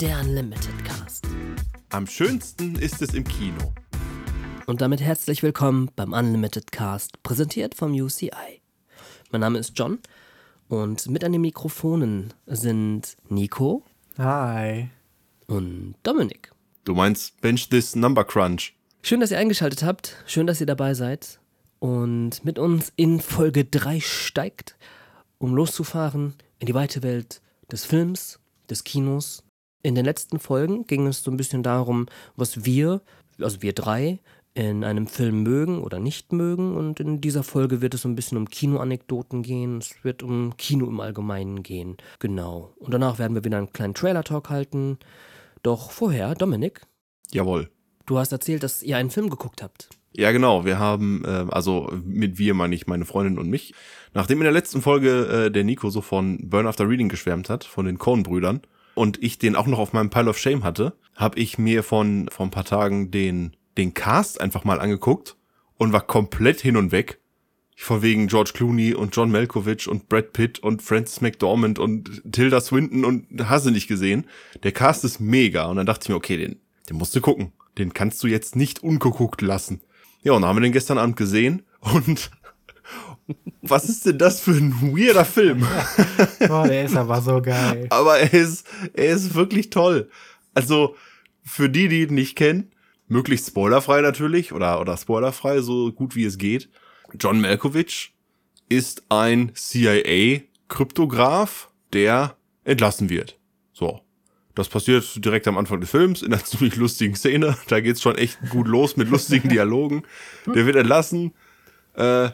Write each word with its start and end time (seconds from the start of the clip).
der 0.00 0.18
Unlimited 0.18 0.82
Cast. 0.82 1.26
Am 1.90 2.06
schönsten 2.06 2.74
ist 2.76 3.02
es 3.02 3.12
im 3.12 3.22
Kino. 3.24 3.74
Und 4.66 4.80
damit 4.80 5.02
herzlich 5.02 5.42
willkommen 5.42 5.90
beim 5.94 6.14
Unlimited 6.14 6.72
Cast, 6.72 7.22
präsentiert 7.22 7.74
vom 7.74 7.92
UCI. 7.92 8.62
Mein 9.30 9.42
Name 9.42 9.58
ist 9.58 9.78
John 9.78 9.98
und 10.68 11.06
mit 11.10 11.22
an 11.22 11.32
den 11.32 11.42
Mikrofonen 11.42 12.32
sind 12.46 13.18
Nico 13.28 13.84
Hi. 14.16 14.88
und 15.48 15.96
Dominik. 16.02 16.50
Du 16.84 16.94
meinst 16.94 17.38
Bench 17.42 17.68
This 17.68 17.94
Number 17.94 18.24
Crunch. 18.24 18.74
Schön, 19.02 19.20
dass 19.20 19.30
ihr 19.30 19.38
eingeschaltet 19.38 19.82
habt. 19.82 20.16
Schön, 20.26 20.46
dass 20.46 20.60
ihr 20.60 20.66
dabei 20.66 20.94
seid. 20.94 21.40
Und 21.78 22.42
mit 22.42 22.58
uns 22.58 22.90
in 22.96 23.20
Folge 23.20 23.66
3 23.66 24.00
steigt, 24.00 24.76
um 25.36 25.54
loszufahren 25.54 26.36
in 26.58 26.66
die 26.66 26.74
weite 26.74 27.02
Welt 27.02 27.42
des 27.70 27.84
Films, 27.84 28.40
des 28.70 28.82
Kinos. 28.84 29.44
In 29.82 29.94
den 29.94 30.04
letzten 30.04 30.38
Folgen 30.38 30.86
ging 30.86 31.06
es 31.06 31.22
so 31.22 31.30
ein 31.30 31.36
bisschen 31.36 31.62
darum, 31.62 32.06
was 32.36 32.64
wir, 32.64 33.00
also 33.40 33.62
wir 33.62 33.72
drei, 33.72 34.20
in 34.52 34.84
einem 34.84 35.06
Film 35.06 35.42
mögen 35.42 35.82
oder 35.82 35.98
nicht 35.98 36.32
mögen. 36.32 36.76
Und 36.76 37.00
in 37.00 37.20
dieser 37.20 37.42
Folge 37.42 37.80
wird 37.80 37.94
es 37.94 38.02
so 38.02 38.08
ein 38.08 38.16
bisschen 38.16 38.36
um 38.36 38.50
Kinoanekdoten 38.50 39.42
gehen. 39.42 39.78
Es 39.78 40.02
wird 40.02 40.22
um 40.22 40.56
Kino 40.56 40.86
im 40.86 41.00
Allgemeinen 41.00 41.62
gehen. 41.62 41.96
Genau. 42.18 42.74
Und 42.78 42.92
danach 42.92 43.18
werden 43.18 43.34
wir 43.34 43.44
wieder 43.44 43.58
einen 43.58 43.72
kleinen 43.72 43.94
Trailer-Talk 43.94 44.50
halten. 44.50 44.98
Doch 45.62 45.90
vorher, 45.90 46.34
Dominik, 46.34 46.82
Jawohl. 47.32 47.70
du 48.06 48.18
hast 48.18 48.32
erzählt, 48.32 48.62
dass 48.62 48.82
ihr 48.82 48.96
einen 48.96 49.10
Film 49.10 49.30
geguckt 49.30 49.62
habt. 49.62 49.88
Ja, 50.12 50.32
genau. 50.32 50.64
Wir 50.64 50.78
haben, 50.78 51.22
äh, 51.24 51.46
also 51.50 51.92
mit 52.04 52.38
wir 52.38 52.54
meine 52.54 52.74
ich 52.74 52.86
meine 52.86 53.04
Freundin 53.04 53.38
und 53.38 53.48
mich. 53.48 53.74
Nachdem 54.12 54.38
in 54.38 54.44
der 54.44 54.52
letzten 54.52 54.82
Folge 54.82 55.46
äh, 55.46 55.50
der 55.50 55.62
Nico 55.62 55.90
so 55.90 56.00
von 56.00 56.50
Burn 56.50 56.66
After 56.66 56.88
Reading 56.88 57.08
geschwärmt 57.08 57.48
hat, 57.48 57.62
von 57.62 57.86
den 57.86 57.98
Coen-Brüdern, 57.98 58.62
und 58.94 59.22
ich 59.22 59.38
den 59.38 59.56
auch 59.56 59.66
noch 59.66 59.78
auf 59.78 59.92
meinem 59.92 60.10
Pile 60.10 60.30
of 60.30 60.38
Shame 60.38 60.64
hatte, 60.64 60.94
habe 61.14 61.38
ich 61.38 61.58
mir 61.58 61.82
von 61.82 62.28
vor 62.30 62.46
ein 62.46 62.50
paar 62.50 62.64
Tagen 62.64 63.10
den, 63.10 63.56
den 63.76 63.94
Cast 63.94 64.40
einfach 64.40 64.64
mal 64.64 64.80
angeguckt 64.80 65.36
und 65.76 65.92
war 65.92 66.06
komplett 66.06 66.60
hin 66.60 66.76
und 66.76 66.92
weg. 66.92 67.18
Von 67.76 68.02
wegen 68.02 68.26
George 68.26 68.50
Clooney 68.52 68.92
und 68.92 69.16
John 69.16 69.30
Malkovich 69.30 69.88
und 69.88 70.10
Brad 70.10 70.34
Pitt 70.34 70.58
und 70.58 70.82
Francis 70.82 71.22
McDormand 71.22 71.78
und 71.78 72.22
Tilda 72.30 72.60
Swinton 72.60 73.06
und 73.06 73.26
hast 73.48 73.64
du 73.64 73.70
nicht 73.70 73.88
gesehen. 73.88 74.26
Der 74.62 74.72
Cast 74.72 75.02
ist 75.02 75.18
mega. 75.18 75.64
Und 75.64 75.76
dann 75.76 75.86
dachte 75.86 76.04
ich 76.04 76.08
mir, 76.10 76.16
okay, 76.16 76.36
den, 76.36 76.60
den 76.90 76.98
musst 76.98 77.16
du 77.16 77.22
gucken. 77.22 77.52
Den 77.78 77.94
kannst 77.94 78.22
du 78.22 78.26
jetzt 78.26 78.54
nicht 78.54 78.82
ungeguckt 78.82 79.40
lassen. 79.40 79.80
Ja, 80.22 80.32
und 80.32 80.42
dann 80.42 80.50
haben 80.50 80.56
wir 80.56 80.62
den 80.62 80.72
gestern 80.72 80.98
Abend 80.98 81.16
gesehen 81.16 81.62
und 81.80 82.30
was 83.62 83.88
ist 83.88 84.04
denn 84.06 84.18
das 84.18 84.40
für 84.40 84.52
ein 84.52 84.72
weirder 84.82 85.24
Film? 85.24 85.66
Oh, 86.48 86.64
der 86.66 86.86
ist 86.86 86.96
aber 86.96 87.20
so 87.20 87.42
geil. 87.42 87.86
Aber 87.90 88.18
er 88.18 88.32
ist, 88.32 88.66
er 88.94 89.14
ist 89.14 89.34
wirklich 89.34 89.68
toll. 89.70 90.08
Also, 90.54 90.96
für 91.44 91.68
die, 91.68 91.88
die 91.88 92.02
ihn 92.02 92.14
nicht 92.14 92.36
kennen, 92.36 92.72
möglichst 93.08 93.48
spoilerfrei 93.48 94.00
natürlich 94.00 94.52
oder, 94.52 94.80
oder 94.80 94.96
spoilerfrei, 94.96 95.60
so 95.60 95.92
gut 95.92 96.16
wie 96.16 96.24
es 96.24 96.38
geht. 96.38 96.70
John 97.18 97.40
Malkovich 97.40 98.14
ist 98.68 99.02
ein 99.08 99.52
CIA-Kryptograph, 99.54 101.70
der 101.92 102.36
entlassen 102.64 103.10
wird. 103.10 103.38
So. 103.72 104.00
Das 104.54 104.68
passiert 104.68 105.24
direkt 105.24 105.48
am 105.48 105.58
Anfang 105.58 105.80
des 105.80 105.90
Films 105.90 106.22
in 106.22 106.32
einer 106.32 106.44
ziemlich 106.44 106.76
lustigen 106.76 107.14
Szene. 107.14 107.56
Da 107.68 107.80
geht's 107.80 108.02
schon 108.02 108.16
echt 108.16 108.38
gut 108.50 108.66
los 108.66 108.96
mit 108.96 109.10
lustigen 109.10 109.48
Dialogen. 109.48 110.02
Der 110.46 110.66
wird 110.66 110.76
entlassen 110.76 111.32
äh, 111.94 112.30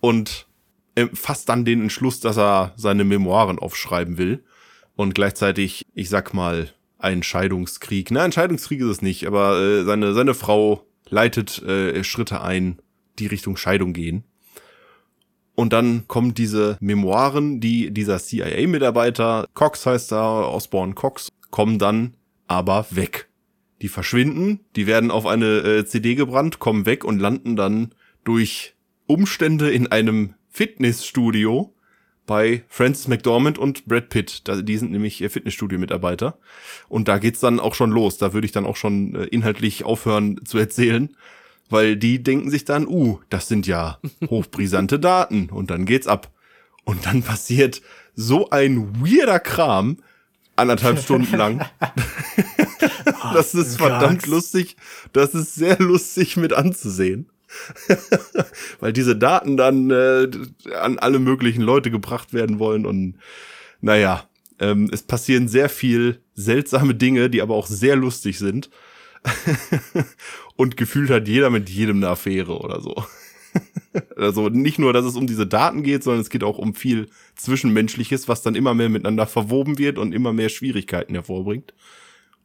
und 0.00 0.46
äh, 0.94 1.06
fasst 1.12 1.48
dann 1.48 1.64
den 1.64 1.82
Entschluss, 1.82 2.20
dass 2.20 2.38
er 2.38 2.72
seine 2.76 3.04
Memoiren 3.04 3.58
aufschreiben 3.58 4.18
will 4.18 4.44
und 4.96 5.14
gleichzeitig, 5.14 5.84
ich 5.94 6.08
sag 6.08 6.34
mal, 6.34 6.70
ein 6.98 7.22
Scheidungskrieg. 7.22 8.10
Nein, 8.10 8.24
ein 8.24 8.32
Scheidungskrieg 8.32 8.80
ist 8.80 8.86
es 8.86 9.02
nicht, 9.02 9.26
aber 9.26 9.60
äh, 9.60 9.84
seine, 9.84 10.14
seine 10.14 10.34
Frau 10.34 10.86
leitet 11.08 11.62
äh, 11.62 12.02
Schritte 12.02 12.40
ein, 12.40 12.80
die 13.18 13.26
Richtung 13.26 13.56
Scheidung 13.56 13.92
gehen. 13.92 14.24
Und 15.54 15.72
dann 15.72 16.06
kommen 16.06 16.34
diese 16.34 16.76
Memoiren, 16.80 17.60
die 17.60 17.90
dieser 17.90 18.18
CIA-Mitarbeiter, 18.18 19.46
Cox 19.54 19.86
heißt 19.86 20.12
er, 20.12 20.52
Osborne 20.52 20.94
Cox, 20.94 21.28
kommen 21.50 21.78
dann 21.78 22.14
aber 22.46 22.86
weg. 22.90 23.28
Die 23.82 23.88
verschwinden, 23.88 24.60
die 24.76 24.86
werden 24.86 25.10
auf 25.10 25.26
eine 25.26 25.58
äh, 25.58 25.84
CD 25.84 26.14
gebrannt, 26.14 26.58
kommen 26.58 26.86
weg 26.86 27.04
und 27.04 27.18
landen 27.18 27.56
dann 27.56 27.94
durch 28.24 28.75
Umstände 29.06 29.70
in 29.70 29.86
einem 29.86 30.34
Fitnessstudio 30.50 31.72
bei 32.26 32.64
Francis 32.68 33.08
McDormand 33.08 33.58
und 33.58 33.86
Brad 33.86 34.08
Pitt. 34.08 34.42
Die 34.46 34.76
sind 34.76 34.90
nämlich 34.90 35.22
äh, 35.22 35.28
Fitnessstudio-Mitarbeiter. 35.28 36.38
Und 36.88 37.08
da 37.08 37.18
geht's 37.18 37.40
dann 37.40 37.60
auch 37.60 37.74
schon 37.74 37.90
los. 37.90 38.18
Da 38.18 38.32
würde 38.32 38.46
ich 38.46 38.52
dann 38.52 38.66
auch 38.66 38.76
schon 38.76 39.14
äh, 39.14 39.24
inhaltlich 39.24 39.84
aufhören 39.84 40.40
zu 40.44 40.58
erzählen. 40.58 41.16
Weil 41.68 41.96
die 41.96 42.22
denken 42.22 42.50
sich 42.50 42.64
dann, 42.64 42.86
uh, 42.86 43.18
das 43.28 43.48
sind 43.48 43.66
ja 43.66 43.98
hochbrisante 44.28 44.98
Daten. 44.98 45.50
Und 45.50 45.70
dann 45.70 45.84
geht's 45.84 46.06
ab. 46.06 46.32
Und 46.84 47.06
dann 47.06 47.22
passiert 47.22 47.82
so 48.14 48.50
ein 48.50 49.00
weirder 49.00 49.40
Kram, 49.40 49.98
anderthalb 50.54 51.00
Stunden 51.00 51.36
lang. 51.36 51.68
das 53.34 53.54
ist 53.54 53.76
verdammt 53.76 54.22
Krass. 54.22 54.30
lustig. 54.30 54.76
Das 55.12 55.34
ist 55.34 55.54
sehr 55.54 55.78
lustig 55.78 56.36
mit 56.36 56.52
anzusehen. 56.52 57.28
Weil 58.80 58.92
diese 58.92 59.16
Daten 59.16 59.56
dann 59.56 59.90
äh, 59.90 60.28
an 60.74 60.98
alle 60.98 61.18
möglichen 61.18 61.62
Leute 61.62 61.90
gebracht 61.90 62.32
werden 62.32 62.58
wollen 62.58 62.86
und 62.86 63.16
naja, 63.80 64.28
ähm, 64.58 64.88
es 64.92 65.02
passieren 65.02 65.48
sehr 65.48 65.68
viel 65.68 66.22
seltsame 66.34 66.94
Dinge, 66.94 67.30
die 67.30 67.42
aber 67.42 67.54
auch 67.54 67.66
sehr 67.66 67.96
lustig 67.96 68.38
sind. 68.38 68.70
und 70.56 70.76
gefühlt 70.76 71.10
hat 71.10 71.28
jeder 71.28 71.50
mit 71.50 71.68
jedem 71.68 71.96
eine 71.96 72.08
Affäre 72.08 72.58
oder 72.58 72.80
so. 72.80 73.04
also 74.16 74.48
nicht 74.48 74.78
nur, 74.78 74.92
dass 74.92 75.04
es 75.04 75.16
um 75.16 75.26
diese 75.26 75.46
Daten 75.46 75.82
geht, 75.82 76.04
sondern 76.04 76.20
es 76.22 76.30
geht 76.30 76.44
auch 76.44 76.58
um 76.58 76.74
viel 76.74 77.08
Zwischenmenschliches, 77.36 78.28
was 78.28 78.42
dann 78.42 78.54
immer 78.54 78.74
mehr 78.74 78.88
miteinander 78.88 79.26
verwoben 79.26 79.78
wird 79.78 79.98
und 79.98 80.12
immer 80.12 80.32
mehr 80.32 80.48
Schwierigkeiten 80.48 81.14
hervorbringt. 81.14 81.74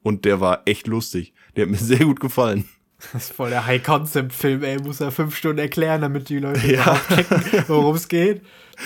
Und 0.03 0.25
der 0.25 0.40
war 0.40 0.63
echt 0.66 0.88
lustig. 0.88 1.34
Der 1.56 1.66
hat 1.66 1.72
mir 1.72 1.78
sehr 1.78 2.06
gut 2.06 2.19
gefallen. 2.19 2.66
Das 3.13 3.23
ist 3.23 3.34
voll 3.34 3.50
der 3.50 3.66
High-Concept-Film, 3.66 4.63
ey. 4.63 4.78
Muss 4.79 5.01
er 5.01 5.12
fünf 5.12 5.35
Stunden 5.35 5.59
erklären, 5.59 6.01
damit 6.01 6.29
die 6.29 6.39
Leute 6.39 6.66
Ja. 6.72 7.00
checken, 7.13 7.63
worum 7.67 7.95
es 7.95 8.07
geht. 8.07 8.41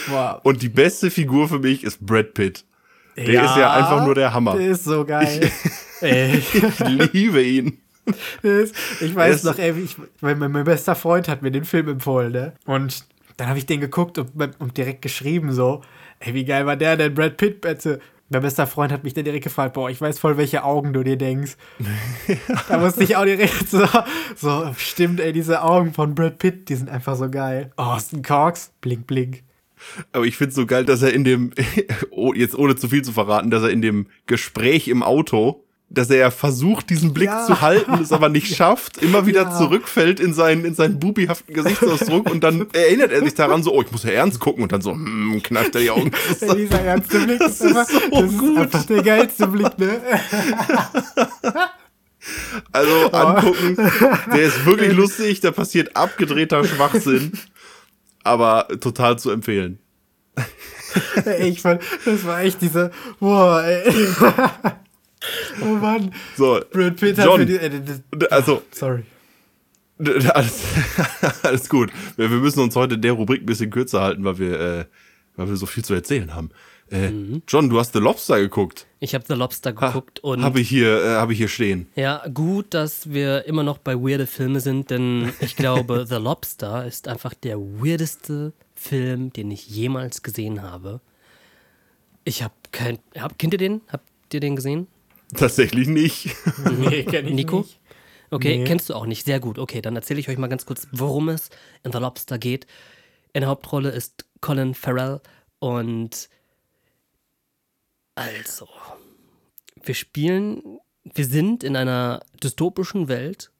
Boah. 0.08 0.40
Und 0.44 0.62
die 0.62 0.70
beste 0.70 1.12
Figur 1.12 1.48
für 1.48 1.60
mich 1.60 1.84
ist 1.84 2.06
Brad 2.06 2.34
Pitt. 2.34 2.66
Der 3.18 3.46
ist 3.46 3.56
ja 3.56 3.72
einfach 3.74 4.06
nur 4.06 4.16
der 4.16 4.34
Hammer. 4.34 4.58
Der 4.58 4.72
ist 4.72 4.84
so 4.84 5.06
geil. 5.06 5.50
ey. 6.02 6.42
Ich 6.54 7.14
liebe 7.14 7.42
ihn. 7.42 7.78
Ist, 8.42 8.76
ich 9.02 9.16
weiß 9.16 9.44
noch, 9.46 9.58
ey, 9.58 9.72
ich, 9.80 9.96
mein, 10.22 10.38
mein, 10.38 10.52
mein 10.52 10.64
bester 10.66 10.96
Freund 10.96 11.28
hat 11.28 11.42
mir 11.42 11.52
den 11.52 11.64
Film 11.66 11.88
empfohlen, 11.88 12.32
ne? 12.32 12.54
Und 12.66 13.06
dann 13.38 13.48
habe 13.48 13.58
ich 13.58 13.66
den 13.66 13.80
geguckt 13.82 14.18
und, 14.18 14.32
und 14.60 14.78
direkt 14.78 15.02
geschrieben 15.02 15.52
so, 15.52 15.82
ey, 16.20 16.34
wie 16.34 16.46
geil 16.46 16.66
war 16.66 16.76
der 16.76 16.98
denn, 16.98 17.14
Brad 17.16 17.38
Pitt, 17.38 17.62
bitte? 17.62 18.00
Mein 18.30 18.42
bester 18.42 18.66
Freund 18.66 18.92
hat 18.92 19.04
mich 19.04 19.14
dann 19.14 19.24
direkt 19.24 19.44
gefragt, 19.44 19.74
boah, 19.74 19.90
ich 19.90 20.02
weiß 20.02 20.18
voll, 20.18 20.38
welche 20.38 20.64
Augen 20.64 20.94
du 20.94 21.04
dir 21.04 21.16
denkst. 21.16 21.58
da 22.70 22.80
musste 22.80 23.04
ich 23.04 23.16
auch 23.16 23.26
direkt 23.26 23.70
so, 23.70 23.88
so, 24.36 24.74
stimmt, 24.78 25.20
ey, 25.20 25.32
diese 25.32 25.62
Augen 25.62 25.94
von 25.94 26.16
Brad 26.16 26.40
Pitt, 26.40 26.70
die 26.70 26.76
sind 26.76 26.90
einfach 26.90 27.16
so 27.16 27.30
geil. 27.30 27.72
Austin 27.76 28.24
Cox, 28.24 28.74
blink, 28.82 29.06
blink. 29.06 29.44
Aber 30.12 30.26
ich 30.26 30.38
find's 30.38 30.56
so 30.56 30.66
geil, 30.66 30.86
dass 30.86 31.04
er 31.04 31.14
in 31.14 31.24
dem, 31.24 31.52
oh, 32.10 32.34
jetzt 32.34 32.58
ohne 32.58 32.76
zu 32.76 32.88
viel 32.88 33.04
zu 33.04 33.12
verraten, 33.12 33.52
dass 33.52 33.62
er 33.62 33.70
in 33.70 33.84
dem 33.84 34.08
Gespräch 34.26 34.88
im 34.88 35.04
Auto, 35.04 35.65
dass 35.90 36.10
er 36.10 36.18
ja 36.18 36.32
versucht, 36.32 36.90
diesen 36.90 37.14
Blick 37.14 37.30
Ja. 37.30 37.46
zu 37.46 37.62
halten, 37.62 37.94
es 38.02 38.12
aber 38.12 38.28
nicht 38.30 38.48
schafft, 38.56 38.98
immer 38.98 39.26
wieder 39.28 39.44
Ja. 39.44 39.58
zurückfällt 39.58 40.20
in 40.20 40.34
seinen, 40.34 40.66
in 40.66 40.74
seinen 40.76 41.00
bubihaften 41.00 41.54
Gesichtsausdruck 41.54 42.30
und 42.30 42.44
dann 42.44 42.68
erinnert 42.74 43.12
er 43.12 43.24
sich 43.24 43.36
daran 43.36 43.62
so, 43.64 43.74
oh, 43.74 43.82
ich 43.84 43.92
muss 43.92 44.04
ja 44.04 44.12
ernst 44.12 44.40
gucken 44.40 44.64
und 44.64 44.72
dann 44.72 44.82
so, 44.82 44.92
hm, 44.94 45.42
kneift 45.44 45.76
er 45.76 45.82
die 45.82 45.92
Augen. 45.92 46.12
Dieser 46.42 46.82
ernste 46.82 47.20
Blick 47.20 47.40
Das 47.40 47.62
ist, 47.62 47.62
einfach, 47.62 47.88
so 47.90 48.00
das 48.22 48.38
gut. 48.38 48.52
ist 48.52 48.58
einfach 48.58 48.86
der 48.86 49.04
geilste 49.04 49.48
Blick, 49.48 49.78
ne? 49.78 50.02
Also 52.72 53.12
angucken, 53.12 53.78
der 54.34 54.42
ist 54.42 54.66
wirklich 54.66 54.94
lustig, 54.94 55.42
da 55.42 55.52
passiert 55.52 55.96
abgedrehter 55.96 56.64
Schwachsinn, 56.66 57.34
aber 58.24 58.68
total 58.82 59.20
zu 59.20 59.30
empfehlen. 59.30 59.78
Ich 61.40 61.62
fand, 61.62 61.84
das 62.04 62.26
war 62.26 62.42
echt 62.42 62.62
diese, 62.64 62.90
boah, 63.20 63.64
ey. 63.64 63.94
Oh 65.62 65.66
Mann. 65.66 66.14
So, 66.38 66.60
Brad 66.72 66.96
Pitt 66.98 67.18
hat 67.18 67.26
John, 67.26 67.40
für 67.40 67.46
die, 67.46 67.56
äh, 67.58 67.82
das- 68.12 68.32
also 68.32 68.62
sorry. 68.72 69.04
alles, 70.34 70.64
alles 71.44 71.70
gut. 71.70 71.92
Wir, 72.18 72.30
wir 72.30 72.38
müssen 72.38 72.60
uns 72.60 72.76
heute 72.76 72.98
der 72.98 73.14
Rubrik 73.14 73.42
ein 73.44 73.46
bisschen 73.46 73.70
kürzer 73.72 74.02
halten, 74.02 74.24
weil 74.24 74.38
wir, 74.40 74.60
äh, 74.60 74.86
weil 75.36 75.48
wir 75.50 75.56
so 75.56 75.66
viel 75.66 75.84
zu 75.86 75.94
erzählen 75.94 76.34
haben. 76.36 76.50
Äh, 76.92 77.10
John, 77.48 77.68
du 77.70 77.80
hast 77.80 77.94
The 77.94 78.00
Lobster 78.00 78.40
geguckt. 78.40 78.86
Ich 79.00 79.16
habe 79.16 79.24
The 79.28 79.34
Lobster 79.34 79.74
geguckt 79.74 80.20
und 80.20 80.44
Habe 80.44 80.60
ich 80.60 80.70
hier, 80.70 81.04
äh, 81.04 81.16
habe 81.16 81.32
ich 81.34 81.40
hier 81.40 81.48
stehen. 81.48 81.88
ja, 81.96 82.24
gut, 82.32 82.74
dass 82.76 83.12
wir 83.12 83.46
immer 83.46 83.64
noch 83.64 83.80
bei 83.80 83.96
weirde 83.96 84.28
Filme 84.28 84.60
sind, 84.60 84.92
denn 84.92 85.32
ich 85.40 85.56
glaube, 85.56 86.06
The 86.10 86.18
Lobster 86.18 86.86
ist 86.86 87.08
einfach 87.08 87.34
der 87.34 87.58
weirdeste 87.58 88.54
Film, 88.76 89.34
den 89.34 89.50
ich 89.50 89.68
jemals 89.68 90.22
gesehen 90.22 90.62
habe. 90.62 91.00
Ich 92.24 92.44
habe 92.44 92.54
kein, 92.72 93.00
hab, 93.18 93.40
kennt 93.40 93.54
ihr 93.54 93.60
den? 93.60 93.82
Habt 93.92 94.06
ihr 94.34 94.40
den 94.40 94.56
gesehen? 94.56 94.88
Tatsächlich 95.38 95.88
nicht. 95.88 96.30
Nee, 96.80 97.04
kenn 97.04 97.28
ich 97.28 97.34
Nico? 97.34 97.60
nicht. 97.60 97.80
Okay, 98.32 98.58
Nee. 98.58 98.64
kennst 98.66 98.90
du 98.90 98.94
auch 98.96 99.06
nicht. 99.06 99.26
Sehr 99.26 99.40
gut. 99.40 99.60
Okay, 99.60 99.82
dann 99.82 99.96
erzähle 99.96 100.20
ich 100.20 100.30
euch 100.30 100.38
mal 100.38 100.48
ganz 100.48 100.66
kurz, 100.66 100.88
worum 100.92 101.30
es 101.30 101.50
in 101.84 101.92
The 101.92 102.00
Lobster 102.00 102.38
geht. 102.38 102.66
In 103.34 103.42
der 103.42 103.50
Hauptrolle 103.50 103.90
ist 103.90 104.26
Colin 104.42 104.74
Farrell 104.74 105.22
und 105.60 106.30
also, 108.16 108.68
wir 109.84 109.94
spielen, 109.94 110.80
wir 111.04 111.26
sind 111.26 111.64
in 111.66 111.76
einer 111.76 112.22
dystopischen 112.42 113.10
Welt, 113.10 113.52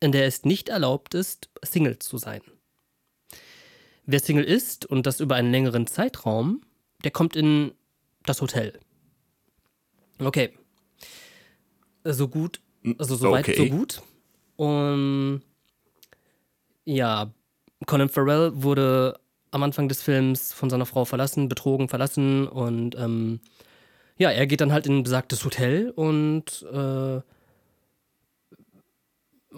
in 0.00 0.10
der 0.12 0.26
es 0.26 0.44
nicht 0.44 0.68
erlaubt 0.68 1.14
ist, 1.14 1.48
Single 1.62 1.98
zu 2.00 2.18
sein. 2.18 2.40
Wer 4.06 4.18
Single 4.20 4.44
ist 4.44 4.84
und 4.84 5.06
das 5.06 5.20
über 5.20 5.36
einen 5.36 5.52
längeren 5.52 5.86
Zeitraum, 5.86 6.62
der 7.04 7.12
kommt 7.12 7.36
in 7.36 7.72
das 8.24 8.40
Hotel. 8.42 8.78
Okay. 10.18 10.52
So 12.04 12.28
gut, 12.28 12.60
also 12.98 13.16
so 13.16 13.30
weit, 13.30 13.44
Okay. 13.44 13.56
so 13.56 13.66
gut. 13.66 14.02
Und 14.56 15.42
ja, 16.84 17.30
Colin 17.86 18.08
Farrell 18.08 18.52
wurde 18.54 19.18
am 19.50 19.62
Anfang 19.62 19.88
des 19.88 20.02
Films 20.02 20.52
von 20.52 20.70
seiner 20.70 20.86
Frau 20.86 21.04
verlassen, 21.04 21.48
betrogen, 21.48 21.88
verlassen 21.88 22.46
und 22.46 22.94
ähm, 22.96 23.40
ja, 24.16 24.30
er 24.30 24.46
geht 24.46 24.60
dann 24.60 24.72
halt 24.72 24.86
in 24.86 24.98
ein 24.98 25.02
besagtes 25.02 25.44
Hotel 25.44 25.90
und 25.90 26.66
äh, 26.72 27.20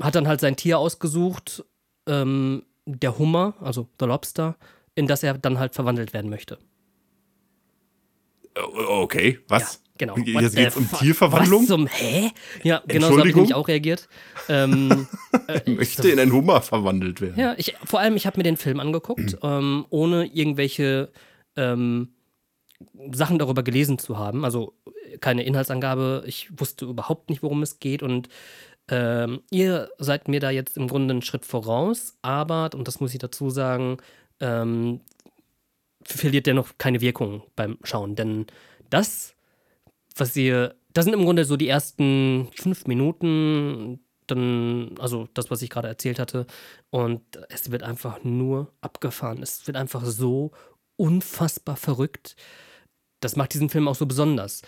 hat 0.00 0.14
dann 0.14 0.28
halt 0.28 0.40
sein 0.40 0.56
Tier 0.56 0.78
ausgesucht, 0.78 1.64
ähm, 2.06 2.62
der 2.86 3.18
Hummer, 3.18 3.54
also 3.60 3.88
der 4.00 4.08
Lobster, 4.08 4.56
in 4.94 5.06
das 5.06 5.22
er 5.22 5.36
dann 5.38 5.58
halt 5.58 5.74
verwandelt 5.74 6.12
werden 6.12 6.30
möchte. 6.30 6.58
O- 8.56 9.02
Okay, 9.02 9.38
was? 9.48 9.62
Ja, 9.62 9.78
genau. 9.98 10.16
Jetzt 10.16 10.34
What 10.34 10.54
geht's 10.54 10.74
the 10.74 10.80
um? 10.80 10.98
Tierverwandlung? 10.98 11.60
Was 11.62 11.68
zum, 11.68 11.86
hä? 11.86 12.30
Ja, 12.62 12.82
genau 12.86 13.08
so 13.08 13.18
habe 13.18 13.28
ich 13.28 13.34
nämlich 13.34 13.54
auch 13.54 13.68
reagiert. 13.68 14.08
Ähm, 14.48 15.06
äh, 15.48 15.60
ich 15.64 15.76
Möchte 15.76 16.10
in 16.10 16.18
einen 16.18 16.32
Hummer 16.32 16.60
verwandelt 16.60 17.20
werden. 17.20 17.38
Ja, 17.38 17.54
ich, 17.56 17.74
vor 17.84 18.00
allem, 18.00 18.16
ich 18.16 18.26
habe 18.26 18.38
mir 18.38 18.44
den 18.44 18.56
Film 18.56 18.80
angeguckt, 18.80 19.38
ähm, 19.42 19.86
ohne 19.90 20.26
irgendwelche 20.26 21.10
ähm, 21.56 22.08
Sachen 23.12 23.38
darüber 23.38 23.62
gelesen 23.62 23.98
zu 23.98 24.18
haben. 24.18 24.44
Also 24.44 24.74
keine 25.20 25.44
Inhaltsangabe. 25.44 26.24
Ich 26.26 26.48
wusste 26.58 26.86
überhaupt 26.86 27.30
nicht, 27.30 27.42
worum 27.42 27.62
es 27.62 27.78
geht. 27.78 28.02
Und 28.02 28.28
ähm, 28.88 29.40
ihr 29.50 29.90
seid 29.98 30.28
mir 30.28 30.40
da 30.40 30.50
jetzt 30.50 30.76
im 30.76 30.88
Grunde 30.88 31.12
einen 31.12 31.22
Schritt 31.22 31.44
voraus. 31.46 32.18
Aber, 32.22 32.70
und 32.74 32.88
das 32.88 33.00
muss 33.00 33.12
ich 33.12 33.20
dazu 33.20 33.50
sagen, 33.50 33.98
ähm, 34.40 35.00
verliert 36.04 36.46
dennoch 36.46 36.78
keine 36.78 37.00
Wirkung 37.00 37.42
beim 37.56 37.78
Schauen. 37.82 38.16
Denn 38.16 38.46
das, 38.90 39.34
was 40.16 40.36
ihr, 40.36 40.74
das 40.92 41.04
sind 41.04 41.14
im 41.14 41.24
Grunde 41.24 41.44
so 41.44 41.56
die 41.56 41.68
ersten 41.68 42.48
fünf 42.54 42.86
Minuten, 42.86 44.00
dann, 44.26 44.94
also 44.98 45.28
das, 45.34 45.50
was 45.50 45.62
ich 45.62 45.70
gerade 45.70 45.88
erzählt 45.88 46.18
hatte. 46.18 46.46
Und 46.90 47.22
es 47.48 47.70
wird 47.70 47.82
einfach 47.82 48.22
nur 48.24 48.72
abgefahren. 48.80 49.42
Es 49.42 49.66
wird 49.66 49.76
einfach 49.76 50.04
so 50.04 50.52
unfassbar 50.96 51.76
verrückt. 51.76 52.36
Das 53.20 53.36
macht 53.36 53.54
diesen 53.54 53.70
Film 53.70 53.88
auch 53.88 53.94
so 53.94 54.06
besonders. 54.06 54.62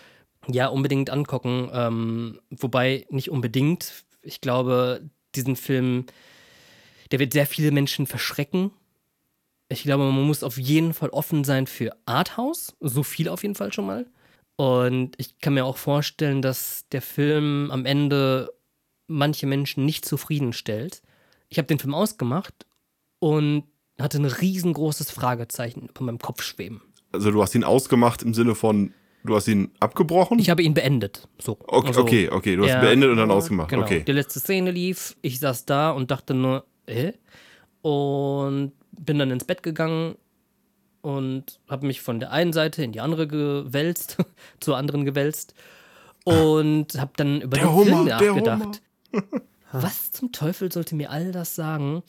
Ja, 0.47 0.67
unbedingt 0.67 1.09
angucken. 1.09 1.69
Ähm, 1.73 2.39
wobei 2.49 3.05
nicht 3.09 3.31
unbedingt. 3.31 4.05
Ich 4.21 4.41
glaube, 4.41 5.09
diesen 5.35 5.55
Film, 5.55 6.05
der 7.11 7.19
wird 7.19 7.33
sehr 7.33 7.45
viele 7.45 7.71
Menschen 7.71 8.07
verschrecken. 8.07 8.71
Ich 9.69 9.83
glaube, 9.83 10.03
man 10.03 10.23
muss 10.27 10.43
auf 10.43 10.57
jeden 10.57 10.93
Fall 10.93 11.09
offen 11.09 11.43
sein 11.43 11.65
für 11.67 11.91
Arthouse. 12.05 12.75
So 12.79 13.03
viel 13.03 13.29
auf 13.29 13.41
jeden 13.43 13.55
Fall 13.55 13.73
schon 13.73 13.87
mal. 13.87 14.05
Und 14.57 15.15
ich 15.17 15.39
kann 15.39 15.53
mir 15.55 15.65
auch 15.65 15.77
vorstellen, 15.77 16.41
dass 16.41 16.85
der 16.91 17.01
Film 17.01 17.69
am 17.71 17.85
Ende 17.85 18.51
manche 19.07 19.47
Menschen 19.47 19.85
nicht 19.85 20.05
zufriedenstellt. 20.05 21.01
Ich 21.49 21.57
habe 21.57 21.67
den 21.67 21.79
Film 21.79 21.93
ausgemacht 21.93 22.65
und 23.19 23.63
hatte 23.99 24.17
ein 24.17 24.25
riesengroßes 24.25 25.11
Fragezeichen 25.11 25.87
über 25.89 26.03
meinem 26.05 26.19
Kopf 26.19 26.41
schweben. 26.43 26.81
Also 27.11 27.31
du 27.31 27.41
hast 27.41 27.55
ihn 27.55 27.63
ausgemacht 27.63 28.23
im 28.23 28.33
Sinne 28.33 28.55
von, 28.55 28.93
du 29.23 29.35
hast 29.35 29.47
ihn 29.47 29.71
abgebrochen? 29.79 30.37
Ich 30.39 30.49
habe 30.49 30.63
ihn 30.63 30.73
beendet. 30.73 31.27
So. 31.39 31.57
okay, 31.67 31.87
Also, 31.87 32.01
okay, 32.01 32.29
okay, 32.29 32.55
du 32.55 32.63
hast 32.63 32.69
er- 32.71 32.77
ihn 32.81 32.85
beendet 32.85 33.09
und 33.11 33.17
dann 33.17 33.31
ausgemacht. 33.31 33.69
Genau. 33.69 33.83
Okay. 33.83 34.03
Die 34.05 34.11
letzte 34.11 34.39
Szene 34.39 34.71
lief, 34.71 35.15
ich 35.21 35.39
saß 35.39 35.65
da 35.65 35.91
und 35.91 36.11
dachte 36.11 36.33
nur, 36.33 36.65
äh? 36.87 37.13
Und 37.81 38.73
bin 38.99 39.19
dann 39.19 39.31
ins 39.31 39.43
Bett 39.43 39.63
gegangen 39.63 40.15
und 41.01 41.59
habe 41.69 41.85
mich 41.85 42.01
von 42.01 42.19
der 42.19 42.31
einen 42.31 42.53
Seite 42.53 42.83
in 42.83 42.91
die 42.91 43.01
andere 43.01 43.27
gewälzt, 43.27 44.17
zur 44.59 44.77
anderen 44.77 45.05
gewälzt 45.05 45.53
und 46.23 46.99
habe 46.99 47.11
dann 47.15 47.41
über 47.41 47.57
Der 47.57 47.67
den 47.67 47.83
Film 47.83 47.97
Hummer, 47.99 48.05
der 48.05 48.33
nachgedacht. 48.33 48.81
Was 49.71 50.11
zum 50.11 50.31
Teufel 50.31 50.71
sollte 50.71 50.95
mir 50.95 51.11
all 51.11 51.31
das 51.31 51.55
sagen? 51.55 52.03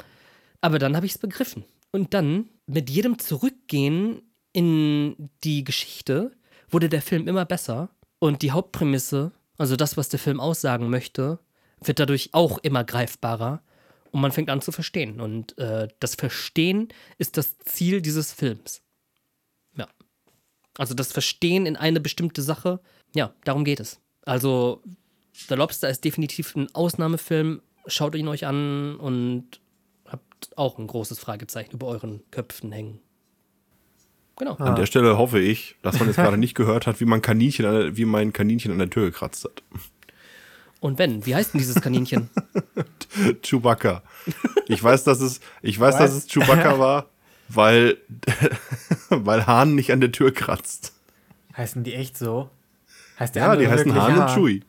Aber 0.60 0.78
dann 0.78 0.96
habe 0.96 1.06
ich 1.06 1.12
es 1.12 1.18
begriffen. 1.18 1.64
Und 1.92 2.14
dann, 2.14 2.48
mit 2.66 2.90
jedem 2.90 3.18
Zurückgehen 3.18 4.22
in 4.52 5.30
die 5.44 5.64
Geschichte, 5.64 6.32
wurde 6.68 6.88
der 6.88 7.02
Film 7.02 7.28
immer 7.28 7.44
besser. 7.44 7.90
Und 8.18 8.42
die 8.42 8.52
Hauptprämisse, 8.52 9.32
also 9.58 9.76
das, 9.76 9.96
was 9.96 10.08
der 10.08 10.18
Film 10.18 10.40
aussagen 10.40 10.88
möchte, 10.88 11.38
wird 11.82 11.98
dadurch 11.98 12.30
auch 12.32 12.58
immer 12.58 12.84
greifbarer. 12.84 13.62
Und 14.10 14.20
man 14.20 14.32
fängt 14.32 14.50
an 14.50 14.60
zu 14.60 14.72
verstehen. 14.72 15.20
Und 15.20 15.56
äh, 15.58 15.88
das 16.00 16.14
Verstehen 16.14 16.88
ist 17.18 17.36
das 17.36 17.58
Ziel 17.58 18.00
dieses 18.00 18.32
Films. 18.32 18.82
Ja. 19.76 19.88
Also 20.78 20.94
das 20.94 21.12
Verstehen 21.12 21.66
in 21.66 21.76
eine 21.76 22.00
bestimmte 22.00 22.42
Sache, 22.42 22.80
ja, 23.14 23.32
darum 23.44 23.64
geht 23.64 23.80
es. 23.80 24.00
Also, 24.22 24.82
The 25.32 25.54
Lobster 25.54 25.88
ist 25.88 26.04
definitiv 26.04 26.54
ein 26.56 26.74
Ausnahmefilm. 26.74 27.62
Schaut 27.86 28.14
ihn 28.14 28.28
euch 28.28 28.46
an 28.46 28.96
und 28.96 29.60
habt 30.06 30.56
auch 30.56 30.78
ein 30.78 30.86
großes 30.86 31.18
Fragezeichen 31.18 31.74
über 31.74 31.86
euren 31.86 32.22
Köpfen 32.30 32.72
hängen. 32.72 33.00
Genau. 34.36 34.54
An 34.56 34.76
der 34.76 34.86
Stelle 34.86 35.16
hoffe 35.16 35.38
ich, 35.38 35.76
dass 35.80 35.98
man 35.98 36.08
jetzt 36.08 36.16
gerade 36.16 36.36
nicht 36.36 36.54
gehört 36.54 36.86
hat, 36.86 37.00
wie 37.00 37.06
man 37.06 37.22
Kaninchen, 37.22 37.64
an 37.64 37.74
der, 37.74 37.96
wie 37.96 38.04
mein 38.04 38.34
Kaninchen 38.34 38.70
an 38.70 38.78
der 38.78 38.90
Tür 38.90 39.06
gekratzt 39.06 39.44
hat. 39.44 39.62
Und 40.80 40.98
wenn, 40.98 41.24
wie 41.26 41.34
heißt 41.34 41.54
denn 41.54 41.58
dieses 41.58 41.80
Kaninchen? 41.80 42.28
Chewbacca. 43.42 44.02
Ich 44.66 44.82
weiß, 44.82 45.04
dass 45.04 45.20
es, 45.20 45.40
ich 45.62 45.78
weiß, 45.78 45.98
dass 45.98 46.12
es 46.12 46.26
Chewbacca 46.26 46.78
war, 46.78 47.06
weil, 47.48 47.98
weil 49.08 49.46
Hahn 49.46 49.74
nicht 49.74 49.92
an 49.92 50.00
der 50.00 50.12
Tür 50.12 50.32
kratzt. 50.32 50.92
Heißen 51.56 51.84
die 51.84 51.94
echt 51.94 52.18
so? 52.18 52.50
Heißt 53.18 53.34
der 53.34 53.42
Ja, 53.44 53.56
die 53.56 53.68
heißen 53.68 53.94
Hahn 53.94 54.18
und 54.18 54.30
Chewie. 54.30 54.62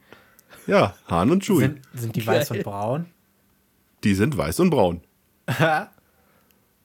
Ja, 0.67 0.95
Hahn 1.07 1.31
und 1.31 1.43
Chewie. 1.43 1.59
Sind, 1.59 1.81
sind 1.93 2.15
die 2.15 2.25
weiß 2.25 2.51
und 2.51 2.63
braun? 2.63 3.05
Die 4.03 4.13
sind 4.13 4.37
weiß 4.37 4.59
und 4.61 4.69
braun. 4.69 5.01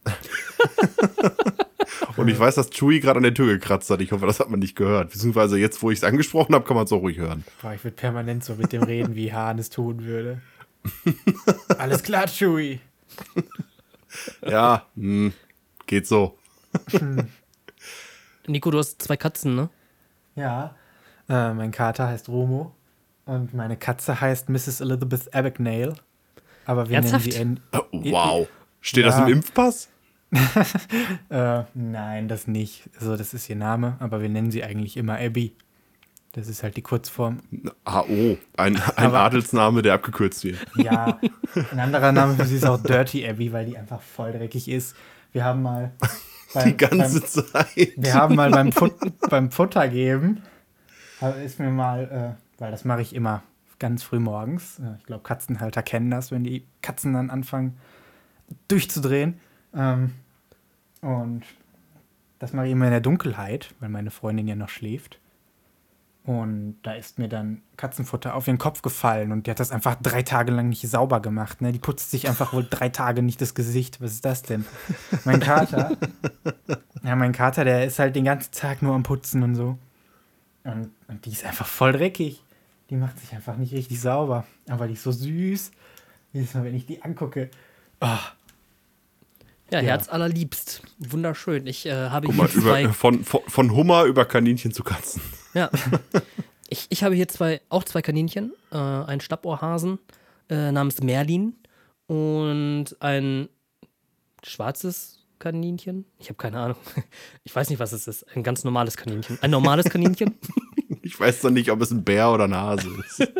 Und 2.16 2.28
ich 2.28 2.38
weiß, 2.38 2.56
dass 2.56 2.70
Chewie 2.70 3.00
gerade 3.00 3.18
an 3.18 3.22
der 3.22 3.34
Tür 3.34 3.46
gekratzt 3.46 3.88
hat. 3.90 4.00
Ich 4.00 4.12
hoffe, 4.12 4.26
das 4.26 4.40
hat 4.40 4.50
man 4.50 4.60
nicht 4.60 4.76
gehört. 4.76 5.10
Beziehungsweise 5.10 5.58
jetzt, 5.58 5.82
wo 5.82 5.90
ich 5.90 5.98
es 5.98 6.04
angesprochen 6.04 6.54
habe, 6.54 6.64
kann 6.64 6.76
man 6.76 6.84
es 6.84 6.92
auch 6.92 7.00
ruhig 7.00 7.18
hören. 7.18 7.44
Boah, 7.60 7.72
ich 7.72 7.82
würde 7.82 7.96
permanent 7.96 8.44
so 8.44 8.54
mit 8.54 8.72
dem 8.72 8.82
reden, 8.82 9.14
wie 9.14 9.32
Hahn 9.32 9.58
es 9.58 9.70
tun 9.70 10.04
würde. 10.04 10.40
Alles 11.78 12.02
klar, 12.02 12.26
Chewie. 12.26 12.80
Ja, 14.46 14.86
hm, 14.94 15.32
geht 15.86 16.06
so. 16.06 16.36
Nico, 18.46 18.70
du 18.70 18.78
hast 18.78 19.00
zwei 19.02 19.16
Katzen, 19.16 19.54
ne? 19.54 19.70
Ja. 20.34 20.74
Äh, 21.28 21.54
mein 21.54 21.70
Kater 21.70 22.08
heißt 22.08 22.28
Romo 22.28 22.74
und 23.24 23.54
meine 23.54 23.76
Katze 23.76 24.20
heißt 24.20 24.48
Mrs. 24.48 24.80
Elizabeth 24.80 25.32
Abagnale. 25.34 25.94
Aber 26.66 26.88
wir 26.88 26.96
Ernsthaft? 26.96 27.26
nennen 27.26 27.60
sie 27.72 27.78
Oh, 27.78 28.12
wow. 28.12 28.48
Steht 28.82 29.06
das 29.06 29.16
Ja. 29.16 29.26
im 29.26 29.32
Impfpass? 29.34 29.88
Äh, 31.30 31.62
nein, 31.74 32.28
das 32.28 32.46
nicht. 32.46 32.88
Also, 32.98 33.16
das 33.16 33.34
ist 33.34 33.48
ihr 33.48 33.56
Name, 33.56 33.96
aber 34.00 34.20
wir 34.22 34.28
nennen 34.28 34.50
sie 34.50 34.64
eigentlich 34.64 34.96
immer 34.96 35.18
Abby. 35.18 35.54
Das 36.32 36.48
ist 36.48 36.62
halt 36.62 36.76
die 36.78 36.82
Kurzform. 36.82 37.40
HO. 37.86 38.38
Ein, 38.56 38.76
ein 38.96 39.14
Adelsname, 39.14 39.82
der 39.82 39.94
abgekürzt 39.94 40.44
wird. 40.44 40.58
Ja, 40.76 41.18
ein 41.70 41.78
anderer 41.78 42.12
Name 42.12 42.34
für 42.36 42.46
sie 42.46 42.56
ist 42.56 42.64
auch 42.66 42.82
Dirty 42.82 43.26
Abby, 43.28 43.52
weil 43.52 43.66
die 43.66 43.76
einfach 43.76 44.00
voll 44.00 44.32
dreckig 44.32 44.68
ist. 44.68 44.96
Wir 45.32 45.44
haben 45.44 45.60
mal 45.62 45.92
beim, 46.54 46.64
Die 46.68 46.76
ganze 46.78 47.20
beim, 47.20 47.28
Zeit. 47.28 47.92
wir 47.96 48.14
haben 48.14 48.34
mal 48.34 48.50
beim, 48.50 48.72
Fut, 48.72 48.94
beim 49.28 49.50
Futter 49.50 49.88
geben, 49.88 50.42
ist 51.44 51.58
mir 51.60 51.70
mal, 51.70 52.36
äh, 52.38 52.60
weil 52.60 52.70
das 52.70 52.84
mache 52.86 53.02
ich 53.02 53.14
immer 53.14 53.42
ganz 53.78 54.02
früh 54.02 54.18
morgens. 54.18 54.78
Äh, 54.78 54.96
Ich 55.00 55.04
glaube, 55.06 55.22
Katzenhalter 55.24 55.82
kennen 55.82 56.10
das, 56.10 56.30
wenn 56.30 56.44
die 56.44 56.64
Katzen 56.80 57.12
dann 57.12 57.28
anfangen 57.28 57.76
durchzudrehen. 58.68 59.40
Ähm, 59.74 60.12
und 61.00 61.42
das 62.38 62.52
mache 62.52 62.66
ich 62.66 62.72
immer 62.72 62.86
in 62.86 62.90
der 62.92 63.00
Dunkelheit, 63.00 63.74
weil 63.80 63.88
meine 63.88 64.10
Freundin 64.10 64.48
ja 64.48 64.56
noch 64.56 64.68
schläft. 64.68 65.18
Und 66.24 66.76
da 66.82 66.92
ist 66.92 67.18
mir 67.18 67.28
dann 67.28 67.62
Katzenfutter 67.76 68.36
auf 68.36 68.46
ihren 68.46 68.58
Kopf 68.58 68.82
gefallen 68.82 69.32
und 69.32 69.46
die 69.46 69.50
hat 69.50 69.58
das 69.58 69.72
einfach 69.72 69.96
drei 69.96 70.22
Tage 70.22 70.52
lang 70.52 70.68
nicht 70.68 70.88
sauber 70.88 71.20
gemacht. 71.20 71.60
Ne? 71.60 71.72
Die 71.72 71.80
putzt 71.80 72.12
sich 72.12 72.28
einfach 72.28 72.52
wohl 72.52 72.64
drei 72.68 72.90
Tage 72.90 73.22
nicht 73.22 73.40
das 73.40 73.54
Gesicht. 73.54 74.00
Was 74.00 74.12
ist 74.12 74.24
das 74.24 74.42
denn? 74.42 74.64
Mein 75.24 75.40
Kater, 75.40 75.96
ja, 77.02 77.16
mein 77.16 77.32
Kater, 77.32 77.64
der 77.64 77.86
ist 77.86 77.98
halt 77.98 78.14
den 78.14 78.24
ganzen 78.24 78.52
Tag 78.52 78.82
nur 78.82 78.94
am 78.94 79.02
Putzen 79.02 79.42
und 79.42 79.56
so. 79.56 79.78
Und, 80.62 80.90
und 81.08 81.26
die 81.26 81.30
ist 81.30 81.44
einfach 81.44 81.66
voll 81.66 81.92
dreckig. 81.92 82.44
die 82.88 82.96
macht 82.96 83.18
sich 83.18 83.34
einfach 83.34 83.56
nicht 83.56 83.72
richtig 83.72 84.00
sauber. 84.00 84.46
Aber 84.68 84.86
die 84.86 84.92
ist 84.92 85.02
so 85.02 85.10
süß. 85.10 85.72
Jedes 86.32 86.54
Mal, 86.54 86.62
wenn 86.64 86.76
ich 86.76 86.86
die 86.86 87.02
angucke. 87.02 87.50
Ah, 87.98 88.20
Ja, 89.72 89.80
Ja. 89.80 89.86
Herz 89.88 90.08
allerliebst. 90.08 90.82
Wunderschön. 90.98 91.66
Ich 91.66 91.86
äh, 91.86 91.92
habe 92.10 92.26
Guck 92.26 92.34
hier 92.34 92.42
mal, 92.44 92.50
zwei. 92.50 92.82
über, 92.84 92.92
von, 92.94 93.24
von, 93.24 93.40
von 93.48 93.74
Hummer 93.74 94.04
über 94.04 94.24
Kaninchen 94.24 94.72
zu 94.72 94.82
Katzen. 94.84 95.22
Ja. 95.54 95.70
Ich, 96.70 96.86
ich 96.88 97.04
habe 97.04 97.14
hier 97.14 97.28
zwei, 97.28 97.60
auch 97.68 97.84
zwei 97.84 98.00
Kaninchen. 98.00 98.54
Äh, 98.70 98.76
einen 98.78 99.20
Stappohrhasen 99.20 99.98
äh, 100.48 100.72
namens 100.72 101.02
Merlin 101.02 101.56
und 102.06 102.86
ein 103.00 103.50
schwarzes 104.42 105.18
Kaninchen. 105.38 106.06
Ich 106.18 106.28
habe 106.30 106.38
keine 106.38 106.58
Ahnung. 106.58 106.76
Ich 107.44 107.54
weiß 107.54 107.68
nicht, 107.68 107.80
was 107.80 107.92
es 107.92 108.08
ist. 108.08 108.24
Ein 108.34 108.42
ganz 108.42 108.64
normales 108.64 108.96
Kaninchen. 108.96 109.38
Ein 109.42 109.50
normales 109.50 109.86
Kaninchen. 109.90 110.38
Ich 111.04 111.18
weiß 111.20 111.42
noch 111.42 111.50
nicht, 111.50 111.70
ob 111.70 111.82
es 111.82 111.90
ein 111.90 112.04
Bär 112.04 112.30
oder 112.30 112.44
ein 112.44 112.54
Hase 112.54 112.88
ist. 113.06 113.30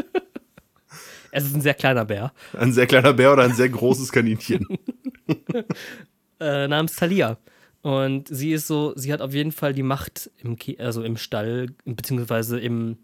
Es 1.30 1.44
ist 1.44 1.54
ein 1.54 1.60
sehr 1.62 1.74
kleiner 1.74 2.04
Bär. 2.04 2.32
Ein 2.58 2.72
sehr 2.72 2.86
kleiner 2.86 3.12
Bär 3.14 3.32
oder 3.32 3.44
ein 3.44 3.54
sehr 3.54 3.68
großes 3.68 4.10
Kaninchen. 4.12 4.66
Äh, 6.42 6.68
namens 6.68 6.96
Thalia. 6.96 7.38
Und 7.82 8.28
sie 8.28 8.52
ist 8.52 8.68
so, 8.68 8.92
sie 8.96 9.12
hat 9.12 9.20
auf 9.20 9.34
jeden 9.34 9.52
Fall 9.52 9.74
die 9.74 9.82
Macht 9.82 10.30
im, 10.38 10.56
also 10.78 11.02
im 11.02 11.16
Stall, 11.16 11.70
beziehungsweise 11.84 12.60
im, 12.60 12.98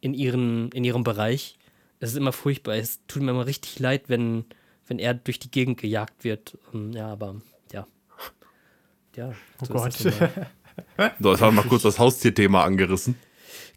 in, 0.00 0.14
ihren, 0.14 0.70
in 0.72 0.82
ihrem 0.82 1.04
Bereich. 1.04 1.58
Es 2.00 2.10
ist 2.10 2.16
immer 2.16 2.32
furchtbar. 2.32 2.74
Es 2.74 3.00
tut 3.06 3.22
mir 3.22 3.30
immer 3.30 3.46
richtig 3.46 3.78
leid, 3.78 4.08
wenn, 4.08 4.44
wenn 4.88 4.98
er 4.98 5.14
durch 5.14 5.38
die 5.38 5.50
Gegend 5.50 5.80
gejagt 5.80 6.24
wird. 6.24 6.58
Und, 6.72 6.92
ja, 6.92 7.06
aber 7.08 7.36
ja. 7.72 7.86
Ja. 9.14 9.32
oh 9.60 9.64
so 9.64 9.72
Gott. 9.74 10.04
nun 10.04 10.18
mal. 10.18 10.30
So, 11.20 11.30
jetzt 11.30 11.40
haben 11.40 11.56
wir 11.56 11.62
mal 11.62 11.68
kurz 11.70 11.84
das 11.84 11.98
Haustierthema 11.98 12.62
angerissen. 12.62 13.16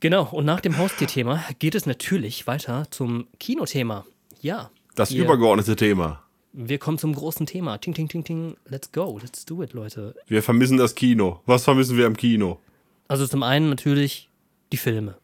genau. 0.01 0.27
Und 0.31 0.43
nach 0.43 0.59
dem 0.59 0.77
Haustierthema 0.77 1.41
geht 1.57 1.73
es 1.73 1.85
natürlich 1.85 2.45
weiter 2.45 2.87
zum 2.91 3.27
Kinothema. 3.39 4.05
Ja. 4.41 4.69
Das 4.95 5.11
übergeordnete 5.11 5.77
Thema. 5.77 6.23
Wir 6.51 6.79
kommen 6.79 6.97
zum 6.97 7.13
großen 7.13 7.45
Thema. 7.45 7.77
Ting, 7.77 7.93
ting, 7.93 8.07
ting, 8.07 8.23
ting. 8.23 8.57
Let's 8.65 8.91
go. 8.91 9.19
Let's 9.21 9.45
do 9.45 9.61
it, 9.61 9.73
Leute. 9.73 10.15
Wir 10.27 10.41
vermissen 10.41 10.77
das 10.77 10.95
Kino. 10.95 11.41
Was 11.45 11.63
vermissen 11.63 11.95
wir 11.97 12.07
am 12.07 12.17
Kino? 12.17 12.59
Also 13.07 13.27
zum 13.27 13.43
einen 13.43 13.69
natürlich 13.69 14.29
die 14.71 14.77
Filme. 14.77 15.17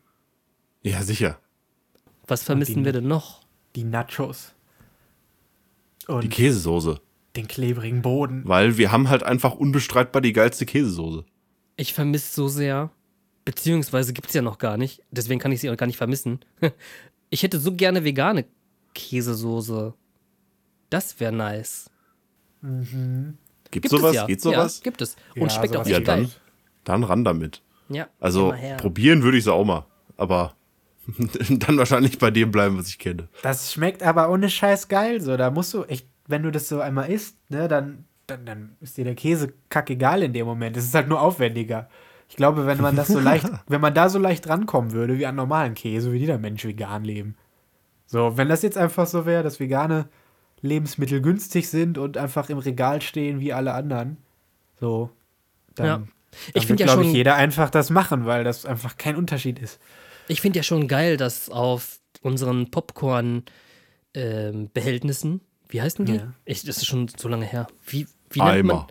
Ja, 0.84 1.02
sicher. 1.04 1.40
Was 2.28 2.44
vermissen 2.44 2.80
die- 2.80 2.86
wir 2.86 2.94
denn 2.94 3.08
noch? 3.08 3.42
Die 3.76 3.84
Nachos. 3.84 4.54
Und 6.08 6.24
Die 6.24 6.30
Käsesoße. 6.30 7.00
den 7.36 7.48
klebrigen 7.48 8.02
Boden. 8.04 8.44
Weil 8.46 8.78
wir 8.78 8.92
haben 8.92 9.10
halt 9.10 9.24
einfach 9.24 9.54
unbestreitbar 9.56 10.22
die 10.22 10.34
geilste 10.34 10.66
Käsesoße. 10.66 11.26
Ich 11.78 11.94
vermisse 11.94 12.34
so 12.34 12.48
sehr, 12.48 12.92
beziehungsweise 13.44 14.14
gibt 14.14 14.28
es 14.30 14.34
ja 14.36 14.42
noch 14.42 14.58
gar 14.60 14.78
nicht, 14.78 15.02
deswegen 15.12 15.40
kann 15.40 15.52
ich 15.52 15.60
sie 15.60 15.70
auch 15.70 15.76
gar 15.78 15.88
nicht 15.88 15.98
vermissen. 15.98 16.40
Ich 17.32 17.42
hätte 17.42 17.60
so 17.60 17.74
gerne 17.74 18.04
vegane 18.06 18.46
Käsesoße. 18.94 19.94
Das 20.90 21.20
wäre 21.20 21.32
nice. 21.32 21.90
Gibt's 22.62 23.72
Gibt 23.72 23.90
sowas? 23.90 24.10
es 24.12 24.16
ja. 24.16 24.26
Geht 24.26 24.42
sowas? 24.42 24.78
Ja, 24.80 24.84
gibt 24.84 25.02
es. 25.02 25.16
Und 25.36 25.44
Ja, 25.44 25.50
schmeckt 25.50 25.76
auch 25.76 25.86
sowas 25.86 25.90
Ja, 25.90 25.98
echt 25.98 26.06
gibt 26.06 26.08
geil. 26.08 26.30
dann, 26.86 27.02
dann 27.02 27.04
ran 27.04 27.24
damit. 27.24 27.62
Ja, 27.90 28.08
Also 28.20 28.54
probieren 28.78 29.22
würde 29.24 29.38
ich 29.38 29.44
sie 29.44 29.54
auch 29.54 29.66
mal. 29.66 29.86
Aber 30.18 30.56
dann 31.50 31.78
wahrscheinlich 31.78 32.18
bei 32.18 32.32
dem 32.32 32.52
bleiben, 32.52 32.78
was 32.78 32.88
ich 32.88 32.98
kenne. 33.00 33.28
Das 33.44 33.72
schmeckt 33.74 34.02
aber 34.02 34.30
ohne 34.32 34.50
Scheiß 34.50 34.88
geil. 34.88 35.22
So, 35.22 35.38
da 35.38 35.52
musst 35.52 35.74
du 35.74 35.84
echt, 35.84 36.08
wenn 36.28 36.44
du 36.44 36.52
das 36.52 36.68
so 36.68 36.80
einmal 36.80 37.12
isst, 37.12 37.38
ne, 37.52 37.68
dann, 37.68 38.06
dann, 38.28 38.46
dann 38.46 38.76
ist 38.82 38.98
dir 38.98 39.04
der 39.04 39.14
Käse 39.16 39.54
kackegal 39.70 40.24
in 40.24 40.34
dem 40.34 40.48
Moment. 40.48 40.76
Es 40.78 40.86
ist 40.86 40.96
halt 40.96 41.08
nur 41.10 41.22
aufwendiger. 41.22 41.90
Ich 42.28 42.36
glaube, 42.38 42.66
wenn 42.66 42.82
man 42.82 42.96
das 42.96 43.10
so 43.10 43.20
leicht, 43.20 43.48
wenn 43.68 43.82
man 43.82 43.94
da 43.94 44.10
so 44.10 44.18
leicht 44.18 44.50
rankommen 44.50 44.94
würde, 44.94 45.20
wie 45.20 45.28
an 45.28 45.36
normalen 45.36 45.76
Käse, 45.76 46.08
würde 46.08 46.18
jeder 46.20 46.40
Mensch 46.40 46.66
vegan 46.66 47.04
leben. 47.04 47.36
So, 48.08 48.36
wenn 48.38 48.50
das 48.50 48.64
jetzt 48.64 48.78
einfach 48.78 49.06
so 49.06 49.28
wäre, 49.28 49.44
dass 49.44 49.60
vegane 49.60 50.08
Lebensmittel 50.66 51.22
günstig 51.22 51.70
sind 51.70 51.98
und 51.98 52.18
einfach 52.18 52.50
im 52.50 52.58
Regal 52.58 53.02
stehen 53.02 53.40
wie 53.40 53.54
alle 53.54 53.74
anderen, 53.74 54.18
so, 54.80 55.10
dann, 55.76 55.86
Ja. 55.86 55.94
dann 55.98 56.08
Ich 56.50 56.56
wird, 56.56 56.66
finde 56.66 56.84
ja 56.84 56.88
glaube 56.88 57.04
schon, 57.04 57.12
ich, 57.12 57.18
jeder 57.18 57.36
einfach 57.36 57.70
das 57.70 57.90
machen, 57.90 58.26
weil 58.26 58.44
das 58.44 58.66
einfach 58.66 58.98
kein 58.98 59.16
Unterschied 59.16 59.60
ist. 59.60 59.80
ich 60.28 60.42
finde 60.42 60.60
ja 60.60 60.64
schon 60.64 60.88
geil, 60.88 61.18
dass 61.18 61.50
auf 61.50 62.00
unseren 62.22 62.72
Popcorn-Behältnissen, 62.72 65.42
wie 65.70 65.82
heißen 65.82 66.06
die? 66.06 66.16
Ja. 66.16 66.34
Ich, 66.46 66.64
das 66.64 66.78
ist 66.78 66.86
schon 66.86 67.08
so 67.16 67.28
lange 67.28 67.46
her. 67.46 67.68
Wie, 67.88 68.08
wie 68.32 68.40
nennt 68.40 68.52
Eimer. 68.52 68.74
man? 68.76 68.86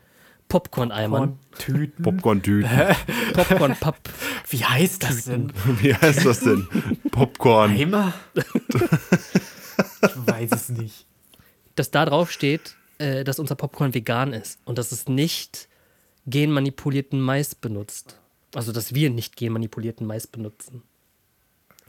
Popcorn-Eimern. 0.49 1.39
Tüten. 1.59 2.03
Popcorn-Tüten. 2.05 2.69
Popcorn-Papp. 3.33 3.97
Wie 4.51 4.63
heißt 4.65 5.03
das 5.03 5.25
denn? 5.25 5.53
Wie 5.81 5.95
heißt 5.95 6.25
das 6.27 6.41
denn? 6.41 6.69
Popcorn. 7.11 7.71
Eimer? 7.73 8.13
ich 8.35 8.45
weiß 10.27 10.51
es 10.53 10.69
nicht. 10.69 11.07
Dass 11.75 11.91
da 11.91 12.05
drauf 12.05 12.31
steht, 12.31 12.77
äh, 12.99 13.25
dass 13.25 13.39
unser 13.39 13.55
Popcorn 13.55 13.95
vegan 13.95 14.33
ist 14.33 14.59
und 14.65 14.79
dass 14.79 14.93
es 14.93 15.09
nicht 15.09 15.69
genmanipulierten 16.27 17.21
Mais 17.21 17.55
benutzt. 17.55 18.19
Also, 18.55 18.73
dass 18.73 18.95
wir 18.95 19.11
nicht 19.11 19.37
genmanipulierten 19.37 20.07
Mais 20.07 20.27
benutzen. 20.27 20.83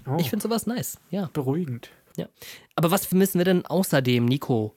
Oh, 0.08 0.18
Ich 0.20 0.30
finde 0.30 0.44
sowas 0.44 0.66
nice, 0.68 0.98
ja, 1.10 1.30
beruhigend. 1.34 1.90
ja. 2.18 2.28
Aber 2.76 2.92
was 2.92 3.06
vermissen 3.06 3.38
wir 3.40 3.46
denn 3.46 3.66
außerdem, 3.66 4.26
Nico? 4.26 4.76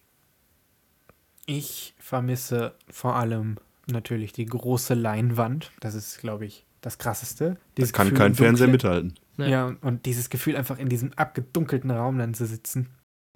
Ich 1.47 1.95
vermisse 1.99 2.75
vor 2.91 3.17
allem 3.17 3.57
natürlich 3.87 4.33
die 4.33 4.45
große 4.47 4.95
Leinwand. 4.95 5.73
Das 5.81 5.95
ist, 5.95 6.19
glaube 6.21 6.45
ich, 6.45 6.67
das 6.83 6.99
Krasseste. 6.99 7.50
Das 7.55 7.59
Dieses 7.77 7.93
kann 7.93 8.09
Gefühl 8.09 8.19
kein 8.19 8.35
Fernseher 8.35 8.69
mithalten. 8.69 9.15
Ne? 9.38 9.50
Ja, 9.50 9.77
und 9.81 10.05
dieses 10.07 10.29
Gefühl 10.31 10.57
einfach 10.57 10.79
in 10.79 10.88
diesem 10.88 11.12
abgedunkelten 11.15 11.91
Raum 11.91 12.19
dann 12.19 12.35
zu 12.35 12.45
sitzen. 12.47 12.88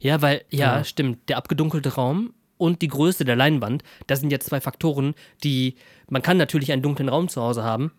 Ja, 0.03 0.21
weil, 0.21 0.45
ja, 0.51 0.79
Ja. 0.79 0.85
stimmt, 0.85 1.29
der 1.29 1.37
abgedunkelte 1.37 1.95
Raum 1.95 2.35
und 2.59 2.83
die 2.83 2.89
Größe 2.89 3.25
der 3.25 3.37
Leinwand, 3.37 3.83
das 4.09 4.21
sind 4.21 4.31
ja 4.33 4.41
zwei 4.41 4.61
Faktoren, 4.61 5.15
die, 5.45 5.77
man 6.11 6.23
kann 6.23 6.37
natürlich 6.37 6.73
einen 6.73 6.83
dunklen 6.83 7.09
Raum 7.09 7.29
zu 7.29 7.41
Hause 7.41 7.63
haben. 7.63 7.93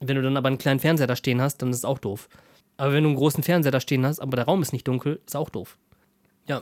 Wenn 0.00 0.16
du 0.16 0.22
dann 0.22 0.36
aber 0.38 0.48
einen 0.48 0.58
kleinen 0.58 0.80
Fernseher 0.80 1.06
da 1.06 1.16
stehen 1.16 1.40
hast, 1.42 1.58
dann 1.58 1.70
ist 1.70 1.76
es 1.78 1.84
auch 1.84 1.98
doof. 1.98 2.28
Aber 2.78 2.94
wenn 2.94 3.02
du 3.04 3.10
einen 3.10 3.18
großen 3.18 3.42
Fernseher 3.42 3.72
da 3.72 3.80
stehen 3.80 4.06
hast, 4.06 4.20
aber 4.20 4.36
der 4.36 4.46
Raum 4.46 4.62
ist 4.62 4.72
nicht 4.72 4.88
dunkel, 4.88 5.20
ist 5.26 5.36
auch 5.36 5.50
doof. 5.50 5.76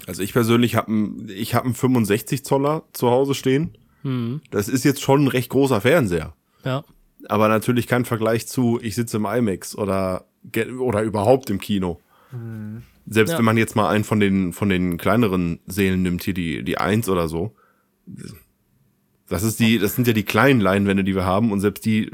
Also 0.06 0.22
ich 0.22 0.32
persönlich 0.32 0.74
habe 0.74 0.88
einen 0.88 1.28
ich 1.30 1.54
hab 1.54 1.64
einen 1.64 1.74
65 1.74 2.44
Zoller 2.44 2.82
zu 2.92 3.10
Hause 3.10 3.34
stehen. 3.34 3.78
Mhm. 4.02 4.42
Das 4.50 4.68
ist 4.68 4.84
jetzt 4.84 5.00
schon 5.00 5.24
ein 5.24 5.28
recht 5.28 5.48
großer 5.48 5.80
Fernseher. 5.80 6.34
Ja. 6.64 6.84
Aber 7.28 7.48
natürlich 7.48 7.86
kein 7.86 8.04
Vergleich 8.04 8.46
zu, 8.48 8.78
ich 8.82 8.96
sitze 8.96 9.16
im 9.16 9.24
IMAX 9.26 9.76
oder, 9.78 10.26
oder 10.80 11.02
überhaupt 11.02 11.48
im 11.50 11.58
Kino. 11.60 12.00
Selbst 13.10 13.32
Ja. 13.32 13.38
wenn 13.38 13.44
man 13.44 13.56
jetzt 13.56 13.74
mal 13.76 13.88
einen 13.88 14.04
von 14.04 14.20
den, 14.20 14.52
von 14.52 14.68
den 14.68 14.98
kleineren 14.98 15.60
Sälen 15.66 16.02
nimmt, 16.02 16.22
hier 16.24 16.34
die, 16.34 16.62
die 16.62 16.78
1 16.78 17.08
oder 17.08 17.28
so. 17.28 17.54
Das 19.28 19.42
ist 19.42 19.60
die, 19.60 19.78
das 19.78 19.94
sind 19.94 20.06
ja 20.06 20.12
die 20.12 20.24
kleinen 20.24 20.60
Leinwände, 20.60 21.04
die 21.04 21.14
wir 21.14 21.24
haben 21.24 21.52
und 21.52 21.60
selbst 21.60 21.84
die 21.84 22.10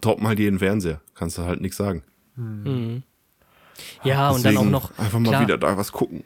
toppen 0.00 0.26
halt 0.26 0.38
jeden 0.38 0.58
Fernseher. 0.58 1.00
Kannst 1.14 1.38
du 1.38 1.42
halt 1.42 1.60
nichts 1.60 1.76
sagen. 1.76 2.02
Mhm. 2.36 3.02
Ja, 4.04 4.30
und 4.30 4.44
dann 4.44 4.56
auch 4.56 4.60
Deswegen 4.60 4.70
noch 4.70 4.98
einfach 4.98 5.18
mal 5.18 5.28
klar, 5.30 5.42
wieder 5.42 5.58
da 5.58 5.76
was 5.76 5.92
gucken. 5.92 6.24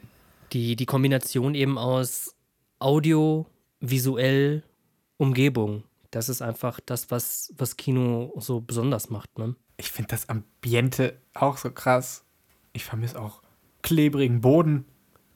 die, 0.53 0.75
die 0.75 0.85
Kombination 0.85 1.53
eben 1.55 1.77
aus 1.77 2.35
Audio, 2.79 3.45
visuell, 3.79 4.63
Umgebung. 5.17 5.83
Das 6.11 6.29
ist 6.29 6.41
einfach 6.41 6.79
das, 6.85 7.11
was, 7.11 7.53
was 7.57 7.77
Kino 7.77 8.33
so 8.37 8.59
besonders 8.61 9.09
macht. 9.09 9.37
Ne? 9.37 9.55
Ich 9.77 9.91
finde 9.91 10.09
das 10.09 10.29
Ambiente 10.29 11.17
auch 11.33 11.57
so 11.57 11.71
krass. 11.71 12.23
Ich 12.73 12.83
vermisse 12.83 13.19
auch 13.19 13.42
klebrigen 13.83 14.41
Boden. 14.41 14.85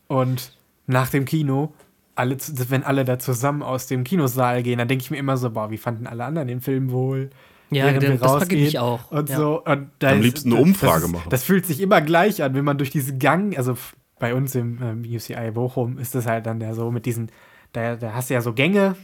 Und 0.08 0.58
nach 0.88 1.10
dem 1.10 1.26
Kino, 1.26 1.74
alle, 2.16 2.38
wenn 2.70 2.84
alle 2.84 3.06
da 3.06 3.20
zusammen 3.20 3.62
aus 3.62 3.86
dem 3.86 4.04
Kinosaal 4.04 4.64
gehen, 4.64 4.80
dann 4.80 4.88
denke 4.88 5.04
ich 5.04 5.12
mir 5.12 5.18
immer 5.18 5.38
so, 5.38 5.52
boah, 5.52 5.70
wie 5.70 5.78
fanden 5.78 6.08
alle 6.08 6.26
anderen 6.26 6.48
den 6.48 6.62
Film 6.62 6.90
wohl? 6.92 7.30
Ja, 7.70 7.86
Während 7.86 8.22
das, 8.24 8.40
packe 8.40 8.56
ich 8.56 8.80
auch. 8.80 9.12
Und 9.12 9.30
ja. 9.30 9.36
so. 9.36 9.64
Und 9.64 9.92
da 10.00 10.10
Am 10.12 10.20
ist- 10.20 10.24
liebsten 10.24 10.54
eine 10.54 10.62
Umfrage 10.62 11.02
das 11.02 11.12
machen. 11.12 11.30
Das 11.30 11.44
fühlt 11.44 11.66
sich 11.66 11.82
immer 11.82 12.02
gleich 12.02 12.42
an, 12.42 12.56
wenn 12.56 12.64
man 12.66 12.78
durch 12.78 12.90
diesen 12.90 13.20
Gang, 13.20 13.56
also 13.58 13.78
bei 14.20 14.34
uns 14.34 14.56
im 14.56 14.82
ähm, 14.82 15.04
UCI 15.06 15.52
Bochum 15.52 16.00
ist 16.00 16.16
das 16.16 16.26
halt 16.26 16.46
dann 16.46 16.60
ja 16.62 16.74
so 16.74 16.90
mit 16.90 17.06
diesen, 17.06 17.30
da, 17.74 17.96
da 17.98 18.14
hast 18.14 18.30
du 18.30 18.34
ja 18.36 18.42
so 18.42 18.54
Gänge, 18.54 18.96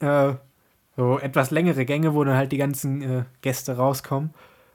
äh, 0.00 0.32
so 0.96 1.18
etwas 1.18 1.50
längere 1.50 1.84
Gänge, 1.84 2.14
wo 2.14 2.22
dann 2.24 2.36
halt 2.36 2.52
die 2.52 2.56
ganzen 2.58 3.02
äh, 3.02 3.24
Gäste 3.40 3.76
rauskommen. 3.76 4.30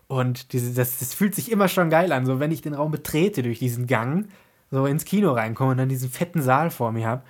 Und 0.10 0.52
diese, 0.54 0.74
das, 0.74 0.98
das 1.00 1.14
fühlt 1.14 1.34
sich 1.36 1.52
immer 1.52 1.68
schon 1.70 1.90
geil 1.90 2.12
an. 2.12 2.26
So, 2.26 2.40
wenn 2.42 2.52
ich 2.52 2.62
den 2.62 2.74
Raum 2.74 2.92
betrete 2.92 3.44
durch 3.44 3.60
diesen 3.60 3.88
Gang, 3.88 4.28
so 4.72 4.86
ins 4.86 5.06
Kino 5.06 5.32
reinkomme 5.32 5.72
und 5.72 5.78
dann 5.78 5.88
diesen 5.90 6.10
fetten 6.10 6.42
Saal 6.42 6.72
vor 6.72 6.92
mir 6.92 7.08
habe, 7.08 7.22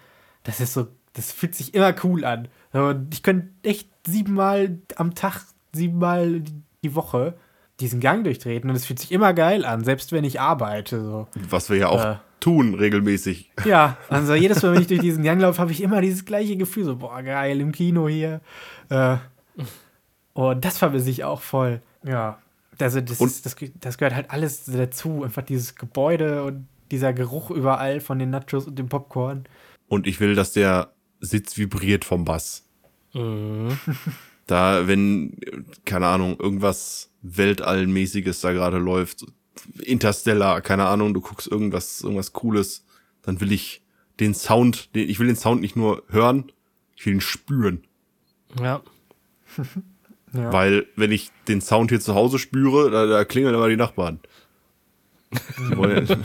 das 0.43 0.59
ist 0.62 0.74
so, 0.74 0.88
das 1.13 1.31
fühlt 1.31 1.53
sich 1.55 1.74
immer 1.75 1.93
cool 2.03 2.24
an. 2.25 2.48
So, 2.74 2.95
ich 3.12 3.21
könnte 3.21 3.50
echt 3.63 3.89
siebenmal 4.07 4.79
am 4.95 5.13
Tag, 5.13 5.41
siebenmal 5.74 6.39
die- 6.41 6.63
Woche 6.95 7.33
diesen 7.81 8.00
Gang 8.00 8.24
durchtreten 8.24 8.69
und 8.69 8.75
es 8.77 8.86
fühlt 8.86 9.00
sich 9.00 9.12
immer 9.12 9.33
geil 9.33 9.65
an, 9.65 9.83
selbst 9.83 10.13
wenn 10.13 10.24
ich 10.24 10.39
arbeite. 10.39 11.01
So. 11.03 11.27
Was 11.50 11.69
wir 11.69 11.75
ja 11.75 11.89
auch 11.89 12.03
Äh. 12.03 12.15
tun 12.39 12.74
regelmäßig. 12.74 13.51
Ja, 13.65 13.98
also 14.09 14.33
jedes 14.33 14.63
Mal, 14.63 14.74
wenn 14.74 14.81
ich 14.81 14.88
durch 14.88 15.01
diesen 15.01 15.24
Gang 15.25 15.41
laufe, 15.41 15.59
habe 15.59 15.74
ich 15.74 15.81
immer 15.83 16.00
dieses 16.00 16.24
gleiche 16.24 16.55
Gefühl, 16.55 16.86
so, 16.86 16.95
boah, 16.95 17.21
geil, 17.21 17.59
im 17.59 17.74
Kino 17.74 18.07
hier. 18.07 18.39
Äh, 18.89 19.17
und 20.33 20.63
das 20.63 20.77
vermisse 20.77 21.09
ich 21.09 21.25
auch 21.25 21.41
voll. 21.41 21.81
Ja, 22.03 22.38
Also 22.79 23.01
das, 23.01 23.19
Und- 23.19 23.27
ist, 23.27 23.45
das, 23.45 23.55
das 23.79 23.98
gehört 23.98 24.15
halt 24.15 24.31
alles 24.31 24.65
dazu. 24.65 25.24
Einfach 25.24 25.43
dieses 25.43 25.75
Gebäude 25.75 26.43
und 26.43 26.67
dieser 26.91 27.13
Geruch 27.13 27.51
überall 27.51 28.00
von 28.00 28.17
den 28.19 28.29
Nachos 28.29 28.67
und 28.67 28.77
dem 28.79 28.89
Popcorn. 28.89 29.43
Und 29.88 30.07
ich 30.07 30.19
will, 30.19 30.36
dass 30.36 30.53
der 30.53 30.93
Sitz 31.19 31.57
vibriert 31.57 32.05
vom 32.05 32.25
Bass. 32.25 32.65
Mhm. 33.13 33.77
Da, 34.48 34.88
wenn, 34.88 35.38
keine 35.86 36.07
Ahnung, 36.07 36.39
irgendwas 36.39 37.12
Weltallmäßiges 37.21 38.41
da 38.41 38.51
gerade 38.51 38.79
läuft, 38.79 39.24
Interstellar, 39.83 40.62
keine 40.62 40.88
Ahnung, 40.88 41.13
du 41.13 41.21
guckst 41.21 41.45
irgendwas, 41.45 42.01
irgendwas 42.01 42.33
Cooles, 42.33 42.83
dann 43.21 43.39
will 43.41 43.51
ich 43.51 43.83
den 44.19 44.33
Sound, 44.33 44.95
den, 44.95 45.07
ich 45.07 45.19
will 45.19 45.27
den 45.27 45.36
Sound 45.36 45.62
nicht 45.62 45.75
nur 45.75 46.01
hören, 46.09 46.51
ich 46.95 47.05
will 47.05 47.13
ihn 47.13 47.21
spüren. 47.21 47.83
Ja. 48.59 48.81
Ja. 50.33 50.53
Weil, 50.53 50.86
wenn 50.95 51.12
ich 51.12 51.31
den 51.48 51.62
Sound 51.62 51.89
hier 51.91 52.00
zu 52.00 52.15
Hause 52.15 52.39
spüre, 52.39 52.91
da, 52.91 53.05
da 53.05 53.25
klingeln 53.25 53.55
immer 53.55 53.69
die 53.69 53.77
Nachbarn. 53.77 54.19
Die 55.31 55.75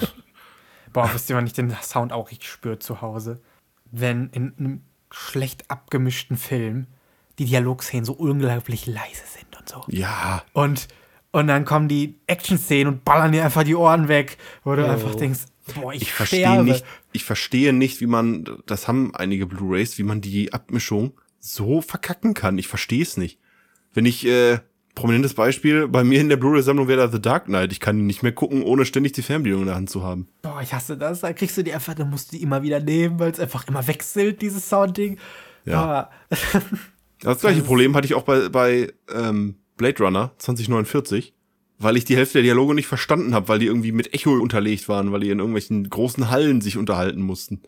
Boah, 0.92 1.10
wisst 1.12 1.28
ihr, 1.28 1.36
wann 1.36 1.46
ich 1.46 1.52
den 1.52 1.74
Sound 1.82 2.12
auch 2.12 2.30
richtig 2.30 2.48
spüre 2.48 2.78
zu 2.78 3.00
Hause? 3.00 3.40
Wenn 3.90 4.28
in 4.30 4.54
einem 4.58 4.80
schlecht 5.10 5.70
abgemischten 5.70 6.36
Film 6.36 6.86
die 7.38 7.44
Dialogszenen 7.46 8.04
so 8.04 8.12
unglaublich 8.12 8.86
leise 8.86 9.22
sind 9.26 9.56
und 9.58 9.68
so. 9.68 9.84
ja, 9.88 10.44
Und, 10.52 10.88
und 11.32 11.48
dann 11.48 11.64
kommen 11.64 11.88
die 11.88 12.16
Action-Szenen 12.26 12.92
und 12.94 13.04
ballern 13.04 13.32
dir 13.32 13.44
einfach 13.44 13.64
die 13.64 13.74
Ohren 13.74 14.08
weg, 14.08 14.38
wo 14.62 14.74
du 14.76 14.82
Jo. 14.82 14.88
einfach 14.88 15.14
denkst, 15.16 15.40
boah, 15.74 15.92
ich, 15.92 16.02
ich 16.02 16.12
verstehe 16.12 16.62
nicht, 16.62 16.84
ich 17.12 17.24
verstehe 17.24 17.72
nicht, 17.72 18.00
wie 18.00 18.06
man, 18.06 18.44
das 18.66 18.86
haben 18.86 19.14
einige 19.16 19.46
Blu-Rays, 19.46 19.98
wie 19.98 20.04
man 20.04 20.20
die 20.20 20.52
Abmischung 20.52 21.12
so 21.40 21.80
verkacken 21.80 22.34
kann. 22.34 22.56
Ich 22.58 22.68
verstehe 22.68 23.02
es 23.02 23.16
nicht. 23.16 23.40
Wenn 23.94 24.06
ich, 24.06 24.26
äh, 24.26 24.58
prominentes 24.94 25.34
Beispiel, 25.34 25.88
bei 25.88 26.04
mir 26.04 26.20
in 26.20 26.28
der 26.28 26.36
Blu-ray-Sammlung 26.36 26.88
wäre 26.88 27.00
da 27.00 27.08
The 27.10 27.20
Dark 27.20 27.46
Knight. 27.46 27.72
Ich 27.72 27.80
kann 27.80 27.98
ihn 27.98 28.06
nicht 28.06 28.22
mehr 28.22 28.32
gucken, 28.32 28.62
ohne 28.62 28.84
ständig 28.84 29.12
die 29.12 29.22
Fernbedienung 29.22 29.62
in 29.62 29.66
der 29.68 29.76
Hand 29.76 29.90
zu 29.90 30.02
haben. 30.02 30.28
Boah, 30.42 30.60
ich 30.62 30.72
hasse 30.72 30.96
das. 30.96 31.20
Da 31.20 31.32
kriegst 31.32 31.56
du 31.56 31.64
die 31.64 31.72
einfach, 31.72 31.94
dann 31.94 32.10
musst 32.10 32.32
du 32.32 32.36
die 32.36 32.42
immer 32.42 32.62
wieder 32.62 32.80
nehmen, 32.80 33.18
weil 33.18 33.32
es 33.32 33.40
einfach 33.40 33.66
immer 33.66 33.86
wechselt, 33.86 34.42
dieses 34.42 34.68
Soundding. 34.68 35.18
Ja. 35.64 35.82
Boah. 35.84 36.10
Das 37.20 37.40
gleiche 37.40 37.62
Problem 37.62 37.96
hatte 37.96 38.04
ich 38.04 38.12
auch 38.14 38.24
bei, 38.24 38.50
bei 38.50 38.92
ähm, 39.10 39.54
Blade 39.78 40.02
Runner 40.02 40.32
2049, 40.36 41.32
weil 41.78 41.96
ich 41.96 42.04
die 42.04 42.16
Hälfte 42.16 42.34
der 42.34 42.42
Dialoge 42.42 42.74
nicht 42.74 42.86
verstanden 42.86 43.34
habe, 43.34 43.48
weil 43.48 43.58
die 43.58 43.66
irgendwie 43.66 43.92
mit 43.92 44.12
Echo 44.12 44.32
unterlegt 44.32 44.90
waren, 44.90 45.10
weil 45.10 45.20
die 45.20 45.30
in 45.30 45.38
irgendwelchen 45.38 45.88
großen 45.88 46.28
Hallen 46.28 46.60
sich 46.60 46.76
unterhalten 46.76 47.22
mussten. 47.22 47.62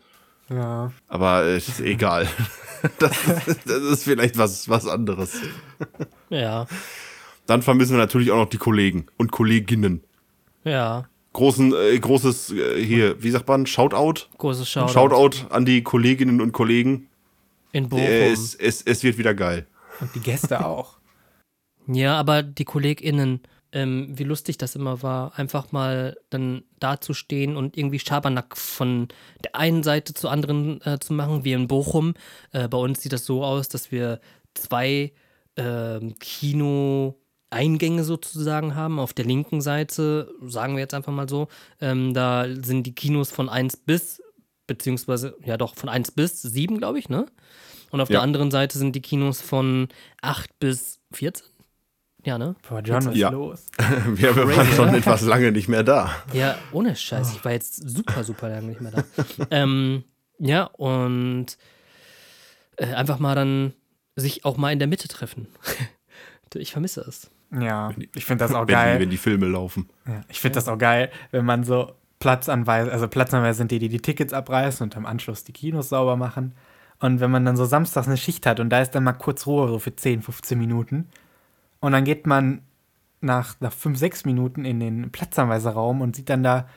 Ja. 0.49 0.91
Aber 1.07 1.45
äh, 1.45 1.57
ist 1.57 1.79
egal. 1.79 2.27
Das 2.99 3.11
ist, 3.47 3.61
das 3.65 3.81
ist 3.81 4.03
vielleicht 4.03 4.37
was, 4.37 4.69
was 4.69 4.85
anderes. 4.85 5.41
Ja. 6.29 6.67
Dann 7.45 7.61
vermissen 7.61 7.93
wir 7.93 7.99
natürlich 7.99 8.31
auch 8.31 8.37
noch 8.37 8.49
die 8.49 8.57
Kollegen 8.57 9.07
und 9.17 9.31
Kolleginnen. 9.31 10.03
Ja. 10.63 11.05
Großen, 11.33 11.73
äh, 11.73 11.97
großes, 11.97 12.51
äh, 12.51 12.83
hier, 12.83 13.21
wie 13.21 13.29
sagt 13.29 13.47
man, 13.47 13.65
Shoutout? 13.65 14.27
Großes 14.37 14.67
Shoutout. 14.67 14.93
Shoutout 14.93 15.53
an 15.53 15.65
die 15.65 15.83
Kolleginnen 15.83 16.41
und 16.41 16.51
Kollegen. 16.51 17.07
In 17.71 17.89
Bochum. 17.89 18.03
Äh, 18.03 18.31
es, 18.31 18.55
es, 18.55 18.81
es 18.81 19.03
wird 19.03 19.17
wieder 19.17 19.33
geil. 19.33 19.67
Und 20.01 20.13
die 20.15 20.19
Gäste 20.19 20.65
auch. 20.65 20.97
Ja, 21.89 22.19
aber 22.19 22.43
die 22.43 22.65
KollegInnen, 22.65 23.39
ähm, 23.71 24.09
wie 24.11 24.25
lustig 24.25 24.57
das 24.57 24.75
immer 24.75 25.01
war, 25.03 25.39
einfach 25.39 25.71
mal 25.71 26.17
dann 26.29 26.63
dazustehen 26.81 27.55
und 27.55 27.77
irgendwie 27.77 27.99
Schabernack 27.99 28.57
von 28.57 29.07
der 29.45 29.55
einen 29.55 29.83
Seite 29.83 30.13
zur 30.13 30.29
anderen 30.29 30.81
äh, 30.81 30.99
zu 30.99 31.13
machen, 31.13 31.45
wie 31.45 31.53
in 31.53 31.69
Bochum. 31.69 32.13
Äh, 32.51 32.67
bei 32.67 32.77
uns 32.77 33.01
sieht 33.01 33.13
das 33.13 33.25
so 33.25 33.41
aus, 33.41 33.69
dass 33.69 33.89
wir 33.89 34.19
zwei 34.53 35.13
ähm, 35.57 36.15
Kino-Eingänge 36.19 38.03
sozusagen 38.03 38.75
haben. 38.75 38.99
Auf 38.99 39.13
der 39.13 39.25
linken 39.25 39.61
Seite, 39.61 40.31
sagen 40.45 40.75
wir 40.75 40.81
jetzt 40.81 40.93
einfach 40.93 41.11
mal 41.13 41.27
so, 41.29 41.47
ähm, 41.81 42.13
da 42.13 42.45
sind 42.61 42.83
die 42.83 42.95
Kinos 42.95 43.31
von 43.31 43.49
1 43.49 43.77
bis, 43.77 44.21
beziehungsweise, 44.67 45.35
ja 45.43 45.57
doch, 45.57 45.75
von 45.75 45.89
1 45.89 46.11
bis 46.11 46.41
7, 46.41 46.77
glaube 46.77 46.99
ich, 46.99 47.09
ne? 47.09 47.25
Und 47.89 48.01
auf 48.01 48.09
Ja. 48.09 48.15
der 48.15 48.21
anderen 48.23 48.51
Seite 48.51 48.77
sind 48.77 48.95
die 48.95 49.01
Kinos 49.01 49.41
von 49.41 49.87
8 50.21 50.59
bis 50.59 50.99
14. 51.13 51.45
Ja, 52.25 52.37
ne? 52.37 52.55
Boah, 52.67 52.81
John, 52.81 52.97
was 52.97 53.05
ist 53.07 53.17
Ja. 53.17 53.29
los? 53.29 53.67
Wir, 54.07 54.35
wir 54.35 54.47
waren 54.57 54.67
schon 54.73 54.93
etwas 54.93 55.21
lange 55.21 55.51
nicht 55.53 55.69
mehr 55.69 55.83
da. 55.83 56.11
Ja, 56.33 56.57
ohne 56.73 56.93
Scheiß. 56.95 57.31
Ich 57.33 57.45
war 57.45 57.53
jetzt 57.53 57.75
super, 57.89 58.23
super 58.25 58.49
lange 58.49 58.67
nicht 58.67 58.81
mehr 58.81 58.91
da. 58.91 59.03
ähm, 59.51 60.03
ja, 60.37 60.63
und 60.65 61.57
äh, 62.75 62.87
einfach 62.93 63.19
mal 63.19 63.35
dann 63.35 63.73
sich 64.17 64.45
auch 64.45 64.57
mal 64.57 64.71
in 64.71 64.79
der 64.79 64.87
Mitte 64.87 65.07
treffen. 65.07 65.47
ich 66.55 66.71
vermisse 66.71 67.01
es. 67.01 67.29
Ja, 67.51 67.91
ich 68.13 68.25
finde 68.25 68.43
das 68.43 68.53
auch 68.53 68.61
Wenn 68.61 68.67
die, 68.67 68.73
geil. 68.73 68.99
wenn 68.99 69.09
die 69.09 69.17
Filme 69.17 69.47
laufen. 69.47 69.87
Ja, 70.05 70.21
ich 70.27 70.39
finde 70.39 70.55
das 70.55 70.67
auch 70.67 70.77
geil, 70.77 71.11
wenn 71.31 71.45
man 71.45 71.63
so 71.63 71.93
Platzanweise, 72.19 72.91
also 72.91 73.07
Platzanweise 73.07 73.57
sind 73.59 73.71
die, 73.71 73.79
die 73.79 73.89
die 73.89 74.01
Tickets 74.01 74.33
abreißen 74.33 74.83
und 74.83 74.97
am 74.97 75.05
Anschluss 75.05 75.43
die 75.43 75.53
Kinos 75.53 75.89
sauber 75.89 76.17
machen. 76.17 76.53
Und 76.99 77.19
wenn 77.19 77.29
man 77.29 77.45
dann 77.45 77.55
so 77.55 77.65
samstags 77.65 78.07
eine 78.07 78.17
Schicht 78.17 78.45
hat 78.45 78.59
und 78.59 78.69
da 78.69 78.81
ist 78.81 78.91
dann 78.91 79.03
mal 79.03 79.13
kurz 79.13 79.45
Ruhe, 79.45 79.67
so 79.67 79.79
für 79.79 79.95
10, 79.95 80.23
15 80.23 80.57
Minuten. 80.57 81.07
Und 81.79 81.91
dann 81.91 82.03
geht 82.03 82.25
man 82.25 82.63
nach, 83.21 83.55
nach 83.59 83.71
5, 83.71 83.97
6 83.97 84.25
Minuten 84.25 84.65
in 84.65 84.79
den 84.79 85.11
Platzanweiseraum 85.11 86.01
und 86.01 86.15
sieht 86.15 86.29
dann 86.29 86.43
da 86.43 86.67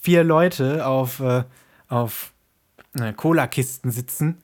vier 0.00 0.24
Leute 0.24 0.86
auf, 0.86 1.20
äh, 1.20 1.44
auf 1.88 2.32
äh, 2.98 3.12
Cola-Kisten 3.12 3.90
sitzen, 3.90 4.38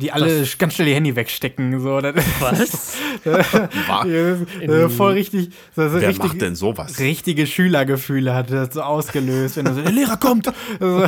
die 0.00 0.10
alle 0.12 0.44
ganz 0.58 0.74
schnell 0.74 0.88
ihr 0.88 0.94
Handy 0.96 1.14
wegstecken. 1.14 1.78
So. 1.80 2.00
Das, 2.00 2.14
Was? 2.40 2.94
Wa- 3.24 4.04
ja, 4.06 4.30
das, 4.30 4.40
ist, 4.40 4.60
äh, 4.62 4.88
voll 4.88 5.12
richtig. 5.12 5.50
So, 5.76 5.88
so 5.88 6.00
Wer 6.00 6.08
richtig, 6.08 6.24
macht 6.26 6.40
denn 6.42 6.56
sowas? 6.56 6.98
richtige 6.98 7.46
Schülergefühle 7.46 8.34
hat 8.34 8.50
das 8.50 8.74
so 8.74 8.82
ausgelöst, 8.82 9.56
wenn 9.56 9.66
er 9.66 9.74
so, 9.74 9.82
der 9.82 9.92
Lehrer 9.92 10.16
kommt. 10.16 10.52
Also, 10.80 11.06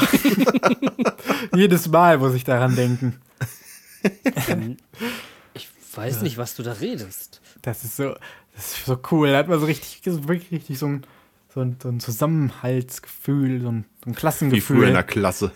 jedes 1.57 1.88
Mal 1.88 2.18
muss 2.18 2.35
ich 2.35 2.44
daran 2.44 2.76
denken. 2.76 3.18
ich 5.55 5.68
weiß 5.94 6.22
nicht, 6.22 6.38
was 6.38 6.55
du 6.55 6.62
da 6.62 6.72
redest. 6.72 7.40
Das 7.62 7.85
ist 7.85 7.96
so, 7.96 8.14
das 8.55 8.72
ist 8.78 8.87
so 8.87 8.98
cool. 9.11 9.31
Da 9.31 9.38
hat 9.38 9.48
man 9.48 9.61
so 9.61 9.66
richtig, 9.66 10.00
so 10.05 10.28
wirklich 10.28 10.50
richtig 10.52 10.78
so 10.78 10.87
ein, 10.87 11.02
so 11.55 11.61
ein, 11.61 11.76
so 11.83 11.88
ein 11.88 12.00
Zusammenhaltsgefühl, 12.00 13.61
so 13.61 13.68
ein, 13.68 13.85
so 14.05 14.11
ein 14.11 14.12
Wie 14.12 14.18
Klassengefühl. 14.18 14.76
früher 14.78 14.88
in 14.88 14.94
der 14.94 15.02
Klasse. 15.02 15.52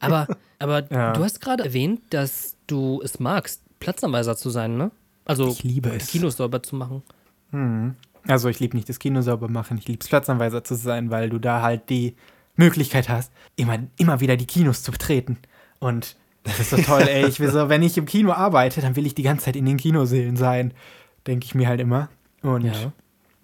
Aber, 0.00 0.26
aber 0.58 0.90
Ja. 0.90 1.12
du 1.12 1.22
hast 1.24 1.40
gerade 1.40 1.64
erwähnt, 1.64 2.00
dass 2.10 2.53
du 2.66 3.00
es 3.02 3.18
magst, 3.20 3.62
Platzanweiser 3.80 4.36
zu 4.36 4.50
sein, 4.50 4.76
ne? 4.76 4.90
Also 5.24 5.48
Ich 5.48 5.62
liebe 5.62 5.90
es. 5.90 6.08
Kinos 6.08 6.36
sauber 6.36 6.62
zu 6.62 6.76
machen. 6.76 7.02
Mhm. 7.50 7.94
Also 8.26 8.48
ich 8.48 8.60
liebe 8.60 8.76
nicht 8.76 8.88
das 8.88 8.98
Kino 8.98 9.20
sauber 9.20 9.48
machen, 9.48 9.76
ich 9.78 9.86
liebe 9.86 10.00
es 10.02 10.08
Platzanweiser 10.08 10.64
zu 10.64 10.74
sein, 10.76 11.10
weil 11.10 11.28
du 11.30 11.38
da 11.38 11.62
halt 11.62 11.90
die 11.90 12.14
Möglichkeit 12.56 13.08
hast, 13.08 13.32
immer, 13.56 13.78
immer 13.98 14.20
wieder 14.20 14.36
die 14.36 14.46
Kinos 14.46 14.82
zu 14.82 14.92
betreten. 14.92 15.38
Und 15.78 16.16
das 16.44 16.60
ist 16.60 16.70
so 16.70 16.76
toll, 16.78 17.02
ey. 17.02 17.26
Ich 17.26 17.40
will 17.40 17.50
so, 17.50 17.68
wenn 17.68 17.82
ich 17.82 17.98
im 17.98 18.06
Kino 18.06 18.32
arbeite, 18.32 18.80
dann 18.80 18.96
will 18.96 19.06
ich 19.06 19.14
die 19.14 19.22
ganze 19.22 19.46
Zeit 19.46 19.56
in 19.56 19.66
den 19.66 19.76
Kinosälen 19.76 20.36
sein, 20.36 20.72
denke 21.26 21.44
ich 21.46 21.54
mir 21.54 21.68
halt 21.68 21.80
immer. 21.80 22.08
Und 22.42 22.64
Ja. 22.64 22.92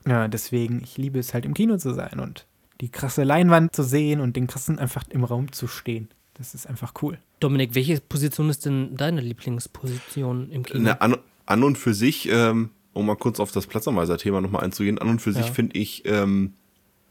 ja, 0.06 0.28
deswegen, 0.28 0.82
ich 0.82 0.96
liebe 0.96 1.18
es 1.18 1.34
halt 1.34 1.44
im 1.44 1.54
Kino 1.54 1.76
zu 1.76 1.92
sein 1.92 2.20
und 2.20 2.46
die 2.80 2.90
krasse 2.90 3.24
Leinwand 3.24 3.74
zu 3.74 3.82
sehen 3.82 4.20
und 4.20 4.36
den 4.36 4.46
krassen 4.46 4.78
einfach 4.78 5.04
im 5.10 5.24
Raum 5.24 5.52
zu 5.52 5.66
stehen. 5.66 6.08
Das 6.34 6.54
ist 6.54 6.66
einfach 6.66 6.94
cool. 7.02 7.18
Dominik, 7.40 7.74
welche 7.74 8.00
Position 8.00 8.50
ist 8.50 8.66
denn 8.66 8.96
deine 8.96 9.20
Lieblingsposition 9.20 10.50
im 10.50 10.62
Kino? 10.64 10.80
Ne, 10.80 11.00
an, 11.00 11.16
an 11.46 11.64
und 11.64 11.78
für 11.78 11.94
sich, 11.94 12.28
ähm, 12.30 12.70
um 12.92 13.06
mal 13.06 13.16
kurz 13.16 13.40
auf 13.40 13.50
das 13.50 13.66
Platzanweiser-Thema 13.66 14.40
nochmal 14.40 14.62
einzugehen, 14.64 14.98
an 14.98 15.08
und 15.08 15.20
für 15.20 15.32
sich 15.32 15.46
Ja. 15.46 15.52
finde 15.52 15.78
ich 15.78 16.04
ähm, 16.06 16.54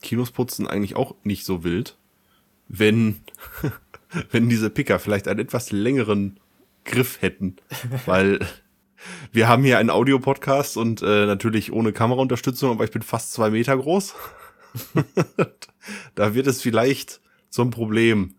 Kinos 0.02 0.32
putzen 0.32 0.68
eigentlich 0.68 0.96
auch 0.96 1.16
nicht 1.24 1.46
so 1.46 1.64
wild, 1.64 1.98
wenn, 2.68 3.22
wenn 4.32 4.50
diese 4.50 4.70
Picker 4.70 5.00
vielleicht 5.00 5.28
einen 5.28 5.40
etwas 5.40 5.72
längeren 5.72 6.40
Griff 6.86 7.22
hätten. 7.22 7.58
Weil 8.06 8.40
wir 9.32 9.48
haben 9.48 9.64
hier 9.64 9.78
einen 9.78 9.90
Audiopodcast 9.90 10.78
und 10.78 11.02
äh, 11.02 11.26
natürlich 11.26 11.72
ohne 11.72 11.92
Kameraunterstützung, 11.94 12.72
aber 12.72 12.84
ich 12.84 12.92
bin 12.92 13.02
fast 13.02 13.34
zwei 13.34 13.50
Meter 13.50 13.78
groß. 13.78 14.14
da 16.16 16.36
wird 16.36 16.48
es 16.48 16.62
vielleicht 16.62 17.22
zum 17.50 17.72
Problem, 17.72 18.36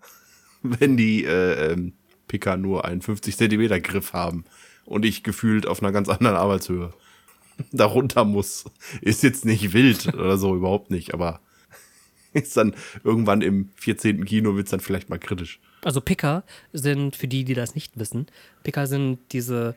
wenn 0.79 0.97
die 0.97 1.25
äh, 1.25 1.73
ähm, 1.73 1.93
Picker 2.29 2.57
nur 2.57 2.85
einen 2.85 3.03
50 3.03 3.37
Zentimeter 3.37 3.81
Griff 3.81 4.13
haben 4.13 4.45
und 4.85 5.05
ich 5.05 5.23
gefühlt 5.23 5.67
auf 5.67 5.83
einer 5.83 5.93
ganz 5.93 6.09
anderen 6.09 6.37
Arbeitshöhe 6.37 6.93
darunter 7.73 8.25
muss. 8.25 8.65
Ist 9.01 9.23
jetzt 9.23 9.45
nicht 9.45 9.73
wild 9.73 10.15
oder 10.15 10.39
so, 10.39 10.55
überhaupt 10.55 10.91
nicht, 10.91 11.15
aber 11.15 11.41
ist 12.33 12.57
dann 12.57 12.75
irgendwann 13.05 13.43
im 13.43 13.71
14. 13.77 14.25
Kino 14.25 14.57
wird's 14.57 14.71
dann 14.71 14.81
vielleicht 14.81 15.11
mal 15.11 15.19
kritisch. 15.19 15.61
Also 15.83 16.01
Picker 16.01 16.45
sind, 16.73 17.17
für 17.17 17.29
die, 17.29 17.45
die 17.45 17.55
das 17.55 17.75
nicht 17.75 17.99
wissen, 17.99 18.27
Picker 18.63 18.87
sind 18.87 19.19
diese 19.33 19.75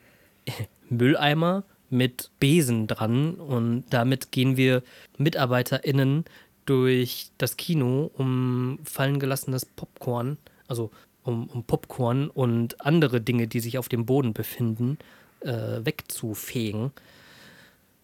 Mülleimer 0.89 1.63
mit 1.89 2.32
Besen 2.39 2.88
dran 2.88 3.36
und 3.36 3.86
damit 3.91 4.32
gehen 4.32 4.58
wir 4.58 4.84
MitarbeiterInnen 5.17 6.26
durch 6.65 7.28
das 7.38 7.58
Kino, 7.58 8.12
um 8.15 8.80
fallen 8.84 9.19
gelassenes 9.19 9.65
Popcorn, 9.65 10.38
also 10.74 10.90
um, 11.24 11.48
um 11.48 11.64
Popcorn 11.64 12.30
und 12.30 12.82
andere 12.86 13.22
Dinge, 13.22 13.48
die 13.48 13.60
sich 13.60 13.78
auf 13.78 13.88
dem 13.90 14.06
Boden 14.06 14.34
befinden, 14.34 14.98
äh, 15.42 15.80
wegzufegen. 15.86 16.92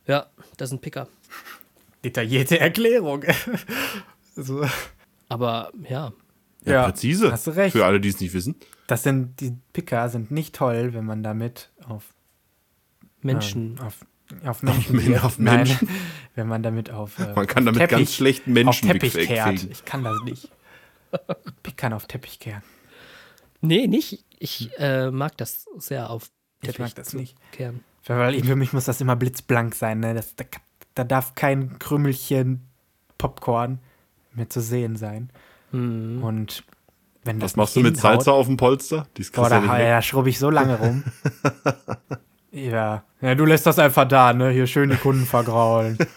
Ja, 0.05 0.27
das 0.57 0.69
sind 0.69 0.81
Picker. 0.81 1.07
detaillierte 2.03 2.59
Erklärung. 2.59 3.23
so. 4.35 4.65
Aber 5.27 5.71
ja, 5.89 6.13
Ja, 6.65 6.71
Ja, 6.73 6.85
präzise. 6.85 7.31
hast 7.31 7.47
du 7.47 7.51
recht. 7.51 7.73
Für 7.73 7.85
alle, 7.85 7.99
die 7.99 8.09
es 8.09 8.19
nicht 8.19 8.33
wissen. 8.33 8.55
Das 8.87 9.03
sind, 9.03 9.39
die 9.41 9.53
Picker 9.73 10.07
sind 10.09 10.31
nicht 10.31 10.55
toll, 10.55 10.93
wenn 10.93 11.05
man 11.05 11.21
damit 11.23 11.69
auf 11.87 12.03
Menschen. 13.21 13.77
ähm, 13.79 13.85
auf, 13.85 14.05
auf 14.45 14.63
Menschen, 14.63 15.17
auf 15.19 15.37
Nein, 15.39 15.57
Menschen. 15.57 15.89
wenn 16.35 16.47
man 16.47 16.63
damit 16.63 16.89
auf 16.89 17.19
äh, 17.19 17.33
Man 17.35 17.47
kann 17.47 17.67
auf 17.67 17.75
damit 17.75 17.89
ganz 17.89 18.15
schlecht 18.15 18.47
Menschen 18.47 18.89
auf 18.89 18.93
Teppich 18.93 19.13
kehrt. 19.27 19.67
Ich 19.69 19.83
kann 19.85 20.03
das 20.03 20.21
nicht. 20.23 20.49
Pickern 21.63 21.93
auf 21.93 22.07
Teppich 22.07 22.39
kehren. 22.39 22.63
Nee, 23.61 23.87
nicht. 23.87 24.23
Ich 24.39 24.71
äh, 24.79 25.11
mag 25.11 25.35
das 25.37 25.65
sehr 25.77 26.09
auf 26.09 26.29
Ich 26.61 26.67
Teppich 26.67 26.79
mag 26.79 26.95
das 26.95 27.09
zu 27.09 27.17
nicht. 27.17 27.35
kehren. 27.51 27.83
Weil 28.05 28.41
für 28.43 28.55
mich 28.55 28.73
muss 28.73 28.85
das 28.85 29.01
immer 29.01 29.15
blitzblank 29.15 29.75
sein. 29.75 29.99
Ne? 29.99 30.13
Das, 30.13 30.35
da, 30.35 30.45
da 30.95 31.03
darf 31.03 31.35
kein 31.35 31.77
Krümelchen 31.79 32.65
Popcorn 33.17 33.79
mehr 34.33 34.49
zu 34.49 34.61
sehen 34.61 34.95
sein. 34.95 35.29
Mhm. 35.71 36.23
Und 36.23 36.63
wenn 37.23 37.39
das 37.39 37.51
Was 37.51 37.55
machst 37.57 37.75
du 37.75 37.81
mit 37.81 37.95
hinhaut- 37.97 38.01
Salsa 38.23 38.31
auf 38.31 38.47
dem 38.47 38.57
Polster? 38.57 39.07
Die 39.17 39.21
ist 39.21 39.33
Boah, 39.33 39.49
da, 39.49 39.61
ja, 39.77 39.89
da 39.89 40.01
schrubbe 40.01 40.29
ich 40.29 40.39
so 40.39 40.49
lange 40.49 40.79
rum. 40.79 41.03
ja. 42.51 43.03
ja, 43.21 43.35
du 43.35 43.45
lässt 43.45 43.65
das 43.65 43.77
einfach 43.77 44.07
da, 44.07 44.33
ne? 44.33 44.49
Hier 44.51 44.65
schön 44.67 44.89
die 44.89 44.95
Kunden 44.95 45.25
vergraulen. 45.25 45.97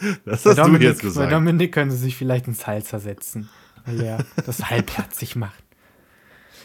Das 0.24 0.42
Bei 0.42 0.50
hast 0.50 0.58
du 0.58 0.62
Dominik, 0.62 0.82
jetzt 0.82 0.98
bei 1.02 1.08
gesagt. 1.08 1.32
Dominik 1.32 1.72
können 1.72 1.90
sie 1.90 1.96
sich 1.98 2.16
vielleicht 2.16 2.46
ins 2.46 2.60
Salsa 2.60 2.98
setzen, 2.98 3.48
weil 3.84 4.00
er 4.00 4.24
das 4.46 4.70
halbherzig 4.70 5.36
macht. 5.36 5.62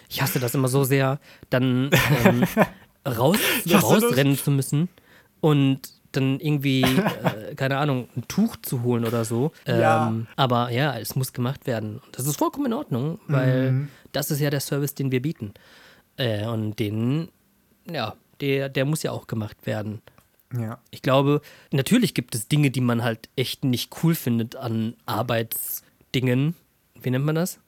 Ich 0.09 0.21
hasse 0.21 0.39
das 0.39 0.53
immer 0.55 0.67
so 0.67 0.83
sehr, 0.83 1.19
dann 1.49 1.89
ähm, 2.23 2.43
raus, 3.07 3.37
rausrennen 3.71 4.37
zu 4.37 4.51
müssen 4.51 4.87
und 5.41 5.79
dann 6.11 6.39
irgendwie, 6.39 6.83
äh, 6.83 7.55
keine 7.55 7.77
Ahnung, 7.77 8.07
ein 8.15 8.25
Tuch 8.29 8.55
zu 8.61 8.83
holen 8.83 9.03
oder 9.03 9.25
so. 9.25 9.51
Ähm, 9.65 9.79
Ja. 9.81 10.13
Aber 10.37 10.69
ja, 10.71 10.97
es 10.97 11.15
muss 11.17 11.33
gemacht 11.33 11.67
werden. 11.67 11.97
Und 12.05 12.17
Das 12.17 12.25
ist 12.25 12.37
vollkommen 12.37 12.67
in 12.67 12.73
Ordnung, 12.73 13.19
weil 13.27 13.71
Mhm. 13.73 13.87
das 14.13 14.31
ist 14.31 14.39
ja 14.39 14.49
der 14.49 14.61
Service, 14.61 14.93
den 14.95 15.11
wir 15.11 15.21
bieten. 15.21 15.53
Äh, 16.15 16.45
und 16.47 16.79
den, 16.79 17.27
ja, 17.91 18.13
der, 18.39 18.69
der 18.69 18.85
muss 18.85 19.03
ja 19.03 19.11
auch 19.11 19.27
gemacht 19.27 19.65
werden. 19.65 20.01
Ja. 20.59 20.79
Ich 20.91 21.01
glaube, 21.01 21.41
natürlich 21.71 22.13
gibt 22.13 22.35
es 22.35 22.47
Dinge, 22.47 22.71
die 22.71 22.81
man 22.81 23.03
halt 23.03 23.29
echt 23.35 23.63
nicht 23.63 23.91
cool 24.03 24.15
findet 24.15 24.55
an 24.55 24.95
Arbeitsdingen. 25.05 26.55
Wie 27.01 27.09
nennt 27.09 27.25
man 27.25 27.35
das? 27.35 27.59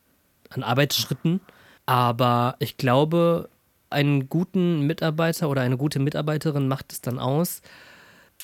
An 0.49 0.63
Arbeitsschritten. 0.63 1.41
Aber 1.85 2.55
ich 2.59 2.77
glaube, 2.77 3.49
einen 3.89 4.29
guten 4.29 4.85
Mitarbeiter 4.85 5.49
oder 5.49 5.61
eine 5.61 5.77
gute 5.77 5.99
Mitarbeiterin 5.99 6.67
macht 6.67 6.91
es 6.91 7.01
dann 7.01 7.19
aus. 7.19 7.61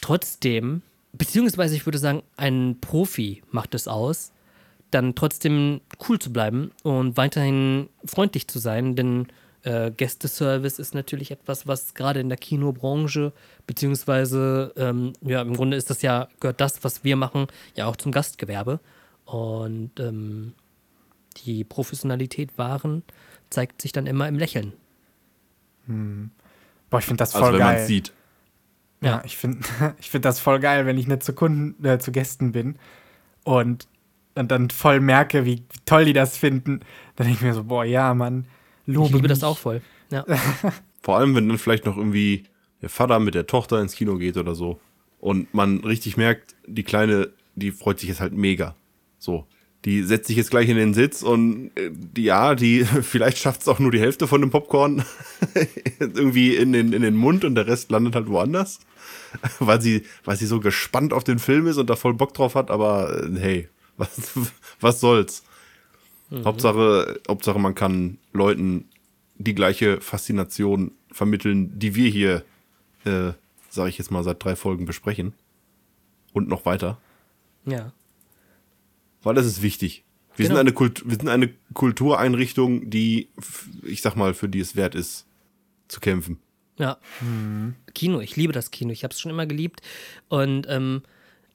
Trotzdem, 0.01 0.81
beziehungsweise 1.11 1.75
ich 1.75 1.85
würde 1.85 1.97
sagen, 1.97 2.23
ein 2.37 2.77
Profi 2.81 3.43
macht 3.51 3.75
es 3.75 3.87
aus, 3.87 4.31
dann 4.91 5.15
trotzdem 5.15 5.81
cool 6.07 6.19
zu 6.19 6.31
bleiben 6.31 6.71
und 6.83 7.17
weiterhin 7.17 7.89
freundlich 8.05 8.47
zu 8.47 8.59
sein, 8.59 8.95
denn 8.95 9.27
äh, 9.63 9.91
Gästeservice 9.91 10.79
ist 10.79 10.93
natürlich 10.93 11.31
etwas, 11.31 11.67
was 11.67 11.93
gerade 11.93 12.19
in 12.19 12.29
der 12.29 12.37
Kinobranche, 12.37 13.33
beziehungsweise, 13.65 14.73
ähm, 14.77 15.13
ja, 15.21 15.41
im 15.41 15.55
Grunde 15.55 15.77
ist 15.77 15.89
das 15.89 16.01
ja, 16.01 16.27
gehört 16.39 16.61
das, 16.61 16.83
was 16.83 17.03
wir 17.03 17.15
machen, 17.15 17.47
ja 17.75 17.85
auch 17.85 17.95
zum 17.95 18.11
Gastgewerbe. 18.11 18.79
Und 19.25 19.99
ähm, 19.99 20.53
die 21.45 21.63
Professionalität 21.63 22.57
wahren 22.57 23.03
zeigt 23.49 23.81
sich 23.81 23.91
dann 23.91 24.05
immer 24.05 24.27
im 24.27 24.37
Lächeln. 24.37 24.73
Boah, 25.87 26.99
ich 26.99 27.05
finde 27.05 27.19
das 27.21 27.31
voll 27.31 27.43
Also 27.43 27.53
wenn 27.53 27.59
man 27.59 27.73
geil. 27.73 27.81
es 27.81 27.87
sieht. 27.87 28.13
Ja, 29.01 29.21
ich 29.25 29.37
finde 29.37 29.59
ich 29.99 30.09
find 30.09 30.25
das 30.25 30.39
voll 30.39 30.59
geil, 30.59 30.85
wenn 30.85 30.97
ich 30.97 31.07
nicht 31.07 31.23
zu 31.23 31.33
Kunden, 31.33 31.83
äh, 31.85 31.99
zu 31.99 32.11
Gästen 32.11 32.51
bin 32.51 32.77
und, 33.43 33.87
und 34.35 34.51
dann 34.51 34.69
voll 34.69 34.99
merke, 34.99 35.45
wie, 35.45 35.57
wie 35.57 35.79
toll 35.85 36.05
die 36.05 36.13
das 36.13 36.37
finden. 36.37 36.81
Dann 37.15 37.27
denke 37.27 37.39
ich 37.39 37.41
mir 37.41 37.53
so, 37.53 37.65
boah, 37.65 37.83
ja, 37.83 38.13
Mann, 38.13 38.45
lobe 38.85 39.07
Ich 39.07 39.13
liebe 39.15 39.27
das 39.27 39.39
mich. 39.39 39.45
auch 39.45 39.57
voll. 39.57 39.81
Ja. 40.09 40.25
Vor 41.01 41.17
allem, 41.17 41.35
wenn 41.35 41.49
dann 41.49 41.57
vielleicht 41.57 41.85
noch 41.85 41.97
irgendwie 41.97 42.43
der 42.81 42.89
Vater 42.89 43.19
mit 43.19 43.35
der 43.35 43.47
Tochter 43.47 43.81
ins 43.81 43.95
Kino 43.95 44.17
geht 44.17 44.37
oder 44.37 44.55
so. 44.55 44.79
Und 45.19 45.53
man 45.53 45.79
richtig 45.79 46.17
merkt, 46.17 46.55
die 46.67 46.83
Kleine, 46.83 47.29
die 47.55 47.71
freut 47.71 47.99
sich 47.99 48.09
jetzt 48.09 48.19
halt 48.19 48.33
mega. 48.33 48.75
So. 49.17 49.47
Die 49.85 50.03
setzt 50.03 50.27
sich 50.27 50.37
jetzt 50.37 50.49
gleich 50.49 50.69
in 50.69 50.77
den 50.77 50.93
Sitz 50.93 51.23
und 51.23 51.71
äh, 51.75 51.91
die, 51.91 52.23
ja, 52.23 52.55
die, 52.55 52.85
vielleicht 53.01 53.37
schafft 53.37 53.61
es 53.61 53.67
auch 53.67 53.79
nur 53.79 53.91
die 53.91 53.99
Hälfte 53.99 54.27
von 54.27 54.41
dem 54.41 54.49
Popcorn 54.49 55.03
irgendwie 55.99 56.55
in 56.55 56.73
den, 56.73 56.93
in 56.93 57.01
den 57.01 57.15
Mund 57.15 57.43
und 57.45 57.55
der 57.55 57.67
Rest 57.67 57.91
landet 57.91 58.15
halt 58.15 58.27
woanders. 58.27 58.79
Weil 59.59 59.81
sie, 59.81 60.03
weil 60.23 60.37
sie 60.37 60.45
so 60.45 60.59
gespannt 60.59 61.11
auf 61.11 61.23
den 61.23 61.39
Film 61.39 61.67
ist 61.67 61.77
und 61.77 61.89
da 61.89 61.95
voll 61.95 62.13
Bock 62.13 62.33
drauf 62.33 62.55
hat, 62.55 62.69
aber 62.69 63.23
äh, 63.23 63.39
hey, 63.39 63.69
was, 63.97 64.09
was 64.79 64.99
soll's? 64.99 65.43
Hauptsache, 66.43 67.19
Hauptsache, 67.27 67.59
man 67.59 67.75
kann 67.75 68.17
Leuten 68.31 68.85
die 69.37 69.53
gleiche 69.55 70.01
Faszination 70.01 70.91
vermitteln, 71.11 71.77
die 71.77 71.95
wir 71.95 72.09
hier, 72.09 72.43
äh, 73.05 73.33
sage 73.69 73.89
ich 73.89 73.97
jetzt 73.97 74.11
mal, 74.11 74.23
seit 74.23 74.43
drei 74.43 74.55
Folgen 74.55 74.85
besprechen. 74.85 75.33
Und 76.33 76.47
noch 76.47 76.65
weiter. 76.65 76.97
ja. 77.65 77.91
Weil 79.21 79.35
das 79.35 79.45
ist 79.45 79.61
wichtig. 79.61 80.03
Wir, 80.35 80.47
Genau. 80.47 80.55
sind, 80.57 80.59
eine 80.67 80.73
Kult 80.73 81.03
wir 81.09 81.15
sind 81.15 81.29
eine 81.29 81.53
Kultureinrichtung, 81.73 82.89
die, 82.89 83.29
ich 83.83 84.01
sag 84.01 84.15
mal, 84.17 84.33
für 84.33 84.49
die 84.49 84.59
es 84.59 84.75
wert 84.75 84.95
ist, 84.95 85.25
zu 85.87 85.99
kämpfen. 86.01 86.39
Ja. 86.77 86.97
Kino, 87.93 88.19
ich 88.19 88.35
liebe 88.35 88.51
das 88.51 88.71
Kino. 88.71 88.91
Ich 88.91 89.03
habe 89.05 89.13
es 89.13 89.19
schon 89.21 89.31
immer 89.31 89.45
geliebt. 89.45 89.81
Und 90.27 90.65
ähm, 90.67 91.03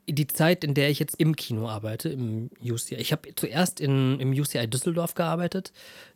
die 0.08 0.26
Zeit, 0.26 0.64
in 0.64 0.74
der 0.74 0.90
ich 0.90 0.98
jetzt 0.98 1.16
im 1.18 1.36
Kino 1.36 1.68
arbeite, 1.68 2.08
im 2.08 2.50
UCI, 2.62 2.96
ich 2.96 3.12
habe 3.12 3.34
zuerst 3.34 3.80
in, 3.80 4.18
im 4.20 4.32
UCI 4.32 4.66
Düsseldorf 4.68 5.14
gearbeitet, 5.14 5.72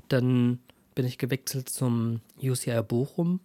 dann 0.08 0.58
bin 0.94 1.06
ich 1.06 1.18
gewechselt 1.18 1.68
zum 1.68 2.20
UCI 2.42 2.82
Bochum. 2.82 3.40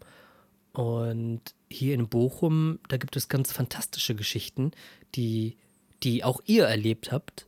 Und 0.73 1.41
hier 1.69 1.95
in 1.95 2.07
Bochum, 2.07 2.79
da 2.87 2.97
gibt 2.97 3.15
es 3.15 3.29
ganz 3.29 3.51
fantastische 3.51 4.13
Geschichten, 4.15 4.71
die, 5.15 5.55
die 6.03 6.23
auch 6.23 6.41
ihr 6.45 6.65
erlebt 6.65 7.11
habt. 7.11 7.47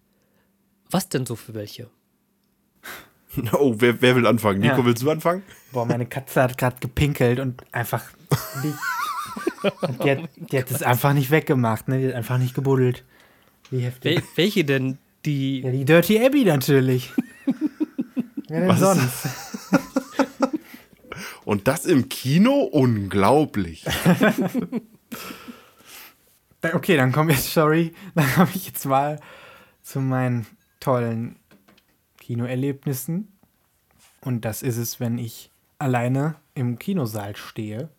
Was 0.89 1.09
denn 1.09 1.25
so 1.25 1.35
für 1.35 1.53
welche? 1.53 1.89
Oh, 3.53 3.75
wer, 3.77 4.01
wer 4.01 4.15
will 4.15 4.25
anfangen? 4.25 4.59
Nico, 4.59 4.77
Ja. 4.77 4.85
willst 4.85 5.03
du 5.03 5.11
anfangen? 5.11 5.43
Boah, 5.71 5.85
meine 5.85 6.07
Katze 6.07 6.41
hat 6.41 6.57
gerade 6.57 6.77
gepinkelt 6.79 7.39
und 7.39 7.61
einfach 7.71 8.03
nicht. 8.63 8.75
Und 9.81 10.03
die, 10.03 10.11
hat, 10.11 10.29
die 10.35 10.57
hat 10.57 10.71
es 10.71 10.83
einfach 10.83 11.13
nicht 11.13 11.31
weggemacht, 11.31 11.87
ne? 11.87 11.99
Die 11.99 12.07
hat 12.07 12.15
einfach 12.15 12.37
nicht 12.37 12.53
gebuddelt. 12.53 13.03
Wie 13.69 13.79
heftig. 13.81 14.17
Wel 14.17 14.23
welche 14.35 14.63
denn? 14.63 14.97
Die. 15.25 15.61
Ja, 15.61 15.71
die 15.71 15.85
Dirty 15.85 16.23
Abby 16.23 16.45
natürlich. 16.45 17.11
Wer 18.47 18.61
denn 18.61 18.69
Was? 18.69 18.79
sonst? 18.79 19.27
Und 21.45 21.67
das 21.67 21.85
im 21.85 22.09
Kino? 22.09 22.61
Unglaublich. 22.61 23.85
Okay, 26.61 26.97
dann 26.97 27.11
kommen 27.11 27.29
jetzt, 27.29 27.53
sorry, 27.53 27.93
dann 28.15 28.31
komme 28.33 28.49
ich 28.53 28.67
jetzt 28.67 28.85
mal 28.85 29.19
zu 29.81 30.01
meinen 30.01 30.45
tollen 30.79 31.37
Kinoerlebnissen. 32.17 33.31
Und 34.21 34.45
das 34.45 34.61
ist 34.61 34.77
es, 34.77 34.99
wenn 34.99 35.17
ich 35.17 35.49
alleine 35.79 36.35
im 36.53 36.77
Kinosaal 36.77 37.35
stehe 37.35 37.89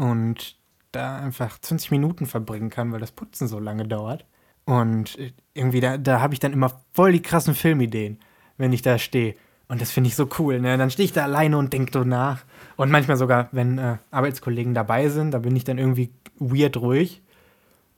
und 0.00 0.56
da 0.92 1.18
einfach 1.18 1.60
20 1.60 1.90
Minuten 1.90 2.24
verbringen 2.24 2.70
kann, 2.70 2.90
weil 2.90 3.00
das 3.00 3.12
Putzen 3.12 3.48
so 3.48 3.58
lange 3.58 3.86
dauert. 3.86 4.24
Und 4.64 5.18
äh, 5.18 5.32
irgendwie, 5.52 5.80
da, 5.80 5.98
da 5.98 6.20
habe 6.20 6.32
ich 6.32 6.40
dann 6.40 6.54
immer 6.54 6.80
voll 6.94 7.12
die 7.12 7.20
krassen 7.20 7.54
Filmideen, 7.54 8.18
wenn 8.56 8.72
ich 8.72 8.80
da 8.80 8.98
stehe. 8.98 9.34
Und 9.68 9.82
das 9.82 9.90
finde 9.90 10.08
ich 10.08 10.16
so 10.16 10.26
cool. 10.38 10.58
Ne? 10.58 10.78
Dann 10.78 10.90
stehe 10.90 11.04
ich 11.04 11.12
da 11.12 11.24
alleine 11.24 11.58
und 11.58 11.74
denke 11.74 11.92
so 11.92 12.02
nach. 12.02 12.44
Und 12.76 12.90
manchmal 12.90 13.18
sogar, 13.18 13.50
wenn 13.52 13.76
äh, 13.76 13.98
Arbeitskollegen 14.10 14.72
dabei 14.72 15.10
sind, 15.10 15.32
da 15.32 15.38
bin 15.38 15.54
ich 15.54 15.64
dann 15.64 15.76
irgendwie 15.76 16.10
weird 16.38 16.78
ruhig. 16.78 17.20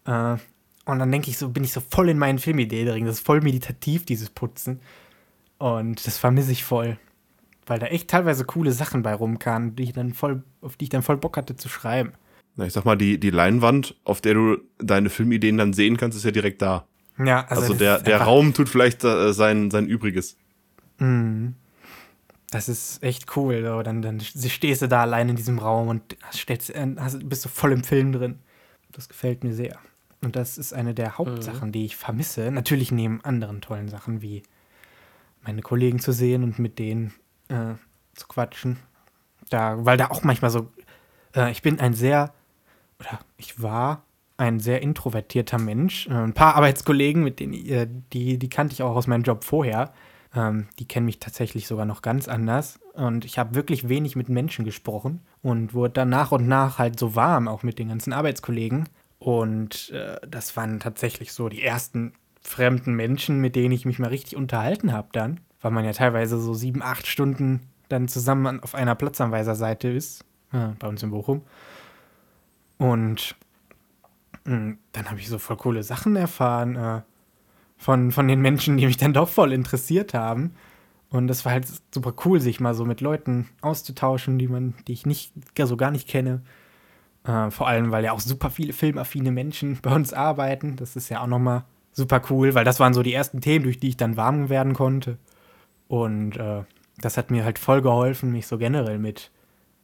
Äh, 0.05 0.37
und 0.85 0.99
dann 0.99 1.13
denke 1.13 1.31
ich 1.31 1.39
so, 1.39 1.51
bin 1.51 1.63
ich 1.63 1.73
so 1.73 1.81
voll 1.81 2.09
in 2.09 2.19
meinen 2.19 2.41
Filmideen 2.41 2.89
drin. 2.89 3.07
Das 3.07 3.19
ist 3.19 3.27
voll 3.27 3.43
meditativ, 3.43 4.05
dieses 4.05 4.29
Putzen. 4.29 4.81
Und 5.59 6.05
das 6.05 6.19
vermisse 6.19 6.51
ich 6.51 6.65
voll. 6.65 6.99
Weil 7.67 7.79
da 7.79 7.87
echt 7.87 8.09
teilweise 8.09 8.45
coole 8.45 8.73
Sachen 8.73 9.03
bei 9.03 9.15
rumkamen, 9.15 9.77
die 9.77 9.85
ich 9.85 9.93
dann 9.93 10.15
voll, 10.15 10.43
auf 10.61 10.77
die 10.77 10.85
ich 10.85 10.91
dann 10.91 11.03
voll 11.03 11.17
Bock 11.17 11.37
hatte 11.37 11.57
zu 11.57 11.69
schreiben. 11.69 12.13
Na, 12.57 12.67
ich 12.67 12.73
sag 12.73 12.85
mal, 12.85 12.97
die, 12.97 13.19
die 13.19 13.31
Leinwand, 13.31 13.97
auf 14.05 14.21
der 14.21 14.35
du 14.35 14.59
deine 14.79 15.11
Filmideen 15.11 15.57
dann 15.57 15.73
sehen 15.73 15.97
kannst, 15.97 16.19
ist 16.19 16.25
ja 16.25 16.33
direkt 16.33 16.61
da. 16.61 16.87
Ja, 17.19 17.47
Also, 17.49 17.69
das 17.69 17.79
der, 17.79 17.99
der 18.01 18.21
Raum 18.23 18.53
tut 18.53 18.69
vielleicht 18.69 19.05
äh, 19.05 19.33
sein, 19.33 19.71
sein 19.71 19.87
Übriges. 19.87 20.37
Das 22.51 22.69
ist 22.69 23.03
echt 23.03 23.37
cool. 23.37 23.63
So. 23.65 23.83
Dann, 23.83 24.03
dann 24.03 24.21
stehst 24.21 24.83
du 24.83 24.89
da 24.89 25.03
allein 25.03 25.29
in 25.29 25.37
diesem 25.37 25.59
Raum 25.59 25.89
und 25.89 26.17
stellst, 26.33 26.71
äh, 26.71 26.87
hast, 26.99 27.29
bist 27.29 27.45
du 27.45 27.49
voll 27.49 27.73
im 27.73 27.85
Film 27.85 28.13
drin. 28.13 28.39
Das 28.93 29.09
gefällt 29.09 29.45
mir 29.45 29.55
sehr. 29.55 29.79
Und 30.23 30.37
das 30.37 30.59
ist 30.59 30.73
eine 30.73 30.95
der 30.95 31.19
Hauptsachen, 31.19 31.73
die 31.73 31.85
ich 31.85 31.97
vermisse. 31.97 32.51
Natürlich 32.51 32.93
neben 32.93 33.25
anderen 33.25 33.61
tollen 33.61 33.89
Sachen 33.89 34.23
wie 34.23 34.43
meine 35.45 35.63
Kollegen 35.63 35.99
zu 35.99 36.13
sehen 36.13 36.45
und 36.45 36.59
mit 36.59 36.79
denen 36.79 37.13
äh, 37.53 37.75
zu 38.15 38.27
quatschen. 38.29 38.79
Da, 39.51 39.85
weil 39.85 39.97
da 39.97 40.09
auch 40.09 40.23
manchmal 40.23 40.51
so, 40.51 40.71
äh, 41.35 41.51
ich 41.51 41.63
bin 41.63 41.79
ein 41.81 41.95
sehr, 41.95 42.33
oder 42.99 43.21
ich 43.37 43.61
war 43.63 44.03
ein 44.37 44.61
sehr 44.61 44.83
introvertierter 44.83 45.59
Mensch. 45.59 46.07
Äh, 46.09 46.15
ein 46.15 46.33
paar 46.33 46.57
Arbeitskollegen, 46.57 47.23
mit 47.23 47.41
denen, 47.41 47.55
äh, 47.55 47.89
die, 48.13 48.39
die 48.39 48.49
kannte 48.49 48.73
ich 48.73 48.83
auch 48.83 48.97
aus 48.97 49.07
meinem 49.07 49.23
Job 49.23 49.45
vorher. 49.45 49.93
Ähm, 50.35 50.69
die 50.79 50.87
kennen 50.87 51.07
mich 51.07 51.19
tatsächlich 51.19 51.67
sogar 51.67 51.85
noch 51.85 52.03
ganz 52.03 52.29
anders. 52.29 52.81
Und 52.95 53.25
ich 53.25 53.39
habe 53.39 53.55
wirklich 53.55 53.89
wenig 53.89 54.17
mit 54.17 54.29
Menschen 54.29 54.65
gesprochen 54.65 55.21
und 55.43 55.75
wurde 55.75 55.95
dann 55.95 56.09
nach 56.09 56.33
und 56.33 56.49
nach 56.49 56.79
halt 56.79 56.99
so 56.99 57.15
warm, 57.15 57.49
auch 57.49 57.63
mit 57.63 57.79
den 57.79 57.89
ganzen 57.89 58.13
Arbeitskollegen. 58.13 58.89
Und 59.19 59.91
äh, 59.91 60.17
das 60.27 60.57
waren 60.57 60.81
tatsächlich 60.81 61.33
so 61.33 61.49
die 61.49 61.63
ersten 61.63 62.15
fremden 62.41 62.95
Menschen, 62.95 63.41
mit 63.41 63.55
denen 63.55 63.73
ich 63.73 63.85
mich 63.85 63.99
mal 63.99 64.09
richtig 64.09 64.37
unterhalten 64.37 64.93
habe 64.93 65.09
dann. 65.13 65.41
Weil 65.63 65.71
man 65.71 65.85
ja 65.85 65.93
teilweise 65.93 66.39
so 66.39 66.55
sieben, 66.55 66.83
acht 66.83 67.07
Stunden 67.07 67.61
dann 67.89 68.09
zusammen 68.09 68.61
auf 68.61 68.75
einer 68.75 68.95
Platzanweiserseite 68.95 69.89
ist. 69.89 70.25
Ja, 70.53 70.75
bei 70.79 70.89
uns 70.89 71.03
in 71.03 71.11
Bochum. 71.11 71.43
Und 72.79 73.37
mh, 74.45 74.55
hm, 74.55 74.79
dann 74.93 75.11
habe 75.11 75.21
ich 75.21 75.29
so 75.29 75.39
voll 75.39 75.57
coole 75.57 75.83
Sachen 75.83 76.17
erfahren 76.17 76.77
äh, 76.77 77.01
von, 77.77 78.13
von 78.13 78.29
den 78.29 78.41
Menschen, 78.41 78.77
die 78.77 78.87
mich 78.87 78.97
dann 78.97 79.13
doch 79.13 79.29
voll 79.29 79.53
interessiert 79.53 80.15
haben. 80.15 80.55
Und 81.11 81.29
das 81.29 81.45
war 81.45 81.53
halt 81.53 81.67
super 81.93 82.15
cool, 82.25 82.41
sich 82.41 82.59
mal 82.59 82.75
so 82.75 82.85
mit 82.85 83.01
Leuten 83.01 83.49
auszutauschen, 83.61 84.39
die 84.39 84.49
man, 84.49 84.75
die 84.89 84.93
ich 84.93 85.05
nicht, 85.05 85.33
so 85.57 85.77
gar 85.77 85.91
nicht 85.91 86.09
kenne. 86.09 86.43
Äh, 87.25 87.51
vor 87.51 87.69
allem, 87.69 87.91
weil 87.91 88.05
ja 88.05 88.13
auch 88.13 88.21
super 88.21 88.51
viele 88.51 88.73
filmaffine 88.73 89.31
Menschen 89.31 89.79
bei 89.83 89.95
uns 89.95 90.13
arbeiten. 90.13 90.77
Das 90.77 90.97
ist 90.97 91.09
ja 91.09 91.21
auch 91.21 91.27
nochmal 91.27 91.65
super 91.93 92.23
cool, 92.31 92.55
weil 92.55 92.65
das 92.65 92.81
waren 92.81 92.95
so 92.95 93.03
die 93.03 93.13
ersten 93.13 93.41
Themen, 93.41 93.65
durch 93.65 93.79
die 93.79 93.91
ich 93.91 93.97
dann 93.97 94.17
warm 94.17 94.49
werden 94.49 94.73
konnte. 94.73 95.19
Und 95.93 96.39
äh, 96.39 96.65
das 96.97 97.19
hat 97.19 97.31
mir 97.31 97.45
halt 97.45 97.59
voll 97.59 97.83
geholfen, 97.83 98.33
mich 98.33 98.47
so 98.47 98.57
generell 98.57 98.99
mit 98.99 99.31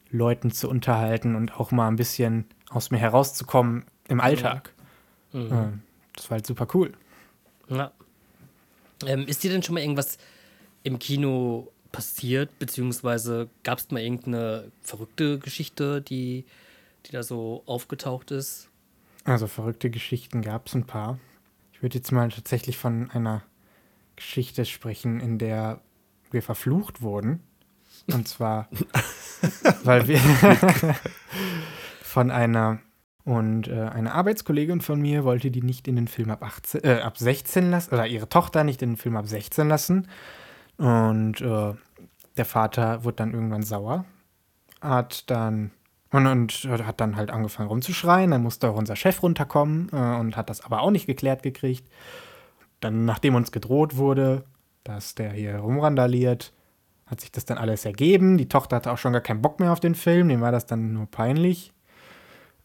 Leuten 0.09 0.49
zu 0.49 0.67
unterhalten 0.67 1.35
und 1.35 1.59
auch 1.59 1.69
mal 1.69 1.87
ein 1.87 1.97
bisschen 1.97 2.45
aus 2.71 2.89
mir 2.89 2.97
herauszukommen 2.97 3.85
im 4.07 4.19
Alltag. 4.19 4.73
Mhm. 5.33 5.51
Äh, 5.51 5.67
das 6.15 6.31
war 6.31 6.37
halt 6.37 6.47
super 6.47 6.67
cool. 6.73 6.93
Ja. 7.67 7.91
Ähm, 9.05 9.27
ist 9.27 9.43
dir 9.43 9.51
denn 9.51 9.61
schon 9.61 9.75
mal 9.75 9.81
irgendwas 9.81 10.17
im 10.81 10.97
Kino 10.97 11.71
passiert, 11.91 12.57
beziehungsweise 12.57 13.47
gab 13.61 13.77
es 13.77 13.91
mal 13.91 14.01
irgendeine 14.01 14.71
verrückte 14.81 15.37
Geschichte, 15.37 16.01
die, 16.01 16.43
die 17.05 17.11
da 17.11 17.21
so 17.21 17.61
aufgetaucht 17.67 18.31
ist? 18.31 18.67
Also 19.25 19.45
verrückte 19.45 19.91
Geschichten 19.91 20.41
gab 20.41 20.65
es 20.65 20.73
ein 20.73 20.85
paar. 20.85 21.19
Ich 21.71 21.83
würde 21.83 21.99
jetzt 21.99 22.11
mal 22.11 22.29
tatsächlich 22.29 22.79
von 22.79 23.11
einer 23.11 23.43
Geschichte 24.15 24.65
sprechen, 24.65 25.19
in 25.19 25.37
der 25.37 25.81
wir 26.31 26.41
verflucht 26.41 27.01
wurden. 27.01 27.43
Und 28.11 28.27
zwar, 28.27 28.67
weil 29.83 30.07
wir 30.07 30.19
von 32.01 32.31
einer 32.31 32.79
und 33.25 33.67
äh, 33.67 33.81
eine 33.81 34.13
Arbeitskollegin 34.13 34.81
von 34.81 34.99
mir 34.99 35.23
wollte 35.23 35.51
die 35.51 35.61
nicht 35.61 35.87
in 35.87 35.95
den 35.95 36.07
Film 36.07 36.31
ab, 36.31 36.41
18, 36.41 36.83
äh, 36.83 37.01
ab 37.01 37.17
16 37.17 37.69
lassen, 37.69 37.93
oder 37.93 38.07
ihre 38.07 38.27
Tochter 38.27 38.63
nicht 38.63 38.81
in 38.81 38.91
den 38.91 38.97
Film 38.97 39.15
ab 39.17 39.27
16 39.27 39.67
lassen. 39.67 40.07
Und 40.77 41.39
äh, 41.41 41.73
der 42.37 42.45
Vater 42.45 43.03
wurde 43.03 43.17
dann 43.17 43.33
irgendwann 43.33 43.61
sauer, 43.61 44.05
hat 44.81 45.29
dann 45.29 45.71
und, 46.11 46.25
und, 46.25 46.67
hat 46.87 46.99
dann 46.99 47.17
halt 47.17 47.29
angefangen 47.29 47.69
rumzuschreien. 47.69 48.31
Dann 48.31 48.41
musste 48.41 48.69
auch 48.69 48.75
unser 48.75 48.95
Chef 48.95 49.21
runterkommen 49.21 49.89
äh, 49.91 50.19
und 50.19 50.35
hat 50.35 50.49
das 50.49 50.61
aber 50.61 50.81
auch 50.81 50.91
nicht 50.91 51.05
geklärt 51.05 51.43
gekriegt. 51.43 51.87
Dann, 52.79 53.05
nachdem 53.05 53.35
uns 53.35 53.51
gedroht 53.51 53.97
wurde, 53.97 54.43
dass 54.83 55.15
der 55.15 55.31
hier 55.31 55.57
rumrandaliert, 55.57 56.53
hat 57.05 57.21
sich 57.21 57.31
das 57.31 57.45
dann 57.45 57.57
alles 57.57 57.85
ergeben. 57.85 58.37
Die 58.37 58.49
Tochter 58.49 58.77
hatte 58.77 58.91
auch 58.91 58.97
schon 58.97 59.13
gar 59.13 59.21
keinen 59.21 59.41
Bock 59.41 59.59
mehr 59.59 59.71
auf 59.71 59.79
den 59.79 59.95
Film, 59.95 60.29
dem 60.29 60.41
war 60.41 60.51
das 60.51 60.65
dann 60.65 60.93
nur 60.93 61.07
peinlich. 61.07 61.73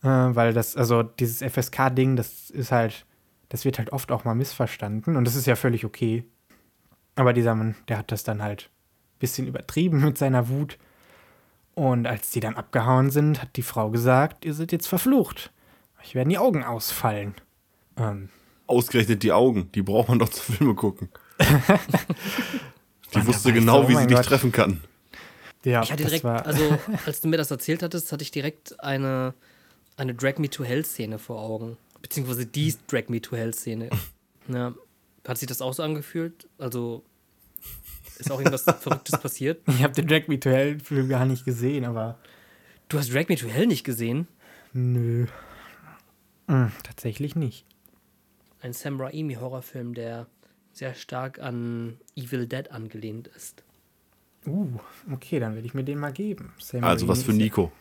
Äh, 0.03 0.09
weil 0.09 0.53
das, 0.53 0.77
also 0.77 1.03
dieses 1.03 1.43
FSK-Ding, 1.43 2.17
das 2.17 2.51
ist 2.51 2.71
halt, 2.71 3.07
das 3.49 3.65
wird 3.65 3.79
halt 3.79 3.93
oft 3.93 4.13
auch 4.13 4.25
mal 4.25 4.35
missverstanden 4.35 5.17
und 5.17 5.25
das 5.25 5.35
ist 5.35 5.47
ja 5.47 5.57
völlig 5.57 5.85
okay. 5.85 6.25
Aber 7.17 7.33
dieser 7.33 7.55
Mann, 7.55 7.75
der 7.89 7.99
hat 7.99 8.13
das 8.13 8.25
dann 8.25 8.43
halt 8.43 8.71
ein 9.15 9.19
bisschen 9.19 9.47
übertrieben 9.47 10.05
mit 10.05 10.19
seiner 10.19 10.49
Wut. 10.49 10.79
Und 11.75 12.07
als 12.07 12.31
die 12.31 12.41
dann 12.41 12.55
abgehauen 12.55 13.11
sind, 13.11 13.43
hat 13.43 13.57
die 13.57 13.63
Frau 13.63 13.91
gesagt, 13.91 14.45
ihr 14.45 14.55
seid 14.55 14.73
jetzt 14.73 14.87
verflucht. 14.87 15.53
Euch 16.01 16.15
werden 16.15 16.29
die 16.29 16.39
Augen 16.39 16.63
ausfallen. 16.63 17.35
Ähm. 17.97 18.29
Ausgerechnet 18.67 19.23
die 19.23 19.33
Augen, 19.33 19.71
die 19.73 19.83
braucht 19.83 20.09
man 20.09 20.19
doch 20.19 20.29
zu 20.29 20.53
Filme 20.53 20.75
gucken. 20.75 21.09
die 23.15 23.27
wusste 23.27 23.53
genau, 23.53 23.83
so, 23.83 23.89
wie 23.89 23.97
sie 23.97 24.07
dich 24.07 24.21
treffen 24.21 24.53
kann. 24.53 24.81
Ja, 25.65 25.83
ich 25.83 25.91
hatte 25.91 26.05
direkt, 26.05 26.25
also 26.25 26.79
als 27.07 27.21
du 27.21 27.29
mir 27.29 27.37
das 27.37 27.51
erzählt 27.51 27.83
hattest, 27.83 28.13
hatte 28.13 28.23
ich 28.23 28.31
direkt 28.31 28.79
eine, 28.81 29.35
eine 29.97 30.15
Drag 30.15 30.39
Me 30.39 30.51
to 30.51 30.65
Hell 30.65 30.85
Szene 30.85 31.19
vor 31.19 31.41
Augen. 31.41 31.77
Beziehungsweise 32.03 32.47
die 32.47 32.75
Drag 32.87 33.09
Me 33.09 33.21
to 33.21 33.37
Hell 33.37 33.55
Szene. 33.55 33.91
Ja. 34.47 34.75
Hat 35.27 35.39
sich 35.39 35.49
das 35.49 35.63
auch 35.63 35.73
so 35.73 35.83
angefühlt? 35.83 36.47
Also 36.59 37.03
ist 38.19 38.31
auch 38.31 38.39
irgendwas 38.39 38.65
Verrücktes 38.65 39.19
passiert? 39.19 39.63
Ich 39.69 39.83
habe 39.83 39.95
den 39.95 40.07
Drag 40.07 40.29
Me 40.29 40.39
to 40.39 40.51
Hell 40.51 40.79
Film 40.81 41.09
gar 41.09 41.25
nicht 41.25 41.47
gesehen, 41.47 41.87
aber. 41.87 42.19
Du 42.91 42.99
hast 42.99 43.11
Drag 43.11 43.31
Me 43.31 43.37
to 43.37 43.49
Hell 43.49 43.67
nicht 43.67 43.85
gesehen? 43.85 44.29
Nö. 44.75 45.29
Hm, 46.47 46.73
tatsächlich 46.83 47.37
nicht. 47.37 47.65
Ein 48.61 48.75
Sam 48.75 49.01
Raimi 49.01 49.37
Horrorfilm, 49.37 49.95
der 49.95 50.27
sehr 50.77 50.95
stark 50.95 51.39
an 51.39 51.99
Evil 52.17 52.47
Dead 52.47 52.71
angelehnt 52.71 53.29
ist. 53.29 53.65
Uh, 54.47 54.79
okay, 55.11 55.41
dann 55.41 55.55
werde 55.55 55.67
ich 55.67 55.75
mir 55.75 55.85
den 55.85 55.99
mal 55.99 56.13
geben. 56.13 56.53
Sam 56.59 56.85
also 56.85 57.09
was 57.09 57.23
für 57.23 57.33
Nico. 57.33 57.73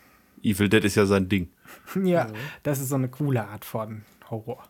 Evil 0.42 0.70
Dead 0.70 0.84
ist 0.84 0.96
ja 0.96 1.06
sein 1.06 1.30
Ding. 1.30 1.50
ja, 2.04 2.26
mhm. 2.26 2.34
das 2.64 2.80
ist 2.80 2.90
so 2.90 2.96
eine 2.96 3.10
coole 3.10 3.48
Art 3.48 3.66
von 3.66 4.04
Horror. 4.30 4.64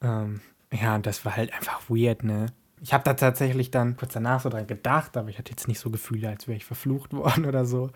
Ähm, 0.00 0.40
ja, 0.72 0.94
und 0.94 1.06
das 1.06 1.24
war 1.24 1.36
halt 1.36 1.52
einfach 1.52 1.88
weird, 1.88 2.24
ne? 2.24 2.46
Ich 2.80 2.92
habe 2.92 3.04
da 3.04 3.14
tatsächlich 3.14 3.70
dann 3.70 3.96
kurz 3.96 4.14
danach 4.14 4.40
so 4.40 4.48
dran 4.48 4.66
gedacht, 4.66 5.16
aber 5.16 5.28
ich 5.28 5.38
hatte 5.38 5.50
jetzt 5.50 5.68
nicht 5.68 5.78
so 5.78 5.90
Gefühle, 5.90 6.28
als 6.28 6.48
wäre 6.48 6.56
ich 6.56 6.64
verflucht 6.64 7.12
worden 7.14 7.44
oder 7.46 7.64
so. 7.64 7.90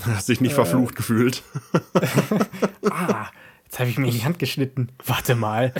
Hast 0.00 0.28
dich 0.28 0.40
nicht 0.40 0.52
äh, 0.52 0.54
verflucht 0.56 0.96
gefühlt? 0.96 1.42
ah, 2.90 3.28
jetzt 3.74 3.80
habe 3.80 3.90
ich 3.90 3.98
mir 3.98 4.06
in 4.06 4.12
die 4.12 4.24
Hand 4.24 4.38
geschnitten. 4.38 4.88
Warte 5.04 5.34
mal. 5.34 5.72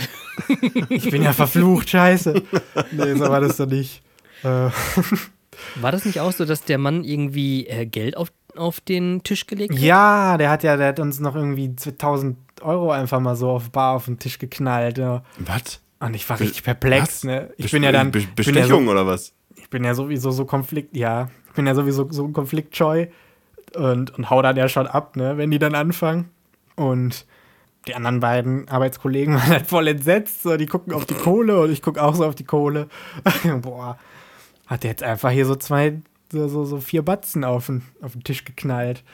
Ich 0.89 1.11
bin 1.11 1.23
ja 1.23 1.33
verflucht, 1.33 1.91
scheiße. 1.91 2.43
Nee, 2.91 3.15
so 3.15 3.29
war 3.29 3.41
das 3.41 3.57
doch 3.57 3.67
nicht. 3.67 4.03
Äh. 4.43 4.71
War 5.77 5.93
das 5.93 6.05
nicht 6.05 6.19
auch 6.19 6.33
so, 6.33 6.45
dass 6.45 6.65
der 6.65 6.79
Mann 6.79 7.05
irgendwie 7.05 7.69
äh, 7.69 7.87
Geld 7.87 8.17
auf, 8.17 8.33
auf 8.57 8.81
den 8.81 9.23
Tisch 9.23 9.47
gelegt 9.47 9.75
hat? 9.75 9.79
Ja, 9.79 10.37
der 10.37 10.51
hat 10.51 10.65
ja, 10.65 10.77
der 10.77 10.89
hat 10.89 10.99
uns 10.99 11.21
noch 11.21 11.37
irgendwie 11.37 11.69
1000 11.69 12.37
Euro 12.63 12.91
einfach 12.91 13.21
mal 13.21 13.37
so 13.37 13.51
auf 13.51 13.71
Bar 13.71 13.95
auf 13.95 14.07
den 14.07 14.19
Tisch 14.19 14.41
geknallt. 14.41 14.99
Ja. 14.99 15.23
Was? 15.39 15.81
Und 16.01 16.15
ich 16.15 16.29
war 16.29 16.41
richtig 16.41 16.65
perplex, 16.65 17.23
ne? 17.23 17.51
Ich 17.57 17.67
Best 17.67 17.73
bin 17.73 17.85
ja 17.85 17.93
dann. 17.93 18.11
Be 18.11 18.27
Bestechung 18.35 18.81
ja 18.81 18.87
so, 18.87 18.91
oder 18.91 19.07
was? 19.07 19.33
Ich 19.55 19.71
bin 19.71 19.85
ja 19.85 19.95
sowieso 19.95 20.33
so 20.33 20.45
Konflikt, 20.45 20.97
ja. 20.97 21.31
Ich 21.47 21.55
bin 21.55 21.67
ja 21.67 21.77
sowieso 21.77 22.09
so 22.11 22.29
konfliktscheu 22.29 23.07
und, 23.77 24.11
und 24.19 24.31
hau 24.31 24.43
dann 24.43 24.57
ja 24.57 24.69
schon 24.69 24.89
ab, 24.89 25.15
ne, 25.15 25.37
wenn 25.37 25.53
die 25.53 25.61
dann 25.61 25.77
anfangen. 25.77 26.31
Und 26.75 27.25
die 27.87 27.95
anderen 27.95 28.21
beiden 28.21 28.69
Arbeitskollegen 28.69 29.35
waren 29.39 29.47
halt 29.47 29.67
voll 29.67 29.89
entsetzt. 29.89 30.43
So, 30.43 30.57
die 30.57 30.67
gucken 30.67 30.93
auf 30.93 31.07
die 31.07 31.15
Kohle 31.15 31.61
und 31.61 31.71
ich 31.71 31.83
gucke 31.83 32.03
auch 32.03 32.15
so 32.15 32.25
auf 32.25 32.35
die 32.35 32.45
Kohle. 32.45 32.89
Boah, 33.63 33.99
hat 34.67 34.83
der 34.83 34.91
jetzt 34.91 35.03
einfach 35.03 35.31
hier 35.31 35.47
so 35.47 35.57
zwei, 35.57 36.01
so, 36.33 36.49
so, 36.49 36.65
so 36.65 36.81
vier 36.81 37.03
Batzen 37.03 37.45
auf 37.45 37.67
den, 37.67 37.83
auf 38.03 38.13
den 38.13 38.25
Tisch 38.25 38.45
geknallt. 38.45 39.05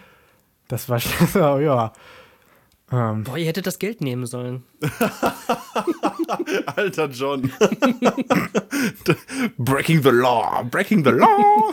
Das 0.68 0.88
war 0.88 1.00
schon 1.00 1.26
so, 1.26 1.58
ja. 1.58 1.92
Ähm. 2.92 3.24
Boah, 3.24 3.36
ihr 3.36 3.46
hättet 3.46 3.66
das 3.66 3.78
Geld 3.78 4.00
nehmen 4.00 4.26
sollen. 4.26 4.64
Alter 6.76 7.08
John. 7.08 7.52
breaking 9.58 10.02
the 10.02 10.10
law, 10.10 10.64
breaking 10.64 11.04
the 11.04 11.10
law. 11.10 11.72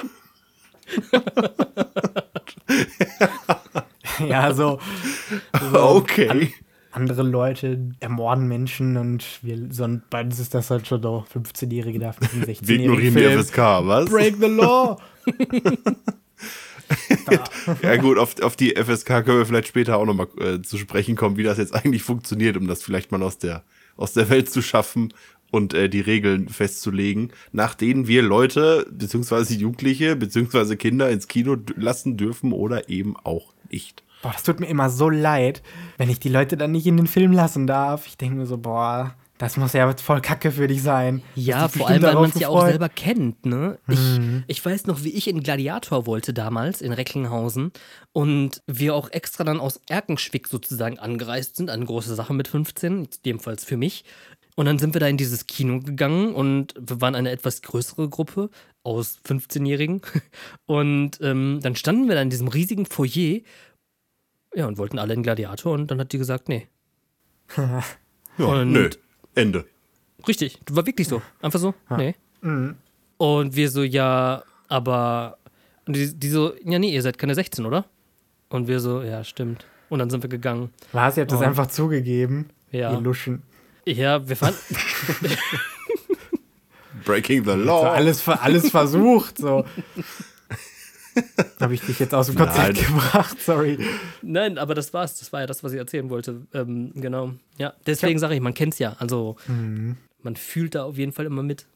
ja, 4.27 4.53
so. 4.53 4.79
so 5.71 5.79
okay. 5.79 6.29
An, 6.29 6.53
andere 6.97 7.23
Leute 7.23 7.91
ermorden 7.99 8.47
Menschen 8.47 8.97
und 8.97 9.39
wir, 9.43 9.67
so, 9.69 9.87
bei 10.09 10.21
uns 10.21 10.39
ist 10.39 10.53
das 10.53 10.71
halt 10.71 10.87
schon 10.87 11.01
so 11.01 11.25
15-Jährige 11.33 11.99
darf 11.99 12.19
nicht 12.19 12.33
16-Jährige. 12.33 12.67
Wir 12.67 12.79
ignorieren 12.79 13.15
die 13.15 13.43
FSK, 13.43 13.57
was? 13.57 14.09
Break 14.09 14.35
the 14.39 14.47
law. 14.47 14.97
ja 17.83 17.97
gut, 17.97 18.17
auf, 18.17 18.41
auf 18.41 18.55
die 18.55 18.75
FSK 18.75 19.25
können 19.25 19.37
wir 19.37 19.45
vielleicht 19.45 19.67
später 19.67 19.97
auch 19.97 20.05
nochmal 20.05 20.27
äh, 20.39 20.61
zu 20.61 20.77
sprechen 20.77 21.15
kommen, 21.15 21.37
wie 21.37 21.43
das 21.43 21.59
jetzt 21.59 21.75
eigentlich 21.75 22.01
funktioniert, 22.01 22.57
um 22.57 22.67
das 22.67 22.81
vielleicht 22.81 23.11
mal 23.11 23.21
aus 23.21 23.37
der, 23.37 23.63
aus 23.95 24.13
der 24.13 24.29
Welt 24.29 24.49
zu 24.49 24.63
schaffen 24.63 25.13
und 25.51 25.73
äh, 25.73 25.89
die 25.89 26.01
Regeln 26.01 26.49
festzulegen, 26.49 27.31
nach 27.51 27.75
denen 27.75 28.07
wir 28.07 28.23
Leute, 28.23 28.87
beziehungsweise 28.91 29.53
Jugendliche, 29.53 30.15
beziehungsweise 30.15 30.77
Kinder 30.77 31.09
ins 31.09 31.27
Kino 31.27 31.57
lassen 31.75 32.17
dürfen 32.17 32.53
oder 32.53 32.89
eben 32.89 33.15
auch 33.17 33.53
nicht. 33.69 34.03
Boah, 34.27 34.33
das 34.33 34.43
tut 34.43 34.59
mir 34.59 34.67
immer 34.67 34.89
so 34.89 35.09
leid, 35.09 35.61
wenn 35.95 36.09
ich 36.09 36.19
die 36.19 36.27
Leute 36.27 36.57
dann 36.57 36.73
nicht 36.73 36.85
in 36.85 36.97
den 36.97 37.07
Film 37.07 37.31
lassen 37.31 37.65
darf. 37.65 38.07
Ich 38.07 38.17
denke 38.17 38.35
mir 38.35 38.45
so, 38.45 38.57
boah, 38.57 39.15
Das 39.37 39.55
muss 39.55 39.71
ja 39.71 39.95
voll 39.95 40.19
kacke 40.19 40.51
für 40.51 40.67
dich 40.67 40.83
sein. 40.83 41.21
Ja, 41.33 41.69
vor 41.69 41.87
allem, 41.87 42.01
weil 42.01 42.15
man 42.15 42.29
es 42.31 42.37
ja 42.37 42.49
auch 42.49 42.65
selber 42.65 42.89
kennt, 42.89 43.45
ne? 43.45 43.79
Ich, 43.87 44.19
ich 44.47 44.65
weiß 44.65 44.85
noch, 44.87 45.05
wie 45.05 45.11
ich 45.11 45.29
in 45.29 45.43
Gladiator 45.43 46.05
wollte 46.07 46.33
damals 46.33 46.81
in 46.81 46.91
Recklinghausen 46.91 47.71
und 48.11 48.61
wir 48.67 48.95
auch 48.95 49.09
extra 49.11 49.45
dann 49.45 49.61
aus 49.61 49.79
Erkenschwick 49.87 50.49
sozusagen 50.49 50.99
angereist 50.99 51.55
sind, 51.55 51.69
eine 51.69 51.85
große 51.85 52.13
Sache 52.13 52.33
mit 52.33 52.49
15, 52.49 53.07
jedenfalls 53.23 53.63
für 53.63 53.77
mich. 53.77 54.03
Und 54.55 54.65
dann 54.65 54.79
sind 54.79 54.93
wir 54.93 54.99
da 54.99 55.07
in 55.07 55.17
dieses 55.17 55.45
Kino 55.45 55.79
gegangen 55.79 56.33
und 56.33 56.73
wir 56.77 56.99
waren 56.99 57.15
eine 57.15 57.29
etwas 57.29 57.61
größere 57.61 58.09
Gruppe 58.09 58.49
aus 58.81 59.19
15-Jährigen. 59.25 60.01
Und 60.65 61.19
ähm, 61.21 61.59
dann 61.61 61.75
standen 61.75 62.07
wir 62.07 62.15
da 62.15 62.21
in 62.23 62.31
diesem 62.31 62.47
riesigen 62.47 62.87
Foyer 62.87 63.41
ja, 64.57 64.65
und 64.67 64.77
wollten 64.77 64.97
alle 64.99 65.13
in 65.13 65.21
Gladiator 65.23 65.71
und 65.73 65.91
dann 65.91 65.99
hat 65.99 66.11
die 66.11 66.17
gesagt, 66.17 66.49
nee. 66.49 66.67
Ja, 67.57 68.45
Und- 68.45 68.71
nö. 68.71 68.89
Ende. 69.35 69.65
Richtig, 70.27 70.59
war 70.69 70.85
wirklich 70.85 71.07
so. 71.07 71.21
Einfach 71.41 71.59
so? 71.59 71.73
Nee. 71.95 72.15
Und 73.17 73.55
wir 73.55 73.69
so, 73.69 73.83
ja, 73.83 74.43
aber. 74.67 75.37
Und 75.85 75.95
die, 75.95 76.13
die 76.13 76.29
so, 76.29 76.53
ja, 76.63 76.77
nee, 76.79 76.93
ihr 76.93 77.01
seid 77.01 77.17
keine 77.17 77.33
16, 77.35 77.65
oder? 77.65 77.85
Und 78.49 78.67
wir 78.67 78.79
so, 78.79 79.01
ja, 79.03 79.23
stimmt. 79.23 79.65
Und 79.89 79.99
dann 79.99 80.09
sind 80.09 80.21
wir 80.23 80.29
gegangen. 80.29 80.69
Was? 80.91 81.17
Ihr 81.17 81.21
habt 81.21 81.31
das 81.31 81.39
Und- 81.39 81.45
einfach 81.45 81.67
zugegeben. 81.67 82.49
Ja. 82.71 82.91
Ihr 82.93 82.99
Luschen. 83.01 83.43
Ja, 83.85 84.27
wir 84.27 84.35
fanden. 84.35 84.59
Breaking 87.05 87.43
the 87.45 87.51
So, 87.51 87.55
law. 87.57 87.83
alles, 87.91 88.27
alles 88.27 88.69
versucht. 88.69 89.37
So. 89.37 89.65
Habe 91.59 91.73
ich 91.73 91.81
dich 91.81 91.99
jetzt 91.99 92.13
aus 92.13 92.27
dem 92.27 92.35
Konzept 92.35 92.75
Nein. 92.75 92.85
gebracht? 92.85 93.39
Sorry. 93.39 93.79
Nein, 94.21 94.57
aber 94.57 94.75
das 94.75 94.93
war's. 94.93 95.19
Das 95.19 95.33
war 95.33 95.41
ja 95.41 95.47
das, 95.47 95.63
was 95.63 95.73
ich 95.73 95.79
erzählen 95.79 96.09
wollte. 96.09 96.47
Ähm, 96.53 96.91
genau. 96.95 97.33
Ja, 97.57 97.73
deswegen 97.85 98.19
sage 98.19 98.35
ich, 98.35 98.41
man 98.41 98.53
kennt's 98.53 98.79
ja. 98.79 98.95
Also, 98.99 99.35
man 99.47 100.35
fühlt 100.35 100.75
da 100.75 100.83
auf 100.83 100.97
jeden 100.97 101.11
Fall 101.11 101.25
immer 101.25 101.43
mit. 101.43 101.67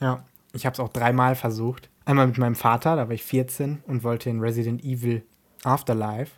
Ja, 0.00 0.24
ich 0.52 0.66
habe 0.66 0.74
es 0.74 0.80
auch 0.80 0.88
dreimal 0.88 1.34
versucht. 1.34 1.88
Einmal 2.04 2.26
mit 2.26 2.38
meinem 2.38 2.54
Vater, 2.54 2.96
da 2.96 3.08
war 3.08 3.14
ich 3.14 3.22
14 3.22 3.82
und 3.86 4.02
wollte 4.02 4.28
in 4.30 4.40
Resident 4.40 4.84
Evil 4.84 5.22
Afterlife. 5.64 6.32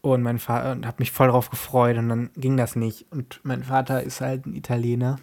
Und 0.00 0.22
mein 0.22 0.38
Vater 0.40 0.72
und 0.72 0.86
habe 0.86 0.96
mich 0.98 1.12
voll 1.12 1.28
drauf 1.28 1.48
gefreut 1.48 1.96
und 1.96 2.08
dann 2.08 2.30
ging 2.36 2.56
das 2.56 2.74
nicht. 2.74 3.06
Und 3.10 3.40
mein 3.44 3.62
Vater 3.62 4.02
ist 4.02 4.20
halt 4.20 4.46
ein 4.46 4.54
Italiener, 4.54 5.20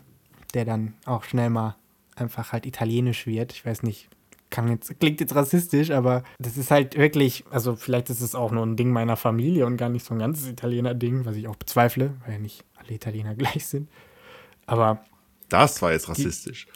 der 0.53 0.63
dann 0.63 0.93
auch 1.05 1.25
schnell 1.25 1.49
mal 1.49 1.75
einfach 2.15 2.53
halt 2.53 2.65
italienisch 2.65 3.27
wird. 3.27 3.51
Ich 3.51 3.65
weiß 3.65 3.83
nicht, 3.83 4.09
jetzt, 4.69 4.99
klingt 4.99 5.19
jetzt 5.19 5.35
rassistisch, 5.35 5.91
aber 5.91 6.23
das 6.39 6.57
ist 6.57 6.71
halt 6.71 6.97
wirklich, 6.97 7.43
also 7.49 7.75
vielleicht 7.75 8.09
ist 8.09 8.21
es 8.21 8.35
auch 8.35 8.51
nur 8.51 8.65
ein 8.65 8.75
Ding 8.75 8.91
meiner 8.91 9.15
Familie 9.15 9.65
und 9.65 9.77
gar 9.77 9.89
nicht 9.89 10.05
so 10.05 10.13
ein 10.13 10.19
ganzes 10.19 10.47
Italiener-Ding, 10.47 11.25
was 11.25 11.35
ich 11.35 11.47
auch 11.47 11.55
bezweifle, 11.55 12.15
weil 12.25 12.33
ja 12.33 12.39
nicht 12.39 12.63
alle 12.77 12.93
Italiener 12.93 13.35
gleich 13.35 13.65
sind. 13.65 13.89
Aber 14.65 15.03
Das 15.49 15.81
war 15.81 15.91
jetzt 15.91 16.09
rassistisch. 16.09 16.67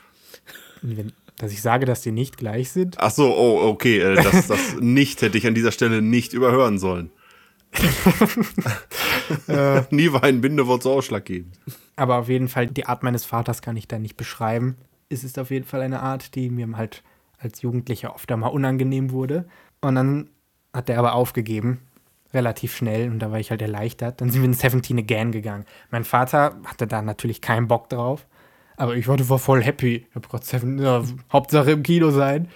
wenn, 0.82 1.12
dass 1.38 1.52
ich 1.52 1.62
sage, 1.62 1.86
dass 1.86 2.02
die 2.02 2.12
nicht 2.12 2.38
gleich 2.38 2.72
sind. 2.72 3.00
Ach 3.00 3.12
so, 3.12 3.36
oh, 3.36 3.68
okay. 3.68 4.00
Äh, 4.00 4.16
das, 4.16 4.48
das 4.48 4.76
nicht 4.80 5.22
hätte 5.22 5.38
ich 5.38 5.48
an 5.48 5.56
dieser 5.56 5.72
Stelle 5.72 6.02
nicht 6.02 6.34
überhören 6.34 6.80
sollen. 6.80 7.12
Nie 9.90 10.12
war 10.12 10.24
ein 10.24 10.42
Bindewort 10.42 10.84
so 10.84 10.94
ausschlaggebend. 10.94 11.58
Aber 11.96 12.18
auf 12.20 12.30
jeden 12.30 12.48
Fall, 12.48 12.68
die 12.68 12.86
Art 12.86 13.02
meines 13.04 13.26
Vaters 13.26 13.62
kann 13.62 13.76
ich 13.78 13.88
da 13.88 13.98
nicht 14.00 14.16
beschreiben. 14.18 14.76
Es 15.10 15.24
ist 15.24 15.40
auf 15.40 15.52
jeden 15.52 15.66
Fall 15.66 15.82
eine 15.82 16.02
Art, 16.02 16.36
die 16.36 16.50
mir 16.50 16.68
halt 16.78 17.04
als 17.44 17.62
Jugendlicher 17.62 18.14
oft 18.14 18.32
einmal 18.32 18.52
unangenehm 18.52 19.12
wurde. 19.12 19.46
Und 19.82 19.96
dann 19.96 20.30
hat 20.74 20.90
er 20.90 21.00
aber 21.00 21.14
aufgegeben, 21.14 21.80
relativ 22.34 22.76
schnell, 22.76 23.10
und 23.12 23.20
da 23.20 23.32
war 23.32 23.40
ich 23.40 23.52
halt 23.52 23.62
erleichtert. 23.62 24.22
Dann 24.22 24.30
sind 24.30 24.42
wir 24.42 24.48
in 24.48 24.54
17 24.54 24.98
Again 24.98 25.32
gegangen. 25.32 25.66
Mein 25.92 26.04
Vater 26.04 26.56
hatte 26.66 26.88
da 26.88 27.02
natürlich 27.02 27.42
keinen 27.42 27.68
Bock 27.68 27.90
drauf, 27.90 28.26
aber 28.78 28.96
ich 28.96 29.08
war, 29.08 29.18
voll 29.40 29.64
happy. 29.64 30.08
Ich 30.10 30.16
hab 30.16 30.30
Gott 30.30 30.46
Seven, 30.46 30.80
ja, 30.80 31.04
Hauptsache 31.32 31.72
im 31.72 31.84
Kino 31.84 32.10
sein. 32.12 32.48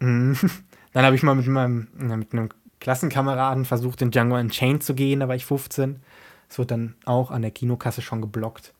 Mhm. 0.00 0.36
Dann 0.92 1.04
habe 1.04 1.16
ich 1.16 1.22
mal 1.22 1.34
mit 1.34 1.46
meinem 1.46 1.88
mit 1.94 2.32
einem 2.32 2.48
Klassenkameraden 2.80 3.64
versucht, 3.64 4.02
in 4.02 4.10
Django 4.10 4.36
Unchained 4.38 4.82
zu 4.82 4.94
gehen, 4.94 5.20
da 5.20 5.28
war 5.28 5.34
ich 5.34 5.44
15. 5.44 6.00
Das 6.48 6.58
wird 6.58 6.70
dann 6.70 6.94
auch 7.04 7.30
an 7.30 7.42
der 7.42 7.50
Kinokasse 7.50 8.02
schon 8.02 8.20
geblockt. 8.20 8.72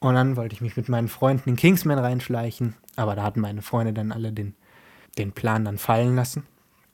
Und 0.00 0.14
dann 0.14 0.36
wollte 0.36 0.54
ich 0.54 0.60
mich 0.60 0.76
mit 0.76 0.88
meinen 0.88 1.08
Freunden 1.08 1.48
in 1.50 1.56
Kingsman 1.56 1.98
reinschleichen, 1.98 2.74
aber 2.96 3.16
da 3.16 3.22
hatten 3.22 3.40
meine 3.40 3.62
Freunde 3.62 3.92
dann 3.92 4.12
alle 4.12 4.32
den, 4.32 4.54
den 5.18 5.32
Plan 5.32 5.64
dann 5.64 5.78
fallen 5.78 6.14
lassen. 6.16 6.44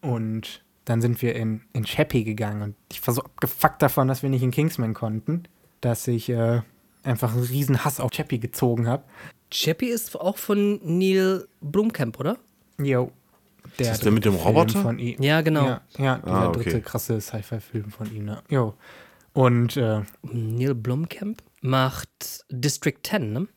Und 0.01 0.63
dann 0.85 1.01
sind 1.01 1.21
wir 1.23 1.35
in, 1.35 1.63
in 1.73 1.85
Chappie 1.85 2.25
gegangen 2.25 2.63
und 2.63 2.75
ich 2.91 3.07
war 3.07 3.15
so 3.15 3.23
abgefuckt 3.23 3.83
davon, 3.83 4.09
dass 4.09 4.23
wir 4.23 4.31
nicht 4.31 4.43
in 4.43 4.51
Kingsman 4.51 4.95
konnten, 4.95 5.45
dass 5.81 6.07
ich 6.09 6.29
äh, 6.29 6.63
einfach 7.03 7.33
einen 7.33 7.45
riesen 7.45 7.85
Hass 7.85 8.01
auf 8.01 8.11
Chappie 8.11 8.41
gezogen 8.41 8.89
habe. 8.89 9.05
Chappie 9.51 9.89
ist 9.89 10.19
auch 10.19 10.37
von 10.37 10.81
Neil 10.83 11.47
Blomkamp, 11.61 12.19
oder? 12.19 12.39
Yo. 12.79 13.13
Der 13.79 13.91
das 13.91 14.01
der 14.01 14.13
mit 14.13 14.25
dem 14.25 14.35
Roboter? 14.35 14.81
Von 14.81 14.99
ihm. 14.99 15.21
Ja, 15.23 15.43
genau. 15.43 15.67
Ja, 15.67 15.81
ja 15.99 16.19
dieser 16.19 16.33
Ah, 16.35 16.49
okay. 16.49 16.63
dritte 16.63 16.81
krasse 16.81 17.21
Sci-Fi-Film 17.21 17.91
von 17.91 18.13
ihm. 18.15 18.25
Ne? 18.25 18.43
Jo. 18.49 18.75
Und 19.33 19.77
äh, 19.77 20.01
Neil 20.23 20.75
Blomkamp 20.75 21.43
macht 21.61 22.45
District 22.49 22.97
10, 23.03 23.33
ne? 23.33 23.49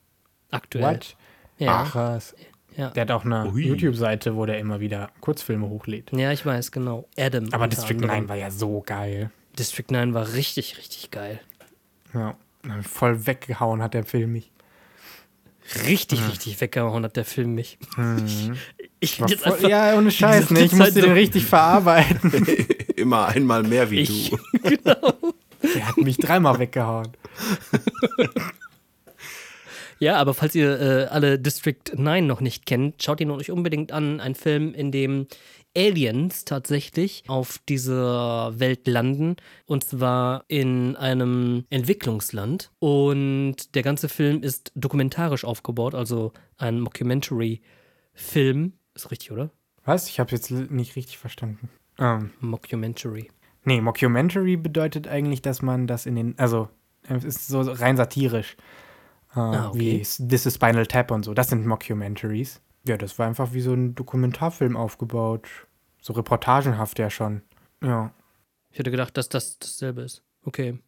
Aktuell. 0.51 0.83
what? 0.95 1.15
Ja. 1.57 1.83
Ach, 1.83 1.91
krass. 1.91 2.35
Ja. 2.75 2.89
Der 2.89 3.01
hat 3.01 3.11
auch 3.11 3.23
eine. 3.25 3.47
YouTube-Seite, 3.55 4.35
wo 4.35 4.45
der 4.45 4.57
immer 4.59 4.79
wieder 4.79 5.11
Kurzfilme 5.21 5.69
hochlädt. 5.69 6.11
ja, 6.11 6.31
ich 6.31 6.45
weiß, 6.45 6.71
genau. 6.71 7.07
Adam. 7.17 7.47
Aber 7.51 7.67
District 7.67 7.95
anderem. 8.01 8.21
9 8.21 8.29
war 8.29 8.35
ja 8.35 8.49
so 8.51 8.81
geil. 8.85 9.29
District 9.57 9.85
9 9.91 10.13
war 10.15 10.33
richtig, 10.33 10.77
richtig 10.77 11.11
geil. 11.11 11.39
Ja. 12.13 12.35
Voll 12.81 13.27
weggehauen 13.27 13.81
hat 13.81 13.93
der 13.93 14.03
Film 14.05 14.31
mich. 14.33 14.51
Richtig, 15.87 16.19
richtig 16.29 16.59
weggehauen 16.61 17.03
hat 17.05 17.15
der 17.15 17.25
Film 17.25 17.55
mich. 17.55 17.77
Ich 18.99 19.19
War 19.19 19.27
bin 19.27 19.33
jetzt 19.35 19.43
voll, 19.43 19.53
einfach. 19.55 19.67
ja, 19.69 19.97
ohne 19.97 20.11
Scheiß, 20.11 20.49
ne? 20.51 20.61
Ich 20.61 20.71
musste 20.71 20.93
so- 20.93 21.01
den 21.01 21.11
richtig 21.11 21.45
verarbeiten. 21.45 22.31
Immer 22.95 23.27
einmal 23.27 23.61
mehr 23.63 23.91
wie 23.91 23.99
Ich, 23.99 24.29
du. 24.29 24.37
Der 25.75 25.87
hat 25.89 25.97
mich 25.97 26.15
dreimal 26.17 26.57
weggehauen. 26.57 27.09
Ja, 29.99 30.17
aber 30.17 30.33
falls 30.33 30.53
ihr 30.53 30.81
äh, 30.81 31.05
alle 31.05 31.39
District 31.39 31.81
9 31.95 32.27
noch 32.27 32.41
nicht 32.41 32.65
kennt, 32.65 33.01
schaut 33.01 33.21
ihn 33.21 33.31
euch 33.31 33.51
unbedingt 33.51 33.93
an. 33.93 34.19
Ein 34.19 34.35
Film, 34.35 34.73
in 34.73 34.91
dem 34.91 35.27
Aliens 35.77 36.43
tatsächlich 36.43 37.23
auf 37.27 37.59
dieser 37.69 38.59
Welt 38.59 38.85
landen. 38.85 39.37
Und 39.65 39.85
zwar 39.85 40.43
in 40.49 40.97
einem 40.97 41.63
Entwicklungsland. 41.69 42.69
Und 42.79 43.75
der 43.75 43.83
ganze 43.83 44.09
Film 44.09 44.43
ist 44.43 44.73
dokumentarisch 44.75 45.45
aufgebaut, 45.45 45.95
also 45.95 46.33
ein 46.57 46.81
Mockumentary-Film. 46.81 48.73
Ist 48.95 49.09
richtig, 49.09 49.31
oder? 49.31 49.51
Was? 49.85 50.09
Ich 50.09 50.19
habe 50.19 50.31
jetzt 50.31 50.51
nicht 50.51 50.97
richtig 50.97 51.17
verstanden. 51.17 51.69
Ähm, 51.97 52.31
Mockumentary. 52.41 53.29
nee, 53.63 53.79
Mockumentary 53.79 54.57
bedeutet 54.57 55.07
eigentlich, 55.07 55.41
dass 55.41 55.61
man 55.61 55.87
das 55.87 56.05
in 56.05 56.15
den, 56.15 56.37
also 56.37 56.67
es 57.09 57.23
ist 57.23 57.47
so 57.47 57.61
rein 57.61 57.97
satirisch. 57.97 58.55
Äh, 59.35 59.39
Ah, 59.39 59.69
okay. 59.69 59.79
Wie 59.79 60.27
This 60.27 60.45
is 60.45 60.55
Spinal 60.55 60.85
Tap 60.85 61.11
und 61.11 61.25
so. 61.25 61.33
Das 61.33 61.49
sind 61.49 61.65
Mockumentaries. 61.65 62.61
Ja, 62.85 62.97
das 62.97 63.17
war 63.17 63.27
einfach 63.27 63.53
wie 63.53 63.61
so 63.61 63.73
ein 63.73 63.95
Dokumentarfilm 63.95 64.77
aufgebaut. 64.77 65.47
So 66.01 66.13
reportagenhaft 66.13 66.99
ja 66.99 67.09
schon. 67.09 67.41
Ja. 67.81 68.13
Ich 68.71 68.79
hätte 68.79 68.91
gedacht, 68.91 69.17
dass 69.17 69.29
das 69.29 69.57
dasselbe 69.57 70.01
ist. 70.01 70.21
Okay. 70.43 70.79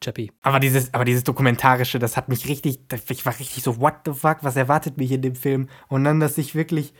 Chappie. 0.00 0.32
Aber 0.42 0.60
dieses, 0.60 0.92
aber 0.92 1.04
dieses 1.04 1.24
Dokumentarische, 1.24 1.98
das 1.98 2.16
hat 2.16 2.28
mich 2.28 2.48
richtig, 2.48 2.80
ich 3.08 3.26
war 3.26 3.38
richtig 3.38 3.62
so, 3.62 3.80
what 3.80 3.94
the 4.04 4.12
fuck, 4.12 4.38
was 4.42 4.56
erwartet 4.56 4.96
mich 4.96 5.12
in 5.12 5.22
dem 5.22 5.34
Film? 5.34 5.68
Und 5.88 6.04
dann, 6.04 6.20
dass 6.20 6.36
ich 6.36 6.54
wirklich 6.54 6.94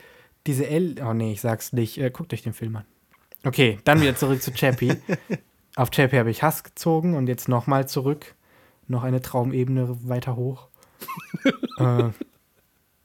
diese 0.47 0.67
L, 0.67 0.95
oh 1.05 1.13
nee, 1.13 1.33
ich 1.33 1.41
sag's 1.41 1.73
nicht, 1.73 1.97
äh, 1.97 2.09
guckt 2.09 2.33
euch 2.33 2.43
den 2.43 2.53
Film 2.53 2.77
an. 2.77 2.85
Okay, 3.43 3.79
dann 3.83 4.01
wieder 4.01 4.15
zurück 4.15 4.41
zu 4.41 4.51
Chappie. 4.51 4.93
Auf 5.75 5.91
Chappie 5.91 6.17
habe 6.17 6.31
ich 6.31 6.41
Hass 6.41 6.63
gezogen 6.63 7.15
und 7.15 7.27
jetzt 7.27 7.47
nochmal 7.47 7.87
zurück. 7.87 8.35
Noch 8.87 9.03
eine 9.03 9.21
Traumebene 9.21 9.97
weiter 10.07 10.35
hoch. 10.35 10.67
äh, 11.79 12.09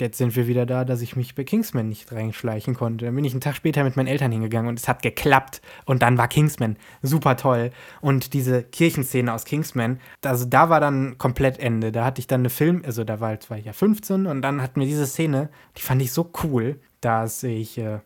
jetzt 0.01 0.19
sind 0.19 0.35
wir 0.37 0.47
wieder 0.47 0.67
da, 0.67 0.85
dass 0.85 1.03
ich 1.03 1.17
mich 1.17 1.35
bei 1.35 1.45
Kingsman 1.45 1.89
nicht 1.89 2.11
reinschleichen 2.13 2.75
konnte. 2.75 3.05
Dann 3.05 3.15
bin 3.15 3.25
ich 3.25 3.33
einen 3.33 3.41
Tag 3.41 3.57
später 3.57 3.85
mit 3.85 3.97
meinen 3.97 4.07
Eltern 4.07 4.33
hingegangen 4.33 4.69
und 4.69 4.79
es 4.79 4.89
hat 4.89 5.03
geklappt. 5.03 5.61
Und 5.85 6.03
dann 6.03 6.19
war 6.19 6.29
Kingsman 6.29 6.77
super 7.03 7.37
toll. 7.37 7.71
Und 8.01 8.33
diese 8.33 8.63
Kirchenszene 8.63 9.33
aus 9.33 9.45
Kingsman, 9.45 10.01
also 10.25 10.45
da 10.45 10.69
war 10.71 10.81
dann 10.81 11.19
komplett 11.19 11.59
Ende. 11.59 11.93
Da 11.93 12.05
hatte 12.05 12.21
ich 12.21 12.27
dann 12.27 12.41
eine 12.41 12.51
Film, 12.51 12.83
also 12.85 13.05
da 13.05 13.21
war, 13.21 13.39
war 13.49 13.59
ich 13.59 13.67
ja 13.67 13.73
15 13.73 14.27
und 14.27 14.43
dann 14.43 14.63
hatten 14.63 14.81
wir 14.81 14.87
diese 14.87 15.07
Szene, 15.07 15.51
die 15.77 15.83
fand 15.83 16.03
ich 16.03 16.13
so 16.13 16.31
cool, 16.43 16.81
dass 17.01 17.43
ich 17.43 17.79
äh, 17.79 18.01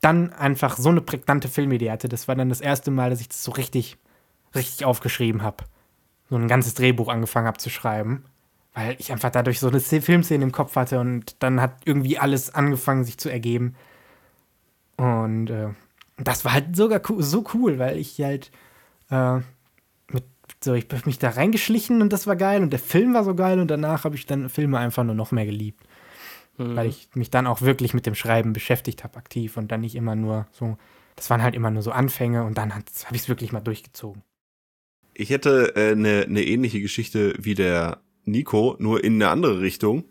dann 0.00 0.32
einfach 0.32 0.76
so 0.76 0.90
eine 0.90 1.00
prägnante 1.00 1.48
Filmidee 1.48 1.90
hatte. 1.90 2.08
Das 2.08 2.28
war 2.28 2.36
dann 2.36 2.48
das 2.48 2.60
erste 2.60 2.90
Mal, 2.90 3.10
dass 3.10 3.20
ich 3.20 3.28
das 3.28 3.42
so 3.42 3.52
richtig, 3.52 3.98
richtig 4.54 4.84
aufgeschrieben 4.84 5.42
habe. 5.42 5.64
So 6.30 6.36
ein 6.36 6.48
ganzes 6.48 6.74
Drehbuch 6.74 7.08
angefangen 7.08 7.46
habe 7.46 7.58
zu 7.58 7.70
schreiben. 7.70 8.24
Weil 8.74 8.96
ich 8.98 9.10
einfach 9.12 9.30
dadurch 9.30 9.60
so 9.60 9.68
eine 9.68 9.80
Szene- 9.80 10.02
Filmszene 10.02 10.44
im 10.44 10.52
Kopf 10.52 10.76
hatte 10.76 11.00
und 11.00 11.36
dann 11.42 11.60
hat 11.60 11.80
irgendwie 11.84 12.18
alles 12.18 12.54
angefangen, 12.54 13.04
sich 13.04 13.18
zu 13.18 13.28
ergeben. 13.28 13.74
Und 14.96 15.50
äh, 15.50 15.68
das 16.16 16.44
war 16.44 16.52
halt 16.52 16.76
sogar 16.76 17.00
so 17.18 17.44
cool, 17.54 17.78
weil 17.78 17.96
ich 17.98 18.20
halt 18.20 18.50
äh, 19.10 19.38
mit 20.10 20.24
So, 20.62 20.74
ich 20.74 20.86
habe 20.90 21.02
mich 21.06 21.18
da 21.18 21.30
reingeschlichen 21.30 22.02
und 22.02 22.12
das 22.12 22.26
war 22.26 22.36
geil 22.36 22.62
und 22.62 22.70
der 22.70 22.78
Film 22.80 23.14
war 23.14 23.24
so 23.24 23.34
geil 23.34 23.60
und 23.60 23.68
danach 23.70 24.04
habe 24.04 24.16
ich 24.16 24.26
dann 24.26 24.48
Filme 24.48 24.78
einfach 24.78 25.04
nur 25.04 25.14
noch 25.14 25.30
mehr 25.32 25.46
geliebt. 25.46 25.84
Mhm. 26.56 26.76
Weil 26.76 26.88
ich 26.88 27.08
mich 27.14 27.30
dann 27.30 27.46
auch 27.46 27.62
wirklich 27.62 27.94
mit 27.94 28.06
dem 28.06 28.14
Schreiben 28.14 28.52
beschäftigt 28.52 29.04
habe, 29.04 29.16
aktiv 29.16 29.56
und 29.56 29.70
dann 29.70 29.80
nicht 29.82 29.94
immer 29.94 30.16
nur 30.16 30.46
so, 30.50 30.76
das 31.16 31.30
waren 31.30 31.42
halt 31.42 31.54
immer 31.54 31.70
nur 31.70 31.82
so 31.82 31.92
Anfänge 31.92 32.44
und 32.44 32.58
dann 32.58 32.74
habe 32.74 32.84
ich 33.12 33.22
es 33.22 33.28
wirklich 33.28 33.52
mal 33.52 33.60
durchgezogen. 33.60 34.22
Ich 35.20 35.30
hätte 35.30 35.72
eine 35.74 35.84
äh, 35.90 35.94
ne, 35.96 36.26
ne 36.28 36.44
ähnliche 36.46 36.80
Geschichte 36.80 37.34
wie 37.40 37.54
der 37.54 37.98
Nico, 38.24 38.76
nur 38.78 39.02
in 39.02 39.14
eine 39.14 39.28
andere 39.30 39.60
Richtung. 39.60 40.04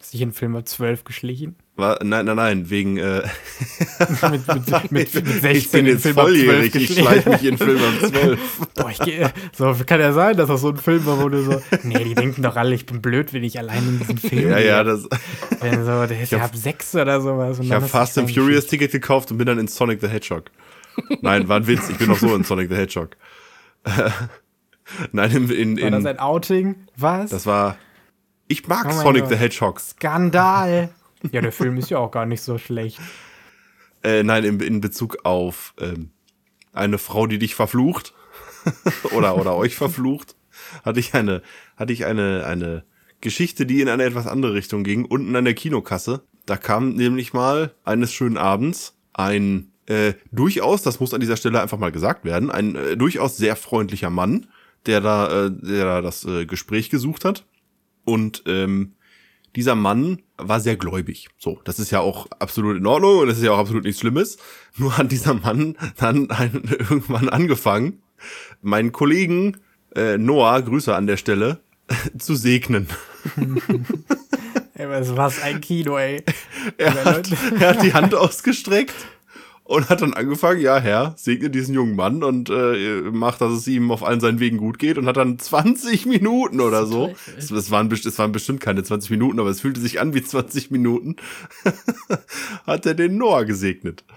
Hast 0.00 0.14
du 0.14 0.16
dich 0.16 0.22
in 0.22 0.32
Film 0.32 0.58
12 0.64 1.04
geschlichen? 1.04 1.56
War, 1.76 2.02
nein, 2.02 2.24
nein, 2.24 2.36
nein, 2.36 2.70
wegen 2.70 2.96
äh, 2.96 3.22
mit, 4.30 4.48
mit, 4.48 4.90
mit, 4.90 5.14
mit 5.14 5.26
16 5.42 5.50
ich 5.56 5.70
bin 5.70 5.86
jetzt 5.86 6.06
volljährig, 6.08 6.72
12 6.72 6.82
ich 6.90 6.98
schleiche 6.98 7.28
mich 7.28 7.44
in 7.44 7.58
Film 7.58 7.78
ab 7.78 8.08
12. 8.10 8.40
Boah, 8.74 8.90
ich 8.90 8.98
gehe. 9.00 9.30
So 9.54 9.74
kann 9.84 10.00
ja 10.00 10.12
sein, 10.14 10.34
dass 10.38 10.48
das 10.48 10.62
so 10.62 10.70
ein 10.70 10.78
Film 10.78 11.04
war, 11.04 11.20
wo 11.22 11.28
du 11.28 11.42
so. 11.42 11.60
Nee, 11.82 12.02
die 12.04 12.14
denken 12.14 12.40
doch 12.42 12.56
alle, 12.56 12.74
ich 12.74 12.86
bin 12.86 13.02
blöd, 13.02 13.34
wenn 13.34 13.44
ich 13.44 13.58
allein 13.58 13.86
in 13.86 13.98
diesem 13.98 14.16
Film 14.16 14.48
Ja, 14.50 14.56
gehe. 14.56 14.66
ja, 14.66 14.82
das, 14.84 15.06
Wenn 15.60 15.84
so, 15.84 16.06
der 16.06 16.22
ist 16.22 16.32
ja 16.32 16.38
hab- 16.40 16.50
ab 16.52 16.56
6 16.56 16.94
oder 16.94 17.20
sowas. 17.20 17.58
ich 17.60 17.70
habe 17.70 17.82
du 17.84 17.88
Fast 17.88 18.16
and 18.16 18.30
Furious 18.32 18.66
Ticket 18.66 18.92
gekauft 18.92 19.30
und 19.30 19.36
bin 19.36 19.46
dann 19.46 19.58
in 19.58 19.68
Sonic 19.68 20.00
the 20.00 20.08
Hedgehog. 20.08 20.44
Nein, 21.20 21.48
war 21.48 21.56
ein 21.56 21.66
Witz, 21.66 21.90
ich 21.90 21.98
bin 21.98 22.08
noch 22.08 22.18
so 22.18 22.34
in 22.34 22.44
Sonic 22.44 22.70
the 22.70 22.76
Hedgehog. 22.76 23.10
Nein, 25.12 25.30
in, 25.30 25.50
in, 25.50 25.82
War 25.82 25.90
das 25.90 26.00
in 26.00 26.06
ein 26.06 26.18
Outing? 26.18 26.74
Was? 26.96 27.30
das 27.30 27.46
war, 27.46 27.76
ich 28.48 28.66
mag 28.68 28.86
Oh 28.88 28.90
Sonic 29.02 29.22
Gott. 29.22 29.30
the 29.30 29.36
Hedgehog. 29.36 29.80
Skandal. 29.80 30.90
Ja, 31.32 31.40
der 31.40 31.52
Film 31.52 31.78
ist 31.78 31.88
ja 31.88 31.96
auch 31.96 32.10
gar 32.10 32.26
nicht 32.26 32.42
so 32.42 32.58
schlecht. 32.58 33.00
Äh, 34.02 34.22
nein, 34.24 34.44
in, 34.44 34.60
in 34.60 34.82
Bezug 34.82 35.24
auf 35.24 35.72
ähm, 35.80 36.10
eine 36.74 36.98
Frau, 36.98 37.26
die 37.26 37.38
dich 37.38 37.54
verflucht 37.54 38.12
oder 39.12 39.38
oder 39.38 39.56
euch 39.56 39.74
verflucht, 39.74 40.36
hatte 40.84 41.00
ich 41.00 41.14
eine 41.14 41.40
hatte 41.76 41.94
ich 41.94 42.04
eine 42.04 42.44
eine 42.44 42.84
Geschichte, 43.22 43.64
die 43.64 43.80
in 43.80 43.88
eine 43.88 44.04
etwas 44.04 44.26
andere 44.26 44.52
Richtung 44.52 44.84
ging. 44.84 45.06
Unten 45.06 45.34
an 45.34 45.46
der 45.46 45.54
Kinokasse, 45.54 46.26
da 46.44 46.58
kam 46.58 46.90
nämlich 46.92 47.32
mal 47.32 47.74
eines 47.86 48.12
schönen 48.12 48.36
Abends 48.36 48.98
ein 49.14 49.72
äh, 49.86 50.12
durchaus, 50.30 50.82
das 50.82 51.00
muss 51.00 51.14
an 51.14 51.20
dieser 51.20 51.38
Stelle 51.38 51.62
einfach 51.62 51.78
mal 51.78 51.92
gesagt 51.92 52.26
werden, 52.26 52.50
ein 52.50 52.76
äh, 52.76 52.96
durchaus 52.98 53.38
sehr 53.38 53.56
freundlicher 53.56 54.10
Mann, 54.10 54.46
der 54.86 55.00
da 55.00 55.46
äh, 55.46 55.50
der 55.50 55.84
da 55.84 56.00
das 56.02 56.24
äh, 56.24 56.46
Gespräch 56.46 56.90
gesucht 56.90 57.24
hat 57.24 57.44
und 58.04 58.42
ähm, 58.46 58.94
dieser 59.56 59.74
Mann 59.74 60.20
war 60.36 60.60
sehr 60.60 60.76
gläubig. 60.76 61.28
So, 61.38 61.60
das 61.64 61.78
ist 61.78 61.92
ja 61.92 62.00
auch 62.00 62.26
absolut 62.38 62.76
in 62.76 62.86
Ordnung 62.86 63.18
und 63.18 63.28
das 63.28 63.38
ist 63.38 63.44
ja 63.44 63.52
auch 63.52 63.58
absolut 63.58 63.84
nichts 63.84 64.00
Schlimmes. 64.00 64.36
Nur 64.76 64.96
hat 64.98 65.12
dieser 65.12 65.34
Mann 65.34 65.76
dann 65.96 66.30
ein, 66.30 66.62
irgendwann 66.78 67.28
angefangen, 67.28 68.02
meinen 68.62 68.92
Kollegen 68.92 69.58
äh, 69.94 70.18
Noah, 70.18 70.60
Grüße 70.60 70.94
an 70.94 71.06
der 71.06 71.16
Stelle, 71.16 71.60
zu 72.18 72.34
segnen. 72.34 72.88
Ey, 74.74 74.88
was 74.88 75.16
war's 75.16 75.40
ein 75.40 75.60
Kino, 75.60 75.98
ey. 75.98 76.24
Er 76.78 77.04
hat, 77.04 77.30
er 77.60 77.68
hat 77.68 77.82
die 77.82 77.94
Hand 77.94 78.14
ausgestreckt 78.14 78.94
und 79.64 79.88
hat 79.88 80.02
dann 80.02 80.12
angefangen, 80.12 80.60
ja, 80.60 80.78
Herr, 80.78 81.14
segne 81.16 81.48
diesen 81.48 81.74
jungen 81.74 81.96
Mann 81.96 82.22
und 82.22 82.50
äh, 82.50 83.00
macht, 83.10 83.40
dass 83.40 83.52
es 83.52 83.66
ihm 83.66 83.90
auf 83.90 84.04
allen 84.04 84.20
seinen 84.20 84.38
Wegen 84.38 84.58
gut 84.58 84.78
geht 84.78 84.98
und 84.98 85.06
hat 85.06 85.16
dann 85.16 85.38
20 85.38 86.04
Minuten 86.04 86.60
oder 86.60 86.86
so. 86.86 87.08
Teufel. 87.08 87.34
Es, 87.38 87.50
es, 87.50 87.70
waren, 87.70 87.90
es 87.90 88.18
waren 88.18 88.32
bestimmt 88.32 88.60
keine 88.60 88.82
20 88.82 89.10
Minuten, 89.10 89.40
aber 89.40 89.48
es 89.48 89.62
fühlte 89.62 89.80
sich 89.80 90.00
an 90.00 90.12
wie 90.12 90.22
20 90.22 90.70
Minuten. 90.70 91.16
hat 92.66 92.84
er 92.84 92.94
den 92.94 93.16
Noah 93.16 93.44
gesegnet. 93.44 94.04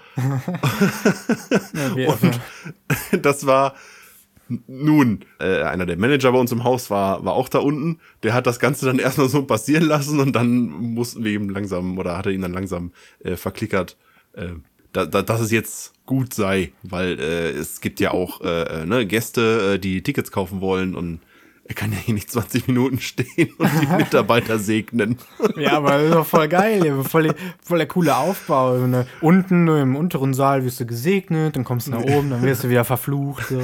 Ja, 1.96 2.10
Und 2.10 3.26
das 3.26 3.46
war 3.46 3.76
nun, 4.68 5.26
äh, 5.40 5.64
einer 5.64 5.86
der 5.86 5.98
Manager 5.98 6.32
bei 6.32 6.40
uns 6.40 6.52
im 6.52 6.64
Haus 6.64 6.90
war, 6.90 7.24
war 7.26 7.34
auch 7.34 7.50
da 7.50 7.60
unten. 7.60 8.00
Der 8.24 8.34
hat 8.34 8.48
das 8.48 8.60
Ganze 8.60 8.86
dann 8.86 9.00
erstmal 9.00 9.30
so 9.30 9.44
passieren 9.44 9.84
lassen 9.84 10.20
und 10.20 10.36
dann 10.36 10.68
mussten 10.68 11.24
wir 11.24 11.32
ihm 11.32 11.50
langsam 11.50 11.98
oder 11.98 12.18
hat 12.18 12.26
er 12.26 12.32
ihn 12.32 12.42
dann 12.42 12.54
langsam 12.54 12.92
äh, 13.20 13.36
verklickert, 13.36 13.98
äh, 14.34 14.50
da, 14.98 15.06
da, 15.06 15.22
dass 15.22 15.42
es 15.42 15.52
jetzt 15.52 15.94
gut 16.08 16.34
sei, 16.34 16.72
weil 16.82 17.20
äh, 17.20 17.50
es 17.52 17.82
gibt 17.82 18.00
ja 18.00 18.12
auch 18.12 18.42
äh, 18.42 18.82
äh, 18.82 18.86
ne, 18.86 19.06
Gäste, 19.06 19.74
äh, 19.76 19.80
die 19.80 20.02
Tickets 20.02 20.32
kaufen 20.32 20.60
wollen 20.60 20.96
und 20.96 21.20
er 21.66 21.76
kann 21.76 21.92
ja 21.92 21.98
hier 22.00 22.16
nicht 22.16 22.32
20 22.32 22.66
Minuten 22.68 23.00
stehen 23.00 23.54
und 23.60 23.70
die 23.80 23.88
Mitarbeiter 23.98 24.58
segnen. 24.58 25.18
Ja, 25.56 25.74
aber 25.74 25.92
das 25.92 26.04
ist 26.04 26.14
doch 26.14 26.26
voll 26.26 26.48
geil. 26.48 26.86
Ja, 26.86 27.04
voll, 27.04 27.34
voll 27.64 27.78
der 27.78 27.88
coole 27.88 28.16
Aufbau. 28.16 28.78
Ne, 28.88 29.06
Unten 29.22 29.68
im 29.68 29.96
unteren 29.96 30.34
Saal 30.34 30.64
wirst 30.66 30.80
du 30.80 30.86
gesegnet, 30.86 31.56
dann 31.56 31.64
kommst 31.64 31.88
du 31.88 31.92
nach 31.92 32.02
oben, 32.02 32.30
dann 32.30 32.42
wirst 32.42 32.64
du 32.64 32.70
wieder 32.70 32.86
verflucht. 32.86 33.48
So. 33.48 33.60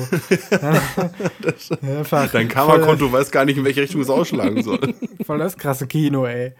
Einfach 1.81 2.31
Dein 2.31 2.47
Kammerkonto 2.47 3.11
weiß 3.11 3.31
gar 3.31 3.45
nicht, 3.45 3.57
in 3.57 3.63
welche 3.63 3.81
Richtung 3.81 4.01
es 4.01 4.09
ausschlagen 4.09 4.63
soll. 4.63 4.93
voll 5.25 5.37
das 5.37 5.57
krasse 5.57 5.87
Kino, 5.87 6.25
ey. 6.25 6.53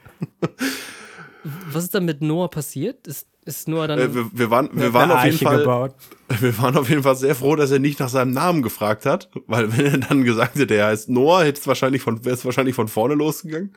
Was 1.44 1.86
ist 1.86 1.96
dann 1.96 2.06
mit 2.06 2.22
Noah 2.22 2.50
passiert? 2.50 3.08
Ist, 3.08 3.28
ist 3.46 3.68
Noah 3.68 3.88
dann. 3.88 4.00
Äh, 4.00 4.14
wir, 4.14 4.30
wir 4.32 4.50
waren, 4.50 4.70
wir 4.74 4.94
waren 4.94 5.12
auf 5.12 5.26
jeden 5.26 5.38
Fall. 5.38 5.60
gebaut. 5.60 5.96
Wir 6.40 6.58
waren 6.58 6.76
auf 6.78 6.90
jeden 6.90 7.04
Fall 7.04 7.16
sehr 7.16 7.36
froh, 7.36 7.56
dass 7.56 7.70
er 7.70 7.78
nicht 7.78 8.00
nach 8.00 8.10
seinem 8.10 8.32
Namen 8.32 8.64
gefragt 8.64 9.06
hat, 9.06 9.30
weil 9.46 9.78
wenn 9.78 9.86
er 9.86 9.98
dann 10.00 10.24
gesagt 10.24 10.56
hätte, 10.56 10.74
er 10.74 10.88
heißt 10.88 11.08
Noah, 11.10 11.44
hätte 11.44 11.62
es 11.62 11.68
wahrscheinlich 11.68 12.02
von, 12.02 12.26
wäre 12.26 12.34
es 12.34 12.44
wahrscheinlich 12.44 12.74
von 12.74 12.88
vorne 12.88 13.14
losgegangen. 13.14 13.76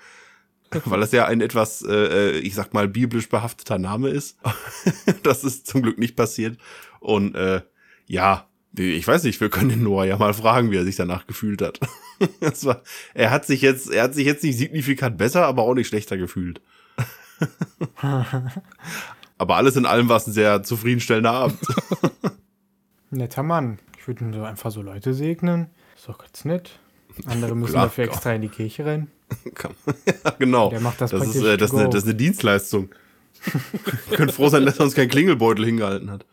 Weil 0.85 1.01
das 1.01 1.13
ja 1.13 1.27
ein 1.27 1.41
etwas, 1.41 1.85
äh, 1.89 2.39
ich 2.39 2.55
sag 2.55 2.75
mal, 2.75 2.89
biblisch 2.89 3.29
behafteter 3.29 3.79
Name 3.79 4.09
ist. 4.09 4.39
das 5.23 5.45
ist 5.45 5.67
zum 5.67 5.83
Glück 5.83 5.99
nicht 5.99 6.17
passiert. 6.17 6.59
Und 7.01 7.35
äh, 7.35 7.63
ja, 8.07 8.49
ich 8.77 9.07
weiß 9.07 9.23
nicht, 9.25 9.41
wir 9.41 9.49
können 9.49 9.71
den 9.71 9.83
Noah 9.83 10.05
ja 10.05 10.17
mal 10.19 10.35
fragen, 10.35 10.71
wie 10.71 10.77
er 10.77 10.85
sich 10.85 10.97
danach 10.97 11.27
gefühlt 11.27 11.63
hat. 11.63 11.81
das 12.41 12.65
war, 12.65 12.83
er 13.15 13.31
hat 13.31 13.47
sich 13.47 13.63
jetzt, 13.63 13.91
er 13.91 14.05
hat 14.05 14.15
sich 14.15 14.27
jetzt 14.27 14.43
nicht 14.43 14.59
signifikant 14.59 15.17
besser, 15.19 15.47
aber 15.47 15.63
auch 15.63 15.75
nicht 15.75 15.89
schlechter 15.89 16.17
gefühlt. 16.17 16.61
aber 19.39 19.57
alles 19.57 19.77
in 19.77 19.87
allem 19.87 20.09
war 20.09 20.17
es 20.17 20.27
ein 20.27 20.33
sehr 20.33 20.63
zufriedenstellender 20.63 21.33
Abend. 21.33 21.59
Netter 23.11 23.43
Mann. 23.43 23.79
Ich 23.99 24.09
würde 24.09 24.33
so 24.33 24.45
einfach 24.45 24.71
so 24.71 24.83
Leute 24.83 25.15
segnen. 25.15 25.69
Ist 25.97 26.09
doch 26.09 26.19
ganz 26.19 26.45
nett. 26.45 26.79
Andere 27.27 27.55
müssen 27.57 27.73
Klar, 27.73 27.87
dafür 27.87 28.05
extra 28.05 28.33
in 28.33 28.43
die 28.43 28.49
Kirche 28.49 28.85
rennen. 28.85 29.11
Ja, 30.07 30.31
genau. 30.39 30.71
Der 30.71 30.81
macht 30.81 31.01
das 31.01 31.11
das 31.11 31.21
ist, 31.21 31.33
praktisch 31.33 31.53
äh, 31.53 31.57
das, 31.57 31.73
ist 31.73 31.79
eine, 31.79 31.89
das 31.89 32.03
ist 32.03 32.09
eine 32.09 32.15
Dienstleistung. 32.15 32.91
Wir 34.09 34.17
können 34.17 34.31
froh 34.31 34.49
sein, 34.49 34.65
dass 34.65 34.79
er 34.79 34.85
uns 34.85 34.95
kein 34.95 35.09
Klingelbeutel 35.09 35.65
hingehalten 35.65 36.11
hat. 36.11 36.27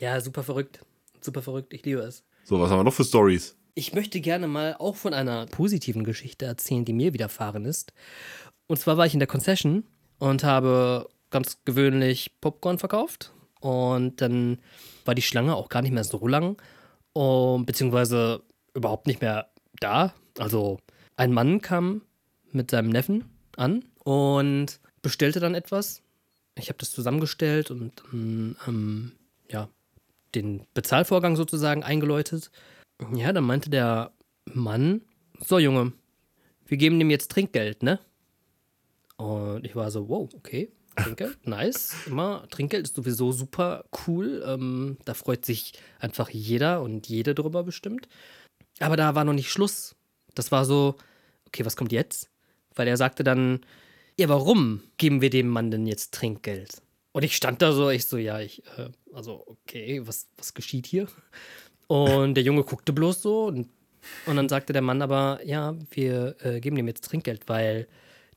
ja, 0.00 0.20
super 0.20 0.42
verrückt. 0.42 0.80
Super 1.20 1.42
verrückt. 1.42 1.72
Ich 1.72 1.84
liebe 1.84 2.00
es. 2.00 2.24
So, 2.44 2.60
was 2.60 2.70
haben 2.70 2.80
wir 2.80 2.84
noch 2.84 2.94
für 2.94 3.04
Stories? 3.04 3.56
Ich 3.74 3.94
möchte 3.94 4.20
gerne 4.20 4.48
mal 4.48 4.74
auch 4.78 4.96
von 4.96 5.14
einer 5.14 5.46
positiven 5.46 6.02
Geschichte 6.02 6.46
erzählen, 6.46 6.84
die 6.84 6.92
mir 6.92 7.12
widerfahren 7.12 7.64
ist. 7.64 7.92
Und 8.68 8.78
zwar 8.78 8.96
war 8.96 9.06
ich 9.06 9.14
in 9.14 9.18
der 9.18 9.26
Concession 9.26 9.84
und 10.18 10.44
habe 10.44 11.08
ganz 11.30 11.58
gewöhnlich 11.64 12.40
Popcorn 12.40 12.78
verkauft. 12.78 13.32
Und 13.60 14.20
dann 14.20 14.58
war 15.04 15.14
die 15.14 15.22
Schlange 15.22 15.56
auch 15.56 15.68
gar 15.68 15.82
nicht 15.82 15.92
mehr 15.92 16.04
so 16.04 16.26
lang, 16.28 16.60
um, 17.12 17.66
beziehungsweise 17.66 18.42
überhaupt 18.74 19.06
nicht 19.06 19.20
mehr 19.20 19.48
da. 19.80 20.14
Also 20.38 20.78
ein 21.16 21.32
Mann 21.32 21.60
kam 21.60 22.02
mit 22.52 22.70
seinem 22.70 22.90
Neffen 22.90 23.24
an 23.56 23.84
und 24.04 24.80
bestellte 25.02 25.40
dann 25.40 25.54
etwas. 25.54 26.02
Ich 26.54 26.68
habe 26.68 26.78
das 26.78 26.92
zusammengestellt 26.92 27.70
und 27.70 27.92
ähm, 28.12 29.12
ja, 29.50 29.68
den 30.34 30.66
Bezahlvorgang 30.74 31.36
sozusagen 31.36 31.82
eingeläutet. 31.82 32.50
Ja, 33.14 33.32
dann 33.32 33.44
meinte 33.44 33.70
der 33.70 34.12
Mann, 34.44 35.02
so 35.40 35.58
Junge, 35.58 35.92
wir 36.66 36.76
geben 36.76 36.98
dem 36.98 37.10
jetzt 37.10 37.30
Trinkgeld, 37.30 37.82
ne? 37.82 38.00
Und 39.18 39.66
ich 39.66 39.74
war 39.76 39.90
so, 39.90 40.08
wow, 40.08 40.28
okay, 40.34 40.70
Trinkgeld, 40.96 41.38
nice. 41.46 41.94
Immer, 42.06 42.46
Trinkgeld 42.50 42.86
ist 42.86 42.96
sowieso 42.96 43.32
super 43.32 43.84
cool. 44.06 44.42
Ähm, 44.46 44.96
da 45.04 45.14
freut 45.14 45.44
sich 45.44 45.74
einfach 45.98 46.30
jeder 46.30 46.82
und 46.82 47.08
jede 47.08 47.34
drüber 47.34 47.62
bestimmt. 47.62 48.08
Aber 48.80 48.96
da 48.96 49.14
war 49.14 49.24
noch 49.24 49.32
nicht 49.32 49.50
Schluss. 49.50 49.96
Das 50.34 50.52
war 50.52 50.64
so, 50.64 50.96
okay, 51.46 51.64
was 51.64 51.76
kommt 51.76 51.92
jetzt? 51.92 52.30
Weil 52.74 52.88
er 52.88 52.96
sagte 52.96 53.24
dann, 53.24 53.60
ja, 54.18 54.28
warum 54.28 54.82
geben 54.96 55.20
wir 55.20 55.30
dem 55.30 55.48
Mann 55.48 55.70
denn 55.70 55.86
jetzt 55.86 56.14
Trinkgeld? 56.14 56.82
Und 57.12 57.24
ich 57.24 57.34
stand 57.34 57.62
da 57.62 57.72
so, 57.72 57.90
ich 57.90 58.06
so, 58.06 58.16
ja, 58.16 58.40
ich, 58.40 58.64
äh, 58.76 58.90
also, 59.12 59.44
okay, 59.46 60.06
was, 60.06 60.28
was 60.36 60.54
geschieht 60.54 60.86
hier? 60.86 61.08
Und 61.88 62.34
der 62.34 62.44
Junge 62.44 62.62
guckte 62.62 62.92
bloß 62.92 63.22
so 63.22 63.46
und, 63.46 63.68
und 64.26 64.36
dann 64.36 64.48
sagte 64.48 64.72
der 64.72 64.82
Mann 64.82 65.02
aber, 65.02 65.40
ja, 65.44 65.74
wir 65.90 66.36
äh, 66.40 66.60
geben 66.60 66.76
dem 66.76 66.86
jetzt 66.86 67.04
Trinkgeld, 67.04 67.48
weil 67.48 67.88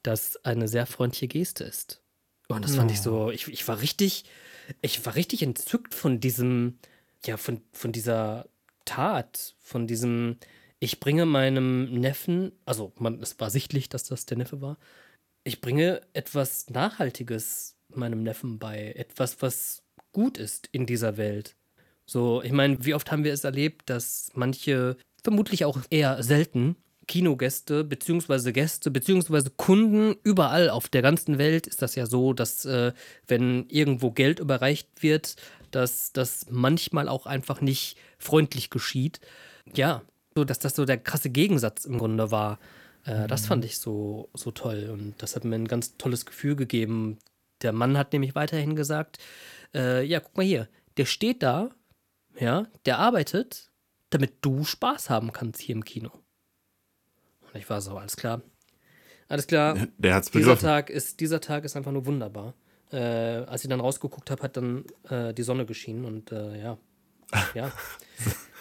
das 0.04 0.43
eine 0.45 0.68
sehr 0.68 0.86
freundliche 0.86 1.28
Geste 1.28 1.64
ist. 1.64 2.02
Und 2.47 2.66
das 2.66 2.76
fand 2.76 2.91
ich 2.91 3.02
so, 3.02 3.32
ich, 3.32 3.47
ich 3.47 3.68
war 3.68 3.80
richtig, 3.80 4.26
ich 4.82 5.06
war 5.06 5.16
richtig 5.16 5.41
entzückt 5.41 5.93
von 5.93 6.20
diesem, 6.20 6.80
ja, 7.26 7.38
von, 7.38 7.62
von 7.72 7.91
dieser 7.91 8.47
Tat, 8.84 9.56
von 9.62 9.88
diesem, 9.88 10.38
ich 10.80 10.99
bringe 10.99 11.26
meinem 11.26 11.93
Neffen, 11.93 12.52
also 12.66 12.91
man, 12.97 13.22
es 13.22 13.39
war 13.39 13.49
sichtlich, 13.49 13.88
dass 13.88 14.04
das 14.04 14.26
der 14.26 14.38
Neffe 14.38 14.60
war, 14.60 14.78
ich 15.43 15.62
bringe 15.62 16.02
etwas 16.14 16.70
Nachhaltiges 16.70 17.76
meinem 17.89 18.24
Neffen 18.24 18.60
bei, 18.60 18.93
etwas, 18.93 19.41
was 19.41 19.84
gut 20.12 20.38
ist 20.38 20.68
in 20.72 20.86
dieser 20.86 21.18
Welt. 21.18 21.56
So, 22.06 22.41
ich 22.41 22.52
meine, 22.52 22.84
wie 22.86 22.93
oft 22.93 23.12
haben 23.12 23.24
wir 23.24 23.34
es 23.34 23.43
erlebt, 23.43 23.89
dass 23.89 24.32
manche 24.34 24.97
vermutlich 25.24 25.66
auch 25.66 25.80
eher 25.89 26.22
selten. 26.24 26.76
Kinogäste 27.12 27.84
beziehungsweise 27.84 28.53
Gäste 28.53 28.89
beziehungsweise 28.89 29.49
Kunden 29.49 30.16
überall 30.24 30.70
auf 30.70 30.88
der 30.88 31.01
ganzen 31.01 31.38
Welt 31.38 31.68
ist 31.68 31.82
das 31.82 31.95
ja 31.95 32.05
so, 32.05 32.32
dass 32.32 32.64
äh, 32.64 32.93
wenn 33.28 33.68
irgendwo 33.68 34.12
Geld 34.12 34.39
überreicht 34.39 34.88
wird, 35.03 35.36
dass 35.72 36.14
das 36.14 36.45
manchmal 36.49 37.09
auch 37.09 37.26
einfach 37.26 37.59
nicht 37.59 37.97
freundlich 38.18 38.70
geschieht. 38.70 39.20
Ja, 39.76 40.03
so 40.36 40.45
dass 40.45 40.59
das 40.59 40.74
so 40.74 40.86
der 40.86 40.99
krasse 40.99 41.30
Gegensatz 41.30 41.84
im 41.84 41.97
Grunde 41.97 42.32
war. 42.32 42.59
Äh, 43.03 43.28
das 43.28 43.45
fand 43.45 43.66
ich 43.66 43.78
so, 43.78 44.30
so 44.34 44.51
toll 44.51 44.89
und 44.89 45.22
das 45.22 45.36
hat 45.36 45.43
mir 45.43 45.55
ein 45.55 45.68
ganz 45.68 45.97
tolles 45.97 46.26
Gefühl 46.26 46.55
gegeben. 46.55 47.18
Der 47.62 47.74
Mann 47.74 47.97
hat 47.97 48.14
nämlich 48.14 48.36
weiterhin 48.36 48.78
gesagt, 48.78 49.18
äh, 49.76 50.01
ja, 50.05 50.22
guck 50.22 50.38
mal 50.38 50.45
hier, 50.45 50.70
der 50.95 51.05
steht 51.05 51.43
da, 51.43 51.72
ja, 52.39 52.68
der 52.86 52.99
arbeitet, 52.99 53.70
damit 54.12 54.36
du 54.39 54.64
Spaß 54.64 55.09
haben 55.09 55.34
kannst 55.34 55.59
hier 55.59 55.76
im 55.76 55.84
Kino. 55.84 56.21
Und 57.54 57.60
ich 57.60 57.70
war 57.70 57.82
so, 57.82 57.97
alles 57.97 58.16
klar. 58.16 58.41
Alles 59.28 59.47
klar. 59.47 59.78
Der 59.97 60.16
hat's 60.16 60.32
dieser. 60.32 60.58
Tag 60.58 60.89
ist 60.89 61.20
Dieser 61.20 61.39
Tag 61.41 61.64
ist 61.64 61.76
einfach 61.78 61.91
nur 61.91 62.06
wunderbar. 62.06 62.54
Äh, 62.91 62.97
als 62.97 63.64
ich 63.64 63.70
dann 63.70 63.80
rausgeguckt 63.80 64.30
habe, 64.30 64.43
hat 64.43 64.58
dann 64.58 64.84
äh, 65.10 65.34
die 65.34 65.43
Sonne 65.43 65.66
geschienen 65.66 66.04
und 66.06 66.32
äh, 66.32 66.62
ja. 66.62 66.78
Ja. 67.54 67.72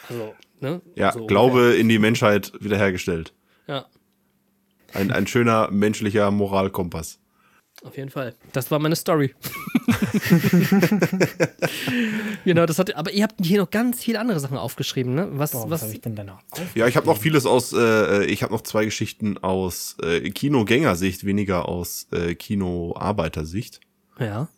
Also, 0.09 0.35
ne? 0.59 0.81
Ja, 0.97 1.13
so 1.13 1.27
Glaube 1.27 1.75
in 1.77 1.89
die 1.89 1.99
Menschheit 2.01 2.53
wiederhergestellt. 2.59 3.33
ungefähr. 3.69 3.87
Ja, 4.93 4.99
Ein, 4.99 5.13
ein 5.13 5.27
schöner 5.29 5.71
menschlicher 5.71 6.31
Moralkompass. 6.33 7.21
Auf 7.85 7.97
jeden 7.97 8.11
Fall. 8.11 8.35
Das 8.53 8.71
war 8.71 8.79
meine 8.79 8.97
Story. 8.97 9.35
genau, 12.45 12.67
das 12.67 12.79
hat. 12.79 12.95
Aber 12.95 13.11
ihr 13.11 13.23
habt 13.23 13.45
hier 13.45 13.61
noch 13.61 13.71
ganz 13.71 14.03
viele 14.03 14.21
andere 14.21 14.41
Sachen 14.41 14.59
aufgeschrieben, 14.59 15.15
ne? 15.15 15.29
Was, 15.33 15.53
Boah, 15.53 15.65
was 15.65 15.71
was, 15.71 15.83
habe 15.83 15.93
ich 15.93 16.01
denn 16.01 16.15
da 16.15 16.25
noch? 16.25 16.41
Ja, 16.75 16.87
ich 16.87 16.97
habe 16.97 17.07
noch 17.07 17.19
vieles 17.19 17.47
aus, 17.47 17.73
äh, 17.73 18.25
ich 18.27 18.43
habe 18.43 18.53
noch 18.53 18.63
zwei 18.63 18.85
Geschichten 18.85 19.39
aus 19.39 19.97
äh, 20.03 20.31
Kinogängersicht, 20.31 21.25
weniger 21.25 21.69
aus 21.69 22.09
äh, 22.13 22.35
Kinoarbeitersicht. 22.35 23.81
ja. 24.19 24.49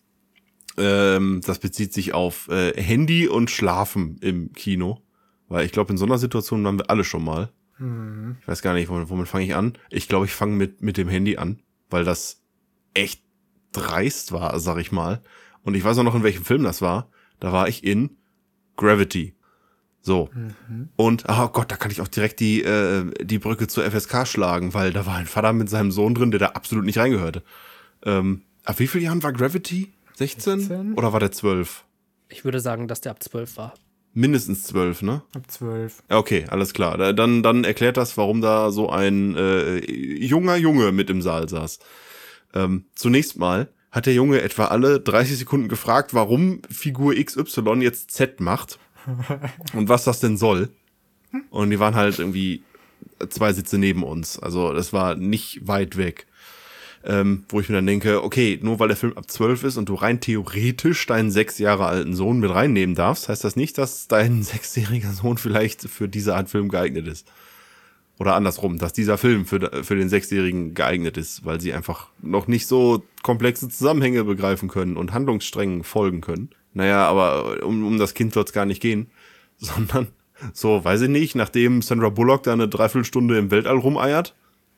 Ähm, 0.79 1.43
das 1.45 1.59
bezieht 1.59 1.93
sich 1.93 2.15
auf 2.15 2.49
äh, 2.49 2.73
Handy 2.81 3.29
und 3.29 3.51
Schlafen 3.51 4.17
im 4.23 4.55
Kino. 4.55 5.03
Weil 5.49 5.67
ich 5.67 5.73
glaube, 5.73 5.93
in 5.93 5.99
so 5.99 6.07
einer 6.07 6.17
Situation 6.17 6.65
waren 6.65 6.79
wir 6.79 6.89
alle 6.89 7.05
schon 7.05 7.23
mal. 7.23 7.51
Ich 8.41 8.49
weiß 8.49 8.63
gar 8.63 8.73
nicht, 8.75 8.89
womit, 8.89 9.11
womit 9.11 9.29
fange 9.29 9.45
ich 9.45 9.55
an? 9.55 9.75
Ich 9.91 10.09
glaube, 10.09 10.25
ich 10.25 10.33
fange 10.33 10.55
mit, 10.55 10.81
mit 10.81 10.97
dem 10.97 11.09
Handy 11.09 11.37
an, 11.37 11.59
weil 11.91 12.05
das 12.05 12.42
echt 12.95 13.23
dreist 13.73 14.33
war, 14.33 14.59
sag 14.61 14.79
ich 14.79 14.93
mal. 14.93 15.23
Und 15.63 15.75
ich 15.75 15.85
weiß 15.85 15.99
auch 15.99 16.03
noch, 16.03 16.15
in 16.15 16.23
welchem 16.23 16.45
Film 16.45 16.63
das 16.65 16.83
war. 16.83 17.09
Da 17.41 17.53
war 17.53 17.69
ich 17.69 17.85
in 17.85 18.17
Gravity. 18.77 19.35
So. 20.01 20.29
Und, 20.97 21.25
oh 21.29 21.49
Gott, 21.49 21.71
da 21.71 21.77
kann 21.77 21.91
ich 21.93 22.01
auch 22.01 22.09
direkt 22.09 22.41
die, 22.41 22.63
äh, 22.63 23.05
die 23.25 23.39
Brücke 23.39 23.69
zur 23.69 23.85
FSK 23.89 24.27
schlagen, 24.27 24.75
weil 24.75 24.93
da 24.93 25.07
war 25.07 25.15
ein 25.17 25.27
Vater 25.27 25.53
mit 25.53 25.71
seinem 25.71 25.93
Sohn 25.93 26.15
drin, 26.15 26.31
der 26.33 26.41
da 26.41 26.47
absolut 26.49 26.85
nicht 26.85 26.99
reingehörte. 26.99 27.43
Ähm, 28.05 28.43
ab 28.65 28.79
wie 28.81 28.89
vielen 28.89 29.05
Jahren 29.05 29.23
war 29.23 29.33
Gravity? 29.33 29.93
16? 30.17 30.59
16? 30.61 30.95
Oder 30.95 31.13
war 31.13 31.21
der 31.21 31.31
12? 31.31 31.85
Ich 32.29 32.45
würde 32.45 32.59
sagen, 32.61 32.89
dass 32.89 33.01
der 33.01 33.13
ab 33.13 33.23
12 33.23 33.57
war. 33.57 33.75
Mindestens 34.15 34.65
12, 34.65 35.03
ne? 35.03 35.23
Ab 35.35 35.45
zwölf. 35.49 36.03
Ja, 36.11 36.19
Okay, 36.19 36.45
alles 36.51 36.75
klar. 36.75 36.99
Da- 36.99 37.13
Dann, 37.15 37.43
dann 37.43 37.65
erklärt 37.65 37.97
das, 37.97 38.17
warum 38.19 38.41
da 38.43 38.71
so 38.71 38.91
ein 38.91 39.35
äh, 39.37 39.79
junger 40.23 40.57
Junge 40.57 40.93
mit 40.93 41.09
im 41.11 41.23
Saal 41.23 41.49
saß. 41.49 41.79
Ähm, 42.55 42.85
zunächst 42.95 43.39
mal 43.39 43.69
hat 43.91 44.07
der 44.07 44.15
Junge 44.15 44.41
etwa 44.41 44.67
alle 44.67 45.01
30 45.01 45.39
Sekunden 45.39 45.69
gefragt, 45.69 46.15
warum 46.15 46.63
Figur 46.71 47.15
XY 47.15 47.81
jetzt 47.81 48.11
Z 48.11 48.41
macht 48.41 48.79
und 49.75 49.89
was 49.89 50.05
das 50.05 50.21
denn 50.21 50.37
soll. 50.37 50.71
Und 51.51 51.71
die 51.71 51.79
waren 51.79 51.95
halt 51.95 52.19
irgendwie 52.19 52.63
zwei 53.29 53.53
Sitze 53.53 53.79
neben 53.79 54.03
uns. 54.03 54.39
Also 54.39 54.73
das 54.73 54.93
war 54.93 55.15
nicht 55.15 55.67
weit 55.67 55.97
weg. 55.97 56.27
Ähm, 57.05 57.45
wo 57.49 57.59
ich 57.59 57.69
mir 57.69 57.75
dann 57.75 57.87
denke, 57.87 58.23
okay, 58.23 58.61
nur 58.63 58.79
weil 58.79 58.87
der 58.87 58.97
Film 58.97 59.17
ab 59.17 59.29
12 59.29 59.65
ist 59.65 59.77
und 59.77 59.89
du 59.89 59.95
rein 59.95 60.21
theoretisch 60.21 61.05
deinen 61.07 61.33
sechs 61.33 61.59
Jahre 61.59 61.87
alten 61.87 62.15
Sohn 62.15 62.39
mit 62.39 62.55
reinnehmen 62.55 62.95
darfst, 62.95 63.29
heißt 63.29 63.43
das 63.43 63.57
nicht, 63.57 63.77
dass 63.77 64.07
dein 64.07 64.43
sechsjähriger 64.43 65.11
Sohn 65.13 65.37
vielleicht 65.37 65.83
für 65.83 66.09
diese 66.09 66.37
Art 66.37 66.49
Film 66.49 66.69
geeignet 66.69 67.09
ist. 67.09 67.27
Oder 68.23 68.37
andersrum, 68.37 68.79
dass 68.79 68.93
dieser 68.93 69.19
Film 69.19 69.47
für, 69.47 69.83
für 69.83 69.97
den 69.97 70.09
Sechsjährigen 70.09 70.75
geeignet 70.75 71.17
ist, 71.17 71.45
weil 71.45 71.61
sie 71.61 71.73
einfach 71.73 72.07
noch 72.21 72.47
nicht 72.47 72.69
so 72.69 73.03
komplexe 73.25 73.69
Zusammenhänge 73.69 74.23
begreifen 74.23 74.69
können 74.69 74.97
und 74.97 75.13
Handlungssträngen 75.13 75.83
folgen 75.83 76.21
können. 76.21 76.51
Naja, 76.73 77.05
aber 77.05 77.65
um, 77.65 77.85
um 77.85 77.99
das 77.99 78.15
Kind 78.15 78.37
wird's 78.37 78.53
gar 78.53 78.65
nicht 78.65 78.81
gehen, 78.81 79.11
sondern 79.59 80.07
so, 80.53 80.85
weiß 80.85 81.01
ich 81.01 81.09
nicht, 81.09 81.35
nachdem 81.35 81.83
Sandra 81.83 82.11
Bullock 82.11 82.45
da 82.45 82.53
eine 82.53 82.69
Dreiviertelstunde 82.69 83.37
im 83.39 83.51
Weltall 83.51 83.79
rumeiert, 83.79 84.37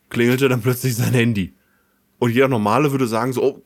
klingelte 0.08 0.48
dann 0.48 0.62
plötzlich 0.62 0.96
sein 0.96 1.12
Handy. 1.12 1.52
Und 2.18 2.30
jeder 2.30 2.48
Normale 2.48 2.92
würde 2.92 3.06
sagen 3.06 3.34
so, 3.34 3.42
oh, 3.42 3.62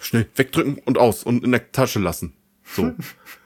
schnell 0.00 0.26
wegdrücken 0.36 0.82
und 0.84 0.98
aus 0.98 1.22
und 1.22 1.44
in 1.44 1.52
der 1.52 1.72
Tasche 1.72 1.98
lassen. 1.98 2.34
So. 2.62 2.92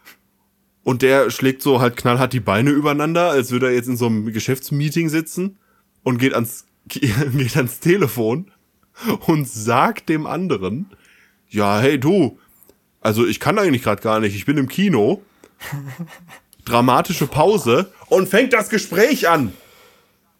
Und 0.82 1.02
der 1.02 1.30
schlägt 1.30 1.62
so 1.62 1.80
halt 1.80 1.96
knallhart 1.96 2.32
die 2.32 2.40
Beine 2.40 2.70
übereinander, 2.70 3.30
als 3.30 3.50
würde 3.50 3.66
er 3.66 3.74
jetzt 3.74 3.88
in 3.88 3.96
so 3.96 4.06
einem 4.06 4.32
Geschäftsmeeting 4.32 5.08
sitzen 5.08 5.58
und 6.02 6.18
geht 6.18 6.34
ans, 6.34 6.66
geht 6.88 7.56
ans 7.56 7.80
Telefon 7.80 8.50
und 9.26 9.48
sagt 9.48 10.08
dem 10.08 10.26
anderen, 10.26 10.90
ja, 11.48 11.80
hey 11.80 11.98
du, 11.98 12.38
also 13.00 13.26
ich 13.26 13.40
kann 13.40 13.58
eigentlich 13.58 13.82
gerade 13.82 14.02
gar 14.02 14.20
nicht, 14.20 14.34
ich 14.34 14.46
bin 14.46 14.56
im 14.56 14.68
Kino. 14.68 15.22
Dramatische 16.64 17.26
Pause 17.26 17.92
und 18.08 18.28
fängt 18.28 18.52
das 18.52 18.68
Gespräch 18.68 19.28
an 19.28 19.52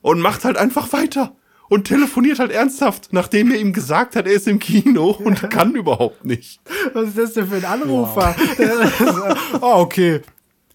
und 0.03 0.21
macht 0.21 0.45
halt 0.45 0.57
einfach 0.57 0.93
weiter 0.93 1.35
und 1.71 1.85
telefoniert 1.87 2.39
halt 2.39 2.51
ernsthaft, 2.53 3.09
nachdem 3.13 3.51
er 3.51 3.59
ihm 3.59 3.73
gesagt 3.73 4.15
hat, 4.17 4.27
er 4.27 4.33
ist 4.35 4.47
im 4.47 4.59
Kino 4.59 5.11
und 5.13 5.49
kann 5.51 5.75
überhaupt 5.75 6.25
nicht. 6.27 6.61
Was 6.93 7.09
ist 7.09 7.17
das 7.19 7.33
denn 7.33 7.47
für 7.47 7.57
ein 7.57 7.65
Anrufer? 7.65 8.37
oh, 9.63 9.75
okay. 9.79 10.21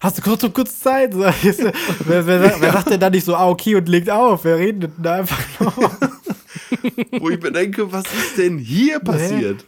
Hast 0.00 0.18
du 0.18 0.22
kurz, 0.22 0.44
kurz 0.52 0.80
Zeit? 0.80 1.14
So, 1.14 1.22
ist, 1.24 1.60
äh, 1.60 1.72
wer, 2.06 2.26
wer, 2.26 2.56
wer 2.60 2.72
sagt 2.72 2.90
denn 2.90 3.00
da 3.00 3.08
nicht 3.08 3.24
so, 3.24 3.34
ah, 3.36 3.48
okay, 3.48 3.76
und 3.76 3.88
legt 3.88 4.10
auf? 4.10 4.44
Wer 4.44 4.58
redet 4.58 4.82
denn 4.96 5.02
da 5.04 5.14
einfach 5.14 5.38
noch? 5.60 5.76
Wo 7.20 7.30
ich 7.30 7.40
mir 7.40 7.52
denke, 7.52 7.92
was 7.92 8.04
ist 8.12 8.36
denn 8.38 8.58
hier 8.58 8.98
passiert? 9.00 9.64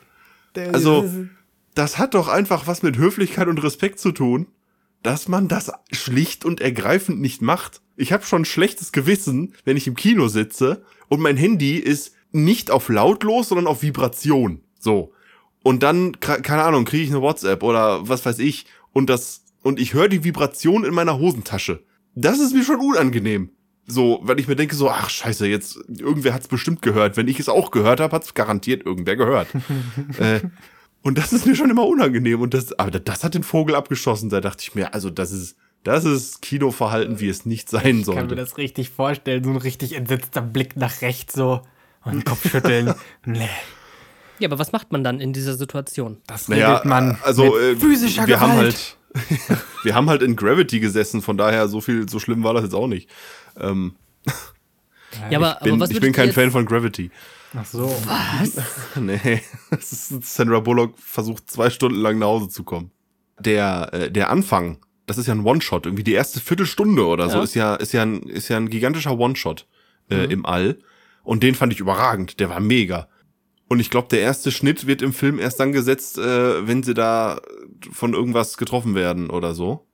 Der- 0.54 0.74
Also- 0.74 1.08
Das 1.74 1.96
hat 1.98 2.14
doch 2.14 2.28
einfach 2.28 2.66
was 2.66 2.82
mit 2.82 2.98
Höflichkeit 2.98 3.48
und 3.48 3.62
Respekt 3.62 4.00
zu 4.00 4.12
tun, 4.12 4.46
dass 5.02 5.28
man 5.28 5.46
das 5.48 5.70
schlicht 5.92 6.44
und 6.44 6.60
ergreifend 6.60 7.20
nicht 7.20 7.40
macht. 7.40 7.80
Ich 7.96 8.12
habe 8.12 8.24
schon 8.24 8.44
schlechtes 8.44 8.90
Gewissen, 8.92 9.54
wenn 9.64 9.76
ich 9.76 9.86
im 9.86 9.94
Kino 9.94 10.28
sitze 10.28 10.82
und 11.08 11.20
mein 11.20 11.36
Handy 11.36 11.76
ist 11.76 12.14
nicht 12.32 12.70
auf 12.70 12.88
lautlos, 12.88 13.48
sondern 13.48 13.66
auf 13.66 13.82
Vibration. 13.82 14.60
So. 14.78 15.12
Und 15.62 15.82
dann, 15.82 16.20
keine 16.20 16.62
Ahnung, 16.62 16.84
kriege 16.84 17.04
ich 17.04 17.10
eine 17.10 17.22
WhatsApp 17.22 17.62
oder 17.62 18.08
was 18.08 18.24
weiß 18.24 18.38
ich 18.38 18.66
und 18.92 19.10
das 19.10 19.44
und 19.62 19.80
ich 19.80 19.92
höre 19.92 20.08
die 20.08 20.24
Vibration 20.24 20.84
in 20.84 20.94
meiner 20.94 21.18
Hosentasche. 21.18 21.82
Das 22.14 22.38
ist 22.38 22.54
mir 22.54 22.64
schon 22.64 22.80
unangenehm. 22.80 23.50
So, 23.86 24.20
weil 24.22 24.38
ich 24.38 24.46
mir 24.46 24.56
denke 24.56 24.74
so, 24.74 24.90
ach 24.90 25.08
scheiße, 25.08 25.46
jetzt 25.46 25.78
irgendwer 25.88 26.34
hat's 26.34 26.48
bestimmt 26.48 26.82
gehört. 26.82 27.16
Wenn 27.16 27.26
ich 27.26 27.40
es 27.40 27.48
auch 27.48 27.70
gehört 27.70 28.00
habe, 28.00 28.14
hat's 28.14 28.34
garantiert 28.34 28.84
irgendwer 28.84 29.16
gehört. 29.16 29.48
äh, 30.18 30.40
und 31.02 31.16
das 31.16 31.32
ist 31.32 31.46
mir 31.46 31.56
schon 31.56 31.70
immer 31.70 31.86
unangenehm. 31.86 32.40
Und 32.40 32.52
das, 32.54 32.78
aber 32.78 32.90
das 32.90 33.24
hat 33.24 33.34
den 33.34 33.42
Vogel 33.42 33.74
abgeschossen. 33.74 34.28
Da 34.28 34.40
dachte 34.40 34.62
ich 34.62 34.74
mir, 34.74 34.92
also 34.92 35.08
das 35.08 35.32
ist, 35.32 35.56
das 35.84 36.04
ist 36.04 36.42
Kinoverhalten, 36.42 37.20
wie 37.20 37.28
es 37.28 37.46
nicht 37.46 37.68
sein 37.70 38.00
Ich 38.00 38.06
kann 38.06 38.26
mir 38.26 38.34
das 38.36 38.56
richtig 38.58 38.90
vorstellen, 38.90 39.44
so 39.44 39.50
ein 39.50 39.56
richtig 39.56 39.94
entsetzter 39.94 40.42
Blick 40.42 40.76
nach 40.76 41.00
rechts 41.02 41.34
so 41.34 41.62
und 42.04 42.24
Kopfschütteln. 42.24 42.94
nee, 43.24 43.48
Ja, 44.38 44.48
aber 44.48 44.58
was 44.58 44.72
macht 44.72 44.92
man 44.92 45.02
dann 45.04 45.20
in 45.20 45.32
dieser 45.32 45.54
Situation? 45.54 46.18
das 46.26 46.48
Naja, 46.48 46.72
redet 46.74 46.84
man 46.86 47.18
also 47.22 47.44
mit 47.44 47.54
äh, 47.54 47.76
physischer 47.76 48.26
wir 48.26 48.36
Gewalt. 48.36 48.50
haben 48.50 48.56
halt, 48.56 48.96
wir 49.82 49.94
haben 49.94 50.08
halt 50.10 50.22
in 50.22 50.36
Gravity 50.36 50.80
gesessen. 50.80 51.22
Von 51.22 51.36
daher 51.36 51.68
so 51.68 51.80
viel, 51.80 52.08
so 52.08 52.18
schlimm 52.18 52.42
war 52.44 52.54
das 52.54 52.64
jetzt 52.64 52.74
auch 52.74 52.86
nicht. 52.88 53.08
Ähm, 53.58 53.96
Ja, 55.30 55.38
aber, 55.38 55.54
ich 55.54 55.64
bin, 55.64 55.72
aber 55.74 55.80
was 55.80 55.90
ich 55.90 56.00
bin 56.00 56.12
kein 56.12 56.32
Fan 56.32 56.50
von 56.50 56.66
Gravity. 56.66 57.10
Ach 57.56 57.64
so. 57.64 57.94
Nee, 59.00 59.42
es 59.70 59.92
ist, 59.92 60.24
Sandra 60.36 60.60
Bullock 60.60 60.98
versucht 60.98 61.50
zwei 61.50 61.70
Stunden 61.70 61.98
lang 62.00 62.18
nach 62.18 62.26
Hause 62.26 62.48
zu 62.48 62.62
kommen. 62.62 62.90
Der, 63.38 63.88
äh, 63.92 64.10
der 64.10 64.30
Anfang, 64.30 64.78
das 65.08 65.18
ist 65.18 65.26
ja 65.26 65.34
ein 65.34 65.44
One-Shot, 65.44 65.86
irgendwie 65.86 66.04
die 66.04 66.12
erste 66.12 66.40
Viertelstunde 66.40 67.04
oder 67.06 67.28
so, 67.30 67.38
Ja. 67.38 67.44
ist 67.44 67.54
ja, 67.54 67.74
ist 67.74 67.92
ja 67.92 68.02
ein, 68.02 68.22
ist 68.22 68.48
ja 68.48 68.56
ein 68.56 68.68
gigantischer 68.70 69.18
One-Shot 69.18 69.66
äh, 70.10 70.24
Mhm. 70.26 70.30
im 70.30 70.46
All. 70.46 70.78
Und 71.24 71.42
den 71.42 71.54
fand 71.54 71.72
ich 71.72 71.80
überragend, 71.80 72.40
der 72.40 72.48
war 72.50 72.60
mega. 72.60 73.08
Und 73.68 73.80
ich 73.80 73.90
glaube, 73.90 74.08
der 74.08 74.20
erste 74.20 74.50
Schnitt 74.50 74.86
wird 74.86 75.02
im 75.02 75.12
Film 75.12 75.38
erst 75.38 75.60
dann 75.60 75.72
gesetzt, 75.72 76.16
äh, 76.16 76.66
wenn 76.66 76.82
sie 76.82 76.94
da 76.94 77.40
von 77.92 78.14
irgendwas 78.14 78.56
getroffen 78.56 78.94
werden 78.94 79.28
oder 79.28 79.54
so. 79.54 79.86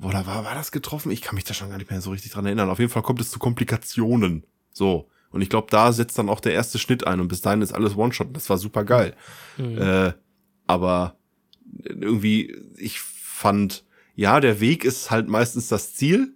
Oder 0.00 0.24
war, 0.26 0.44
war 0.44 0.54
das 0.54 0.70
getroffen? 0.70 1.10
Ich 1.10 1.22
kann 1.22 1.34
mich 1.34 1.42
da 1.42 1.52
schon 1.54 1.70
gar 1.70 1.78
nicht 1.78 1.90
mehr 1.90 2.00
so 2.00 2.10
richtig 2.10 2.30
dran 2.30 2.46
erinnern. 2.46 2.70
Auf 2.70 2.78
jeden 2.78 2.92
Fall 2.92 3.02
kommt 3.02 3.20
es 3.20 3.30
zu 3.32 3.40
Komplikationen. 3.40 4.44
So. 4.72 5.08
Und 5.30 5.42
ich 5.42 5.48
glaube, 5.50 5.66
da 5.70 5.92
setzt 5.92 6.16
dann 6.18 6.28
auch 6.28 6.38
der 6.38 6.52
erste 6.52 6.78
Schnitt 6.78 7.04
ein 7.08 7.18
und 7.20 7.26
bis 7.26 7.40
dahin 7.40 7.60
ist 7.62 7.72
alles 7.72 7.96
One-Shot. 7.96 8.28
Das 8.36 8.48
war 8.48 8.58
super 8.58 8.84
geil. 8.84 9.14
Mhm. 9.56 9.78
Äh, 9.78 10.12
aber 10.68 11.16
irgendwie, 11.84 12.54
ich 12.76 13.00
fand, 13.00 13.84
ja, 14.18 14.40
der 14.40 14.58
Weg 14.58 14.84
ist 14.84 15.12
halt 15.12 15.28
meistens 15.28 15.68
das 15.68 15.94
Ziel, 15.94 16.34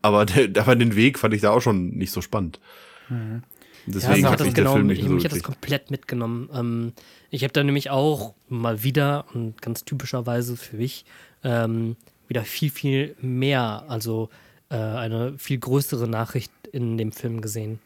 aber, 0.00 0.26
der, 0.26 0.48
aber 0.62 0.76
den 0.76 0.94
Weg 0.94 1.18
fand 1.18 1.34
ich 1.34 1.40
da 1.40 1.50
auch 1.50 1.60
schon 1.60 1.88
nicht 1.90 2.12
so 2.12 2.22
spannend. 2.22 2.60
Mhm. 3.08 3.42
Deswegen 3.84 4.12
mich 4.14 4.24
hat 4.24 4.32
hat 4.32 4.40
das 4.40 4.46
mich 4.46 4.54
der 4.54 4.64
genau, 4.64 4.74
Film 4.74 4.86
nicht 4.86 4.98
mich, 4.98 5.08
so 5.08 5.14
mich 5.14 5.24
hat 5.24 5.32
das 5.32 5.42
komplett 5.42 5.90
mitgenommen. 5.90 6.48
Ähm, 6.52 6.92
ich 7.30 7.42
habe 7.42 7.52
da 7.52 7.64
nämlich 7.64 7.90
auch 7.90 8.34
mal 8.48 8.84
wieder 8.84 9.26
und 9.34 9.60
ganz 9.60 9.84
typischerweise 9.84 10.56
für 10.56 10.76
mich 10.76 11.04
ähm, 11.42 11.96
wieder 12.28 12.44
viel, 12.44 12.70
viel 12.70 13.16
mehr, 13.20 13.84
also 13.88 14.28
äh, 14.70 14.76
eine 14.76 15.36
viel 15.36 15.58
größere 15.58 16.08
Nachricht 16.08 16.52
in 16.70 16.96
dem 16.96 17.10
Film 17.10 17.40
gesehen. 17.40 17.80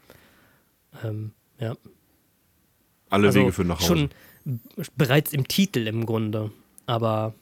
Ähm, 1.03 1.33
ja. 1.59 1.77
Alle 3.09 3.29
also 3.29 3.41
Wege 3.41 3.53
führen 3.53 3.69
nach 3.69 3.81
Hause. 3.81 3.87
Schon 3.87 4.11
bereits 4.99 5.33
im 5.33 5.49
Titel 5.49 5.87
im 5.87 6.05
Grunde. 6.05 6.51
Aber 6.85 7.35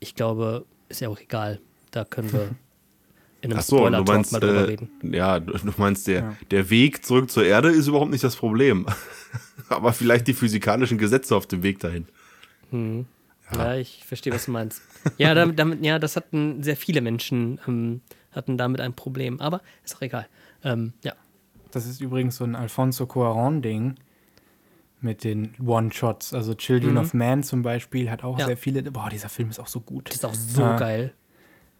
ich 0.00 0.16
glaube, 0.16 0.64
ist 0.90 1.00
ja 1.00 1.08
auch 1.08 1.18
egal. 1.20 1.60
Da 1.90 2.04
können 2.04 2.32
wir 2.32 2.50
in 3.42 3.50
einem 3.50 3.58
Ach 3.58 3.62
so, 3.62 3.76
du 3.76 3.82
Spoiler-Talk 3.84 4.08
meinst, 4.08 4.32
mal 4.32 4.40
drüber 4.40 4.60
äh, 4.60 4.64
reden. 4.64 4.90
ja, 5.02 5.40
du 5.40 5.52
du 5.56 5.72
meinst, 5.78 6.06
der, 6.06 6.20
Ja. 6.20 6.36
der 6.50 6.68
Weg 6.70 7.04
zurück 7.04 7.30
zur 7.30 7.44
Erde 7.44 7.70
ist 7.70 7.86
überhaupt 7.86 8.10
nicht 8.10 8.22
das 8.24 8.36
Problem. 8.36 8.86
aber 9.68 9.92
vielleicht 9.92 10.26
die 10.26 10.34
physikalischen 10.34 10.98
Gesetze 10.98 11.34
auf 11.36 11.46
dem 11.46 11.62
Weg 11.62 11.78
dahin. 11.80 12.06
Ja, 13.52 13.74
ich 13.74 14.04
verstehe, 14.04 14.32
was 14.32 14.44
du 14.44 14.52
meinst. 14.52 14.80
Ja, 15.18 15.34
damit, 15.34 15.58
damit, 15.58 15.84
ja, 15.84 15.98
das 15.98 16.14
hatten 16.16 16.62
sehr 16.62 16.76
viele 16.76 17.00
Menschen, 17.00 17.58
ähm, 17.66 18.00
hatten 18.32 18.56
damit 18.58 18.80
ein 18.80 18.92
Problem. 18.94 19.40
Aber 19.40 19.60
ist 19.84 19.96
auch 19.96 20.02
egal. 20.02 20.28
Ähm, 20.62 20.92
ja. 21.02 21.14
Das 21.72 21.86
ist 21.86 22.00
übrigens 22.00 22.36
so 22.36 22.44
ein 22.44 22.54
Alfonso 22.54 23.04
Cuarón-Ding 23.04 23.94
mit 25.02 25.24
den 25.24 25.54
One-Shots. 25.64 26.34
Also 26.34 26.54
Children 26.54 26.92
Mhm. 26.92 26.98
of 26.98 27.14
Man 27.14 27.42
zum 27.42 27.62
Beispiel 27.62 28.10
hat 28.10 28.22
auch 28.24 28.38
Ja. 28.38 28.46
sehr 28.46 28.56
viele. 28.56 28.82
Boah, 28.90 29.08
dieser 29.10 29.28
Film 29.28 29.50
ist 29.50 29.58
auch 29.58 29.66
so 29.66 29.80
gut. 29.80 30.08
Das 30.08 30.16
ist 30.16 30.24
auch 30.24 30.34
so 30.34 30.62
Ah. 30.64 30.76
geil. 30.76 31.12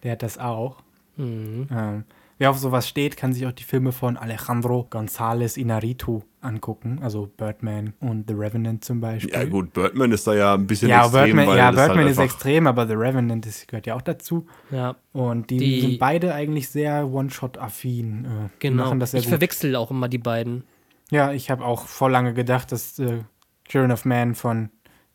Der 0.02 0.12
hat 0.12 0.22
das 0.22 0.38
auch. 0.38 0.82
Mhm. 1.16 1.66
Ähm, 1.70 2.04
wer 2.38 2.48
auf 2.50 2.58
sowas 2.58 2.88
steht, 2.88 3.18
kann 3.18 3.34
sich 3.34 3.46
auch 3.46 3.52
die 3.52 3.64
Filme 3.64 3.92
von 3.92 4.16
Alejandro 4.16 4.86
González 4.90 5.58
Inarritu 5.58 6.22
angucken. 6.40 7.00
Also 7.02 7.28
Birdman 7.36 7.92
und 8.00 8.26
The 8.28 8.34
Revenant 8.34 8.82
zum 8.82 9.00
Beispiel. 9.02 9.34
Ja, 9.34 9.44
gut, 9.44 9.74
Birdman 9.74 10.10
ist 10.12 10.26
da 10.26 10.32
ja 10.32 10.54
ein 10.54 10.66
bisschen 10.66 10.88
Ja, 10.88 11.02
extrem, 11.04 11.24
Birdman, 11.24 11.46
weil 11.48 11.58
ja, 11.58 11.64
halt 11.66 11.76
Birdman 11.76 12.06
ist 12.06 12.18
einfach- 12.18 12.24
extrem, 12.34 12.66
aber 12.66 12.86
The 12.86 12.94
Revenant 12.94 13.44
das 13.44 13.66
gehört 13.66 13.86
ja 13.86 13.94
auch 13.94 14.00
dazu. 14.00 14.46
Ja, 14.70 14.96
Und 15.12 15.50
die, 15.50 15.58
Die- 15.58 15.80
sind 15.82 15.98
beide 15.98 16.32
eigentlich 16.32 16.70
sehr 16.70 17.06
One-Shot-affin. 17.12 18.24
Äh, 18.24 18.28
die 18.28 18.68
genau. 18.68 18.84
machen 18.84 19.00
das 19.00 19.10
sehr 19.10 19.20
ich 19.20 19.26
gut. 19.26 19.30
verwechsel 19.32 19.76
auch 19.76 19.90
immer 19.90 20.08
die 20.08 20.18
beiden. 20.18 20.64
Ja, 21.10 21.32
ich 21.32 21.50
habe 21.50 21.64
auch 21.64 21.86
voll 21.86 22.12
lange 22.12 22.34
gedacht, 22.34 22.72
dass 22.72 22.98
äh, 22.98 23.24
Children 23.68 23.92
of 23.92 24.04
Man 24.04 24.34
von 24.34 24.70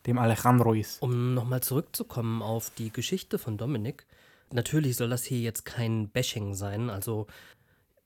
dem 0.06 0.18
Alejandro 0.18 0.74
ist. 0.74 1.02
Um 1.02 1.34
nochmal 1.34 1.64
zurückzukommen 1.64 2.41
auf 2.41 2.70
die 2.78 2.91
Geschichte 2.91 3.39
von 3.39 3.58
Dominik. 3.58 4.06
Natürlich 4.52 4.98
soll 4.98 5.10
das 5.10 5.24
hier 5.24 5.39
jetzt 5.39 5.66
kein 5.66 6.10
Bashing 6.10 6.54
sein. 6.54 6.89
Also, 6.89 7.28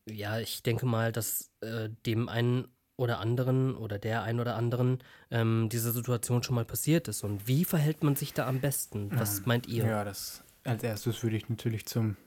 ja, 0.09 0.39
ich 0.39 0.63
denke 0.63 0.85
mal, 0.85 1.11
dass 1.11 1.51
äh, 1.61 1.89
dem 2.05 2.29
einen 2.29 2.67
oder 2.95 3.19
anderen 3.19 3.75
oder 3.75 3.97
der 3.97 4.23
ein 4.23 4.39
oder 4.39 4.55
anderen 4.55 4.99
ähm, 5.31 5.69
diese 5.71 5.91
Situation 5.91 6.43
schon 6.43 6.55
mal 6.55 6.65
passiert 6.65 7.07
ist. 7.07 7.23
Und 7.23 7.47
wie 7.47 7.65
verhält 7.65 8.03
man 8.03 8.15
sich 8.15 8.33
da 8.33 8.47
am 8.47 8.59
besten? 8.59 9.09
Was 9.15 9.45
meint 9.45 9.67
ihr? 9.67 9.85
Ja, 9.85 10.03
das 10.03 10.43
als 10.63 10.83
erstes 10.83 11.23
würde 11.23 11.37
ich 11.37 11.49
natürlich 11.49 11.85
zum 11.85 12.17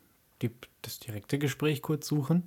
die, 0.41 0.51
das 0.81 0.99
direkte 0.99 1.39
Gespräch 1.39 1.83
kurz 1.83 2.09
suchen 2.09 2.45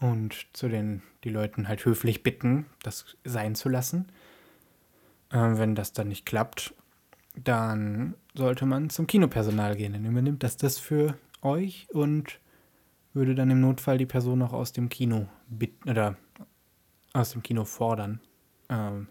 und 0.00 0.46
zu 0.52 0.68
den 0.68 1.02
die 1.24 1.30
Leuten 1.30 1.68
halt 1.68 1.84
höflich 1.84 2.22
bitten, 2.22 2.66
das 2.82 3.16
sein 3.24 3.54
zu 3.54 3.68
lassen. 3.68 4.08
Ähm, 5.32 5.58
wenn 5.58 5.74
das 5.74 5.92
dann 5.92 6.08
nicht 6.08 6.26
klappt, 6.26 6.74
dann 7.36 8.14
sollte 8.34 8.66
man 8.66 8.90
zum 8.90 9.06
Kinopersonal 9.06 9.76
gehen. 9.76 9.92
Dann 9.92 10.04
übernimmt 10.04 10.42
das 10.42 10.56
das 10.56 10.78
für 10.78 11.16
euch 11.42 11.86
und 11.92 12.40
würde 13.12 13.34
dann 13.34 13.50
im 13.50 13.60
Notfall 13.60 13.98
die 13.98 14.06
Person 14.06 14.42
auch 14.42 14.52
aus 14.52 14.72
dem 14.72 14.88
Kino 14.88 15.26
bitten 15.48 15.90
oder 15.90 16.16
aus 17.12 17.32
dem 17.32 17.42
Kino 17.42 17.64
fordern. 17.64 18.20
Ähm, 18.68 19.08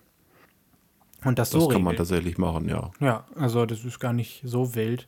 und 1.23 1.37
das, 1.37 1.49
Das 1.49 1.63
so 1.63 1.67
kann 1.67 1.83
man 1.83 1.97
tatsächlich 1.97 2.37
machen, 2.37 2.69
ja. 2.69 2.91
Ja, 2.99 3.25
also 3.35 3.65
das 3.65 3.83
ist 3.83 3.99
gar 3.99 4.13
nicht 4.13 4.41
so 4.45 4.73
wild. 4.73 5.07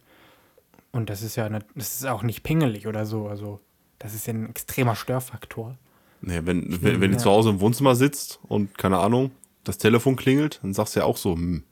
Und 0.91 1.09
das 1.09 1.21
ist 1.21 1.37
ja, 1.37 1.47
das 1.49 1.65
ist 1.75 2.05
auch 2.05 2.21
nicht 2.21 2.43
pingelig 2.43 2.85
oder 2.85 3.05
so. 3.05 3.27
Also 3.27 3.61
das 4.01 4.13
ist 4.15 4.27
ja 4.27 4.33
ein 4.33 4.49
extremer 4.49 4.95
Störfaktor. 4.95 5.77
Nee, 6.21 6.41
wenn, 6.43 6.81
wenn, 6.83 7.01
wenn 7.01 7.11
ja. 7.11 7.17
du 7.17 7.23
zu 7.23 7.29
Hause 7.29 7.49
im 7.49 7.59
Wohnzimmer 7.59 7.95
sitzt 7.95 8.39
und, 8.47 8.77
keine 8.77 8.99
Ahnung, 8.99 9.31
das 9.63 9.77
Telefon 9.77 10.15
klingelt, 10.15 10.59
dann 10.63 10.73
sagst 10.73 10.95
du 10.95 10.99
ja 11.01 11.05
auch 11.05 11.17
so, 11.17 11.33
hm, 11.35 11.63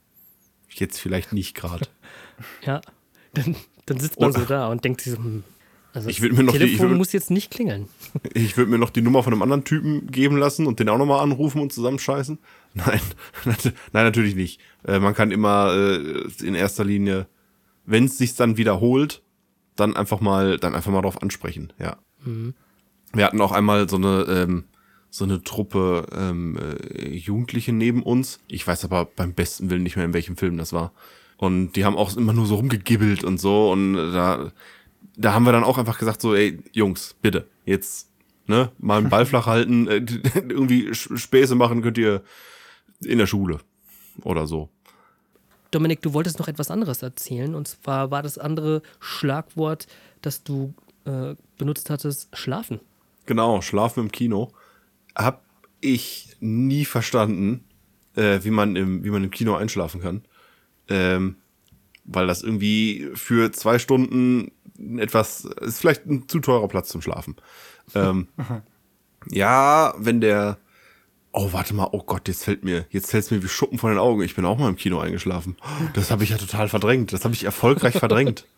jetzt 0.70 0.98
vielleicht 1.00 1.32
nicht 1.32 1.54
gerade. 1.54 1.86
Ja, 2.64 2.80
dann, 3.34 3.54
dann 3.86 4.00
sitzt 4.00 4.18
man 4.18 4.30
Und- 4.30 4.38
so 4.38 4.44
da 4.46 4.68
und 4.68 4.82
denkt 4.84 5.02
sich 5.02 5.12
so, 5.12 5.18
hm, 5.18 5.44
also 5.92 6.08
Ich 6.08 6.20
mir 6.22 6.30
noch 6.30 6.52
die- 6.52 6.58
Telefon 6.58 6.86
ich 6.86 6.92
würd- 6.92 6.96
muss 6.96 7.12
jetzt 7.12 7.30
nicht 7.30 7.50
klingeln. 7.50 7.88
Ich 8.32 8.56
würde 8.56 8.70
mir 8.70 8.78
noch 8.78 8.90
die 8.90 9.02
Nummer 9.02 9.22
von 9.22 9.32
einem 9.32 9.42
anderen 9.42 9.64
Typen 9.64 10.06
geben 10.10 10.36
lassen 10.38 10.66
und 10.66 10.80
den 10.80 10.88
auch 10.88 10.96
nochmal 10.98 11.20
anrufen 11.20 11.60
und 11.60 11.72
zusammenscheißen. 11.72 12.38
Nein, 12.74 13.00
nein, 13.44 14.04
natürlich 14.04 14.36
nicht. 14.36 14.60
Äh, 14.86 15.00
man 15.00 15.14
kann 15.14 15.32
immer 15.32 15.72
äh, 15.74 16.28
in 16.46 16.54
erster 16.54 16.84
Linie, 16.84 17.26
wenn 17.84 18.04
es 18.04 18.16
sich 18.16 18.36
dann 18.36 18.56
wiederholt, 18.56 19.22
dann 19.76 19.96
einfach 19.96 20.20
mal, 20.20 20.56
dann 20.58 20.74
einfach 20.76 20.92
mal 20.92 21.02
drauf 21.02 21.20
ansprechen, 21.22 21.72
ja. 21.78 21.96
Wir 23.12 23.24
hatten 23.24 23.40
auch 23.40 23.52
einmal 23.52 23.88
so 23.88 23.96
eine, 23.96 24.22
ähm, 24.28 24.64
so 25.10 25.24
eine 25.24 25.42
Truppe 25.42 26.06
ähm, 26.12 26.56
äh, 26.56 27.08
Jugendliche 27.08 27.72
neben 27.72 28.02
uns. 28.02 28.40
Ich 28.48 28.66
weiß 28.66 28.84
aber 28.84 29.04
beim 29.04 29.34
besten 29.34 29.70
Willen 29.70 29.82
nicht 29.82 29.96
mehr, 29.96 30.04
in 30.04 30.14
welchem 30.14 30.36
Film 30.36 30.56
das 30.56 30.72
war. 30.72 30.92
Und 31.36 31.72
die 31.72 31.84
haben 31.84 31.96
auch 31.96 32.16
immer 32.16 32.32
nur 32.32 32.46
so 32.46 32.56
rumgegibbelt 32.56 33.24
und 33.24 33.38
so. 33.38 33.72
Und 33.72 33.94
da, 33.94 34.52
da 35.16 35.32
haben 35.32 35.44
wir 35.44 35.52
dann 35.52 35.64
auch 35.64 35.78
einfach 35.78 35.98
gesagt, 35.98 36.20
so, 36.20 36.34
ey, 36.34 36.58
Jungs, 36.72 37.16
bitte, 37.22 37.48
jetzt, 37.64 38.10
ne, 38.46 38.70
mal 38.78 38.98
einen 38.98 39.08
Ball 39.08 39.26
flach 39.26 39.46
halten, 39.46 39.88
äh, 39.88 39.96
irgendwie 40.34 40.94
Späße 40.94 41.54
machen 41.54 41.82
könnt 41.82 41.98
ihr 41.98 42.22
in 43.02 43.18
der 43.18 43.26
Schule 43.26 43.60
oder 44.22 44.46
so. 44.46 44.68
Dominik, 45.70 46.02
du 46.02 46.12
wolltest 46.12 46.38
noch 46.38 46.48
etwas 46.48 46.70
anderes 46.70 47.02
erzählen. 47.02 47.54
Und 47.54 47.68
zwar 47.68 48.10
war 48.10 48.22
das 48.22 48.38
andere 48.38 48.82
Schlagwort, 48.98 49.86
das 50.20 50.42
du 50.42 50.74
äh, 51.04 51.34
benutzt 51.58 51.90
hattest, 51.90 52.36
schlafen. 52.36 52.80
Genau, 53.26 53.60
Schlafen 53.60 54.00
im 54.00 54.12
Kino. 54.12 54.52
Hab 55.14 55.44
ich 55.80 56.36
nie 56.40 56.84
verstanden, 56.84 57.64
äh, 58.16 58.40
wie, 58.42 58.50
man 58.50 58.76
im, 58.76 59.04
wie 59.04 59.10
man 59.10 59.24
im 59.24 59.30
Kino 59.30 59.54
einschlafen 59.54 60.00
kann. 60.00 60.22
Ähm, 60.88 61.36
weil 62.04 62.26
das 62.26 62.42
irgendwie 62.42 63.08
für 63.14 63.52
zwei 63.52 63.78
Stunden 63.78 64.50
etwas, 64.98 65.44
ist 65.44 65.80
vielleicht 65.80 66.06
ein 66.06 66.28
zu 66.28 66.40
teurer 66.40 66.68
Platz 66.68 66.88
zum 66.88 67.02
Schlafen. 67.02 67.36
Ähm, 67.94 68.28
ja, 69.30 69.94
wenn 69.98 70.20
der, 70.20 70.58
oh, 71.32 71.52
warte 71.52 71.74
mal, 71.74 71.88
oh 71.92 72.02
Gott, 72.02 72.28
jetzt 72.28 72.44
fällt 72.44 72.64
mir, 72.64 72.86
jetzt 72.90 73.10
fällt 73.10 73.24
es 73.24 73.30
mir 73.30 73.42
wie 73.42 73.48
Schuppen 73.48 73.78
von 73.78 73.90
den 73.90 73.98
Augen. 73.98 74.22
Ich 74.22 74.34
bin 74.34 74.44
auch 74.44 74.58
mal 74.58 74.68
im 74.68 74.76
Kino 74.76 74.98
eingeschlafen. 74.98 75.56
Das 75.94 76.10
habe 76.10 76.24
ich 76.24 76.30
ja 76.30 76.38
total 76.38 76.68
verdrängt. 76.68 77.12
Das 77.12 77.24
habe 77.24 77.34
ich 77.34 77.44
erfolgreich 77.44 77.98
verdrängt. 77.98 78.46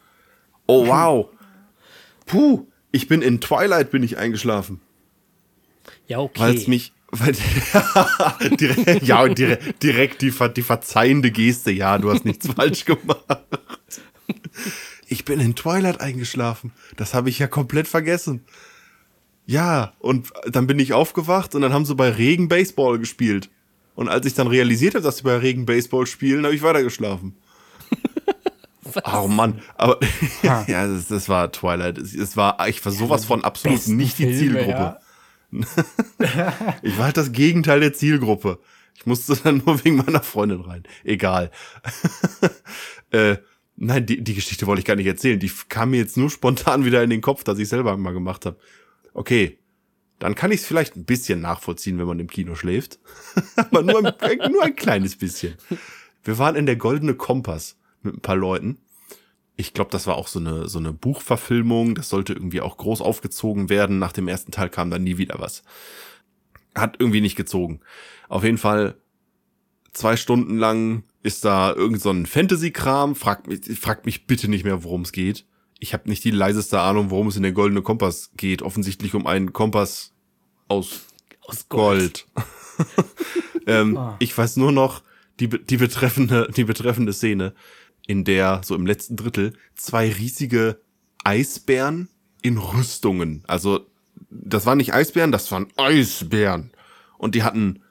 Oh, 0.68 0.86
wow. 0.86 1.28
Puh, 2.27 2.66
ich 2.91 3.09
bin 3.09 3.23
in 3.23 3.41
Twilight 3.41 3.91
bin 3.91 4.03
ich 4.03 4.18
eingeschlafen. 4.18 4.81
Ja, 6.07 6.18
okay. 6.18 6.41
Weil 6.41 6.55
es 6.57 6.66
mich. 6.68 6.93
Weil, 7.11 7.33
direkt, 8.59 9.03
ja, 9.03 9.29
direkt, 9.29 9.83
direkt 9.83 10.23
die, 10.23 10.31
ver- 10.31 10.49
die 10.49 10.62
verzeihende 10.62 11.31
Geste. 11.31 11.70
Ja, 11.70 11.99
du 11.99 12.11
hast 12.11 12.25
nichts 12.25 12.49
falsch 12.57 12.85
gemacht. 12.87 13.25
Ich 15.09 15.25
bin 15.27 15.41
in 15.41 15.55
Twilight 15.55 16.01
eingeschlafen. 16.01 16.73
Das 16.97 17.12
habe 17.12 17.29
ich 17.29 17.39
ja 17.39 17.47
komplett 17.49 17.87
vergessen. 17.87 18.45
Ja, 19.45 19.93
und 19.99 20.29
dann 20.47 20.66
bin 20.66 20.79
ich 20.79 20.93
aufgewacht 20.95 21.55
und 21.55 21.61
dann 21.62 21.73
haben 21.75 21.85
sie 21.85 21.95
bei 21.95 22.09
Regen 22.11 22.49
Baseball 22.49 22.99
gespielt. 22.99 23.51
Und 23.95 24.09
als 24.09 24.25
ich 24.25 24.33
dann 24.33 24.47
realisiert 24.47 24.95
habe, 24.95 25.05
dass 25.05 25.18
sie 25.18 25.25
bei 25.25 25.37
Regen 25.37 25.66
Baseball 25.66 26.07
spielen, 26.07 26.45
habe 26.45 26.55
ich 26.55 26.62
weitergeschlafen. 26.62 27.37
Oh 29.05 29.28
Mann, 29.28 29.61
aber 29.76 29.99
ja, 30.43 30.64
das, 30.66 31.09
das 31.09 31.28
war 31.28 31.51
Twilight. 31.53 31.99
Es, 31.99 32.14
es 32.14 32.36
war, 32.36 32.66
ich 32.68 32.84
war 32.84 32.93
sowas 32.93 33.24
von 33.24 33.45
absolut 33.45 33.86
nicht 33.88 34.18
die 34.18 34.24
Filme, 34.24 34.61
Zielgruppe. 34.61 34.70
ja. 34.70 34.99
Ich 36.82 36.97
war 36.99 37.07
halt 37.07 37.16
das 37.16 37.32
Gegenteil 37.32 37.80
der 37.80 37.93
Zielgruppe. 37.93 38.59
Ich 38.95 39.07
musste 39.07 39.36
dann 39.36 39.59
nur 39.66 39.84
wegen 39.84 39.97
meiner 39.97 40.22
Freundin 40.22 40.61
rein. 40.61 40.84
Egal. 41.05 41.51
äh, 43.11 43.36
nein, 43.76 44.07
die, 44.07 44.22
die 44.22 44.34
Geschichte 44.34 44.66
wollte 44.66 44.80
ich 44.80 44.86
gar 44.86 44.97
nicht 44.97 45.07
erzählen. 45.07 45.38
Die 45.38 45.51
kam 45.68 45.90
mir 45.90 45.99
jetzt 45.99 46.16
nur 46.16 46.30
spontan 46.30 46.84
wieder 46.84 47.03
in 47.03 47.11
den 47.11 47.20
Kopf, 47.20 47.45
dass 47.45 47.59
ich 47.59 47.68
selber 47.68 47.97
mal 47.97 48.12
gemacht 48.12 48.47
habe. 48.47 48.59
Okay, 49.12 49.59
dann 50.18 50.34
kann 50.34 50.53
ich 50.53 50.61
es 50.61 50.66
vielleicht 50.66 50.97
ein 50.97 51.05
bisschen 51.05 51.40
nachvollziehen, 51.40 51.99
wenn 51.99 52.07
man 52.07 52.20
im 52.20 52.28
Kino 52.28 52.55
schläft. 52.55 53.01
Aber 53.57 53.82
nur 53.82 53.99
ein, 54.05 54.53
nur 54.53 54.62
ein 54.62 54.76
kleines 54.76 55.16
bisschen. 55.16 55.57
Wir 56.22 56.38
waren 56.38 56.55
in 56.55 56.66
der 56.66 56.76
Goldene 56.76 57.14
Kompass 57.14 57.76
mit 58.05 58.14
ein 58.14 58.20
paar 58.20 58.36
Leuten. 58.36 58.78
Ich 59.57 59.74
glaube, 59.74 59.90
das 59.90 60.07
war 60.07 60.16
auch 60.16 60.28
so 60.28 60.38
eine, 60.38 60.68
so 60.68 60.78
eine 60.78 60.92
Buchverfilmung. 60.92 61.94
Das 61.94 62.09
sollte 62.09 62.32
irgendwie 62.32 62.61
auch 62.61 62.76
groß 62.78 63.00
aufgezogen 63.00 63.68
werden. 63.68 63.98
Nach 63.98 64.12
dem 64.12 64.28
ersten 64.28 64.50
Teil 64.50 64.70
kam 64.70 64.90
dann 64.90 65.05
nie 65.05 65.18
wieder 65.18 65.36
was. 65.38 65.62
Hat 66.74 66.96
irgendwie 66.98 67.20
nicht 67.20 67.36
gezogen. 67.36 67.80
Auf 68.28 68.44
jeden 68.44 68.59
Fall 68.59 68.96
zwei 69.92 70.16
Stunden 70.16 70.57
lang 70.57 71.05
ist 71.22 71.44
da 71.44 71.72
irgend 71.72 72.00
so 72.00 72.11
ein 72.11 72.24
Fantasy-Kram. 72.26 73.14
Fragt 73.14 73.46
mich, 73.46 73.78
fragt 73.78 74.07
mich 74.07 74.26
bitte 74.26 74.48
nicht 74.48 74.64
mehr, 74.64 74.82
worum 74.84 75.03
es 75.03 75.12
geht. 75.12 75.44
ich 75.78 75.92
habe 75.92 76.09
nicht 76.09 76.24
die 76.24 76.30
leiseste 76.30 76.80
Ahnung, 76.80 77.11
worum 77.11 77.28
es 77.28 77.36
in 77.36 77.42
der 77.42 77.53
Goldene 77.53 77.82
Kompass 77.82 78.30
geht. 78.36 78.62
Offensichtlich 78.62 79.14
um 79.14 79.26
einen 79.26 79.53
Kompass 79.53 80.14
aus 80.68 81.03
Aus 81.42 81.68
Gold. 81.68 82.26
Gold. 82.34 82.46
ähm, 83.66 83.96
Ah. 83.96 84.16
Ich 84.18 84.36
weiß 84.36 84.57
nur 84.57 84.72
noch 84.72 85.03
die, 85.40 85.48
die, 85.48 85.76
betreffende, 85.76 86.48
die 86.57 86.64
betreffende 86.64 87.12
Szene, 87.12 87.53
in 88.13 88.25
der 88.25 88.61
so 88.63 88.75
im 88.75 88.87
letzten 88.87 89.17
Drittel 89.17 89.55
zwei 89.75 90.13
riesige 90.13 90.79
Eisbären 91.25 92.09
in 92.43 92.59
Rüstungen, 92.59 93.43
also 93.47 93.87
das 94.31 94.67
waren 94.67 94.79
nicht 94.79 94.95
Eisbären, 94.95 95.33
das 95.33 95.51
waren 95.51 95.67
Eisbären. 95.77 96.71
Und 97.19 97.35
die 97.35 97.43
hatten 97.43 97.83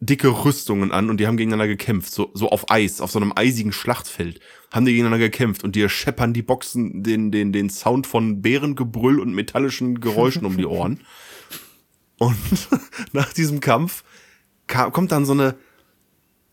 dicke 0.00 0.28
Rüstungen 0.28 0.92
an 0.92 1.10
und 1.10 1.18
die 1.18 1.26
haben 1.26 1.36
gegeneinander 1.36 1.68
gekämpft, 1.68 2.12
so, 2.12 2.30
so 2.34 2.50
auf 2.50 2.70
Eis, 2.70 3.00
auf 3.00 3.10
so 3.10 3.18
einem 3.18 3.32
eisigen 3.34 3.72
Schlachtfeld, 3.72 4.40
haben 4.72 4.86
die 4.86 4.92
gegeneinander 4.92 5.24
gekämpft 5.24 5.64
und 5.64 5.74
dir 5.74 5.88
scheppern 5.88 6.32
die 6.32 6.42
Boxen 6.42 7.02
den, 7.02 7.30
den, 7.30 7.52
den 7.52 7.70
Sound 7.70 8.06
von 8.06 8.42
Bärengebrüll 8.42 9.20
und 9.20 9.34
metallischen 9.34 10.00
Geräuschen 10.00 10.44
um 10.44 10.56
die 10.56 10.66
Ohren. 10.66 11.00
Und 12.18 12.38
nach 13.12 13.30
diesem 13.34 13.60
Kampf 13.60 14.02
kam, 14.66 14.90
kommt 14.90 15.12
dann 15.12 15.26
so 15.26 15.32
eine, 15.32 15.54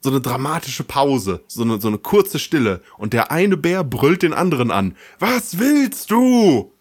so 0.04 0.10
eine 0.10 0.20
dramatische 0.20 0.84
Pause, 0.84 1.44
so 1.48 1.64
eine, 1.64 1.80
so 1.80 1.88
eine 1.88 1.98
kurze 1.98 2.38
Stille. 2.38 2.82
Und 2.98 3.14
der 3.14 3.32
eine 3.32 3.56
Bär 3.56 3.84
brüllt 3.84 4.22
den 4.22 4.34
anderen 4.34 4.70
an. 4.70 4.98
Was 5.18 5.60
willst 5.60 6.12
du? 6.12 6.74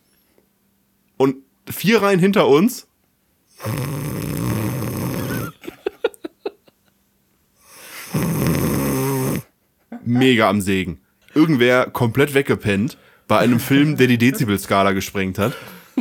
Und 1.16 1.36
vier 1.70 2.02
Reihen 2.02 2.18
hinter 2.18 2.48
uns. 2.48 2.88
Mega 10.04 10.50
am 10.50 10.60
Sägen. 10.60 11.00
Irgendwer 11.32 11.86
komplett 11.90 12.34
weggepennt 12.34 12.98
bei 13.28 13.38
einem 13.38 13.60
Film, 13.60 13.96
der 13.96 14.08
die 14.08 14.18
Dezibelskala 14.18 14.92
gesprengt 14.92 15.38
hat. 15.38 15.56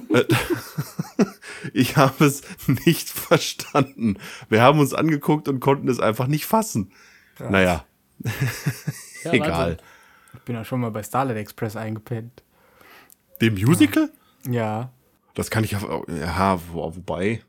Äh, 0.09 0.23
Ich 1.73 1.97
habe 1.97 2.25
es 2.25 2.41
nicht 2.85 3.09
verstanden. 3.09 4.17
Wir 4.49 4.61
haben 4.61 4.79
uns 4.79 4.93
angeguckt 4.93 5.47
und 5.47 5.59
konnten 5.59 5.87
es 5.87 5.99
einfach 5.99 6.27
nicht 6.27 6.45
fassen. 6.45 6.91
Naja, 7.39 7.85
Ja, 9.23 9.33
egal. 9.33 9.49
Wahnsinn. 9.51 9.77
Ich 10.33 10.41
bin 10.41 10.55
ja 10.55 10.63
schon 10.63 10.79
mal 10.81 10.91
bei 10.91 11.03
Starlight 11.03 11.37
Express 11.37 11.75
eingepennt. 11.75 12.43
Dem 13.41 13.55
Musical? 13.55 14.09
Ja. 14.49 14.91
Das 15.33 15.49
kann 15.49 15.63
ich 15.63 15.75
auf, 15.75 16.07
ja, 16.07 16.59
wo, 16.71 16.95
wobei, 16.95 17.41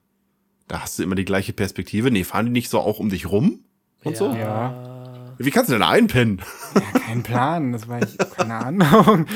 da 0.68 0.82
hast 0.82 0.98
du 0.98 1.02
immer 1.02 1.14
die 1.14 1.24
gleiche 1.24 1.52
Perspektive. 1.52 2.10
Nee, 2.10 2.24
fahren 2.24 2.46
die 2.46 2.52
nicht 2.52 2.70
so 2.70 2.80
auch 2.80 2.98
um 2.98 3.08
dich 3.08 3.30
rum? 3.30 3.64
Und 4.04 4.16
so? 4.16 4.32
Ja. 4.32 5.34
Wie 5.38 5.50
kannst 5.50 5.70
du 5.70 5.74
denn 5.74 5.82
einpennen? 5.82 6.42
Ja, 6.74 7.00
kein 7.00 7.22
Plan. 7.22 7.72
Das 7.72 7.88
war 7.88 8.02
ich, 8.02 8.16
keine 8.36 8.54
Ahnung. 8.54 9.26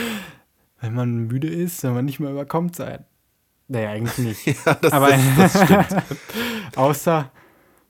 Wenn 0.80 0.94
man 0.94 1.26
müde 1.26 1.49
ist, 1.49 1.80
soll 1.80 1.92
man 1.92 2.05
nicht 2.05 2.20
mehr 2.20 2.30
überkommt 2.30 2.76
sein. 2.76 3.05
Naja, 3.68 3.90
eigentlich 3.90 4.18
nicht. 4.18 4.47
Ja, 4.66 4.74
das, 4.74 4.92
Aber 4.92 5.09
das, 5.09 5.53
das 5.53 5.64
stimmt. 5.64 6.03
außer 6.76 7.30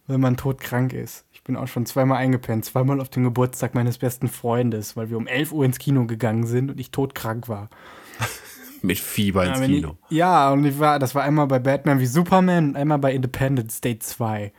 wenn 0.06 0.20
man 0.20 0.36
todkrank 0.36 0.92
ist. 0.92 1.25
Bin 1.46 1.56
auch 1.56 1.68
schon 1.68 1.86
zweimal 1.86 2.18
eingepennt. 2.18 2.64
Zweimal 2.64 3.00
auf 3.00 3.08
den 3.08 3.22
Geburtstag 3.22 3.74
meines 3.74 3.98
besten 3.98 4.26
Freundes, 4.26 4.96
weil 4.96 5.10
wir 5.10 5.16
um 5.16 5.28
11 5.28 5.52
Uhr 5.52 5.64
ins 5.64 5.78
Kino 5.78 6.04
gegangen 6.04 6.44
sind 6.44 6.72
und 6.72 6.80
ich 6.80 6.90
todkrank 6.90 7.48
war. 7.48 7.70
Mit 8.82 8.98
Fieber 8.98 9.44
ins 9.44 9.58
Ja, 9.58 9.62
wenn 9.62 9.70
Kino. 9.70 9.96
Ich, 10.10 10.16
ja, 10.16 10.50
und 10.50 10.64
ich 10.64 10.78
war, 10.80 10.98
das 10.98 11.14
war 11.14 11.22
einmal 11.22 11.46
bei 11.46 11.60
Batman 11.60 12.00
wie 12.00 12.06
Superman 12.06 12.70
und 12.70 12.76
einmal 12.76 12.98
bei 12.98 13.12
Independence 13.12 13.80
Day 13.80 13.96
2. 13.96 14.52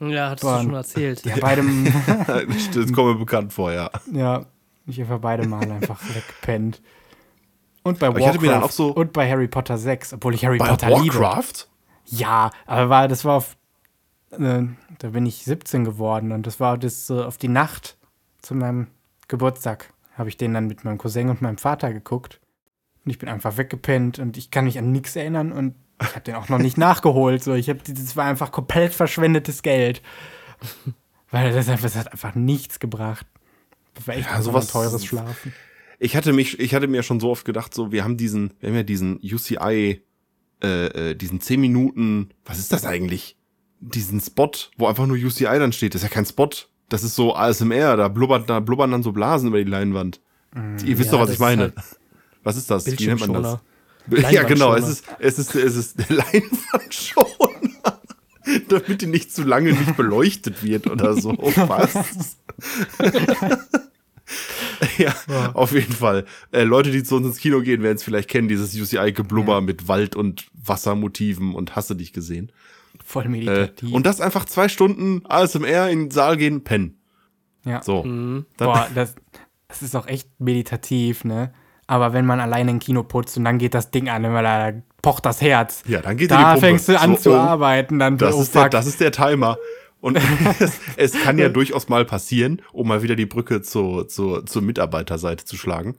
Ja, 0.00 0.30
hattest 0.30 0.42
Boah. 0.42 0.58
du 0.58 0.64
schon 0.64 0.74
erzählt. 0.74 1.24
Ja, 1.24 1.36
beide, 1.40 1.62
Das 2.74 2.92
kommt 2.92 3.08
mir 3.08 3.14
bekannt 3.14 3.52
vor, 3.54 3.72
ja. 3.72 3.90
ja, 4.12 4.44
ich 4.86 5.00
einfach 5.00 5.20
beide 5.20 5.48
Mal 5.48 5.70
einfach 5.70 5.98
weggepennt. 6.14 6.82
Und 7.82 7.98
bei 7.98 8.08
ich 8.08 8.14
hatte 8.14 8.24
Warcraft 8.24 8.40
mir 8.42 8.50
dann 8.50 8.62
auch 8.62 8.70
so- 8.70 8.92
und 8.92 9.14
bei 9.14 9.30
Harry 9.30 9.48
Potter 9.48 9.78
6, 9.78 10.12
obwohl 10.14 10.34
ich 10.34 10.44
Harry 10.44 10.58
Bei 10.58 10.68
Potter 10.68 11.00
liebe. 11.00 11.18
Warcraft? 11.18 11.66
Ja, 12.06 12.50
aber 12.66 12.90
war, 12.90 13.08
das 13.08 13.24
war 13.24 13.36
auf, 13.36 13.56
äh, 14.30 14.62
da 14.98 15.08
bin 15.10 15.26
ich 15.26 15.44
17 15.44 15.84
geworden 15.84 16.32
und 16.32 16.46
das 16.46 16.60
war 16.60 16.78
das 16.78 17.10
äh, 17.10 17.14
auf 17.22 17.36
die 17.36 17.48
Nacht 17.48 17.96
zu 18.42 18.54
meinem 18.54 18.88
Geburtstag. 19.28 19.92
Habe 20.14 20.28
ich 20.28 20.36
den 20.36 20.54
dann 20.54 20.66
mit 20.66 20.84
meinem 20.84 20.98
Cousin 20.98 21.28
und 21.30 21.40
meinem 21.42 21.58
Vater 21.58 21.92
geguckt. 21.92 22.40
Und 23.04 23.10
ich 23.10 23.18
bin 23.18 23.28
einfach 23.28 23.56
weggepennt 23.56 24.18
und 24.18 24.36
ich 24.36 24.50
kann 24.50 24.64
mich 24.66 24.78
an 24.78 24.92
nichts 24.92 25.16
erinnern 25.16 25.52
und 25.52 25.74
ich 26.02 26.08
habe 26.10 26.20
den 26.20 26.34
auch 26.34 26.48
noch 26.48 26.58
nicht 26.58 26.76
nachgeholt. 26.78 27.42
So, 27.42 27.54
ich 27.54 27.68
habe, 27.68 27.80
das 27.86 28.16
war 28.16 28.26
einfach 28.26 28.52
komplett 28.52 28.92
verschwendetes 28.94 29.62
Geld. 29.62 30.02
Weil 31.30 31.52
das, 31.52 31.66
das 31.66 31.96
hat 31.96 32.12
einfach 32.12 32.34
nichts 32.34 32.80
gebracht. 32.80 33.26
Das 33.94 34.06
war 34.06 34.16
echt 34.16 34.28
Ja, 34.30 34.42
sowas- 34.42 34.68
teures 34.68 35.04
Schlafen. 35.04 35.52
Ich 35.98 36.16
hatte 36.16 36.32
mich, 36.32 36.58
ich 36.58 36.74
hatte 36.74 36.88
mir 36.88 37.02
schon 37.02 37.20
so 37.20 37.30
oft 37.30 37.44
gedacht, 37.44 37.74
so, 37.74 37.92
wir 37.92 38.04
haben 38.04 38.16
diesen, 38.16 38.54
wir 38.60 38.70
haben 38.70 38.76
ja 38.76 38.82
diesen 38.82 39.20
UCI, 39.22 40.00
äh, 40.62 40.86
äh, 41.10 41.14
diesen 41.14 41.40
10 41.42 41.60
Minuten, 41.60 42.30
was 42.44 42.58
ist 42.58 42.72
das 42.72 42.84
eigentlich? 42.86 43.36
Diesen 43.80 44.20
Spot, 44.20 44.50
wo 44.76 44.86
einfach 44.86 45.06
nur 45.06 45.16
UCI 45.16 45.44
dann 45.58 45.72
steht. 45.72 45.94
Das 45.94 46.02
ist 46.02 46.08
ja 46.08 46.14
kein 46.14 46.26
Spot. 46.26 46.50
Das 46.88 47.02
ist 47.02 47.14
so 47.14 47.34
ASMR, 47.34 47.96
da 47.96 48.08
blubbert, 48.08 48.50
da 48.50 48.60
blubbern 48.60 48.90
dann 48.90 49.02
so 49.02 49.12
Blasen 49.12 49.48
über 49.48 49.58
die 49.58 49.70
Leinwand. 49.70 50.20
Ihr 50.84 50.98
wisst 50.98 51.12
Ja, 51.12 51.18
doch, 51.18 51.20
was 51.20 51.30
ich 51.34 51.38
meine. 51.38 51.66
ist 51.76 52.00
was 52.42 52.56
ist 52.56 52.70
das? 52.70 52.86
Wie 52.86 53.06
nennt 53.06 53.20
man 53.20 53.42
das? 53.42 53.58
Ja, 54.32 54.42
genau, 54.42 54.74
es 54.74 54.88
ist, 54.88 55.04
es 55.20 55.38
ist, 55.38 55.54
es 55.54 55.76
ist 55.76 55.98
der 55.98 56.06
Leinwandschoner. 56.16 58.00
Damit 58.68 59.02
die 59.02 59.06
nicht 59.06 59.32
zu 59.32 59.44
lange 59.44 59.72
nicht 59.72 59.96
beleuchtet 59.96 60.64
wird 60.64 60.88
oder 60.88 61.14
so. 61.20 61.30
Was? 61.38 62.38
ja, 64.98 65.14
auf 65.54 65.72
jeden 65.72 65.92
Fall. 65.92 66.24
Äh, 66.50 66.64
Leute, 66.64 66.90
die 66.90 67.02
zu 67.04 67.16
uns 67.16 67.26
ins 67.26 67.36
Kino 67.38 67.60
gehen, 67.60 67.82
werden 67.82 67.96
es 67.96 68.02
vielleicht 68.02 68.28
kennen, 68.28 68.48
dieses 68.48 68.74
UCI-Geblubber 68.74 69.60
mit 69.60 69.86
Wald- 69.86 70.16
und 70.16 70.46
Wassermotiven 70.54 71.54
und 71.54 71.76
hasse 71.76 71.94
dich 71.94 72.12
gesehen. 72.12 72.50
Voll 73.10 73.24
Äh, 73.24 73.28
meditativ. 73.28 73.92
und 73.92 74.06
das 74.06 74.20
einfach 74.20 74.44
zwei 74.44 74.68
Stunden 74.68 75.22
ASMR 75.28 75.88
in 75.90 76.04
den 76.04 76.10
Saal 76.10 76.36
gehen, 76.36 76.62
pennen. 76.62 77.00
ja. 77.64 77.82
So. 77.82 78.04
Mhm. 78.04 78.46
Dann, 78.56 78.68
Boah, 78.68 78.86
das, 78.94 79.14
das 79.68 79.82
ist 79.82 79.96
auch 79.96 80.06
echt 80.06 80.28
meditativ, 80.38 81.24
ne? 81.24 81.52
Aber 81.86 82.12
wenn 82.12 82.24
man 82.24 82.38
alleine 82.38 82.70
im 82.70 82.78
Kino 82.78 83.02
putzt 83.02 83.36
und 83.36 83.44
dann 83.44 83.58
geht 83.58 83.74
das 83.74 83.90
Ding 83.90 84.08
an, 84.08 84.22
weil 84.22 84.44
da 84.44 84.72
pocht 85.02 85.26
das 85.26 85.40
Herz. 85.40 85.82
Ja, 85.88 86.00
dann 86.00 86.16
geht 86.16 86.30
dir 86.30 86.36
die 86.36 86.42
Da 86.42 86.52
Pumpe. 86.52 86.66
fängst 86.66 86.88
du 86.88 86.98
an 87.00 87.16
So, 87.16 87.22
zu 87.22 87.30
oh, 87.32 87.36
arbeiten, 87.36 87.98
dann 87.98 88.16
Das, 88.16 88.34
oh 88.36 88.42
ist 88.42 88.54
der, 88.54 88.68
das 88.68 88.86
ist 88.86 89.00
der 89.00 89.10
Timer. 89.10 89.58
Und 90.00 90.16
es, 90.60 90.78
es 90.96 91.20
kann 91.20 91.36
ja 91.36 91.48
durchaus 91.48 91.88
mal 91.88 92.04
passieren, 92.04 92.62
um 92.72 92.86
mal 92.86 93.02
wieder 93.02 93.16
die 93.16 93.26
Brücke 93.26 93.60
zur, 93.60 94.06
zur, 94.06 94.46
zur 94.46 94.62
Mitarbeiterseite 94.62 95.44
zu 95.44 95.56
schlagen. 95.56 95.96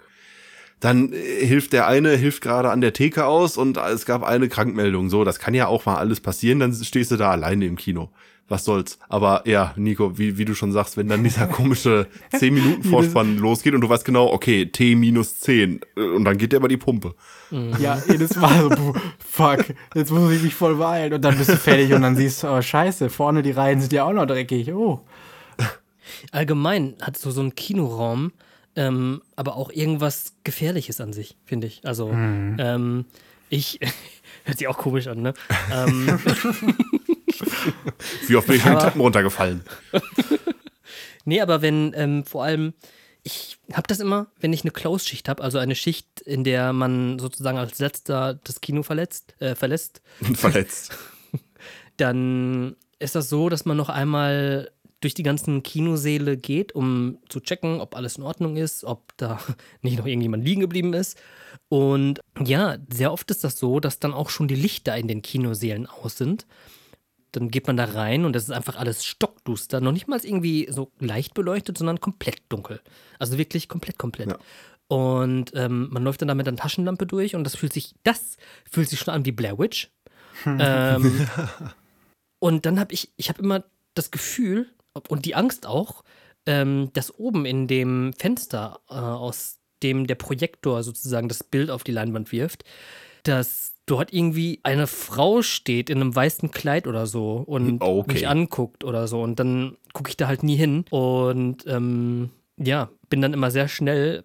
Dann 0.81 1.13
äh, 1.13 1.45
hilft 1.45 1.71
der 1.71 1.87
eine, 1.87 2.17
hilft 2.17 2.41
gerade 2.41 2.69
an 2.69 2.81
der 2.81 2.91
Theke 2.91 3.25
aus 3.25 3.55
und 3.55 3.77
es 3.77 4.05
gab 4.05 4.23
eine 4.23 4.49
Krankmeldung. 4.49 5.09
So, 5.09 5.23
das 5.23 5.39
kann 5.39 5.53
ja 5.53 5.67
auch 5.67 5.85
mal 5.85 5.95
alles 5.95 6.19
passieren, 6.19 6.59
dann 6.59 6.73
stehst 6.73 7.11
du 7.11 7.15
da 7.15 7.31
alleine 7.31 7.65
im 7.65 7.77
Kino. 7.77 8.09
Was 8.49 8.65
soll's. 8.65 8.99
Aber 9.07 9.43
ja, 9.47 9.73
Nico, 9.77 10.17
wie, 10.17 10.37
wie 10.37 10.43
du 10.43 10.55
schon 10.55 10.73
sagst, 10.73 10.97
wenn 10.97 11.07
dann 11.07 11.23
dieser 11.23 11.47
komische 11.47 12.07
10 12.35 12.53
Minuten 12.53 12.83
Vorspann 12.83 13.37
losgeht 13.37 13.73
und 13.73 13.79
du 13.79 13.87
weißt 13.87 14.03
genau, 14.03 14.29
okay, 14.33 14.65
T 14.65 14.95
minus 14.95 15.39
10 15.39 15.79
äh, 15.95 16.01
und 16.01 16.25
dann 16.25 16.37
geht 16.37 16.51
der 16.51 16.59
über 16.59 16.67
die 16.67 16.75
Pumpe. 16.75 17.15
ja, 17.79 18.01
jedes 18.09 18.35
Mal 18.35 18.69
so, 18.75 18.93
fuck, 19.25 19.63
jetzt 19.95 20.11
muss 20.11 20.33
ich 20.33 20.43
mich 20.43 20.53
voll 20.53 20.75
beeilen. 20.75 21.13
Und 21.13 21.21
dann 21.21 21.37
bist 21.37 21.49
du 21.49 21.55
fertig 21.55 21.93
und 21.93 22.01
dann 22.01 22.17
siehst 22.17 22.43
du, 22.43 22.47
oh 22.47 22.61
scheiße, 22.61 23.09
vorne 23.09 23.41
die 23.41 23.51
Reihen 23.51 23.79
sind 23.79 23.93
ja 23.93 24.03
auch 24.03 24.13
noch 24.13 24.25
dreckig. 24.25 24.73
Oh. 24.73 24.99
Allgemein 26.31 26.95
hat 27.01 27.17
so 27.17 27.31
so 27.31 27.41
ein 27.41 27.55
Kinoraum 27.55 28.33
ähm, 28.75 29.21
aber 29.35 29.55
auch 29.55 29.71
irgendwas 29.71 30.33
Gefährliches 30.43 31.01
an 31.01 31.13
sich, 31.13 31.35
finde 31.45 31.67
ich. 31.67 31.81
Also, 31.85 32.09
ähm, 32.11 33.05
ich. 33.49 33.79
Hört 34.45 34.57
sich 34.57 34.67
auch 34.67 34.77
komisch 34.77 35.07
an, 35.07 35.21
ne? 35.21 35.33
ähm, 35.71 36.07
Wie 38.27 38.35
oft 38.35 38.47
bin 38.47 38.55
ich 38.57 38.63
den 38.63 38.71
Aber- 38.71 38.81
Treppen 38.81 39.01
runtergefallen? 39.01 39.63
nee, 41.25 41.41
aber 41.41 41.61
wenn 41.61 41.93
ähm, 41.95 42.25
vor 42.25 42.43
allem. 42.43 42.73
Ich 43.23 43.59
habe 43.71 43.85
das 43.87 43.99
immer, 43.99 44.31
wenn 44.39 44.51
ich 44.51 44.63
eine 44.63 44.71
Close-Schicht 44.71 45.29
habe, 45.29 45.43
also 45.43 45.59
eine 45.59 45.75
Schicht, 45.75 46.21
in 46.21 46.43
der 46.43 46.73
man 46.73 47.19
sozusagen 47.19 47.59
als 47.59 47.77
letzter 47.77 48.39
das 48.43 48.61
Kino 48.61 48.81
verletzt, 48.81 49.35
äh, 49.39 49.53
verlässt, 49.53 50.01
Verletzt. 50.33 50.97
dann 51.97 52.75
ist 52.97 53.13
das 53.13 53.29
so, 53.29 53.47
dass 53.49 53.63
man 53.65 53.77
noch 53.77 53.89
einmal 53.89 54.71
durch 55.01 55.15
die 55.15 55.23
ganzen 55.23 55.63
Kinosäle 55.63 56.37
geht, 56.37 56.73
um 56.73 57.17
zu 57.27 57.39
checken, 57.39 57.81
ob 57.81 57.95
alles 57.95 58.17
in 58.17 58.23
Ordnung 58.23 58.55
ist, 58.55 58.83
ob 58.83 59.15
da 59.17 59.39
nicht 59.81 59.97
noch 59.97 60.05
irgendjemand 60.05 60.45
liegen 60.45 60.61
geblieben 60.61 60.93
ist. 60.93 61.19
Und 61.69 62.21
ja, 62.39 62.77
sehr 62.89 63.11
oft 63.11 63.29
ist 63.31 63.43
das 63.43 63.57
so, 63.57 63.79
dass 63.79 63.99
dann 63.99 64.13
auch 64.13 64.29
schon 64.29 64.47
die 64.47 64.55
Lichter 64.55 64.95
in 64.95 65.07
den 65.07 65.21
Kinosälen 65.21 65.87
aus 65.87 66.17
sind. 66.17 66.45
Dann 67.31 67.49
geht 67.49 67.65
man 67.65 67.77
da 67.77 67.85
rein 67.85 68.25
und 68.25 68.35
es 68.35 68.43
ist 68.43 68.51
einfach 68.51 68.75
alles 68.75 69.05
stockduster. 69.05 69.81
Noch 69.81 69.93
nicht 69.93 70.07
mal 70.07 70.19
irgendwie 70.23 70.67
so 70.69 70.91
leicht 70.99 71.33
beleuchtet, 71.33 71.77
sondern 71.77 71.99
komplett 71.99 72.41
dunkel. 72.49 72.81
Also 73.19 73.37
wirklich 73.37 73.69
komplett, 73.69 73.97
komplett. 73.97 74.29
Ja. 74.29 74.37
Und 74.89 75.53
ähm, 75.55 75.87
man 75.91 76.03
läuft 76.03 76.21
dann 76.21 76.27
da 76.27 76.35
mit 76.35 76.47
einer 76.47 76.57
Taschenlampe 76.57 77.05
durch 77.05 77.35
und 77.35 77.45
das 77.45 77.55
fühlt 77.55 77.71
sich, 77.71 77.95
das 78.03 78.35
fühlt 78.69 78.89
sich 78.89 78.99
schon 78.99 79.13
an 79.13 79.25
wie 79.25 79.31
Blair 79.31 79.57
Witch. 79.57 79.89
ähm, 80.45 81.27
und 82.39 82.65
dann 82.65 82.77
habe 82.79 82.93
ich, 82.93 83.09
ich 83.15 83.29
habe 83.29 83.41
immer 83.41 83.63
das 83.93 84.11
Gefühl 84.11 84.69
und 85.09 85.25
die 85.25 85.35
Angst 85.35 85.65
auch, 85.65 86.03
ähm, 86.45 86.89
dass 86.93 87.17
oben 87.17 87.45
in 87.45 87.67
dem 87.67 88.13
Fenster, 88.17 88.79
äh, 88.89 88.93
aus 88.93 89.59
dem 89.83 90.07
der 90.07 90.15
Projektor 90.15 90.83
sozusagen 90.83 91.27
das 91.27 91.43
Bild 91.43 91.69
auf 91.69 91.83
die 91.83 91.91
Leinwand 91.91 92.31
wirft, 92.31 92.63
dass 93.23 93.73
dort 93.85 94.13
irgendwie 94.13 94.59
eine 94.63 94.87
Frau 94.87 95.41
steht 95.41 95.89
in 95.89 95.99
einem 95.99 96.15
weißen 96.15 96.51
Kleid 96.51 96.87
oder 96.87 97.07
so 97.07 97.43
und 97.45 97.81
Okay. 97.81 98.13
mich 98.13 98.27
anguckt 98.27 98.83
oder 98.83 99.07
so. 99.07 99.21
Und 99.21 99.39
dann 99.39 99.77
gucke 99.93 100.09
ich 100.09 100.17
da 100.17 100.27
halt 100.27 100.43
nie 100.43 100.55
hin. 100.55 100.85
Und 100.89 101.65
ähm, 101.67 102.29
ja, 102.57 102.89
bin 103.09 103.21
dann 103.21 103.33
immer 103.33 103.51
sehr 103.51 103.67
schnell, 103.67 104.23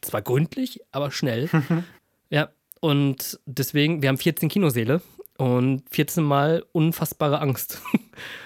zwar 0.00 0.22
gründlich, 0.22 0.80
aber 0.92 1.10
schnell. 1.10 1.48
ja, 2.30 2.50
und 2.80 3.40
deswegen, 3.46 4.02
wir 4.02 4.08
haben 4.08 4.18
14 4.18 4.48
Kinoseele 4.48 5.00
und 5.38 5.82
14 5.90 6.22
Mal 6.24 6.64
unfassbare 6.72 7.40
Angst, 7.40 7.80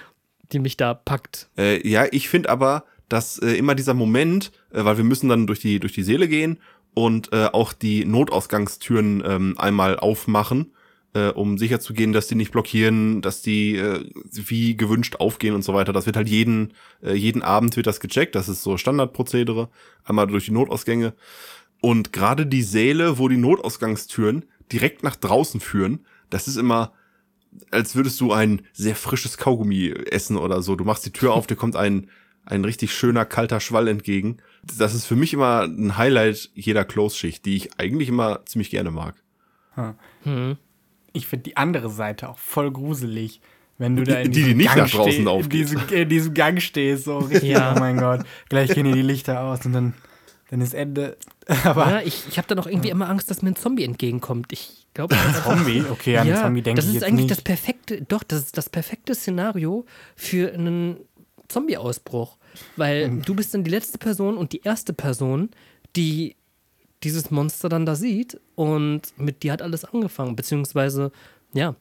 die 0.53 0.59
mich 0.59 0.77
da 0.77 0.93
packt. 0.93 1.49
Äh, 1.57 1.87
ja, 1.87 2.05
ich 2.11 2.29
finde 2.29 2.49
aber, 2.49 2.85
dass 3.09 3.39
äh, 3.39 3.53
immer 3.53 3.75
dieser 3.75 3.93
Moment, 3.93 4.51
äh, 4.71 4.83
weil 4.85 4.97
wir 4.97 5.03
müssen 5.03 5.29
dann 5.29 5.47
durch 5.47 5.59
die, 5.59 5.79
durch 5.79 5.93
die 5.93 6.03
Seele 6.03 6.27
gehen 6.27 6.59
und 6.93 7.31
äh, 7.33 7.49
auch 7.51 7.73
die 7.73 8.05
Notausgangstüren 8.05 9.23
ähm, 9.25 9.55
einmal 9.57 9.97
aufmachen, 9.97 10.73
äh, 11.13 11.27
um 11.27 11.57
sicherzugehen, 11.57 12.13
dass 12.13 12.27
die 12.27 12.35
nicht 12.35 12.51
blockieren, 12.51 13.21
dass 13.21 13.41
die 13.41 13.75
äh, 13.75 14.09
wie 14.31 14.77
gewünscht 14.77 15.17
aufgehen 15.17 15.55
und 15.55 15.63
so 15.63 15.73
weiter. 15.73 15.93
Das 15.93 16.05
wird 16.05 16.15
halt 16.15 16.29
jeden, 16.29 16.73
äh, 17.03 17.13
jeden 17.13 17.41
Abend 17.41 17.75
wird 17.75 17.87
das 17.87 17.99
gecheckt. 17.99 18.35
Das 18.35 18.49
ist 18.49 18.63
so 18.63 18.77
Standardprozedere. 18.77 19.69
Einmal 20.03 20.27
durch 20.27 20.45
die 20.45 20.51
Notausgänge. 20.51 21.13
Und 21.81 22.13
gerade 22.13 22.45
die 22.45 22.63
Säle, 22.63 23.17
wo 23.17 23.27
die 23.27 23.37
Notausgangstüren 23.37 24.45
direkt 24.71 25.03
nach 25.03 25.15
draußen 25.15 25.59
führen, 25.59 26.05
das 26.29 26.47
ist 26.47 26.55
immer, 26.55 26.93
als 27.71 27.95
würdest 27.95 28.19
du 28.21 28.31
ein 28.33 28.61
sehr 28.73 28.95
frisches 28.95 29.37
Kaugummi 29.37 29.89
essen 30.09 30.37
oder 30.37 30.61
so. 30.61 30.75
Du 30.75 30.83
machst 30.85 31.05
die 31.05 31.11
Tür 31.11 31.33
auf, 31.33 31.47
dir 31.47 31.55
kommt 31.55 31.75
ein, 31.75 32.09
ein 32.45 32.63
richtig 32.65 32.93
schöner 32.93 33.25
kalter 33.25 33.59
Schwall 33.59 33.87
entgegen. 33.87 34.37
Das 34.77 34.93
ist 34.93 35.05
für 35.05 35.15
mich 35.15 35.33
immer 35.33 35.61
ein 35.63 35.97
Highlight 35.97 36.49
jeder 36.55 36.85
Close-Schicht, 36.85 37.45
die 37.45 37.55
ich 37.55 37.79
eigentlich 37.79 38.09
immer 38.09 38.45
ziemlich 38.45 38.69
gerne 38.69 38.91
mag. 38.91 39.15
Hm. 40.23 40.57
Ich 41.13 41.27
finde 41.27 41.43
die 41.43 41.57
andere 41.57 41.89
Seite 41.89 42.29
auch 42.29 42.37
voll 42.37 42.71
gruselig. 42.71 43.41
Wenn 43.77 43.95
du 43.95 44.03
da 44.03 44.19
in 44.19 44.31
Die, 44.31 44.39
die 44.39 44.43
diesem 44.43 44.57
nicht 44.57 44.67
Gang 44.67 44.77
nach 44.77 44.89
draußen 44.91 45.11
steh- 45.13 45.21
in 45.21 45.27
aufgeht. 45.27 45.53
diesem, 45.53 45.81
in 45.89 46.09
diesem 46.09 46.33
Gang 46.35 46.61
stehst, 46.61 47.05
so 47.05 47.17
richtig, 47.17 47.49
Ja. 47.49 47.73
oh 47.75 47.79
mein 47.79 47.97
Gott, 47.97 48.21
gleich 48.47 48.71
gehen 48.73 48.85
dir 48.85 48.93
die 48.93 49.01
Lichter 49.01 49.41
aus 49.41 49.65
und 49.65 49.73
dann, 49.73 49.93
dann 50.51 50.61
ist 50.61 50.73
Ende. 50.75 51.17
Aber 51.63 51.89
Ja, 51.89 52.01
ich, 52.01 52.25
ich 52.29 52.37
habe 52.37 52.47
dann 52.47 52.59
auch 52.59 52.67
irgendwie 52.67 52.89
immer 52.89 53.09
Angst, 53.09 53.31
dass 53.31 53.41
mir 53.41 53.49
ein 53.49 53.55
Zombie 53.55 53.83
entgegenkommt. 53.83 54.53
Ich 54.53 54.80
glaube, 54.93 55.15
Zombie, 55.43 55.83
okay, 55.89 56.17
an 56.17 56.27
ja, 56.27 56.43
Zombie 56.43 56.61
denke 56.61 56.77
das 56.81 56.85
ich 56.85 56.89
ist 56.89 57.01
jetzt 57.01 57.03
eigentlich 57.03 57.25
nicht. 57.25 57.31
das 57.31 57.41
perfekte, 57.41 58.01
doch, 58.01 58.23
das 58.23 58.39
ist 58.41 58.57
das 58.57 58.69
perfekte 58.69 59.15
Szenario 59.15 59.85
für 60.15 60.53
einen 60.53 60.97
Zombie-Ausbruch. 61.47 62.37
Weil 62.75 63.05
Hm. 63.07 63.21
du 63.21 63.35
bist 63.35 63.53
dann 63.53 63.63
die 63.63 63.71
letzte 63.71 63.97
Person 63.97 64.37
und 64.37 64.51
die 64.51 64.61
erste 64.61 64.93
Person, 64.93 65.49
die 65.95 66.35
dieses 67.03 67.31
Monster 67.31 67.69
dann 67.69 67.85
da 67.85 67.95
sieht 67.95 68.39
und 68.55 69.13
mit 69.17 69.43
dir 69.43 69.53
hat 69.53 69.61
alles 69.61 69.85
angefangen. 69.85 70.35
Beziehungsweise, 70.35 71.11
ja, 71.53 71.75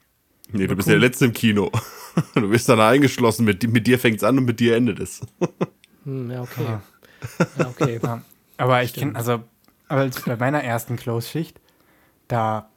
Nee, 0.52 0.66
du 0.66 0.74
bist 0.74 0.88
der 0.88 0.98
Letzte 0.98 1.26
im 1.26 1.32
Kino. 1.32 1.70
Du 2.34 2.48
bist 2.48 2.68
dann 2.68 2.80
eingeschlossen, 2.80 3.44
mit, 3.44 3.62
mit 3.70 3.86
dir 3.86 3.96
fängt's 3.96 4.24
an 4.24 4.36
und 4.38 4.44
mit 4.44 4.58
dir 4.58 4.74
endet 4.74 4.98
es. 4.98 5.20
hm, 6.04 6.28
ja, 6.28 6.42
okay. 6.42 6.78
Ja, 7.56 7.68
okay. 7.68 8.00
Ja, 8.02 8.22
aber 8.56 8.82
ich 8.82 8.92
kenne, 8.94 9.14
also, 9.14 9.44
aber 9.86 10.10
bei 10.26 10.36
meiner 10.36 10.62
ersten 10.64 10.96
Close-Schicht, 10.96 11.60
da 12.26 12.68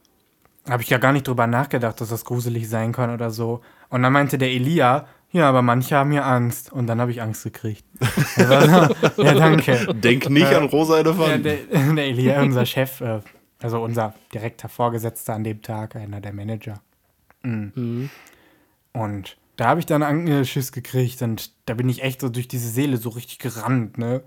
habe 0.68 0.82
ich 0.82 0.90
ja 0.90 0.98
gar 0.98 1.12
nicht 1.12 1.28
drüber 1.28 1.46
nachgedacht, 1.46 2.00
dass 2.00 2.08
das 2.08 2.24
gruselig 2.24 2.68
sein 2.68 2.92
kann 2.92 3.10
oder 3.10 3.30
so. 3.30 3.60
Und 3.90 4.02
dann 4.02 4.12
meinte 4.12 4.38
der 4.38 4.50
Elia, 4.50 5.06
ja, 5.30 5.48
aber 5.48 5.62
manche 5.62 5.96
haben 5.96 6.12
ja 6.12 6.22
Angst. 6.22 6.72
Und 6.72 6.86
dann 6.86 7.00
habe 7.00 7.10
ich 7.10 7.20
Angst 7.22 7.44
gekriegt. 7.44 7.84
Also, 8.36 9.22
ja, 9.22 9.34
danke. 9.34 9.94
Denk 9.94 10.28
nicht 10.30 10.50
Äh, 10.50 10.54
an 10.56 10.64
rosa 10.64 10.94
Ja, 10.94 11.00
Elefanten. 11.00 11.42
der, 11.42 11.56
der 11.94 12.04
Elia, 12.06 12.42
unser 12.42 12.66
Chef, 12.66 13.00
äh, 13.00 13.20
also 13.62 13.82
unser 13.82 14.14
direkter 14.32 14.68
Vorgesetzter 14.68 15.34
an 15.34 15.44
dem 15.44 15.62
Tag, 15.62 15.96
einer 15.96 16.20
der 16.20 16.32
Manager. 16.32 16.80
Mhm. 17.42 18.10
Und 18.92 19.36
da 19.56 19.66
habe 19.68 19.80
ich 19.80 19.86
dann 19.86 20.02
einen 20.02 20.44
Schiss 20.44 20.72
gekriegt 20.72 21.22
und 21.22 21.52
da 21.66 21.74
bin 21.74 21.88
ich 21.88 22.02
echt 22.02 22.20
so 22.20 22.28
durch 22.28 22.48
diese 22.48 22.68
Seele 22.68 22.96
so 22.96 23.10
richtig 23.10 23.38
gerannt, 23.38 23.98
ne? 23.98 24.22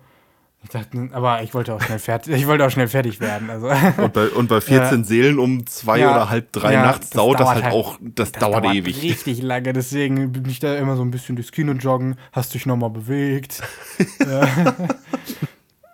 Ich 0.70 0.74
dachte, 0.74 1.10
aber 1.14 1.44
ich 1.44 1.54
wollte 1.54 1.74
auch 1.74 1.82
schnell 1.82 1.98
fertig, 1.98 2.34
ich 2.36 2.46
wollte 2.46 2.66
auch 2.66 2.70
schnell 2.70 2.90
fertig 2.90 3.22
werden. 3.22 3.50
Also 3.50 3.70
und, 4.02 4.12
bei, 4.12 4.28
und 4.28 4.50
bei 4.50 4.60
14 4.60 5.04
Seelen 5.06 5.40
um 5.40 5.66
zwei 5.66 6.00
Ja, 6.00 6.12
oder 6.12 6.30
halb 6.30 6.52
drei 6.52 6.74
ja, 6.74 6.82
nachts 6.84 7.10
das 7.12 7.18
dauert 7.18 7.40
das 7.40 7.46
dauert 7.46 7.56
halt 7.56 7.64
halt- 7.66 7.74
auch, 7.74 7.98
das, 8.02 8.32
das 8.34 8.42
dauert, 8.42 8.66
ewig. 8.66 9.02
richtig 9.02 9.42
lange. 9.42 9.72
Deswegen 9.72 10.34
bin 10.34 10.44
ich 10.50 10.60
da 10.60 10.76
immer 10.76 10.98
so 10.98 11.04
ein 11.04 11.12
bisschen 11.12 11.38
durchs 11.38 11.54
Kino 11.54 11.72
joggen, 11.72 12.18
hast 12.34 12.54
dich 12.54 12.66
nochmal 12.66 12.90
bewegt. 12.90 13.64
Ja. 14.20 14.76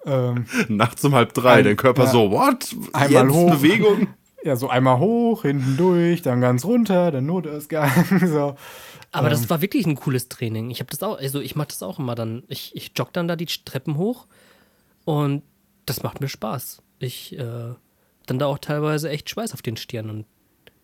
ähm, 0.06 0.46
Nachts 0.70 1.04
um 1.06 1.14
halb 1.16 1.34
drei, 1.34 1.56
Ein- 1.60 1.64
dein 1.66 1.78
Körper 1.78 2.06
ja. 2.06 2.10
so, 2.10 2.32
what? 2.32 2.76
Einmal 2.94 3.26
Jetzt 3.26 3.34
hoch. 3.34 3.52
Bewegung? 3.52 4.08
ja, 4.44 4.56
so 4.56 4.70
einmal 4.70 4.98
hoch, 5.00 5.44
hinten 5.44 5.78
durch, 5.78 6.22
dann 6.22 6.42
ganz 6.42 6.66
runter, 6.66 7.12
dann 7.12 7.26
Notausgang. 7.26 7.92
so. 8.26 8.56
Aber 9.12 9.28
Ähm. 9.28 9.32
das 9.32 9.50
war 9.50 9.62
wirklich 9.62 9.86
ein 9.86 9.96
cooles 9.96 10.28
Training. 10.30 10.72
Ich 10.72 10.80
habe 10.80 10.90
das 10.90 11.04
auch, 11.04 11.18
also 11.20 11.40
ich 11.40 11.56
mache 11.56 11.68
das 11.70 11.84
auch 11.84 12.00
immer 12.00 12.16
dann. 12.16 12.44
Ich, 12.48 12.76
ich 12.76 12.92
jogge 12.98 13.12
dann 13.14 13.28
da 13.28 13.36
die 13.36 13.46
Treppen 13.46 13.98
hoch 13.98 14.26
und 15.06 15.44
das 15.86 16.04
macht 16.04 16.22
mir 16.22 16.30
Spaß. 16.30 16.82
Ich 17.00 17.38
äh, 17.38 17.74
dann 18.26 18.40
da 18.40 18.46
auch 18.46 18.60
teilweise 18.60 19.10
echt 19.10 19.30
Schweiß 19.30 19.54
auf 19.54 19.62
den 19.62 19.78
Stirn 19.78 20.10
und 20.10 20.26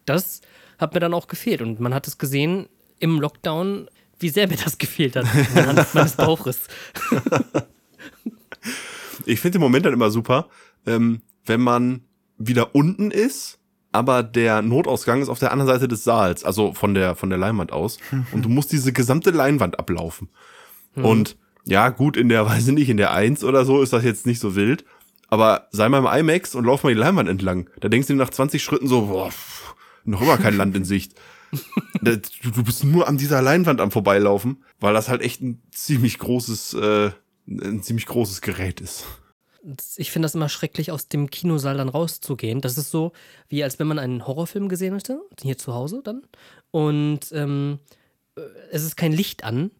das 0.05 0.41
hat 0.77 0.93
mir 0.93 0.99
dann 0.99 1.13
auch 1.13 1.27
gefehlt 1.27 1.61
und 1.61 1.79
man 1.79 1.93
hat 1.93 2.07
es 2.07 2.17
gesehen 2.17 2.67
im 2.99 3.19
Lockdown, 3.19 3.89
wie 4.19 4.29
sehr 4.29 4.47
mir 4.47 4.57
das 4.57 4.77
gefehlt 4.77 5.15
hat 5.15 5.25
anhand 5.55 5.93
meines 5.93 6.15
Bauches. 6.15 6.67
Ich 9.25 9.41
finde 9.41 9.59
den 9.59 9.61
Moment 9.61 9.85
dann 9.85 9.93
immer 9.93 10.09
super, 10.09 10.47
ähm, 10.85 11.21
wenn 11.45 11.61
man 11.61 12.01
wieder 12.37 12.73
unten 12.73 13.11
ist, 13.11 13.59
aber 13.91 14.23
der 14.23 14.61
Notausgang 14.61 15.21
ist 15.21 15.29
auf 15.29 15.39
der 15.39 15.51
anderen 15.51 15.71
Seite 15.71 15.87
des 15.87 16.03
Saals, 16.03 16.43
also 16.43 16.73
von 16.73 16.93
der, 16.93 17.15
von 17.15 17.29
der 17.29 17.37
Leinwand 17.37 17.71
aus. 17.71 17.99
und 18.31 18.43
du 18.43 18.49
musst 18.49 18.71
diese 18.71 18.93
gesamte 18.93 19.31
Leinwand 19.31 19.77
ablaufen. 19.79 20.29
Und 20.95 21.37
ja, 21.65 21.89
gut, 21.89 22.17
in 22.17 22.29
der, 22.29 22.45
weiß 22.47 22.67
ich 22.67 22.73
nicht, 22.73 22.89
in 22.89 22.97
der 22.97 23.11
1 23.13 23.43
oder 23.43 23.65
so 23.65 23.81
ist 23.81 23.93
das 23.93 24.03
jetzt 24.03 24.25
nicht 24.25 24.39
so 24.39 24.55
wild. 24.55 24.85
Aber 25.27 25.67
sei 25.71 25.87
mal 25.89 25.99
im 25.99 26.19
IMAX 26.19 26.55
und 26.55 26.65
lauf 26.65 26.83
mal 26.83 26.93
die 26.93 26.99
Leinwand 26.99 27.29
entlang. 27.29 27.69
Da 27.79 27.87
denkst 27.87 28.07
du 28.07 28.13
dir 28.13 28.19
nach 28.19 28.31
20 28.31 28.63
Schritten 28.63 28.87
so, 28.87 29.03
boah, 29.07 29.29
pff, 29.29 29.75
noch 30.03 30.21
immer 30.21 30.37
kein 30.37 30.57
Land 30.57 30.75
in 30.75 30.85
Sicht. 30.85 31.13
Du, 32.01 32.15
du 32.17 32.63
bist 32.63 32.83
nur 32.83 33.07
an 33.07 33.17
dieser 33.17 33.41
Leinwand 33.41 33.81
am 33.81 33.89
Vorbeilaufen, 33.91 34.63
weil 34.79 34.93
das 34.93 35.09
halt 35.09 35.21
echt 35.21 35.41
ein 35.41 35.61
ziemlich 35.71 36.19
großes, 36.19 36.75
äh, 36.75 37.11
ein 37.47 37.81
ziemlich 37.81 38.05
großes 38.05 38.41
Gerät 38.41 38.79
ist. 38.79 39.05
Ich 39.97 40.11
finde 40.11 40.25
das 40.25 40.35
immer 40.35 40.47
schrecklich, 40.47 40.91
aus 40.91 41.07
dem 41.07 41.29
Kinosaal 41.29 41.77
dann 41.77 41.89
rauszugehen. 41.89 42.61
Das 42.61 42.77
ist 42.77 42.91
so, 42.91 43.11
wie 43.49 43.63
als 43.63 43.79
wenn 43.79 43.87
man 43.87 43.99
einen 43.99 44.25
Horrorfilm 44.25 44.69
gesehen 44.69 44.93
hätte, 44.93 45.21
hier 45.41 45.57
zu 45.57 45.73
Hause 45.73 46.01
dann. 46.03 46.21
Und 46.71 47.31
ähm, 47.33 47.79
äh, 48.35 48.41
es 48.71 48.83
ist 48.83 48.95
kein 48.95 49.11
Licht 49.11 49.43
an. 49.43 49.71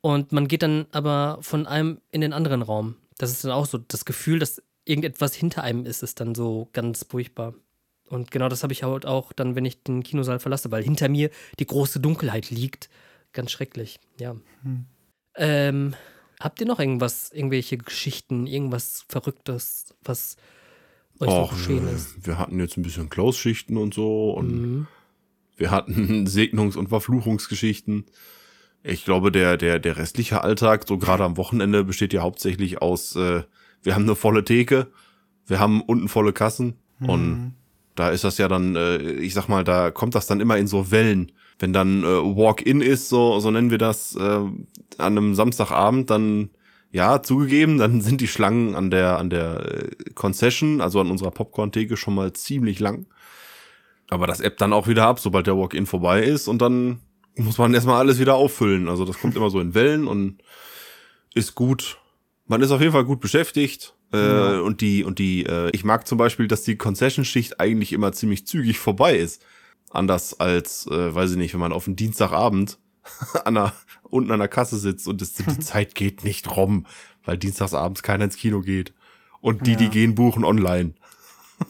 Und 0.00 0.32
man 0.32 0.48
geht 0.48 0.62
dann 0.62 0.86
aber 0.92 1.38
von 1.42 1.66
einem 1.66 2.00
in 2.10 2.20
den 2.20 2.32
anderen 2.32 2.62
Raum. 2.62 2.96
Das 3.18 3.30
ist 3.30 3.44
dann 3.44 3.52
auch 3.52 3.66
so 3.66 3.78
das 3.78 4.04
Gefühl, 4.04 4.38
dass 4.38 4.62
irgendetwas 4.84 5.34
hinter 5.34 5.62
einem 5.62 5.84
ist, 5.84 6.02
ist 6.02 6.20
dann 6.20 6.34
so 6.34 6.68
ganz 6.72 7.04
furchtbar. 7.08 7.54
Und 8.08 8.30
genau 8.30 8.48
das 8.48 8.62
habe 8.62 8.72
ich 8.72 8.82
halt 8.82 9.06
auch 9.06 9.32
dann, 9.32 9.54
wenn 9.54 9.64
ich 9.64 9.82
den 9.82 10.02
Kinosaal 10.02 10.40
verlasse, 10.40 10.70
weil 10.70 10.82
hinter 10.82 11.08
mir 11.08 11.30
die 11.58 11.66
große 11.66 12.00
Dunkelheit 12.00 12.50
liegt. 12.50 12.88
Ganz 13.32 13.52
schrecklich, 13.52 14.00
ja. 14.18 14.34
Ähm, 15.36 15.94
habt 16.40 16.60
ihr 16.60 16.66
noch 16.66 16.80
irgendwas, 16.80 17.30
irgendwelche 17.30 17.78
Geschichten, 17.78 18.46
irgendwas 18.46 19.04
Verrücktes, 19.08 19.94
was 20.02 20.36
euch 21.20 21.30
so 21.30 21.36
Och, 21.42 21.50
geschehen 21.52 21.86
ist? 21.88 22.26
Wir 22.26 22.38
hatten 22.38 22.58
jetzt 22.58 22.76
ein 22.76 22.82
bisschen 22.82 23.10
Close-Schichten 23.10 23.76
und 23.76 23.94
so 23.94 24.32
und 24.32 24.50
Mhm. 24.50 24.86
wir 25.56 25.70
hatten 25.70 25.92
Segnungs- 26.26 26.76
und 26.76 26.88
Verfluchungsgeschichten. 26.88 28.06
Ich 28.82 29.04
glaube, 29.04 29.30
der, 29.30 29.56
der, 29.56 29.78
der 29.78 29.96
restliche 29.96 30.42
Alltag, 30.42 30.86
so 30.88 30.98
gerade 30.98 31.24
am 31.24 31.36
Wochenende, 31.36 31.84
besteht 31.84 32.12
ja 32.12 32.22
hauptsächlich 32.22 32.80
aus, 32.80 33.14
äh, 33.16 33.42
wir 33.82 33.94
haben 33.94 34.04
eine 34.04 34.16
volle 34.16 34.44
Theke, 34.44 34.88
wir 35.46 35.60
haben 35.60 35.82
unten 35.82 36.08
volle 36.08 36.32
Kassen 36.32 36.74
und 37.00 37.54
da 37.94 38.10
ist 38.10 38.24
das 38.24 38.38
ja 38.38 38.48
dann, 38.48 38.76
äh, 38.76 38.98
ich 38.98 39.34
sag 39.34 39.48
mal, 39.48 39.64
da 39.64 39.90
kommt 39.90 40.14
das 40.14 40.26
dann 40.26 40.40
immer 40.40 40.56
in 40.56 40.66
so 40.66 40.90
Wellen. 40.90 41.32
Wenn 41.58 41.72
dann 41.72 42.02
äh, 42.02 42.06
Walk-in 42.06 42.80
ist, 42.80 43.08
so, 43.08 43.40
so 43.40 43.50
nennen 43.50 43.70
wir 43.70 43.78
das, 43.78 44.16
äh, 44.16 44.20
an 44.20 44.54
einem 44.98 45.34
Samstagabend, 45.34 46.08
dann 46.08 46.50
ja, 46.92 47.22
zugegeben, 47.22 47.78
dann 47.78 48.00
sind 48.00 48.20
die 48.20 48.28
Schlangen 48.28 48.74
an 48.74 48.90
der, 48.90 49.18
an 49.18 49.30
der 49.30 49.66
äh, 49.66 49.90
Concession, 50.14 50.80
also 50.80 51.00
an 51.00 51.10
unserer 51.10 51.30
Popcorn-Theke 51.30 51.96
schon 51.96 52.14
mal 52.14 52.32
ziemlich 52.32 52.80
lang. 52.80 53.06
Aber 54.08 54.26
das 54.26 54.40
ebbt 54.40 54.60
dann 54.60 54.72
auch 54.72 54.88
wieder 54.88 55.06
ab, 55.06 55.20
sobald 55.20 55.46
der 55.46 55.56
Walk-in 55.56 55.86
vorbei 55.86 56.22
ist 56.22 56.48
und 56.48 56.60
dann 56.62 57.00
muss 57.36 57.58
man 57.58 57.72
erstmal 57.74 57.98
alles 57.98 58.18
wieder 58.18 58.34
auffüllen. 58.34 58.88
Also 58.88 59.04
das 59.04 59.18
kommt 59.18 59.36
immer 59.36 59.50
so 59.50 59.60
in 59.60 59.74
Wellen 59.74 60.06
und 60.06 60.42
ist 61.34 61.54
gut. 61.54 61.98
Man 62.46 62.60
ist 62.62 62.70
auf 62.70 62.80
jeden 62.80 62.92
Fall 62.92 63.04
gut 63.04 63.20
beschäftigt. 63.20 63.94
Äh, 64.12 64.58
und 64.58 64.80
die, 64.80 65.04
und 65.04 65.20
die, 65.20 65.46
äh, 65.46 65.70
ich 65.72 65.84
mag 65.84 66.06
zum 66.06 66.18
Beispiel, 66.18 66.48
dass 66.48 66.62
die 66.64 66.76
Concession-Schicht 66.76 67.60
eigentlich 67.60 67.92
immer 67.92 68.12
ziemlich 68.12 68.44
zügig 68.46 68.78
vorbei 68.80 69.16
ist. 69.16 69.44
Anders 69.90 70.38
als, 70.40 70.86
äh, 70.88 71.14
weiß 71.14 71.30
ich 71.32 71.36
nicht, 71.36 71.52
wenn 71.54 71.60
man 71.60 71.72
auf 71.72 71.86
einen 71.86 71.94
Dienstagabend 71.96 72.78
an 73.44 73.54
der, 73.54 73.72
unten 74.02 74.32
an 74.32 74.40
der 74.40 74.48
Kasse 74.48 74.78
sitzt 74.78 75.06
und 75.06 75.22
es, 75.22 75.34
die 75.34 75.58
Zeit 75.60 75.94
geht 75.94 76.24
nicht 76.24 76.56
rum, 76.56 76.86
weil 77.24 77.38
dienstagsabends 77.38 78.02
keiner 78.02 78.24
ins 78.24 78.36
Kino 78.36 78.60
geht. 78.62 78.92
Und 79.40 79.66
die, 79.66 79.72
Ja. 79.72 79.76
die 79.78 79.88
gehen, 79.88 80.14
buchen 80.16 80.44
online. 80.44 80.94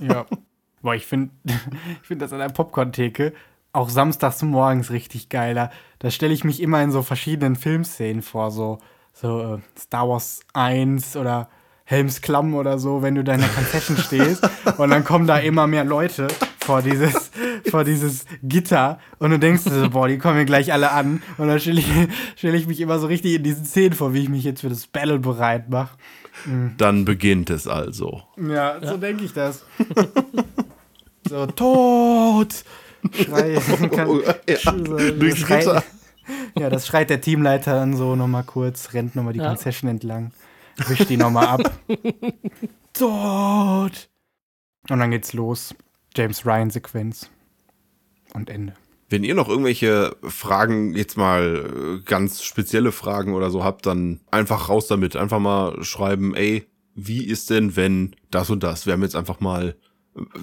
Ja. 0.00 0.26
Boah, 0.82 0.94
ich 0.94 1.04
finde 1.06 1.30
ich 1.44 2.06
find 2.08 2.22
das 2.22 2.32
an 2.32 2.38
der 2.38 2.48
Popcorn-Theke 2.48 3.34
auch 3.72 3.88
samstags 3.88 4.42
morgens 4.42 4.90
richtig 4.90 5.28
geiler. 5.28 5.70
Da 5.98 6.10
stelle 6.10 6.34
ich 6.34 6.44
mich 6.44 6.60
immer 6.60 6.82
in 6.82 6.90
so 6.90 7.02
verschiedenen 7.02 7.56
Filmszenen 7.56 8.22
vor, 8.22 8.50
so, 8.50 8.78
so 9.12 9.56
äh, 9.56 9.58
Star 9.78 10.08
Wars 10.08 10.40
1 10.54 11.16
oder 11.16 11.48
Helms 11.84 12.20
Klamm 12.20 12.54
oder 12.54 12.78
so, 12.78 13.02
wenn 13.02 13.16
du 13.16 13.24
da 13.24 13.34
in 13.34 13.40
der 13.40 13.48
Concession 13.48 13.96
stehst 13.98 14.48
und 14.78 14.90
dann 14.90 15.04
kommen 15.04 15.26
da 15.26 15.38
immer 15.38 15.66
mehr 15.66 15.84
Leute 15.84 16.28
vor 16.60 16.82
dieses, 16.82 17.32
vor 17.68 17.82
dieses 17.82 18.26
Gitter 18.42 19.00
und 19.18 19.30
du 19.30 19.38
denkst 19.38 19.64
dir 19.64 19.70
so, 19.70 19.90
boah, 19.90 20.06
die 20.06 20.18
kommen 20.18 20.36
mir 20.36 20.44
gleich 20.44 20.72
alle 20.72 20.92
an 20.92 21.22
und 21.36 21.48
dann 21.48 21.58
stelle 21.58 21.80
ich, 21.80 21.88
stell 22.36 22.54
ich 22.54 22.68
mich 22.68 22.80
immer 22.80 22.98
so 23.00 23.08
richtig 23.08 23.34
in 23.34 23.42
diesen 23.42 23.64
Szenen 23.64 23.94
vor, 23.94 24.14
wie 24.14 24.22
ich 24.22 24.28
mich 24.28 24.44
jetzt 24.44 24.60
für 24.60 24.68
das 24.68 24.86
Battle 24.86 25.18
bereit 25.18 25.68
mache. 25.68 25.96
Dann 26.76 27.04
beginnt 27.04 27.50
es 27.50 27.66
also. 27.66 28.22
Ja, 28.36 28.78
so 28.80 28.96
denke 28.96 29.24
ich 29.24 29.32
das. 29.32 29.64
so, 31.28 31.46
tot! 31.46 32.64
Schrei. 33.12 33.55
Kann, 33.94 34.09
Oh, 34.09 34.20
ja, 34.48 34.57
so, 34.59 34.72
durchs 35.12 35.38
schrei-. 35.38 35.82
Ja, 36.59 36.70
das 36.70 36.86
schreit 36.86 37.11
der 37.11 37.20
Teamleiter 37.20 37.74
dann 37.74 37.96
so 37.96 38.14
nochmal 38.16 38.44
kurz, 38.44 38.92
rennt 38.92 39.16
nochmal 39.16 39.32
die 39.32 39.40
Ja. 39.40 39.48
Concession 39.48 39.90
entlang, 39.90 40.32
wischt 40.86 41.09
die 41.09 41.16
nochmal 41.16 41.46
ab. 41.46 41.72
tot! 42.92 44.09
Und 44.88 44.98
dann 44.98 45.11
geht's 45.11 45.32
los. 45.32 45.74
James 46.16 46.44
Ryan-Sequenz. 46.44 47.30
Und 48.34 48.48
Ende. 48.51 48.74
Wenn 49.09 49.24
ihr 49.24 49.34
noch 49.34 49.48
irgendwelche 49.48 50.14
Fragen, 50.22 50.94
jetzt 50.94 51.16
mal 51.16 51.98
äh, 52.01 52.05
ganz 52.05 52.44
spezielle 52.44 52.92
Fragen 52.92 53.34
oder 53.34 53.51
so 53.51 53.64
habt, 53.64 53.86
dann 53.86 54.20
einfach 54.30 54.68
raus 54.68 54.86
damit. 54.86 55.16
Einfach 55.16 55.40
mal 55.40 55.82
schreiben, 55.82 56.34
ey, 56.36 56.66
wie 56.94 57.24
ist 57.24 57.51
denn, 57.51 57.74
wenn 57.74 58.14
das 58.30 58.51
und 58.51 58.62
das? 58.62 58.86
Wir 58.86 58.92
haben 58.92 59.03
jetzt 59.03 59.16
einfach 59.16 59.40
mal 59.40 59.76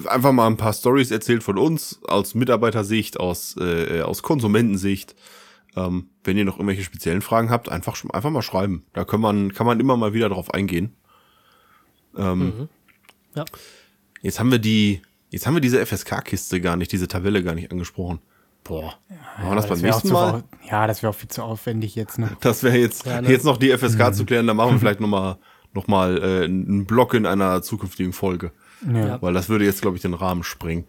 einfach 0.08 0.32
mal 0.32 0.48
ein 0.48 0.58
paar 0.58 0.74
Stories 0.74 1.12
erzählt 1.12 1.44
von 1.44 1.58
uns 1.58 2.00
aus 2.08 2.36
Mitarbeitersicht, 2.36 3.20
aus 3.20 3.56
äh, 3.58 4.02
aus 4.02 4.24
Konsumentensicht. 4.24 5.16
Ähm, 5.76 6.10
wenn 6.24 6.38
ihr 6.38 6.46
noch 6.46 6.56
irgendwelche 6.56 6.84
speziellen 6.84 7.22
Fragen 7.22 7.50
habt, 7.50 7.70
einfach 7.70 8.02
einfach 8.12 8.30
mal 8.32 8.42
schreiben. 8.42 8.84
Da 8.94 9.06
kann 9.06 9.22
man 9.22 9.54
kann 9.54 9.68
man 9.68 9.80
immer 9.80 9.96
mal 9.98 10.14
wieder 10.14 10.30
drauf 10.30 10.54
eingehen. 10.54 10.96
Ähm, 12.18 12.70
Ja. 13.36 13.46
Jetzt 14.22 14.40
haben 14.40 14.52
wir 14.52 14.60
die 14.60 15.02
jetzt 15.30 15.46
haben 15.46 15.54
wir 15.54 15.62
diese 15.62 15.86
FSK-Kiste 15.86 16.62
gar 16.62 16.76
nicht, 16.76 16.92
diese 16.92 17.08
Tabelle 17.08 17.44
gar 17.44 17.54
nicht 17.54 17.72
angesprochen. 17.72 18.20
Boah. 18.64 18.96
Machen 19.38 19.50
wir 19.52 19.56
das 19.56 19.68
beim 19.68 19.78
auch 19.78 19.82
nächsten 19.84 20.12
Mal? 20.12 20.44
Ja, 20.70 20.88
das 20.88 21.02
wäre 21.02 21.12
auch 21.12 21.16
viel 21.16 21.30
zu 21.30 21.44
aufwendig 21.44 21.96
jetzt, 21.96 22.18
ne? 22.20 22.36
Das 22.42 22.64
wäre 22.64 22.78
jetzt, 22.78 23.06
Ja, 23.06 23.22
ne? 23.22 23.30
jetzt 23.30 23.46
noch 23.46 23.58
die 23.58 23.70
FSK 23.78 24.14
zu 24.14 24.26
klären, 24.26 24.48
dann 24.48 24.58
machen 24.58 24.74
wir 24.74 24.80
vielleicht 24.80 25.00
nochmal 25.00 25.38
noch 25.74 25.88
mal, 25.88 26.18
äh, 26.18 26.46
einen 26.46 26.86
Block 26.86 27.14
in 27.14 27.26
einer 27.26 27.62
zukünftigen 27.62 28.12
Folge. 28.12 28.52
Ja. 28.86 29.22
Weil 29.22 29.34
das 29.34 29.50
würde 29.50 29.66
jetzt, 29.66 29.82
glaube 29.82 29.98
ich, 29.98 30.02
den 30.02 30.14
Rahmen 30.14 30.44
sprengen. 30.44 30.86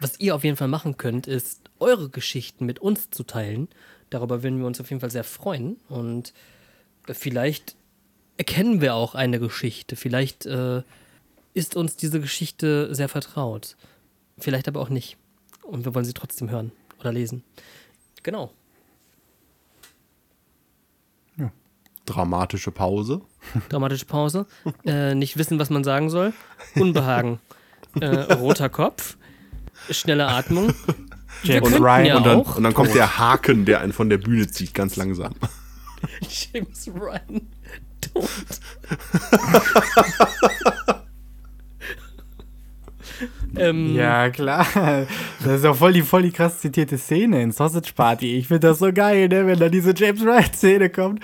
Was 0.00 0.20
ihr 0.20 0.34
auf 0.34 0.44
jeden 0.44 0.56
Fall 0.56 0.68
machen 0.68 0.96
könnt, 0.96 1.26
ist 1.26 1.70
eure 1.78 2.08
Geschichten 2.08 2.66
mit 2.66 2.78
uns 2.78 3.10
zu 3.10 3.24
teilen. 3.24 3.68
Darüber 4.10 4.42
würden 4.42 4.58
wir 4.58 4.66
uns 4.66 4.80
auf 4.80 4.90
jeden 4.90 5.00
Fall 5.00 5.10
sehr 5.10 5.24
freuen. 5.24 5.76
Und 5.88 6.32
äh, 7.06 7.14
vielleicht 7.14 7.76
erkennen 8.36 8.80
wir 8.80 8.94
auch 8.94 9.14
eine 9.14 9.38
Geschichte. 9.38 9.96
Vielleicht 9.96 10.46
äh, 10.46 10.82
ist 11.54 11.76
uns 11.76 11.96
diese 11.96 12.20
Geschichte 12.20 12.94
sehr 12.94 13.08
vertraut. 13.08 13.76
Vielleicht 14.38 14.68
aber 14.68 14.80
auch 14.80 14.90
nicht. 14.90 15.16
Und 15.62 15.84
wir 15.84 15.94
wollen 15.94 16.04
sie 16.04 16.12
trotzdem 16.12 16.50
hören 16.50 16.72
oder 17.00 17.12
lesen. 17.12 17.42
Genau. 18.22 18.52
Dramatische 22.06 22.70
Pause. 22.70 23.20
Dramatische 23.68 24.06
Pause. 24.06 24.46
Äh, 24.84 25.14
nicht 25.14 25.36
wissen, 25.36 25.58
was 25.58 25.70
man 25.70 25.84
sagen 25.84 26.10
soll. 26.10 26.32
Unbehagen. 26.74 27.40
Äh, 27.98 28.34
roter 28.34 28.68
Kopf. 28.68 29.16
Schnelle 29.90 30.26
Atmung. 30.26 30.74
Wir 31.42 31.54
James 31.54 31.70
könnten 31.70 31.82
Ryan 31.82 32.04
ja 32.04 32.16
Und 32.18 32.26
dann, 32.26 32.40
und 32.42 32.62
dann 32.62 32.74
kommt 32.74 32.94
der 32.94 33.18
Haken, 33.18 33.64
der 33.64 33.80
einen 33.80 33.94
von 33.94 34.10
der 34.10 34.18
Bühne 34.18 34.46
zieht, 34.48 34.74
ganz 34.74 34.96
langsam. 34.96 35.34
James 36.52 36.88
Ryan 36.88 37.48
tot. 38.02 38.28
ähm, 43.56 43.94
Ja, 43.94 44.28
klar. 44.30 44.66
Das 45.44 45.60
ist 45.60 45.64
auch 45.64 45.76
voll 45.76 45.92
die, 45.92 46.02
voll 46.02 46.22
die 46.22 46.30
krass 46.32 46.60
zitierte 46.60 46.98
Szene 46.98 47.42
in 47.42 47.52
Sausage 47.52 47.92
Party. 47.94 48.36
Ich 48.36 48.48
finde 48.48 48.68
das 48.68 48.78
so 48.78 48.92
geil, 48.92 49.28
ne, 49.28 49.46
wenn 49.46 49.58
da 49.58 49.68
diese 49.68 49.94
James 49.96 50.24
Wright-Szene 50.24 50.90
kommt. 50.90 51.20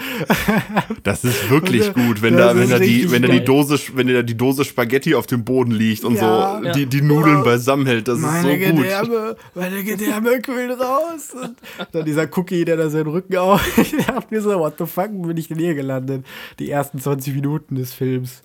Das 1.03 1.25
ist 1.25 1.51
wirklich 1.51 1.89
Und, 1.89 1.97
äh, 2.03 2.07
gut, 2.07 2.23
wenn 2.23 2.37
da, 2.37 2.57
wenn 2.57 2.71
da 2.71 2.79
die, 2.79 3.11
wenn 3.11 3.23
da 3.23 3.29
die. 3.29 3.45
Dose, 3.45 3.79
wenn 3.95 4.07
da 4.09 4.23
die 4.23 4.37
Dose 4.37 4.65
Spaghetti 4.65 5.15
auf 5.15 5.27
dem 5.27 5.45
Boden 5.45 5.73
liegt 5.73 6.05
und 6.05 6.15
Ja. 6.15 6.59
so 6.61 6.65
Ja. 6.67 6.73
die, 6.73 6.87
die 6.87 7.03
Nudeln 7.03 7.43
beisammen 7.45 7.87
hält. 7.87 8.09
Das 8.09 8.17
ist 8.19 8.23
Meine 8.25 8.43
so 8.43 8.71
gut. 8.73 8.83
Gedärme, 8.83 9.37
meine 9.55 9.85
Gedärme 9.85 10.41
kühlen 10.41 10.71
raus. 10.73 11.31
Und 11.41 11.57
dann 11.93 12.05
dieser 12.05 12.29
Cookie, 12.39 12.65
der 12.65 12.77
da 12.77 12.89
seinen 12.91 13.09
Rücken 13.09 13.37
auf. 13.37 13.61
Ich 13.83 14.07
dachte 14.07 14.27
mir 14.31 14.41
so, 14.41 14.51
what 14.59 14.75
the 14.79 14.87
fuck, 14.87 15.11
bin 15.11 15.37
ich 15.37 15.49
denn 15.49 15.59
hier 15.59 15.75
gelandet? 15.75 16.25
Die 16.59 16.71
ersten 16.71 16.99
20 16.99 17.35
Minuten 17.35 17.75
des 17.75 17.93
Films. 17.93 18.43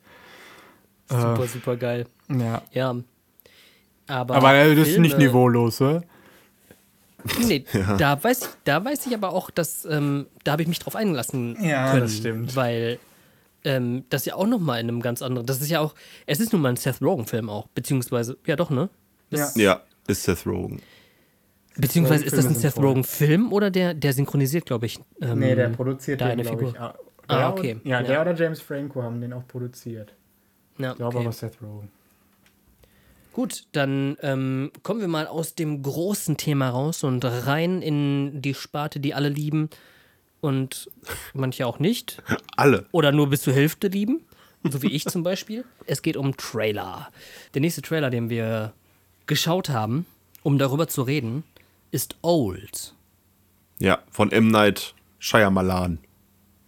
super, 1.09 1.45
super 1.47 1.75
geil. 1.77 2.05
Ja. 2.29 2.61
Ja. 2.73 2.95
Aber, 4.07 4.35
Aber 4.35 4.53
das 4.53 4.77
ist 4.79 4.87
Filme- 4.93 5.01
nicht 5.07 5.17
niveaulos, 5.17 5.81
oder? 5.81 6.03
Nee, 7.45 7.65
da, 7.97 8.23
weiß 8.23 8.41
ich, 8.41 8.47
da 8.63 8.83
weiß 8.83 9.05
ich 9.07 9.13
aber 9.13 9.33
auch, 9.33 9.49
dass 9.49 9.85
ähm, 9.85 10.27
da 10.43 10.53
habe 10.53 10.61
ich 10.61 10.67
mich 10.67 10.79
drauf 10.79 10.95
eingelassen 10.95 11.57
Ja, 11.61 11.89
können. 11.91 12.01
das 12.03 12.15
stimmt. 12.17 12.55
Weil 12.55 12.99
ähm, 13.65 14.05
das 14.09 14.25
ja 14.25 14.35
auch 14.35 14.47
nochmal 14.47 14.79
in 14.79 14.87
einem 14.87 15.01
ganz 15.01 15.21
anderen. 15.21 15.45
Das 15.45 15.59
ist 15.61 15.69
ja 15.69 15.81
auch. 15.81 15.93
Es 16.25 16.39
ist 16.39 16.53
nun 16.53 16.61
mal 16.61 16.69
ein 16.69 16.77
Seth 16.77 17.01
Rogen-Film 17.01 17.49
auch. 17.49 17.67
Beziehungsweise, 17.69 18.37
ja 18.45 18.55
doch, 18.55 18.69
ne? 18.69 18.89
Das, 19.29 19.55
Ja, 19.55 19.81
ist 20.07 20.23
Seth 20.23 20.45
Rogen. 20.45 20.81
Beziehungsweise 21.75 22.23
ist 22.23 22.37
das 22.37 22.45
ein 22.45 22.55
Seth. 22.55 22.77
Rogen-Film 22.77 23.51
oder 23.51 23.69
der, 23.71 23.93
der 23.93 24.13
synchronisiert, 24.13 24.65
glaube 24.65 24.85
ich. 24.85 24.99
Ähm, 25.21 25.73
produziert 25.75 26.21
da 26.21 26.27
eine 26.27 26.45
Figur. 26.45 26.73
Ah, 26.79 26.93
Ah, 27.27 27.37
der 27.39 27.49
okay. 27.49 27.73
und- 27.73 27.85
Ja, 27.85 27.99
Ja. 27.99 28.07
der 28.07 28.21
oder 28.21 28.35
James 28.35 28.61
Franco 28.61 29.03
haben 29.03 29.19
den 29.19 29.33
auch 29.33 29.45
produziert. 29.47 30.13
Ja, 30.77 30.91
Ich 30.91 30.97
glaube 30.97 31.17
okay. 31.17 31.25
aber 31.25 31.33
Seth 31.33 31.61
Rogen. 31.61 31.89
Gut, 33.37 33.67
dann 33.71 34.17
ähm, 34.23 34.71
kommen 34.81 34.99
wir 34.99 35.07
mal 35.07 35.27
aus 35.27 35.53
dem 35.53 35.83
großen 35.83 36.37
Thema 36.37 36.71
raus 36.71 37.03
und 37.03 37.23
rein 37.23 37.83
in 37.83 38.41
die 38.41 38.55
Sparte, 38.55 38.99
die 38.99 39.13
alle 39.13 39.29
lieben 39.29 39.69
und 40.41 40.89
manche 41.35 41.67
auch 41.67 41.77
nicht. 41.77 42.23
Alle. 42.57 42.87
Oder 42.91 43.11
nur 43.11 43.29
bis 43.29 43.43
zur 43.43 43.53
Hälfte 43.53 43.89
lieben. 43.89 44.21
So 44.63 44.81
wie 44.81 44.87
ich 44.87 45.05
zum 45.05 45.21
Beispiel. 45.21 45.65
Es 45.85 46.01
geht 46.01 46.17
um 46.17 46.35
Trailer. 46.35 47.11
Der 47.53 47.61
nächste 47.61 47.83
Trailer, 47.83 48.09
den 48.09 48.31
wir 48.31 48.73
geschaut 49.27 49.69
haben, 49.69 50.07
um 50.41 50.57
darüber 50.57 50.87
zu 50.87 51.03
reden, 51.03 51.43
ist 51.91 52.15
Old. 52.23 52.95
Ja, 53.77 53.99
von 54.09 54.31
M. 54.31 54.47
Night 54.47 54.95
Shyamalan. 55.19 55.99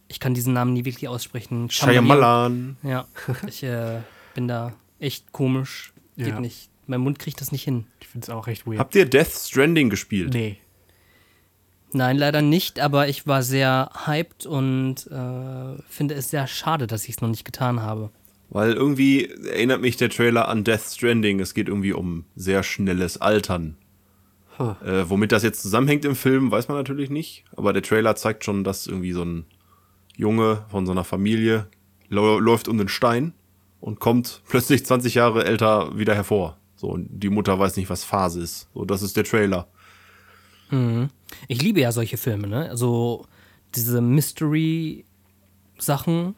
Ich 0.07 0.19
kann 0.19 0.35
diesen 0.35 0.53
Namen 0.53 0.73
nie 0.73 0.85
wirklich 0.85 1.07
aussprechen. 1.07 1.71
Shyamalan. 1.71 2.77
Ja, 2.83 3.07
ich 3.47 3.63
äh, 3.63 4.01
bin 4.35 4.47
da 4.47 4.73
echt 4.99 5.31
komisch. 5.31 5.93
Geht 6.19 6.27
Ja. 6.27 6.39
nicht. 6.39 6.69
Mein 6.85 7.01
Mund 7.01 7.17
kriegt 7.19 7.39
das 7.41 7.51
nicht 7.51 7.63
hin. 7.63 7.85
Ich 8.01 8.07
finde 8.07 8.25
es 8.25 8.29
auch 8.29 8.47
recht 8.47 8.65
weird. 8.67 8.79
Habt 8.79 8.93
ihr 8.95 9.05
Death 9.05 9.31
Stranding 9.31 9.89
gespielt? 9.89 10.33
nee. 10.33 10.57
Nein, 11.91 12.17
leider 12.17 12.43
nicht, 12.43 12.79
aber 12.79 13.07
ich 13.07 13.25
war 13.25 13.41
sehr 13.41 13.89
hyped 14.05 14.45
und 14.45 15.07
äh, 15.07 15.81
finde 15.87 16.13
es 16.13 16.29
sehr 16.29 16.45
schade, 16.45 16.85
dass 16.85 17.05
ich 17.05 17.15
es 17.15 17.21
noch 17.21 17.29
nicht 17.29 17.45
getan 17.45 17.81
habe. 17.81 18.11
Weil 18.51 18.73
irgendwie 18.73 19.25
erinnert 19.25 19.81
mich 19.81 19.97
der 19.97 20.11
Trailer 20.11 20.47
an 20.49 20.63
Death 20.63 20.81
Stranding. 20.81 21.39
Es 21.39 21.55
geht 21.55 21.67
irgendwie 21.67 21.93
um 21.93 22.25
sehr 22.35 22.61
schnelles 22.61 23.19
Altern. 23.19 23.75
Äh, 24.59 25.05
womit 25.09 25.31
das 25.31 25.41
jetzt 25.41 25.61
zusammenhängt 25.63 26.03
im 26.05 26.15
Film, 26.15 26.51
weiß 26.51 26.67
man 26.67 26.77
natürlich 26.77 27.09
nicht. 27.09 27.45
Aber 27.55 27.73
der 27.73 27.81
Trailer 27.81 28.15
zeigt 28.15 28.43
schon, 28.43 28.63
dass 28.63 28.85
irgendwie 28.85 29.13
so 29.13 29.23
ein 29.23 29.45
Junge 30.17 30.65
von 30.69 30.85
so 30.85 30.91
einer 30.91 31.05
Familie 31.05 31.67
läuft 32.09 32.67
um 32.67 32.77
den 32.77 32.89
Stein 32.89 33.33
und 33.79 33.99
kommt 33.99 34.41
plötzlich 34.47 34.85
20 34.85 35.15
Jahre 35.15 35.45
älter 35.45 35.97
wieder 35.97 36.15
hervor. 36.15 36.57
So, 36.75 36.87
und 36.87 37.07
die 37.11 37.29
Mutter 37.29 37.59
weiß 37.59 37.77
nicht, 37.77 37.89
was 37.89 38.03
Phase 38.03 38.41
ist. 38.41 38.67
So, 38.73 38.85
das 38.85 39.01
ist 39.01 39.17
der 39.17 39.23
Trailer. 39.23 39.67
Ich 41.47 41.61
liebe 41.61 41.79
ja 41.81 41.91
solche 41.91 42.17
Filme, 42.17 42.47
ne? 42.47 42.69
Also 42.69 43.25
diese 43.75 44.01
Mystery-Sachen, 44.01 46.33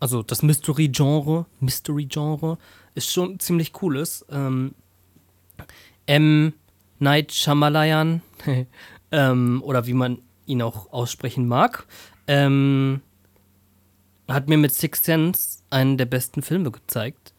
also 0.00 0.22
das 0.22 0.42
Mystery-Genre, 0.42 1.44
Mystery-Genre 1.60 2.56
ist 2.94 3.10
schon 3.10 3.40
ziemlich 3.40 3.72
cooles. 3.72 4.26
Ähm, 4.30 4.74
M. 6.06 6.52
Night 6.98 7.32
Shyamalan, 7.32 8.20
ähm, 9.12 9.62
oder 9.64 9.86
wie 9.86 9.94
man 9.94 10.18
ihn 10.46 10.60
auch 10.62 10.92
aussprechen 10.92 11.48
mag, 11.48 11.86
ähm, 12.26 13.00
hat 14.28 14.48
mir 14.48 14.58
mit 14.58 14.74
Six 14.74 15.02
Sense 15.02 15.58
einen 15.70 15.96
der 15.96 16.06
besten 16.06 16.42
Filme 16.42 16.70
gezeigt. 16.70 17.32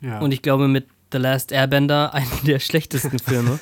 Ja. 0.00 0.20
Und 0.20 0.32
ich 0.32 0.42
glaube 0.42 0.68
mit 0.68 0.86
The 1.12 1.18
Last 1.18 1.52
Airbender 1.52 2.12
einen 2.14 2.44
der 2.44 2.58
schlechtesten 2.58 3.18
Filme. 3.18 3.58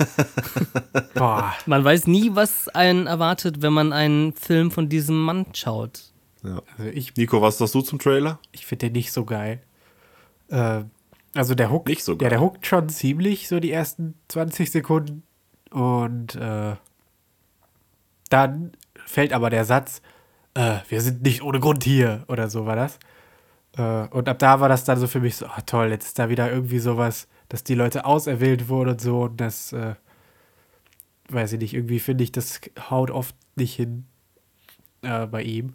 Boah. 1.14 1.54
Man 1.66 1.84
weiß 1.84 2.06
nie, 2.06 2.30
was 2.34 2.68
einen 2.68 3.06
erwartet, 3.06 3.62
wenn 3.62 3.72
man 3.72 3.92
einen 3.92 4.32
Film 4.32 4.70
von 4.70 4.88
diesem 4.88 5.22
Mann 5.22 5.46
schaut. 5.54 6.12
Ja. 6.42 6.62
Also 6.76 6.90
ich, 6.90 7.14
Nico, 7.16 7.40
was 7.42 7.58
sagst 7.58 7.74
du 7.74 7.82
zum 7.82 7.98
Trailer? 7.98 8.38
ich 8.52 8.66
finde 8.66 8.86
den 8.86 8.92
nicht 8.94 9.12
so 9.12 9.24
geil. 9.24 9.60
Äh, 10.48 10.82
also 11.34 11.54
der 11.54 11.70
Hook, 11.70 11.86
Nicht 11.88 12.04
so 12.04 12.12
ja, 12.12 12.18
geil. 12.18 12.30
der 12.30 12.40
hookt 12.40 12.66
schon 12.66 12.88
ziemlich, 12.88 13.48
so 13.48 13.58
die 13.60 13.70
ersten 13.70 14.14
20 14.28 14.70
Sekunden. 14.70 15.22
Und 15.70 16.34
äh, 16.34 16.76
dann 18.28 18.72
fällt 19.06 19.32
aber 19.32 19.48
der 19.50 19.64
Satz, 19.64 20.02
äh, 20.54 20.78
wir 20.88 21.00
sind 21.00 21.22
nicht 21.22 21.42
ohne 21.42 21.60
Grund 21.60 21.84
hier 21.84 22.24
oder 22.28 22.48
so 22.50 22.66
war 22.66 22.76
das. 22.76 22.98
Äh, 23.76 24.08
und 24.08 24.28
ab 24.28 24.38
da 24.38 24.60
war 24.60 24.68
das 24.68 24.84
dann 24.84 24.98
so 24.98 25.06
für 25.06 25.20
mich 25.20 25.36
so, 25.36 25.46
ah, 25.46 25.60
toll, 25.62 25.90
jetzt 25.90 26.06
ist 26.06 26.18
da 26.18 26.28
wieder 26.28 26.50
irgendwie 26.50 26.78
sowas, 26.78 27.28
dass 27.48 27.64
die 27.64 27.74
Leute 27.74 28.04
auserwählt 28.04 28.68
wurden 28.68 28.90
und 28.90 29.00
so 29.00 29.22
und 29.22 29.40
das, 29.40 29.72
äh, 29.72 29.94
weiß 31.28 31.54
ich 31.54 31.60
nicht, 31.60 31.74
irgendwie 31.74 32.00
finde 32.00 32.24
ich, 32.24 32.32
das 32.32 32.60
haut 32.90 33.10
oft 33.10 33.34
nicht 33.56 33.74
hin 33.74 34.06
äh, 35.02 35.26
bei 35.26 35.42
ihm. 35.42 35.74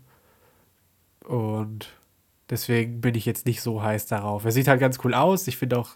Und 1.26 1.90
deswegen 2.50 3.02
bin 3.02 3.16
ich 3.16 3.26
jetzt 3.26 3.46
nicht 3.46 3.62
so 3.62 3.82
heiß 3.82 4.06
darauf. 4.06 4.46
Er 4.46 4.52
sieht 4.52 4.68
halt 4.68 4.80
ganz 4.80 5.00
cool 5.04 5.14
aus. 5.14 5.48
Ich 5.48 5.58
finde 5.58 5.80
auch, 5.80 5.90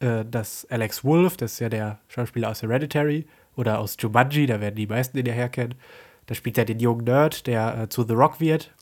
äh, 0.00 0.24
dass 0.24 0.66
Alex 0.70 1.04
Wolf, 1.04 1.36
das 1.36 1.54
ist 1.54 1.60
ja 1.60 1.68
der 1.68 2.00
Schauspieler 2.08 2.50
aus 2.50 2.62
Hereditary 2.62 3.26
oder 3.56 3.78
aus 3.78 3.96
Jumanji, 3.98 4.46
da 4.46 4.60
werden 4.60 4.74
die 4.74 4.86
meisten 4.86 5.18
ihn 5.18 5.26
ja 5.26 5.32
herkennen. 5.32 5.74
Da 6.26 6.34
spielt 6.34 6.58
er 6.58 6.64
den 6.64 6.80
jungen 6.80 7.04
Nerd, 7.04 7.46
der 7.46 7.82
äh, 7.82 7.88
zu 7.88 8.04
The 8.04 8.14
Rock 8.14 8.40
wird. 8.40 8.72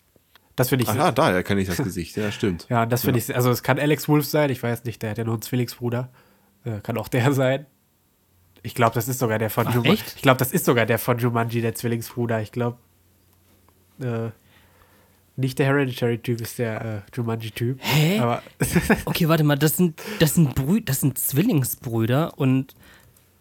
Das 0.56 0.68
finde 0.68 0.84
ich. 0.84 0.88
Ach 0.88 0.96
ja, 0.96 1.12
daher 1.12 1.42
kenne 1.42 1.60
ich 1.60 1.68
das 1.68 1.78
Gesicht. 1.78 2.16
Ja, 2.16 2.30
stimmt. 2.30 2.66
Ja, 2.68 2.86
das 2.86 3.02
finde 3.02 3.18
ich, 3.18 3.34
also 3.34 3.50
es 3.50 3.62
kann 3.62 3.78
Alex 3.78 4.08
Wolf 4.08 4.24
sein, 4.24 4.50
ich 4.50 4.62
weiß 4.62 4.84
nicht, 4.84 5.02
der 5.02 5.10
hat 5.10 5.18
ja 5.18 5.24
nur 5.24 5.34
einen 5.34 5.42
Zwillingsbruder. 5.42 6.10
Äh, 6.64 6.80
kann 6.80 6.96
auch 6.96 7.08
der 7.08 7.32
sein. 7.32 7.66
Ich 8.62 8.74
glaube, 8.74 8.94
das 8.94 9.08
ist 9.08 9.18
sogar 9.18 9.38
der 9.38 9.50
von 9.50 9.70
Jumanji. 9.70 9.98
Ich 10.16 10.22
glaube, 10.22 10.38
das 10.38 10.52
ist 10.52 10.64
sogar 10.64 10.86
der 10.86 10.98
von 10.98 11.18
Jumanji, 11.18 11.60
der 11.60 11.74
Zwillingsbruder. 11.74 12.40
Ich 12.40 12.50
glaube, 12.50 12.78
äh, 14.00 14.30
nicht 15.36 15.58
der 15.58 15.66
Hereditary-Typ 15.66 16.40
ist 16.40 16.58
der 16.58 16.84
äh, 16.84 17.00
Jumanji-Typ. 17.12 17.78
Hä? 17.80 18.20
Aber 18.20 18.42
Okay, 19.04 19.28
warte 19.28 19.44
mal, 19.44 19.58
das 19.58 19.76
sind, 19.76 20.00
das 20.20 20.34
sind, 20.34 20.54
Brü 20.54 20.80
das 20.80 21.00
sind 21.00 21.18
Zwillingsbrüder 21.18 22.38
und, 22.38 22.74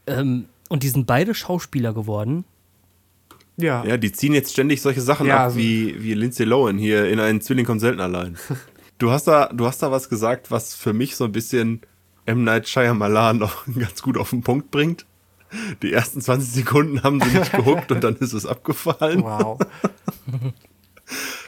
ähm, 0.07 0.47
und 0.69 0.83
die 0.83 0.89
sind 0.89 1.05
beide 1.05 1.33
Schauspieler 1.35 1.93
geworden. 1.93 2.45
Ja, 3.57 3.83
Ja, 3.85 3.97
die 3.97 4.11
ziehen 4.11 4.33
jetzt 4.33 4.51
ständig 4.51 4.81
solche 4.81 5.01
Sachen 5.01 5.27
Ja, 5.27 5.37
ab, 5.37 5.41
also- 5.45 5.57
wie, 5.57 6.01
wie 6.03 6.13
Lindsay 6.13 6.45
Lohan 6.45 6.77
hier 6.77 7.09
in 7.09 7.19
einen 7.19 7.41
Zwilling 7.41 7.65
kommt 7.65 7.81
selten 7.81 7.99
allein. 8.01 8.37
Du 8.99 9.09
hast 9.11 9.25
da, 9.27 9.47
du 9.51 9.65
hast 9.65 9.81
da 9.83 9.91
was 9.91 10.07
gesagt, 10.07 10.49
was 10.51 10.75
für 10.75 10.93
mich 10.93 11.15
so 11.17 11.25
ein 11.25 11.31
bisschen 11.33 11.81
M. 12.25 12.43
Night 12.45 12.69
Shyamalan 12.69 13.37
noch 13.39 13.65
ganz 13.77 14.01
gut 14.01 14.17
auf 14.17 14.29
den 14.29 14.43
Punkt 14.43 14.71
bringt. 14.71 15.05
Die 15.81 15.91
ersten 15.91 16.21
20 16.21 16.49
Sekunden 16.53 17.03
haben 17.03 17.19
sie 17.19 17.37
nicht 17.37 17.51
gehuckt 17.55 17.91
und 17.91 18.01
dann 18.03 18.15
ist 18.17 18.31
es 18.33 18.45
abgefallen. 18.45 19.23
wow. 19.23 19.59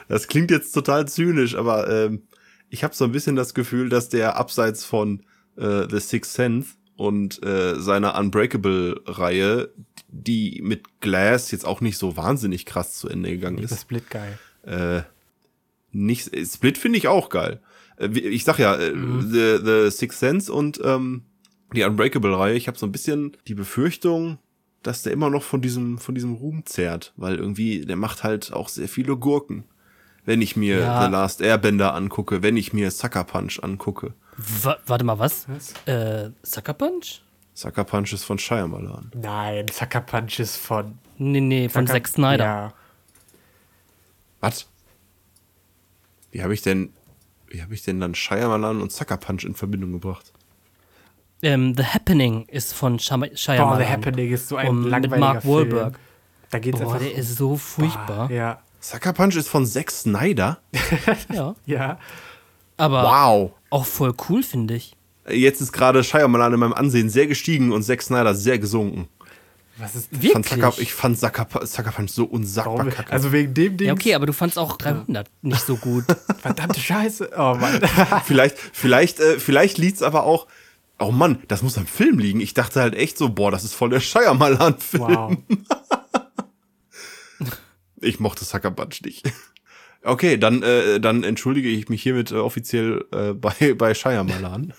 Das 0.08 0.28
klingt 0.28 0.50
jetzt 0.50 0.72
total 0.72 1.08
zynisch, 1.08 1.54
aber 1.56 1.88
ähm, 1.90 2.22
ich 2.68 2.84
habe 2.84 2.94
so 2.94 3.04
ein 3.04 3.12
bisschen 3.12 3.36
das 3.36 3.54
Gefühl, 3.54 3.88
dass 3.88 4.08
der 4.08 4.36
abseits 4.36 4.84
von 4.84 5.22
äh, 5.56 5.86
The 5.90 6.00
Sixth 6.00 6.32
Sense 6.34 6.74
und 6.96 7.42
äh, 7.44 7.78
seiner 7.78 8.18
Unbreakable-Reihe, 8.18 9.70
die 10.08 10.60
mit 10.62 11.00
Glass 11.00 11.50
jetzt 11.50 11.66
auch 11.66 11.80
nicht 11.80 11.98
so 11.98 12.16
wahnsinnig 12.16 12.66
krass 12.66 12.94
zu 12.98 13.08
Ende 13.08 13.30
gegangen 13.30 13.58
ist, 13.58 13.80
Split 13.80 14.08
geil. 14.10 14.38
äh, 14.64 15.02
nicht, 15.92 16.30
Split 16.46 16.78
finde 16.78 16.98
ich 16.98 17.08
auch 17.08 17.28
geil. 17.28 17.60
Äh, 17.98 18.08
Ich 18.18 18.44
sag 18.44 18.58
ja, 18.58 18.74
äh, 18.76 18.92
Mhm. 18.92 19.30
The, 19.30 19.58
The 19.64 19.90
Sixth 19.90 20.18
Sense 20.18 20.52
und 20.52 20.80
ähm, 20.84 21.22
die 21.74 21.82
Unbreakable-Reihe, 21.84 22.54
ich 22.54 22.68
habe 22.68 22.78
so 22.78 22.86
ein 22.86 22.92
bisschen 22.92 23.36
die 23.48 23.54
Befürchtung, 23.54 24.38
dass 24.82 25.02
der 25.02 25.12
immer 25.12 25.30
noch 25.30 25.42
von 25.42 25.60
diesem, 25.62 25.98
von 25.98 26.14
diesem 26.14 26.34
Ruhm 26.34 26.64
zehrt, 26.64 27.12
weil 27.16 27.36
irgendwie, 27.36 27.84
der 27.84 27.96
macht 27.96 28.22
halt 28.22 28.52
auch 28.52 28.68
sehr 28.68 28.88
viele 28.88 29.16
Gurken. 29.16 29.64
Wenn 30.24 30.42
ich 30.42 30.56
mir 30.56 30.78
Ja. 30.80 31.04
The 31.06 31.10
Last 31.12 31.40
Airbender 31.40 31.94
angucke, 31.94 32.42
wenn 32.42 32.56
ich 32.56 32.72
mir 32.72 32.90
Sucker 32.90 33.24
Punch 33.24 33.60
angucke. 33.62 34.14
Wa 34.36 34.76
warte 34.86 35.04
mal, 35.04 35.18
was? 35.18 35.46
Was? 35.48 35.72
Äh, 35.86 36.30
Sucker 36.42 36.74
Punch? 36.74 37.22
Sucker 37.54 37.84
Punch 37.84 38.12
ist 38.12 38.24
von 38.24 38.38
Shyamalan. 38.38 39.10
Nein, 39.14 39.66
Sucker 39.72 40.02
Punch 40.02 40.38
ist 40.40 40.56
von. 40.56 40.98
Nee, 41.16 41.40
nee, 41.40 41.68
von 41.68 41.86
Zack 41.86 42.06
Snyder. 42.06 42.44
Ja. 42.44 42.72
Was? 44.40 44.68
Wie 46.30 46.42
habe 46.42 46.52
ich 46.52 46.60
denn, 46.60 46.92
wie 47.48 47.62
habe 47.62 47.72
ich 47.72 47.82
denn 47.82 47.98
dann 48.00 48.14
Shyamalan 48.14 48.82
und 48.82 48.92
Sucker 48.92 49.16
Punch 49.16 49.44
in 49.44 49.54
Verbindung 49.54 49.92
gebracht? 49.92 50.32
Ähm, 51.42 51.74
The 51.74 51.84
Happening 51.84 52.44
ist 52.48 52.74
von 52.74 52.98
Shama 52.98 53.26
Boah, 53.26 53.36
Shyamalan. 53.36 53.78
The 53.78 53.86
Happening 53.90 54.32
ist 54.32 54.48
so 54.48 54.56
ein 54.56 54.68
Und 54.68 54.82
mit 54.82 54.90
langweiliger 54.90 55.18
Mark 55.18 55.42
Film. 55.42 55.54
Wahlberg. 55.54 55.98
Da 56.50 56.58
geht's 56.58 56.78
Boah, 56.78 56.94
einfach. 56.94 56.98
der 56.98 57.14
ist 57.14 57.36
so 57.36 57.56
furchtbar. 57.56 58.30
Ja, 58.30 58.60
Sucker 58.80 59.12
Punch 59.14 59.36
ist 59.36 59.48
von 59.48 59.64
Zack 59.66 59.90
Snyder? 59.90 60.58
Ja. 61.32 61.54
ja. 61.64 61.98
Aber 62.76 63.02
Wow. 63.04 63.52
auch 63.70 63.86
voll 63.86 64.14
cool, 64.28 64.42
finde 64.42 64.74
ich. 64.74 64.94
Jetzt 65.28 65.60
ist 65.60 65.72
gerade 65.72 66.04
Shyamalan 66.04 66.54
in 66.54 66.60
meinem 66.60 66.72
Ansehen 66.72 67.08
sehr 67.10 67.26
gestiegen 67.26 67.72
und 67.72 67.82
Zack 67.82 68.02
Snyder 68.02 68.34
sehr 68.34 68.58
gesunken. 68.58 69.08
Was 69.78 69.94
ist 69.94 70.08
Ich 70.12 70.32
fand, 70.32 70.46
Wirklich? 70.50 70.64
Sucker, 70.64 70.82
ich 70.82 70.94
fand 70.94 71.18
Sucker, 71.18 71.66
Sucker 71.66 71.90
Punch 71.92 72.10
so 72.10 72.24
unsagbar 72.24 72.78
Warum? 72.78 72.90
kacke. 72.90 73.12
Also 73.12 73.32
wegen 73.32 73.52
dem 73.52 73.76
Ding. 73.76 73.88
Ja, 73.88 73.92
okay, 73.92 74.14
aber 74.14 74.24
du 74.26 74.32
fandst 74.32 74.58
auch 74.58 74.76
300 74.78 75.28
nicht 75.42 75.60
so 75.66 75.76
gut. 75.76 76.04
Verdammte 76.40 76.80
Scheiße. 76.80 77.30
Oh 77.36 77.54
Mann. 77.60 77.80
vielleicht 78.24 78.56
vielleicht, 78.72 79.20
äh, 79.20 79.38
vielleicht 79.38 79.76
liegt's 79.78 80.02
aber 80.02 80.24
auch. 80.24 80.46
Oh 80.98 81.10
Mann, 81.10 81.42
das 81.48 81.62
muss 81.62 81.76
am 81.76 81.86
Film 81.86 82.18
liegen. 82.18 82.40
Ich 82.40 82.54
dachte 82.54 82.80
halt 82.80 82.94
echt 82.94 83.18
so, 83.18 83.28
boah, 83.28 83.50
das 83.50 83.64
ist 83.64 83.74
voll 83.74 83.90
der 83.90 84.00
Shyamalan-Film. 84.00 85.02
wow. 85.02 85.36
Ich 88.00 88.20
mochte 88.20 88.44
Sucker 88.44 88.70
Punch 88.70 89.00
nicht. 89.02 89.30
Okay, 90.06 90.36
dann, 90.38 90.62
äh, 90.62 91.00
dann 91.00 91.24
entschuldige 91.24 91.68
ich 91.68 91.88
mich 91.88 92.02
hiermit 92.02 92.30
äh, 92.30 92.36
offiziell 92.36 93.04
äh, 93.12 93.32
bei, 93.34 93.74
bei 93.74 93.94
Shyamalan. 93.94 94.72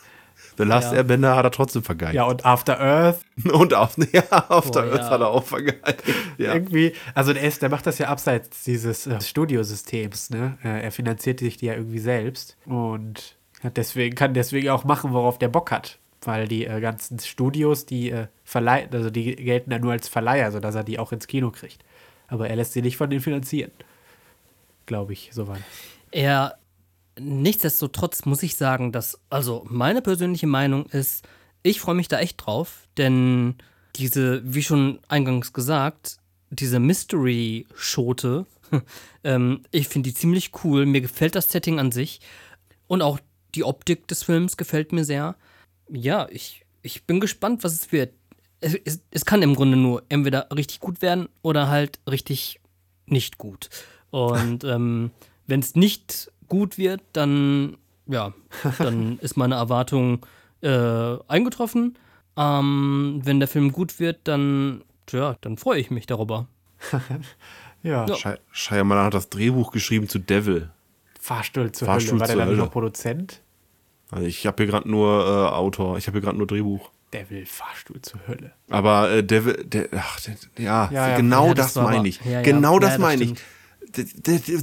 The 0.57 0.63
Last 0.63 0.91
Ja. 0.91 0.97
Airbender 0.97 1.36
hat 1.36 1.45
er 1.45 1.51
trotzdem 1.51 1.84
vergeigt. 1.84 2.15
Ja, 2.15 2.23
und 2.23 2.45
After 2.45 2.80
Earth 2.80 3.19
Und 3.51 3.73
auf, 3.73 3.95
ja, 4.11 4.23
auf 4.49 4.71
der 4.71 4.82
Boah, 4.82 4.91
Earth 4.93 5.01
ja. 5.01 5.09
hat 5.11 5.21
er 5.21 5.30
auch 5.30 5.43
vergeigt. 5.43 6.03
Ja. 6.38 6.53
irgendwie, 6.53 6.93
also 7.13 7.34
der, 7.34 7.43
ist, 7.43 7.61
der 7.61 7.69
macht 7.69 7.86
das 7.86 7.99
ja 7.99 8.07
abseits 8.07 8.63
dieses 8.63 9.05
äh, 9.05 9.21
Studiosystems, 9.21 10.32
ne? 10.32 10.57
Äh, 10.63 10.84
er 10.84 10.91
finanziert 10.91 11.39
sich 11.39 11.57
die 11.57 11.67
ja 11.67 11.73
irgendwie 11.73 11.99
selbst 11.99 12.57
und 12.65 13.36
hat 13.63 13.78
deswegen, 13.78 14.15
kann 14.15 14.34
deswegen 14.34 14.69
auch 14.69 14.84
machen, 14.84 15.13
worauf 15.13 15.38
der 15.38 15.49
Bock 15.49 15.71
hat. 15.71 15.99
Weil 16.21 16.47
die 16.47 16.65
äh, 16.65 16.82
ganzen 16.82 17.19
Studios, 17.19 17.86
die 17.86 18.09
äh, 18.09 18.28
verleihen, 18.43 18.89
also 18.91 19.09
die 19.09 19.36
gelten 19.36 19.71
ja 19.71 19.80
nur 19.80 19.91
als 19.91 20.07
Verleiher, 20.07 20.51
sodass 20.51 20.75
er 20.75 20.84
die 20.84 20.97
auch 20.99 21.11
ins 21.11 21.28
Kino 21.28 21.51
kriegt. 21.51 21.84
Aber 22.28 22.49
er 22.49 22.55
lässt 22.55 22.73
sie 22.73 22.82
nicht 22.82 22.97
von 22.97 23.09
denen 23.09 23.21
finanzieren. 23.21 23.71
Glaube 24.88 25.13
ich, 25.13 25.29
soweit. 25.33 25.61
Er, 26.11 26.57
nichtsdestotrotz 27.19 28.25
muss 28.25 28.41
ich 28.41 28.55
sagen, 28.55 28.91
dass, 28.91 29.19
also 29.29 29.63
meine 29.69 30.01
persönliche 30.01 30.47
Meinung 30.47 30.88
ist, 30.88 31.27
ich 31.61 31.79
freue 31.79 31.95
mich 31.95 32.07
da 32.07 32.19
echt 32.19 32.45
drauf, 32.45 32.88
denn 32.97 33.55
diese, 33.97 34.41
wie 34.43 34.63
schon 34.63 34.99
eingangs 35.09 35.53
gesagt, 35.53 36.17
diese 36.49 36.79
Mystery-Schote, 36.79 38.45
ähm, 39.23 39.63
ich 39.71 39.89
finde 39.89 40.09
die 40.09 40.15
ziemlich 40.15 40.51
cool. 40.63 40.85
Mir 40.85 41.01
gefällt 41.01 41.35
das 41.35 41.51
Setting 41.51 41.79
an 41.79 41.91
sich 41.91 42.21
und 42.88 43.01
auch 43.01 43.19
die 43.55 43.63
Optik 43.66 44.07
des 44.07 44.24
Films 44.24 44.55
gefällt 44.55 44.93
mir 44.93 45.03
sehr. 45.03 45.36
Ja, 45.89 46.28
ich, 46.29 46.66
ich 46.82 47.05
bin 47.05 47.20
gespannt, 47.20 47.63
was 47.63 47.74
es 47.74 47.91
wird. 47.91 48.13
Es, 48.62 48.75
es, 48.86 49.01
es 49.12 49.25
kann 49.25 49.41
im 49.41 49.55
Grunde 49.55 49.78
nur 49.78 50.03
entweder 50.09 50.47
richtig 50.55 50.79
gut 50.79 51.01
werden 51.01 51.28
oder 51.41 51.67
halt 51.67 51.99
richtig 52.09 52.62
nicht 53.05 53.37
gut. 53.37 53.70
Und 54.17 54.63
ähm, 54.63 55.11
wenn 55.45 55.59
es 55.59 55.75
nicht 55.75 56.31
gut 56.47 56.77
wird, 56.77 57.01
dann, 57.13 57.77
ja, 58.07 58.33
dann 58.79 59.19
ist 59.19 59.37
meine 59.37 59.55
Erwartung 59.55 60.25
äh, 60.61 61.17
eingetroffen. 61.27 61.97
Ähm, 62.35 63.21
wenn 63.23 63.39
der 63.39 63.47
Film 63.47 63.71
gut 63.71 63.99
wird, 63.99 64.19
dann, 64.23 64.83
ja, 65.11 65.35
dann 65.41 65.57
freue 65.57 65.79
ich 65.79 65.91
mich 65.91 66.05
darüber. 66.07 66.47
Ja, 67.83 68.05
Ja. 68.07 68.15
Shy- 68.15 68.39
Shyamalan 68.51 69.05
hat 69.05 69.13
das 69.13 69.29
Drehbuch 69.29 69.71
geschrieben 69.71 70.09
zu 70.09 70.17
Devil. 70.17 70.71
Fahrstuhl 71.21 71.71
zur 71.71 71.85
Fahrstuhl 71.85 72.13
Hölle. 72.13 72.21
War 72.21 72.27
der 72.27 72.45
dann 72.47 72.57
noch 72.57 72.71
Produzent? 72.71 73.41
Also 74.09 74.25
ich 74.25 74.47
habe 74.47 74.63
hier 74.63 74.71
gerade 74.71 74.89
nur 74.89 75.25
äh, 75.25 75.53
Autor, 75.55 75.97
ich 75.97 76.07
habe 76.07 76.15
hier 76.17 76.21
gerade 76.25 76.37
nur 76.37 76.47
Drehbuch. 76.47 76.89
Der 77.13 77.29
will 77.29 77.45
Fahrstuhl 77.45 78.01
zur 78.01 78.19
Hölle. 78.27 78.51
Aber 78.69 79.11
äh, 79.11 79.23
Devil, 79.23 79.63
der, 79.63 79.89
ach, 79.95 80.19
der, 80.21 80.35
ja, 80.57 80.89
Ja, 80.91 81.09
ja. 81.09 81.15
genau 81.17 81.49
Ja, 81.49 81.53
das 81.53 81.73
das, 81.75 81.83
meine 81.83 82.07
ich. 82.07 82.19
ja, 82.25 82.31
ja. 82.31 82.41
Genau 82.41 82.73
Ja, 82.73 82.79
das 82.79 82.89
das 82.93 82.99
meine 82.99 83.23
ich. 83.23 83.33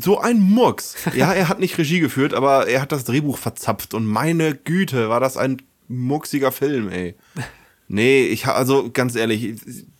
So 0.00 0.18
ein 0.20 0.40
Murks. 0.40 0.94
Ja, 1.14 1.32
er 1.32 1.48
hat 1.48 1.60
nicht 1.60 1.76
Regie 1.78 2.00
geführt, 2.00 2.34
aber 2.34 2.66
er 2.68 2.80
hat 2.80 2.92
das 2.92 3.04
Drehbuch 3.04 3.38
verzapft 3.38 3.94
und 3.94 4.06
meine 4.06 4.54
Güte, 4.54 5.08
war 5.08 5.20
das 5.20 5.36
ein 5.36 5.62
murksiger 5.88 6.52
Film, 6.52 6.88
ey. 6.90 7.14
Nee, 7.88 8.22
ich 8.24 8.46
also 8.46 8.90
ganz 8.90 9.14
ehrlich, 9.14 9.54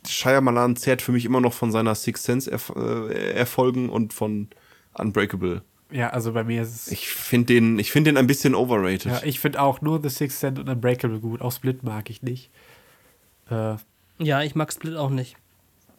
Shyamalan 0.07 0.75
zehrt 0.75 1.01
für 1.03 1.11
mich 1.11 1.23
immer 1.25 1.39
noch 1.41 1.53
von 1.53 1.71
seiner 1.71 1.93
Sixth 1.93 2.25
Sense 2.25 2.51
äh, 2.51 3.33
Erfolgen 3.33 3.89
und 3.89 4.13
von 4.13 4.47
Unbreakable. 4.93 5.61
Ja, 5.91 6.09
also 6.09 6.33
bei 6.33 6.43
mir 6.43 6.63
ist 6.63 6.75
es. 6.87 6.91
Ich 6.91 7.07
finde 7.09 7.53
den, 7.53 7.77
ich 7.77 7.91
finde 7.91 8.09
den 8.11 8.17
ein 8.17 8.25
bisschen 8.27 8.55
overrated. 8.55 9.05
ja, 9.05 9.21
ich 9.23 9.39
finde 9.39 9.61
auch 9.61 9.81
nur 9.81 10.01
The 10.01 10.09
Sixth 10.09 10.39
Sense 10.39 10.59
und 10.61 10.67
Unbreakable 10.67 11.19
gut. 11.19 11.41
Auch 11.41 11.51
Split 11.51 11.83
mag 11.83 12.09
ich 12.09 12.23
nicht. 12.23 12.49
Äh, 13.51 13.75
Ja, 14.17 14.41
ich 14.41 14.55
mag 14.55 14.73
Split 14.73 14.95
auch 14.95 15.11
nicht. 15.11 15.37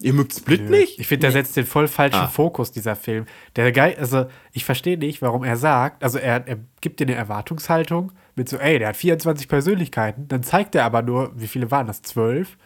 Ihr 0.00 0.12
mögt 0.12 0.34
Split 0.34 0.68
nicht? 0.68 0.98
Ich 1.00 1.06
finde, 1.06 1.22
der 1.22 1.32
setzt 1.32 1.56
den 1.56 1.64
voll 1.66 1.88
falschen 1.88 2.20
Ah. 2.20 2.26
Fokus, 2.28 2.70
dieser 2.72 2.96
Film. 2.96 3.24
Der 3.56 3.72
Geil, 3.72 3.96
also 3.98 4.26
ich 4.52 4.64
verstehe 4.64 4.98
nicht, 4.98 5.22
warum 5.22 5.42
er 5.44 5.56
sagt, 5.56 6.02
also 6.04 6.18
er, 6.18 6.46
er 6.46 6.58
gibt 6.80 7.00
dir 7.00 7.04
eine 7.06 7.14
Erwartungshaltung 7.14 8.12
mit 8.34 8.48
so, 8.48 8.58
ey, 8.58 8.78
der 8.78 8.88
hat 8.88 8.96
24 8.96 9.48
Persönlichkeiten, 9.48 10.28
dann 10.28 10.42
zeigt 10.42 10.74
er 10.74 10.84
aber 10.84 11.00
nur, 11.02 11.32
wie 11.36 11.46
viele 11.46 11.70
waren 11.70 11.86
das? 11.86 12.02
Zwölf? 12.02 12.58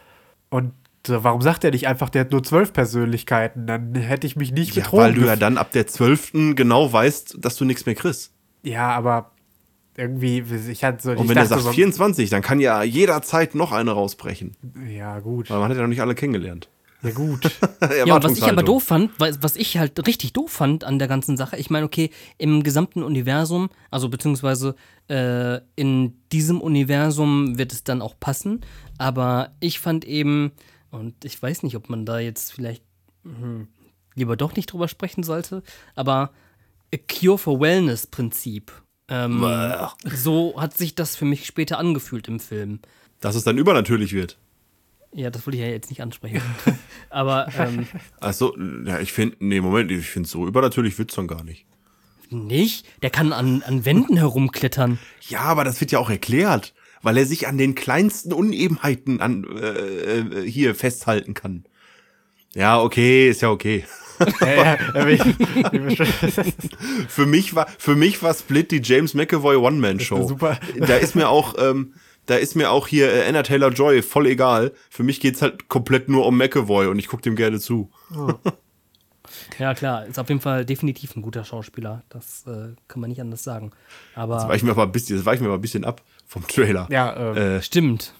Und 0.49 0.73
so, 1.07 1.23
warum 1.23 1.41
sagt 1.41 1.63
er 1.63 1.71
nicht 1.71 1.87
einfach, 1.87 2.09
der 2.09 2.21
hat 2.21 2.31
nur 2.31 2.43
zwölf 2.43 2.73
Persönlichkeiten? 2.73 3.65
Dann 3.65 3.95
hätte 3.95 4.27
ich 4.27 4.35
mich 4.35 4.51
nicht 4.51 4.75
Ja, 4.75 4.83
betrogen. 4.83 5.03
weil 5.05 5.13
du 5.13 5.21
ja 5.25 5.35
dann 5.37 5.57
ab 5.57 5.71
der 5.71 5.87
12. 5.87 6.55
genau 6.55 6.91
weißt, 6.91 7.37
dass 7.39 7.55
du 7.55 7.65
nichts 7.65 7.85
mehr 7.85 7.95
kriegst. 7.95 8.33
ja, 8.63 8.89
aber 8.91 9.31
irgendwie, 9.97 10.43
ich 10.69 10.83
hatte 10.83 11.01
so, 11.03 11.11
Und 11.11 11.23
ich 11.23 11.29
wenn 11.29 11.37
er 11.37 11.45
sagt 11.45 11.61
so, 11.63 11.71
24, 11.71 12.29
dann 12.29 12.41
kann 12.41 12.59
ja 12.59 12.81
jederzeit 12.83 13.55
noch 13.55 13.71
eine 13.71 13.91
rausbrechen. 13.91 14.55
ja 14.89 15.19
gut, 15.19 15.49
Weil 15.49 15.59
man 15.59 15.69
hat 15.69 15.77
ja 15.77 15.81
noch 15.83 15.89
nicht 15.89 16.01
alle 16.01 16.15
kennengelernt. 16.15 16.69
Ja 17.01 17.11
gut. 17.11 17.49
Ja, 18.05 18.21
was 18.23 18.37
ich 18.37 18.43
aber 18.43 18.63
doof 18.63 18.83
fand, 18.83 19.11
was, 19.19 19.41
was 19.41 19.55
ich 19.55 19.77
halt 19.77 20.05
richtig 20.07 20.33
doof 20.33 20.51
fand 20.51 20.83
an 20.83 20.99
der 20.99 21.07
ganzen 21.07 21.35
Sache, 21.35 21.57
ich 21.57 21.69
meine, 21.69 21.85
okay, 21.85 22.11
im 22.37 22.63
gesamten 22.63 23.03
Universum, 23.03 23.69
also 23.89 24.07
beziehungsweise 24.07 24.75
äh, 25.07 25.59
in 25.75 26.21
diesem 26.31 26.61
Universum 26.61 27.57
wird 27.57 27.73
es 27.73 27.83
dann 27.83 28.01
auch 28.01 28.19
passen, 28.19 28.61
aber 28.97 29.55
ich 29.59 29.79
fand 29.79 30.05
eben, 30.05 30.51
und 30.91 31.25
ich 31.25 31.41
weiß 31.41 31.63
nicht, 31.63 31.75
ob 31.75 31.89
man 31.89 32.05
da 32.05 32.19
jetzt 32.19 32.53
vielleicht 32.53 32.83
hm, 33.23 33.67
lieber 34.15 34.37
doch 34.37 34.55
nicht 34.55 34.71
drüber 34.71 34.87
sprechen 34.87 35.23
sollte, 35.23 35.63
aber 35.95 36.31
a 36.93 36.97
Cure 36.97 37.37
for 37.37 37.59
Wellness 37.59 38.07
Prinzip. 38.07 38.71
Ähm, 39.07 39.45
so 40.05 40.53
hat 40.57 40.77
sich 40.77 40.95
das 40.95 41.15
für 41.15 41.25
mich 41.25 41.45
später 41.45 41.77
angefühlt 41.77 42.27
im 42.27 42.39
Film. 42.39 42.79
Dass 43.19 43.35
es 43.35 43.43
dann 43.43 43.57
übernatürlich 43.57 44.13
wird. 44.13 44.37
Ja, 45.13 45.29
das 45.29 45.45
wollte 45.45 45.57
ich 45.57 45.63
ja 45.63 45.69
jetzt 45.69 45.89
nicht 45.89 46.01
ansprechen. 46.01 46.41
aber 47.09 47.47
ähm, 47.57 47.87
Also, 48.19 48.57
ja, 48.85 48.99
ich 48.99 49.11
finde, 49.11 49.35
nee, 49.39 49.59
Moment, 49.59 49.91
ich 49.91 50.07
finde 50.07 50.29
so 50.29 50.47
übernatürlich 50.47 50.97
wird's 50.97 51.15
dann 51.15 51.27
gar 51.27 51.43
nicht. 51.43 51.65
Nicht? 52.29 52.85
Der 53.01 53.09
kann 53.09 53.33
an, 53.33 53.61
an 53.63 53.83
Wänden 53.83 54.15
herumklettern. 54.15 54.99
Ja, 55.27 55.41
aber 55.41 55.65
das 55.65 55.81
wird 55.81 55.91
ja 55.91 55.99
auch 55.99 56.09
erklärt, 56.09 56.73
weil 57.01 57.17
er 57.17 57.25
sich 57.25 57.47
an 57.47 57.57
den 57.57 57.75
kleinsten 57.75 58.31
Unebenheiten 58.31 59.19
an, 59.19 59.45
äh, 59.57 60.19
äh, 60.19 60.49
hier 60.49 60.73
festhalten 60.75 61.33
kann. 61.33 61.65
Ja, 62.53 62.81
okay, 62.81 63.29
ist 63.29 63.41
ja 63.41 63.49
okay. 63.49 63.85
ja, 64.41 64.53
ja, 64.53 64.77
Für 67.07 67.25
mich 67.25 67.55
war, 67.55 67.67
für 67.77 67.95
mich 67.95 68.21
war 68.21 68.33
Split 68.33 68.71
die 68.71 68.81
James 68.83 69.13
McAvoy 69.13 69.55
One-Man-Show. 69.55 70.27
Super. 70.27 70.59
Da 70.77 70.95
ist 70.97 71.15
mir 71.15 71.27
auch, 71.27 71.55
ähm, 71.57 71.93
da 72.31 72.37
ist 72.37 72.55
mir 72.55 72.71
auch 72.71 72.87
hier 72.87 73.13
äh, 73.13 73.27
Anna 73.27 73.43
Taylor 73.43 73.69
Joy 73.69 74.01
voll 74.01 74.25
egal. 74.27 74.71
Für 74.89 75.03
mich 75.03 75.19
geht's 75.19 75.41
halt 75.41 75.67
komplett 75.69 76.09
nur 76.09 76.25
um 76.25 76.37
McAvoy 76.37 76.87
und 76.87 76.97
ich 76.97 77.07
guck 77.07 77.21
dem 77.21 77.35
gerne 77.35 77.59
zu. 77.59 77.91
Ja, 79.59 79.73
klar, 79.73 80.05
ist 80.05 80.19
auf 80.19 80.27
jeden 80.29 80.41
Fall 80.41 80.65
definitiv 80.65 81.15
ein 81.15 81.21
guter 81.21 81.45
Schauspieler. 81.45 82.03
Das 82.09 82.43
äh, 82.47 82.73
kann 82.87 82.99
man 82.99 83.09
nicht 83.09 83.21
anders 83.21 83.43
sagen. 83.43 83.71
Aber 84.15 84.35
Das 84.35 84.47
weichen 84.47 84.65
wir 84.67 84.71
aber 84.73 84.83
ein 84.83 84.91
bisschen, 84.91 85.15
das 85.15 85.25
weichen 85.25 85.43
wir 85.43 85.49
aber 85.49 85.57
ein 85.57 85.61
bisschen 85.61 85.85
ab 85.85 86.01
vom 86.25 86.45
Trailer. 86.47 86.87
ja, 86.91 87.13
äh, 87.33 87.57
Äh, 87.57 87.61
stimmt. 87.61 88.13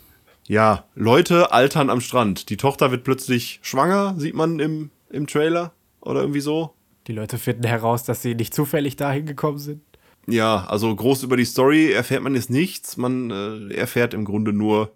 ja, 0.47 0.85
Leute 0.95 1.51
altern 1.51 1.89
am 1.89 1.99
Strand. 1.99 2.49
Die 2.49 2.55
Tochter 2.57 2.91
wird 2.91 3.03
plötzlich 3.03 3.59
schwanger, 3.61 4.13
sieht 4.17 4.35
man 4.35 4.59
im, 4.59 4.89
im 5.09 5.27
Trailer 5.27 5.73
oder 6.01 6.21
irgendwie 6.21 6.39
so. 6.41 6.75
die 7.07 7.13
Leute 7.13 7.37
finden 7.37 7.63
heraus, 7.65 8.03
dass 8.03 8.21
sie 8.21 8.35
nicht 8.35 8.53
zufällig 8.53 8.95
dahin 8.95 9.25
gekommen 9.25 9.57
sind. 9.57 9.81
Ja, 10.27 10.65
also 10.67 10.95
groß 10.95 11.23
über 11.23 11.35
die 11.37 11.45
Story 11.45 11.91
erfährt 11.91 12.21
man 12.23 12.35
jetzt 12.35 12.49
nichts. 12.49 12.95
Man 12.97 13.31
äh, 13.31 13.73
erfährt 13.73 14.13
im 14.13 14.23
Grunde 14.25 14.53
nur 14.53 14.95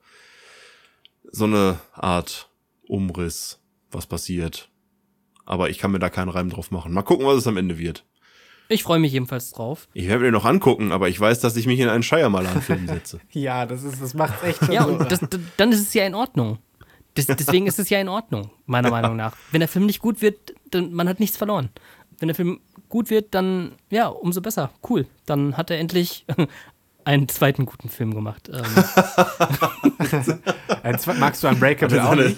so 1.32 1.46
eine 1.46 1.80
Art 1.94 2.50
Umriss, 2.88 3.60
was 3.92 4.06
passiert. 4.06 4.70
Aber 5.46 5.70
ich 5.70 5.78
kann 5.80 5.92
mir 5.92 6.00
da 6.00 6.10
keinen 6.10 6.30
Reim 6.30 6.50
drauf 6.50 6.72
machen. 6.72 6.94
Mal 6.94 7.02
gucken, 7.04 7.26
was 7.26 7.38
es 7.38 7.48
am 7.48 7.58
Ende 7.58 7.78
wird. 7.78 8.06
Ich 8.68 8.82
freue 8.84 8.98
mich 9.00 9.12
jedenfalls 9.14 9.52
drauf. 9.52 9.88
Ich 9.94 10.08
werde 10.08 10.20
mir 10.20 10.26
den 10.28 10.34
noch 10.34 10.46
angucken, 10.46 10.92
aber 10.92 11.08
ich 11.08 11.20
weiß, 11.20 11.40
dass 11.40 11.56
ich 11.56 11.68
mich 11.68 11.80
in 11.80 11.88
einen 11.90 12.02
Shyamalan-Film 12.04 12.88
setze. 12.88 13.20
Ja, 13.32 13.66
das 13.68 13.84
ist, 13.84 14.02
das 14.02 14.14
macht 14.16 14.44
echt 14.44 14.58
schon 14.66 14.72
Ja, 14.74 14.86
und 14.86 15.12
das, 15.12 15.20
d- 15.20 15.38
dann 15.58 15.72
ist 15.72 15.82
es 15.82 15.94
ja 15.94 16.04
in 16.06 16.16
Ordnung. 16.16 16.58
Das, 17.14 17.28
deswegen 17.28 17.68
ist 17.68 17.78
es 17.80 17.90
ja 17.90 18.00
in 18.02 18.10
Ordnung, 18.10 18.50
meiner 18.66 18.90
Meinung 18.92 19.16
nach. 19.16 19.36
Wenn 19.52 19.60
der 19.60 19.70
Film 19.70 19.86
nicht 19.86 20.00
gut 20.00 20.22
wird, 20.22 20.56
dann 20.72 20.94
man 20.94 21.08
hat 21.08 21.20
nichts 21.20 21.38
verloren. 21.38 21.70
Wenn 22.18 22.28
der 22.28 22.36
Film 22.36 22.60
gut 22.96 23.10
wird, 23.10 23.36
dann 23.36 23.74
ja, 23.90 24.08
umso 24.08 24.40
besser. 24.40 24.72
Cool. 24.90 25.06
Dann 25.26 25.58
hat 25.58 25.70
er 25.70 25.80
endlich 25.80 26.26
einen 27.04 27.28
zweiten 27.28 27.66
guten 27.66 27.90
Film 27.90 28.14
gemacht. 28.14 28.50
Ähm, 28.50 28.64
Magst 31.20 31.44
du 31.44 31.50
Unbreakable 31.50 32.02
auch 32.02 32.16
nicht? 32.16 32.38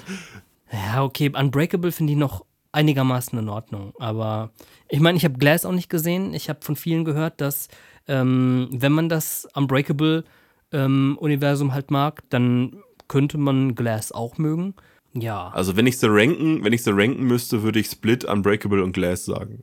Ja, 0.71 1.03
okay, 1.03 1.31
Unbreakable 1.31 1.91
finde 1.91 2.13
ich 2.13 2.17
noch 2.17 2.43
einigermaßen 2.71 3.37
in 3.37 3.49
Ordnung. 3.49 3.93
Aber 3.99 4.49
ich 4.89 4.99
meine, 4.99 5.19
ich 5.19 5.25
habe 5.25 5.37
Glass 5.37 5.63
auch 5.63 5.73
nicht 5.73 5.91
gesehen. 5.91 6.33
Ich 6.33 6.49
habe 6.49 6.61
von 6.63 6.75
vielen 6.75 7.05
gehört, 7.05 7.39
dass 7.39 7.67
ähm, 8.07 8.69
wenn 8.71 8.93
man 8.93 9.09
das 9.09 9.47
Unbreakable-Universum 9.53 11.75
halt 11.75 11.91
mag, 11.91 12.23
dann 12.31 12.81
könnte 13.07 13.37
man 13.37 13.75
Glass 13.75 14.11
auch 14.11 14.39
mögen. 14.39 14.73
Ja. 15.13 15.49
Also 15.49 15.77
wenn 15.77 15.85
ich 15.85 15.99
sie 15.99 16.09
ranken, 16.09 16.63
wenn 16.63 16.73
ich 16.73 16.81
sie 16.81 16.97
ranken 16.97 17.25
müsste, 17.25 17.61
würde 17.61 17.77
ich 17.77 17.85
Split, 17.85 18.25
Unbreakable 18.25 18.83
und 18.83 18.93
Glass 18.93 19.25
sagen. 19.25 19.61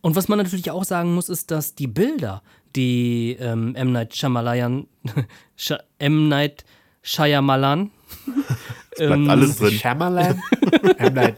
Und 0.00 0.16
was 0.16 0.28
man 0.28 0.38
natürlich 0.38 0.70
auch 0.70 0.84
sagen 0.84 1.14
muss, 1.14 1.28
ist, 1.28 1.50
dass 1.50 1.74
die 1.74 1.86
Bilder, 1.86 2.42
die 2.76 3.36
ähm, 3.40 3.74
M. 3.74 3.92
Night 3.92 4.14
Shyamalan, 4.14 4.86
Sh 5.56 5.74
M. 5.98 6.28
Night 6.28 6.64
Shyamalan, 7.02 7.90
Bleibt 8.96 9.12
ähm, 9.12 9.30
alles 9.30 9.56
drin. 9.56 9.70
Shyamalan? 9.72 10.42
M. 10.98 11.14
Night 11.14 11.36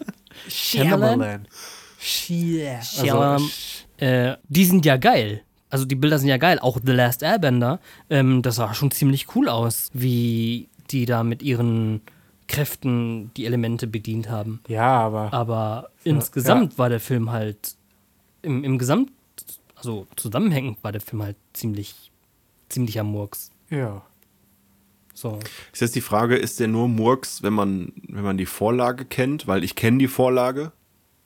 Shyamalan? 0.48 1.46
Shyamalan. 1.98 3.42
Also, 3.42 3.50
äh, 3.98 4.36
die 4.48 4.64
sind 4.64 4.84
ja 4.84 4.96
geil. 4.96 5.42
Also 5.70 5.84
die 5.84 5.94
Bilder 5.94 6.18
sind 6.18 6.28
ja 6.28 6.36
geil. 6.36 6.58
Auch 6.58 6.78
The 6.84 6.92
Last 6.92 7.22
Airbender, 7.22 7.80
ähm, 8.10 8.42
das 8.42 8.56
sah 8.56 8.74
schon 8.74 8.90
ziemlich 8.90 9.34
cool 9.34 9.48
aus, 9.48 9.90
wie 9.94 10.68
die 10.90 11.06
da 11.06 11.22
mit 11.22 11.42
ihren 11.42 12.02
Kräften 12.48 13.32
die 13.34 13.46
Elemente 13.46 13.86
bedient 13.86 14.28
haben. 14.28 14.60
Ja, 14.68 15.00
aber 15.00 15.32
Aber 15.32 15.90
insgesamt 16.04 16.76
war 16.76 16.88
der 16.88 17.00
Film 17.00 17.30
halt 17.30 17.76
im, 18.42 18.64
im 18.64 18.78
Gesamt, 18.78 19.10
also 19.74 20.06
zusammenhängend 20.16 20.82
war 20.82 20.92
der 20.92 21.00
Film 21.00 21.22
halt 21.22 21.36
ziemlich, 21.52 22.10
ziemlich 22.68 22.98
am 23.00 23.08
Murks. 23.12 23.50
ja. 23.70 24.02
So. 25.14 25.38
Ist 25.72 25.82
jetzt 25.82 25.94
die 25.94 26.00
Frage, 26.00 26.36
ist 26.36 26.58
der 26.58 26.68
nur 26.68 26.88
Murks, 26.88 27.42
wenn 27.42 27.52
man, 27.52 27.92
wenn 28.08 28.24
man 28.24 28.38
die 28.38 28.46
Vorlage 28.46 29.04
kennt? 29.04 29.46
Weil 29.46 29.62
ich 29.62 29.76
kenne 29.76 29.98
die 29.98 30.08
Vorlage, 30.08 30.72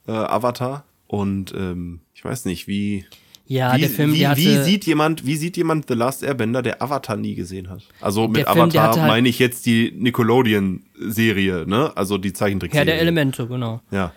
äh, 0.07 0.11
Avatar. 0.11 0.83
Und 1.07 1.53
ähm, 1.55 2.01
ich 2.13 2.23
weiß 2.23 2.45
nicht, 2.45 2.67
wie, 2.67 3.05
Ja, 3.45 3.75
wie, 3.75 3.79
der 3.79 3.89
Film, 3.89 4.13
wie, 4.13 4.19
der 4.19 4.31
hatte, 4.31 4.41
wie 4.41 4.61
sieht 4.61 4.85
jemand, 4.85 5.25
wie 5.25 5.37
sieht 5.37 5.55
jemand 5.55 5.87
The 5.87 5.93
Last 5.93 6.21
Airbender, 6.21 6.61
der 6.61 6.81
Avatar 6.81 7.15
nie 7.15 7.33
gesehen 7.33 7.69
hat? 7.69 7.81
Also 8.01 8.27
mit 8.27 8.45
Film, 8.47 8.59
Avatar 8.69 8.95
halt- 8.97 9.07
meine 9.07 9.29
ich 9.29 9.39
jetzt 9.39 9.65
die 9.65 9.93
Nickelodeon-Serie, 9.95 11.65
ne? 11.65 11.95
Also 11.95 12.17
die 12.17 12.29
Herr 12.29 12.35
Zeichentrickserie. 12.35 12.85
der 12.85 12.99
Elemente, 12.99 13.47
genau. 13.47 13.81
Ja. 13.89 14.11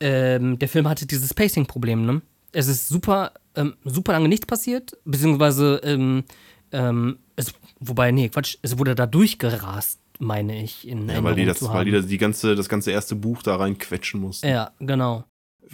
Ähm, 0.00 0.58
der 0.58 0.68
Film 0.68 0.88
hatte 0.88 1.06
dieses 1.06 1.34
Pacing-Problem, 1.34 2.04
ne? 2.04 2.22
Es 2.52 2.66
ist 2.66 2.88
super, 2.88 3.32
ähm, 3.54 3.74
super 3.84 4.12
lange 4.12 4.28
nichts 4.28 4.46
passiert, 4.46 4.96
beziehungsweise, 5.04 5.80
ähm, 5.84 6.24
ähm, 6.72 7.18
es, 7.36 7.52
wobei, 7.78 8.10
nee, 8.10 8.28
Quatsch, 8.28 8.56
es 8.62 8.78
wurde 8.78 8.94
da 8.94 9.06
durchgerast, 9.06 10.00
meine 10.18 10.62
ich, 10.62 10.88
in 10.88 11.08
ja 11.08 11.22
weil 11.22 11.36
die, 11.36 11.44
das, 11.44 11.58
zu 11.60 11.72
weil 11.72 11.84
die 11.84 11.92
das, 11.92 12.06
die 12.06 12.18
ganze, 12.18 12.54
das 12.54 12.68
ganze 12.68 12.90
erste 12.90 13.14
Buch 13.14 13.42
da 13.42 13.56
rein 13.56 13.78
quetschen 13.78 14.20
mussten. 14.20 14.48
Ja, 14.48 14.72
genau. 14.80 15.24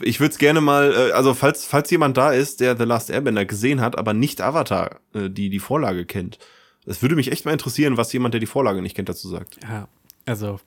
Ich 0.03 0.21
würde 0.21 0.33
es 0.33 0.39
gerne 0.39 0.61
mal, 0.61 0.93
äh, 0.93 1.13
also 1.13 1.33
falls, 1.33 1.65
falls 1.65 1.91
jemand 1.91 2.17
da 2.17 2.33
ist, 2.33 2.61
der 2.61 2.77
The 2.77 2.85
Last 2.85 3.11
Airbender 3.11 3.47
gesehen 3.47 3.81
hat, 3.81 3.97
aber 3.97 4.13
nicht 4.13 4.43
Avatar, 4.43 5.01
äh, 5.15 5.31
die 5.31 5.49
die 5.49 5.59
Vorlage 5.61 6.05
kennt. 6.05 6.39
Es 6.85 7.01
würde 7.03 7.17
mich 7.17 7.33
echt 7.33 7.47
mal 7.47 7.53
interessieren, 7.53 7.97
was 7.97 8.13
jemand, 8.13 8.35
der 8.35 8.41
die 8.41 8.47
Vorlage 8.47 8.83
nicht 8.83 8.95
kennt, 8.95 9.09
dazu 9.09 9.29
sagt. 9.29 9.59
ja. 9.63 9.89
Also, 10.27 10.59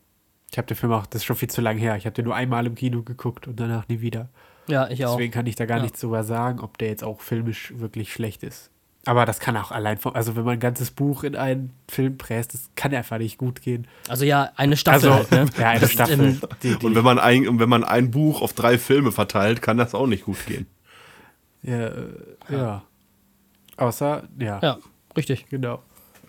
ich 0.52 0.58
habe 0.58 0.68
den 0.68 0.78
Film 0.78 0.92
auch, 0.92 1.06
das 1.06 1.22
ist 1.22 1.26
schon 1.26 1.36
viel 1.36 1.50
zu 1.50 1.62
lang 1.62 1.78
her. 1.78 1.96
Ich 1.98 2.06
habe 2.06 2.14
den 2.14 2.26
nur 2.26 2.36
einmal 2.36 2.66
im 2.66 2.76
Kino 2.76 3.04
geguckt 3.04 3.48
und 3.48 3.60
danach 3.60 3.88
nie 3.88 4.02
wieder. 4.02 4.30
Ja, 4.68 4.88
ich 4.90 5.06
auch. 5.06 5.14
Deswegen 5.16 5.32
kann 5.32 5.46
ich 5.48 5.56
da 5.56 5.66
gar 5.66 5.78
Ja. 5.78 5.84
nichts 5.84 6.00
drüber 6.02 6.24
sagen, 6.24 6.60
ob 6.60 6.78
der 6.78 6.90
jetzt 6.90 7.04
auch 7.04 7.22
filmisch 7.22 7.74
wirklich 7.78 8.12
schlecht 8.14 8.44
ist. 8.44 8.70
Aber 9.06 9.26
das 9.26 9.40
kann 9.40 9.56
auch 9.58 9.72
allein 9.72 9.98
vom, 9.98 10.14
also 10.14 10.36
wenn 10.36 10.44
man 10.44 10.56
ein 10.56 10.60
ganzes 10.60 10.92
Buch 10.92 11.24
in 11.24 11.36
einen 11.36 11.72
Film 11.90 12.18
presst, 12.18 12.54
das 12.54 12.70
kann 12.76 12.94
einfach 12.94 13.18
nicht 13.18 13.38
gut 13.38 13.62
gehen. 13.62 13.88
Also 14.10 14.26
ja, 14.26 14.52
eine 14.58 14.76
Staffel 14.76 15.10
Also, 15.10 15.14
halt, 15.14 15.32
ne? 15.32 15.46
ja, 15.58 15.70
eine 15.70 15.80
Das, 15.80 15.92
Staffel. 15.94 16.20
ähm, 16.20 16.42
die, 16.62 16.76
die, 16.76 16.86
Und 16.86 16.96
wenn 16.96 17.04
man 17.06 17.18
ein, 17.18 17.48
und 17.48 17.60
wenn 17.60 17.70
man 17.70 17.84
ein 17.86 18.12
Buch 18.12 18.42
auf 18.42 18.54
drei 18.54 18.78
Filme 18.78 19.12
verteilt, 19.12 19.62
kann 19.62 19.78
das 19.78 19.96
auch 19.96 20.06
nicht 20.06 20.26
gut 20.26 20.46
gehen. 20.46 20.68
ja, 21.64 21.88
äh, 21.88 21.94
ja. 22.52 22.84
Außer, 23.78 24.28
ja, 24.38 24.60
ja, 24.62 24.78
richtig, 25.16 25.48
genau. 25.48 25.82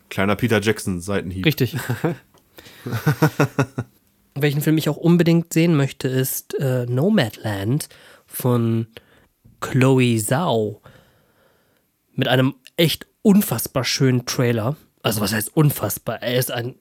Kleiner 0.08 0.36
Peter 0.36 0.60
Jackson 0.60 1.00
Seitenhieb. 1.00 1.44
richtig. 1.44 1.76
Welchen 4.34 4.60
Film 4.62 4.78
ich 4.78 4.88
auch 4.88 4.96
unbedingt 4.96 5.52
sehen 5.52 5.76
möchte, 5.76 6.08
ist 6.08 6.54
äh, 6.58 6.86
Nomadland 6.86 7.88
von 8.26 8.86
Chloe 9.60 10.16
Zhao. 10.18 10.80
Mit 12.14 12.28
einem 12.28 12.54
echt 12.76 13.06
unfassbar 13.22 13.84
schönen 13.84 14.24
Trailer. 14.26 14.76
Also 15.02 15.20
was 15.20 15.32
heißt 15.32 15.56
unfassbar? 15.56 16.22
Er 16.22 16.38
ist 16.38 16.50
ein 16.50 16.76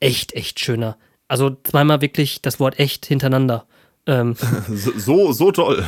echt, 0.00 0.34
echt 0.34 0.60
schöner, 0.60 0.98
Also 1.28 1.56
zweimal 1.64 2.00
wirklich 2.00 2.42
das 2.42 2.60
Wort 2.60 2.78
echt 2.78 3.06
hintereinander. 3.06 3.66
Ähm, 4.06 4.36
So, 4.68 5.32
so 5.32 5.50
toll. 5.52 5.84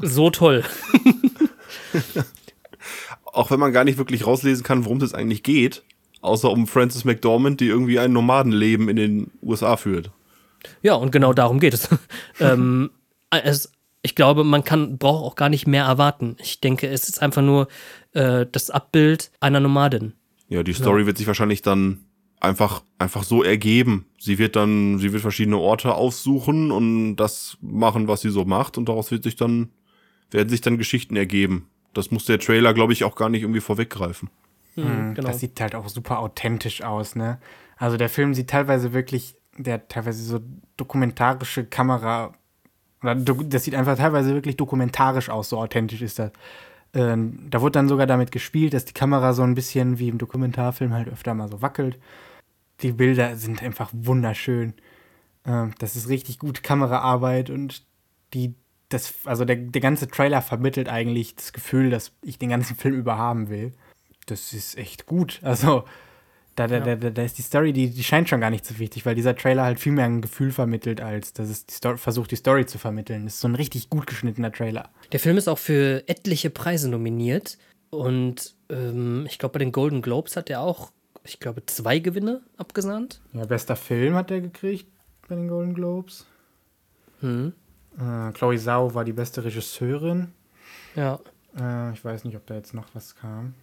so 0.00 0.30
toll. 0.30 0.62
Auch 3.24 3.50
wenn 3.50 3.60
man 3.60 3.72
gar 3.72 3.84
nicht 3.84 3.98
wirklich 3.98 4.26
rauslesen 4.26 4.64
kann, 4.64 4.84
worum 4.84 4.98
es 4.98 5.14
eigentlich 5.14 5.42
geht. 5.42 5.82
Außer 6.22 6.50
um 6.50 6.66
Frances 6.66 7.04
McDormand, 7.04 7.60
die 7.60 7.66
irgendwie 7.66 7.98
ein 7.98 8.12
Nomadenleben 8.12 8.88
in 8.88 8.96
den 8.96 9.30
USA 9.42 9.76
führt. 9.76 10.10
Ja, 10.82 10.94
und 10.94 11.12
genau 11.12 11.32
darum 11.32 11.60
geht 11.60 11.74
es. 11.74 11.88
ähm, 12.40 12.90
es 13.30 13.70
ich 14.06 14.14
glaube, 14.14 14.44
man 14.44 14.62
kann, 14.62 14.98
braucht 14.98 15.24
auch 15.24 15.34
gar 15.34 15.48
nicht 15.48 15.66
mehr 15.66 15.84
erwarten. 15.84 16.36
Ich 16.40 16.60
denke, 16.60 16.86
es 16.86 17.08
ist 17.08 17.20
einfach 17.20 17.42
nur 17.42 17.66
äh, 18.12 18.46
das 18.50 18.70
Abbild 18.70 19.32
einer 19.40 19.58
Nomadin. 19.58 20.12
Ja, 20.48 20.62
die 20.62 20.74
Story 20.74 21.06
wird 21.06 21.18
sich 21.18 21.26
wahrscheinlich 21.26 21.60
dann 21.60 22.04
einfach, 22.38 22.84
einfach 22.98 23.24
so 23.24 23.42
ergeben. 23.42 24.06
Sie 24.16 24.38
wird 24.38 24.54
dann, 24.54 25.00
sie 25.00 25.12
wird 25.12 25.22
verschiedene 25.22 25.58
Orte 25.58 25.94
aufsuchen 25.94 26.70
und 26.70 27.16
das 27.16 27.58
machen, 27.60 28.06
was 28.06 28.20
sie 28.20 28.30
so 28.30 28.44
macht 28.44 28.78
und 28.78 28.88
daraus 28.88 29.10
wird 29.10 29.24
sich 29.24 29.34
dann, 29.34 29.70
werden 30.30 30.50
sich 30.50 30.60
dann 30.60 30.78
Geschichten 30.78 31.16
ergeben. 31.16 31.68
Das 31.92 32.12
muss 32.12 32.26
der 32.26 32.38
Trailer, 32.38 32.74
glaube 32.74 32.92
ich, 32.92 33.02
auch 33.02 33.16
gar 33.16 33.28
nicht 33.28 33.42
irgendwie 33.42 33.60
vorweggreifen. 33.60 34.30
Hm, 34.76 35.14
genau. 35.14 35.26
Das 35.26 35.40
sieht 35.40 35.60
halt 35.60 35.74
auch 35.74 35.88
super 35.88 36.20
authentisch 36.20 36.82
aus, 36.82 37.16
ne? 37.16 37.40
Also 37.76 37.96
der 37.96 38.08
Film 38.08 38.34
sieht 38.34 38.50
teilweise 38.50 38.92
wirklich, 38.92 39.34
der 39.58 39.88
teilweise 39.88 40.22
so 40.22 40.40
dokumentarische 40.76 41.64
Kamera, 41.64 42.34
oder 43.02 43.14
das 43.14 43.64
sieht 43.64 43.74
einfach 43.74 43.96
teilweise 43.96 44.34
wirklich 44.34 44.56
dokumentarisch 44.56 45.28
aus, 45.30 45.48
so 45.48 45.58
authentisch 45.58 46.02
ist 46.02 46.18
das. 46.18 46.32
Ähm, 46.94 47.46
da 47.50 47.60
wurde 47.60 47.72
dann 47.72 47.88
sogar 47.88 48.06
damit 48.06 48.32
gespielt, 48.32 48.72
dass 48.74 48.84
die 48.84 48.94
Kamera 48.94 49.32
so 49.34 49.42
ein 49.42 49.54
bisschen 49.54 49.98
wie 49.98 50.08
im 50.08 50.18
Dokumentarfilm 50.18 50.94
halt 50.94 51.08
öfter 51.08 51.34
mal 51.34 51.48
so 51.48 51.60
wackelt. 51.62 51.98
Die 52.80 52.92
Bilder 52.92 53.36
sind 53.36 53.62
einfach 53.62 53.90
wunderschön. 53.92 54.74
Ähm, 55.44 55.74
das 55.78 55.96
ist 55.96 56.08
richtig 56.08 56.38
gute 56.38 56.62
Kameraarbeit 56.62 57.50
und 57.50 57.84
die, 58.34 58.54
das, 58.88 59.14
also 59.24 59.44
der, 59.44 59.56
der 59.56 59.80
ganze 59.80 60.08
Trailer 60.08 60.42
vermittelt 60.42 60.88
eigentlich 60.88 61.36
das 61.36 61.52
Gefühl, 61.52 61.90
dass 61.90 62.12
ich 62.22 62.38
den 62.38 62.50
ganzen 62.50 62.76
Film 62.78 62.94
über 62.94 63.18
haben 63.18 63.48
will. 63.48 63.72
Das 64.26 64.52
ist 64.52 64.76
echt 64.76 65.06
gut. 65.06 65.40
Also, 65.42 65.84
da, 66.56 66.66
da, 66.66 66.96
da, 66.96 67.10
da 67.10 67.22
ist 67.22 67.36
die 67.38 67.42
Story, 67.42 67.72
die, 67.72 67.90
die 67.90 68.02
scheint 68.02 68.28
schon 68.28 68.40
gar 68.40 68.50
nicht 68.50 68.64
so 68.64 68.78
wichtig, 68.78 69.04
weil 69.04 69.14
dieser 69.14 69.36
Trailer 69.36 69.64
halt 69.64 69.78
viel 69.78 69.92
mehr 69.92 70.06
ein 70.06 70.22
Gefühl 70.22 70.50
vermittelt, 70.50 71.00
als 71.00 71.32
dass 71.34 71.48
es 71.50 71.66
die 71.66 71.74
Story, 71.74 71.98
versucht, 71.98 72.30
die 72.30 72.36
Story 72.36 72.64
zu 72.64 72.78
vermitteln. 72.78 73.24
Das 73.24 73.34
ist 73.34 73.40
so 73.40 73.48
ein 73.48 73.54
richtig 73.54 73.90
gut 73.90 74.06
geschnittener 74.06 74.50
Trailer. 74.50 74.88
Der 75.12 75.20
Film 75.20 75.36
ist 75.36 75.48
auch 75.48 75.58
für 75.58 76.02
etliche 76.08 76.50
Preise 76.50 76.88
nominiert. 76.88 77.58
Und 77.90 78.54
ähm, 78.68 79.26
ich 79.28 79.38
glaube, 79.38 79.54
bei 79.54 79.58
den 79.58 79.72
Golden 79.72 80.02
Globes 80.02 80.36
hat 80.36 80.50
er 80.50 80.60
auch, 80.60 80.90
ich 81.24 81.40
glaube, 81.40 81.64
zwei 81.66 81.98
Gewinne 81.98 82.40
abgesandt. 82.56 83.20
Ja, 83.32 83.44
bester 83.44 83.76
Film 83.76 84.14
hat 84.14 84.30
er 84.30 84.40
gekriegt 84.40 84.90
bei 85.28 85.34
den 85.34 85.48
Golden 85.48 85.74
Globes. 85.74 86.26
Hm. 87.20 87.52
Äh, 87.98 88.32
Chloe 88.32 88.58
Zhao 88.58 88.94
war 88.94 89.04
die 89.04 89.12
beste 89.12 89.44
Regisseurin. 89.44 90.32
Ja. 90.94 91.20
Äh, 91.58 91.92
ich 91.92 92.04
weiß 92.04 92.24
nicht, 92.24 92.36
ob 92.36 92.46
da 92.46 92.54
jetzt 92.54 92.74
noch 92.74 92.86
was 92.94 93.14
kam. 93.14 93.54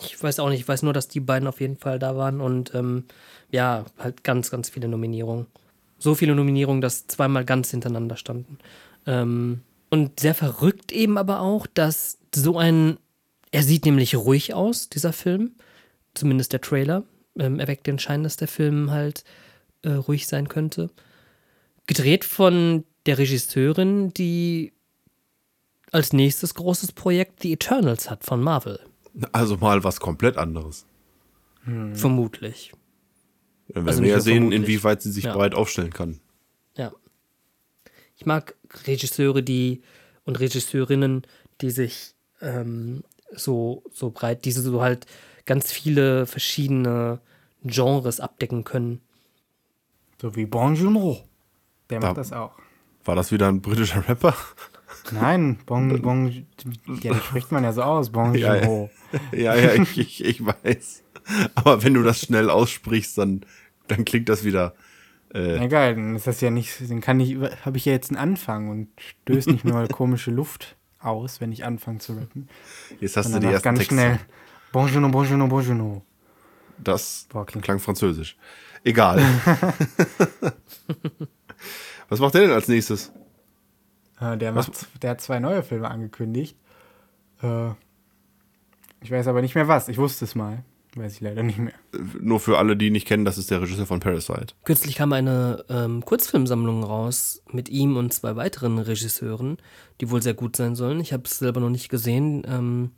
Ich 0.00 0.20
weiß 0.22 0.40
auch 0.40 0.48
nicht, 0.48 0.60
ich 0.60 0.68
weiß 0.68 0.82
nur, 0.82 0.92
dass 0.92 1.08
die 1.08 1.20
beiden 1.20 1.46
auf 1.48 1.60
jeden 1.60 1.76
Fall 1.76 1.98
da 1.98 2.16
waren 2.16 2.40
und 2.40 2.74
ähm, 2.74 3.04
ja, 3.50 3.84
halt 3.98 4.24
ganz, 4.24 4.50
ganz 4.50 4.70
viele 4.70 4.88
Nominierungen. 4.88 5.46
So 5.98 6.14
viele 6.14 6.34
Nominierungen, 6.34 6.80
dass 6.80 7.06
zweimal 7.06 7.44
ganz 7.44 7.70
hintereinander 7.70 8.16
standen. 8.16 8.58
Ähm, 9.06 9.60
und 9.90 10.20
sehr 10.20 10.34
verrückt 10.34 10.90
eben 10.90 11.18
aber 11.18 11.40
auch, 11.40 11.66
dass 11.66 12.18
so 12.34 12.58
ein, 12.58 12.96
er 13.50 13.62
sieht 13.62 13.84
nämlich 13.84 14.16
ruhig 14.16 14.54
aus, 14.54 14.88
dieser 14.88 15.12
Film, 15.12 15.52
zumindest 16.14 16.52
der 16.52 16.62
Trailer, 16.62 17.04
ähm, 17.38 17.60
erweckt 17.60 17.86
den 17.86 17.98
Schein, 17.98 18.22
dass 18.22 18.36
der 18.36 18.48
Film 18.48 18.90
halt 18.90 19.24
äh, 19.82 19.90
ruhig 19.90 20.26
sein 20.26 20.48
könnte. 20.48 20.90
Gedreht 21.86 22.24
von 22.24 22.84
der 23.06 23.18
Regisseurin, 23.18 24.14
die 24.14 24.72
als 25.90 26.12
nächstes 26.12 26.54
großes 26.54 26.92
Projekt 26.92 27.42
The 27.42 27.52
Eternals 27.52 28.08
hat 28.08 28.24
von 28.24 28.42
Marvel. 28.42 28.80
Also 29.32 29.56
mal 29.58 29.84
was 29.84 30.00
komplett 30.00 30.36
anderes. 30.38 30.86
Vermutlich. 31.94 32.72
Dann 33.68 33.84
werden 33.84 33.88
Also 33.88 34.02
wir 34.02 34.10
ja 34.10 34.20
sehen, 34.20 34.34
vermutlich. 34.50 34.60
inwieweit 34.62 35.02
sie 35.02 35.12
sich 35.12 35.24
Ja. 35.24 35.34
breit 35.34 35.54
aufstellen 35.54 35.92
kann. 35.92 36.20
Ja. 36.76 36.92
Ich 38.16 38.26
mag 38.26 38.54
Regisseure, 38.86 39.42
die 39.42 39.82
und 40.24 40.40
Regisseurinnen, 40.40 41.22
die 41.60 41.70
sich 41.70 42.14
ähm, 42.40 43.04
so, 43.34 43.82
so 43.92 44.10
breit, 44.10 44.44
diese 44.44 44.62
so 44.62 44.82
halt 44.82 45.06
ganz 45.46 45.70
viele 45.70 46.26
verschiedene 46.26 47.20
Genres 47.64 48.18
abdecken 48.20 48.64
können. 48.64 49.00
So 50.20 50.34
wie 50.36 50.46
Bon 50.46 50.74
Joon-ho. 50.74 51.20
Der 51.90 52.00
Da- 52.00 52.08
macht 52.08 52.18
das 52.18 52.32
auch. 52.32 52.52
War 53.04 53.16
das 53.16 53.30
wieder 53.32 53.48
ein 53.48 53.60
britischer 53.60 54.08
Rapper? 54.08 54.34
Nein, 55.12 55.58
Bon, 55.66 56.00
bon, 56.02 56.46
ja, 57.02 57.12
das 57.14 57.24
spricht 57.24 57.50
man 57.52 57.64
ja 57.64 57.72
so 57.72 57.82
aus, 57.82 58.10
Bon 58.10 58.34
Ja, 58.34 58.54
ja. 58.56 58.88
Ja, 59.32 59.54
ja, 59.54 59.74
ich, 59.74 59.98
ich, 59.98 60.24
ich 60.24 60.44
weiß. 60.46 61.02
Aber 61.54 61.82
wenn 61.82 61.94
du 61.94 62.02
das 62.02 62.20
schnell 62.20 62.50
aussprichst, 62.50 63.16
dann, 63.18 63.44
dann 63.88 64.04
klingt 64.04 64.28
das 64.28 64.44
wieder. 64.44 64.74
Äh, 65.34 65.64
Egal, 65.64 65.94
dann 65.94 66.16
ist 66.16 66.26
das 66.26 66.40
ja 66.40 66.50
nicht, 66.50 66.74
dann 66.90 67.00
kann 67.00 67.18
ich, 67.20 67.36
habe 67.64 67.76
ich 67.78 67.84
ja 67.86 67.92
jetzt 67.92 68.10
einen 68.10 68.18
Anfang 68.18 68.68
und 68.68 68.88
stößt 68.98 69.48
nicht 69.48 69.64
nur 69.64 69.86
komische 69.92 70.30
Luft 70.30 70.76
aus, 70.98 71.40
wenn 71.40 71.52
ich 71.52 71.64
anfange 71.64 71.98
zu 71.98 72.12
rappen. 72.14 72.48
jetzt 73.00 73.16
hast 73.16 73.32
du 73.34 73.38
die 73.40 73.46
ersten 73.46 73.64
ganz 73.64 73.78
Texte. 73.80 73.94
schnell. 73.94 74.18
Bon 74.72 74.86
Jour, 74.88 75.08
bon 75.10 75.24
Jour, 75.26 75.48
bon 75.48 75.62
Jour. 75.62 76.02
Das 76.78 77.26
Boah, 77.30 77.46
klingt- 77.46 77.64
klang 77.64 77.78
französisch. 77.78 78.36
Egal. 78.84 79.20
Was 82.08 82.18
macht 82.20 82.34
der 82.34 82.42
denn 82.42 82.50
als 82.50 82.68
nächstes? 82.68 83.12
Äh, 84.20 84.36
der, 84.36 84.52
macht, 84.52 84.72
der 85.02 85.10
hat 85.10 85.20
zwei 85.20 85.38
neue 85.38 85.62
Filme 85.62 85.90
angekündigt. 85.90 86.56
Äh, 87.42 87.70
ich 89.02 89.10
weiß 89.10 89.26
aber 89.26 89.42
nicht 89.42 89.54
mehr 89.54 89.68
was. 89.68 89.88
Ich 89.88 89.98
wusste 89.98 90.24
es 90.24 90.34
mal. 90.34 90.64
Weiß 90.94 91.14
ich 91.14 91.20
leider 91.22 91.42
nicht 91.42 91.58
mehr. 91.58 91.72
Nur 92.20 92.38
für 92.38 92.58
alle, 92.58 92.76
die 92.76 92.90
nicht 92.90 93.06
kennen, 93.06 93.24
das 93.24 93.38
ist 93.38 93.50
der 93.50 93.62
Regisseur 93.62 93.86
von 93.86 94.00
Parasite. 94.00 94.54
Kürzlich 94.64 94.96
kam 94.96 95.14
eine 95.14 95.64
ähm, 95.70 96.04
Kurzfilmsammlung 96.04 96.84
raus 96.84 97.42
mit 97.50 97.70
ihm 97.70 97.96
und 97.96 98.12
zwei 98.12 98.36
weiteren 98.36 98.78
Regisseuren, 98.78 99.56
die 100.00 100.10
wohl 100.10 100.22
sehr 100.22 100.34
gut 100.34 100.54
sein 100.54 100.74
sollen. 100.76 101.00
Ich 101.00 101.14
habe 101.14 101.22
es 101.24 101.38
selber 101.38 101.60
noch 101.60 101.70
nicht 101.70 101.88
gesehen. 101.88 102.42
Ähm, 102.46 102.90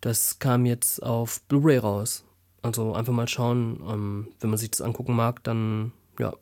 das 0.00 0.40
kam 0.40 0.66
jetzt 0.66 1.00
auf 1.00 1.42
Blu-ray 1.42 1.78
raus. 1.78 2.24
Also 2.62 2.94
einfach 2.94 3.12
mal 3.12 3.28
schauen. 3.28 3.80
Ähm, 3.88 4.28
wenn 4.40 4.50
man 4.50 4.58
sich 4.58 4.72
das 4.72 4.80
angucken 4.80 5.14
mag, 5.14 5.44
dann 5.44 5.92
ja, 6.18 6.32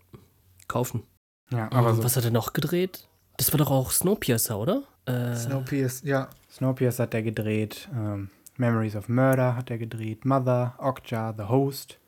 kaufen. 0.66 1.02
Ja, 1.51 1.70
aber 1.72 1.90
Ähm, 1.90 1.96
so. 1.96 2.05
Was 2.05 2.16
hat 2.16 2.24
er 2.24 2.30
noch 2.30 2.55
gedreht? 2.55 3.06
Das 3.36 3.52
war 3.52 3.59
doch 3.59 3.70
auch 3.70 3.90
Snowpiercer, 3.90 4.59
oder? 4.59 4.84
Äh, 5.05 5.36
Snowpiercer, 5.36 6.06
ja. 6.06 6.30
Snowpiercer 6.51 7.02
hat 7.02 7.12
er 7.12 7.22
gedreht. 7.22 7.88
Ähm, 7.94 8.30
Memories 8.56 8.97
of 8.97 9.09
Murder 9.09 9.56
hat 9.56 9.70
er 9.70 9.78
gedreht. 9.78 10.24
Mother, 10.24 10.74
Okja, 10.78 11.35
The 11.36 11.44
Host. 11.44 11.98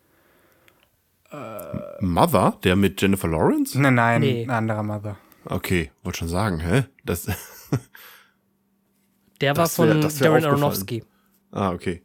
Mother? 2.01 2.57
Der 2.63 2.77
mit 2.77 3.03
Jennifer 3.03 3.29
Lawrence? 3.29 3.79
Nein, 3.81 3.95
nein, 3.97 4.21
Nee. 4.21 4.45
ein 4.45 4.51
anderer 4.51 4.83
Mother. 4.83 5.17
Okay, 5.45 5.91
wollte 6.03 6.19
schon 6.21 6.29
sagen, 6.29 6.61
hä? 6.61 6.85
Das. 7.05 7.27
der 9.41 9.57
war 9.57 9.65
das 9.65 9.79
wär- 9.79 10.01
von 10.01 10.19
Darren. 10.19 10.45
Aronofsky. 10.45 11.05
ah, 11.53 11.71
okay. 11.73 12.03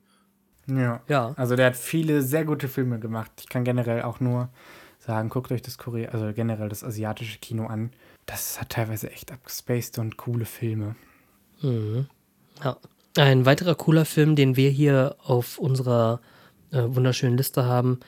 Ja. 0.68 1.02
Ja. 1.08 1.34
Also 1.38 1.56
der 1.56 1.68
hat 1.68 1.76
viele 1.76 2.22
sehr 2.22 2.46
gute 2.46 2.68
Filme 2.68 3.00
gemacht. 3.00 3.32
Ich 3.40 3.50
kann 3.50 3.64
generell 3.64 4.04
auch 4.04 4.20
nur 4.20 4.50
sagen, 5.00 5.30
guckt 5.30 5.52
euch 5.52 5.62
das 5.62 5.78
Korea, 5.78 6.10
also 6.12 6.32
generell 6.34 6.70
das 6.70 6.84
asiatische 6.84 7.40
Kino 7.40 7.66
an. 7.68 7.92
Das 8.26 8.60
hat 8.62 8.70
teilweise 8.70 9.12
echt 9.12 9.32
abgespaced 9.32 9.98
und 10.00 10.18
coole 10.18 10.46
Filme. 10.46 10.96
Ja. 11.62 12.78
Ein 13.18 13.46
weiterer 13.46 13.76
cooler 13.76 14.06
Film, 14.06 14.36
den 14.36 14.56
wir 14.56 14.70
hier 14.70 15.16
auf 15.20 15.58
unserer 15.58 16.22
äh, 16.72 16.84
wunderschönen 16.86 17.38
Liste 17.38 17.66
haben, 17.66 18.00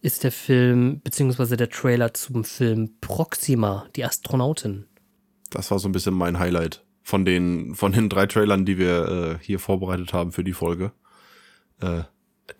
ist 0.00 0.24
der 0.24 0.32
Film, 0.32 1.00
beziehungsweise 1.02 1.56
der 1.56 1.68
Trailer 1.68 2.14
zum 2.14 2.44
Film 2.44 2.90
Proxima, 3.00 3.86
die 3.96 4.04
Astronautin. 4.04 4.86
Das 5.50 5.70
war 5.70 5.78
so 5.78 5.88
ein 5.88 5.92
bisschen 5.92 6.14
mein 6.14 6.38
Highlight 6.38 6.84
von 7.02 7.24
den, 7.24 7.74
von 7.74 7.92
den 7.92 8.08
drei 8.08 8.26
Trailern, 8.26 8.64
die 8.64 8.78
wir 8.78 9.38
äh, 9.40 9.44
hier 9.44 9.58
vorbereitet 9.58 10.12
haben 10.12 10.32
für 10.32 10.44
die 10.44 10.52
Folge. 10.52 10.92
Äh, 11.80 12.02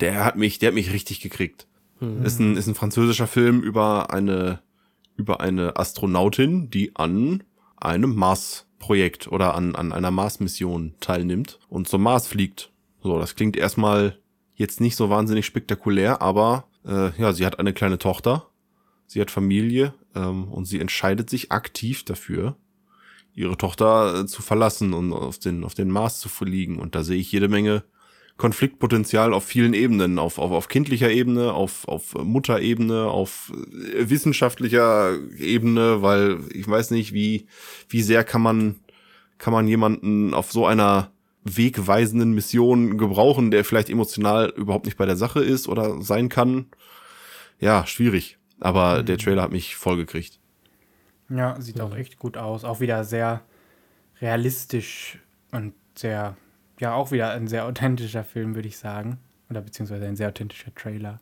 der 0.01 0.25
hat 0.25 0.37
mich, 0.37 0.59
der 0.59 0.69
hat 0.69 0.75
mich 0.75 0.93
richtig 0.93 1.21
gekriegt. 1.21 1.67
Ist 2.25 2.41
ein, 2.41 2.57
ist 2.57 2.67
ein 2.67 2.75
französischer 2.75 3.29
Film 3.29 3.63
über 3.63 4.13
eine, 4.13 4.59
über 5.17 5.41
eine 5.41 5.77
Astronautin, 5.77 6.69
die 6.69 6.97
an 6.97 7.45
einem 7.77 8.17
Mars-Projekt 8.83 9.29
oder 9.29 9.55
an, 9.55 9.75
an 9.75 9.93
einer 9.93 10.11
Mars-Mission 10.11 10.95
teilnimmt 11.01 11.59
und 11.69 11.89
zum 11.89 12.03
Mars 12.03 12.27
fliegt. 12.27 12.71
So, 13.03 13.19
das 13.19 13.37
klingt 13.37 13.57
erstmal 13.57 14.19
jetzt 14.55 14.81
nicht 14.81 14.97
so 14.97 15.09
wahnsinnig 15.09 15.47
spektakulär, 15.47 16.21
aber 16.21 16.65
äh, 16.85 17.11
ja, 17.21 17.33
sie 17.33 17.47
hat 17.47 17.59
eine 17.59 17.73
kleine 17.73 17.99
Tochter, 17.99 18.49
sie 19.07 19.21
hat 19.21 19.31
Familie 19.31 19.95
ähm, 20.15 20.53
und 20.53 20.67
sie 20.67 20.81
entscheidet 20.81 21.31
sich 21.31 21.53
aktiv 21.53 22.05
dafür, 22.05 22.57
ihre 23.35 23.57
Tochter 23.57 24.21
äh, 24.21 24.27
zu 24.27 24.43
verlassen 24.43 24.93
und 24.93 25.13
auf 25.13 25.39
den, 25.39 25.65
auf 25.65 25.75
den 25.75 25.91
Mars 25.91 26.21
zu 26.21 26.29
fliegen. 26.29 26.79
Und 26.79 26.95
da 26.95 27.03
sehe 27.03 27.19
ich 27.19 27.33
jede 27.33 27.49
Menge 27.49 27.85
Konfliktpotenzial 28.43 29.35
auf 29.35 29.45
vielen 29.45 29.73
Ebenen, 29.73 30.19
auf, 30.19 30.41
auf, 30.41 30.51
auf 30.51 30.67
kindlicher 30.67 31.09
Ebene, 31.09 31.53
auf, 31.53 31.87
auf 31.87 32.15
Mutterebene, 32.15 33.05
auf 33.05 33.53
äh, 33.73 34.11
wissenschaftlicher 34.11 35.17
Ebene, 35.39 36.03
weil 36.03 36.41
ich 36.53 36.67
weiß 36.67 36.91
nicht, 36.91 37.13
wie, 37.13 37.47
wie 37.89 38.03
sehr 38.03 38.25
kann 38.25 38.43
man, 38.43 38.81
kann 39.39 39.53
man 39.53 39.69
jemanden 39.69 40.35
auf 40.35 40.51
so 40.51 40.67
einer 40.67 41.13
wegweisenden 41.45 42.33
Mission 42.33 42.99
gebrauchen, 42.99 43.53
der 43.53 43.65
vielleicht 43.65 43.89
emotional 43.89 44.53
überhaupt 44.57 44.87
nicht 44.87 44.99
bei 44.99 45.07
der 45.07 45.15
Sache 45.15 45.39
ist 45.39 45.69
oder 45.69 46.03
sein 46.03 46.29
kann. 46.29 46.67
Ja, 47.61 47.87
schwierig. 47.87 48.39
Aber 48.59 49.05
der 49.05 49.19
Trailer 49.19 49.43
hat 49.43 49.53
mich 49.53 49.77
vollgekriegt. 49.77 50.41
Ja, 51.29 51.61
sieht 51.61 51.81
auch 51.81 51.95
echt 51.95 52.19
gut 52.19 52.37
aus. 52.37 52.65
Auch 52.65 52.81
wieder 52.81 53.05
sehr 53.05 53.43
realistisch 54.21 55.21
und 55.53 55.75
sehr, 55.95 56.37
ja, 56.81 56.95
auch 56.95 57.11
wieder 57.13 57.31
ein 57.31 57.47
sehr 57.49 57.65
authentischer 57.67 58.25
Film, 58.25 58.55
würde 58.55 58.69
ich 58.69 58.79
sagen. 58.79 59.19
Oder 59.51 59.61
beziehungsweise 59.61 60.07
ein 60.07 60.17
sehr 60.17 60.29
authentischer 60.29 60.75
Trailer. 60.75 61.21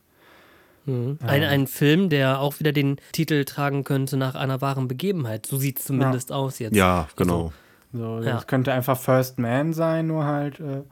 Mhm. 0.86 1.18
Ein, 1.22 1.42
ein 1.44 1.66
Film, 1.66 2.08
der 2.08 2.40
auch 2.40 2.58
wieder 2.60 2.72
den 2.72 2.96
Titel 3.12 3.44
tragen 3.44 3.84
könnte 3.84 4.16
nach 4.16 4.34
einer 4.34 4.60
wahren 4.60 4.88
Begebenheit. 4.88 5.44
So 5.46 5.56
sieht 5.58 5.78
es 5.78 5.84
zumindest 5.86 6.32
aus 6.32 6.58
jetzt. 6.58 6.74
Ja, 6.76 7.08
genau. 7.16 7.52
So, 7.92 8.20
Ja. 8.20 8.34
das 8.34 8.46
könnte 8.46 8.72
einfach 8.72 8.98
First 8.98 9.38
Man 9.38 9.72
sein, 9.72 10.06
nur 10.06 10.24
halt 10.24 10.60
äh, 10.60 10.82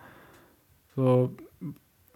so, 0.97 1.35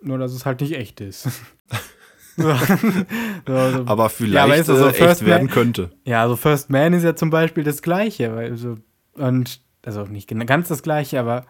nur 0.02 0.18
dass 0.18 0.32
es 0.32 0.44
halt 0.44 0.60
nicht 0.60 0.74
echt 0.76 1.00
ist. 1.00 1.22
so, 2.36 2.42
so, 3.46 3.70
so. 3.70 3.84
Aber 3.86 4.02
Ja, 4.04 4.08
vielleicht 4.08 4.38
aber 4.38 4.56
ist 4.56 4.66
so 4.66 4.74
äh, 4.86 4.88
echt 4.88 4.96
First 4.98 5.24
werden 5.24 5.46
Man- 5.46 5.54
könnte. 5.54 5.90
Ja, 6.04 6.22
also 6.22 6.36
First 6.36 6.68
Man 6.70 6.92
ist 6.94 7.04
ja 7.04 7.14
zum 7.14 7.30
Beispiel 7.30 7.62
das 7.64 7.80
Gleiche. 7.82 8.34
Weil 8.34 8.56
so, 8.56 8.76
und, 9.14 9.60
also 9.86 10.02
nicht 10.04 10.28
ganz 10.46 10.68
das 10.68 10.82
Gleiche, 10.82 11.20
aber 11.20 11.46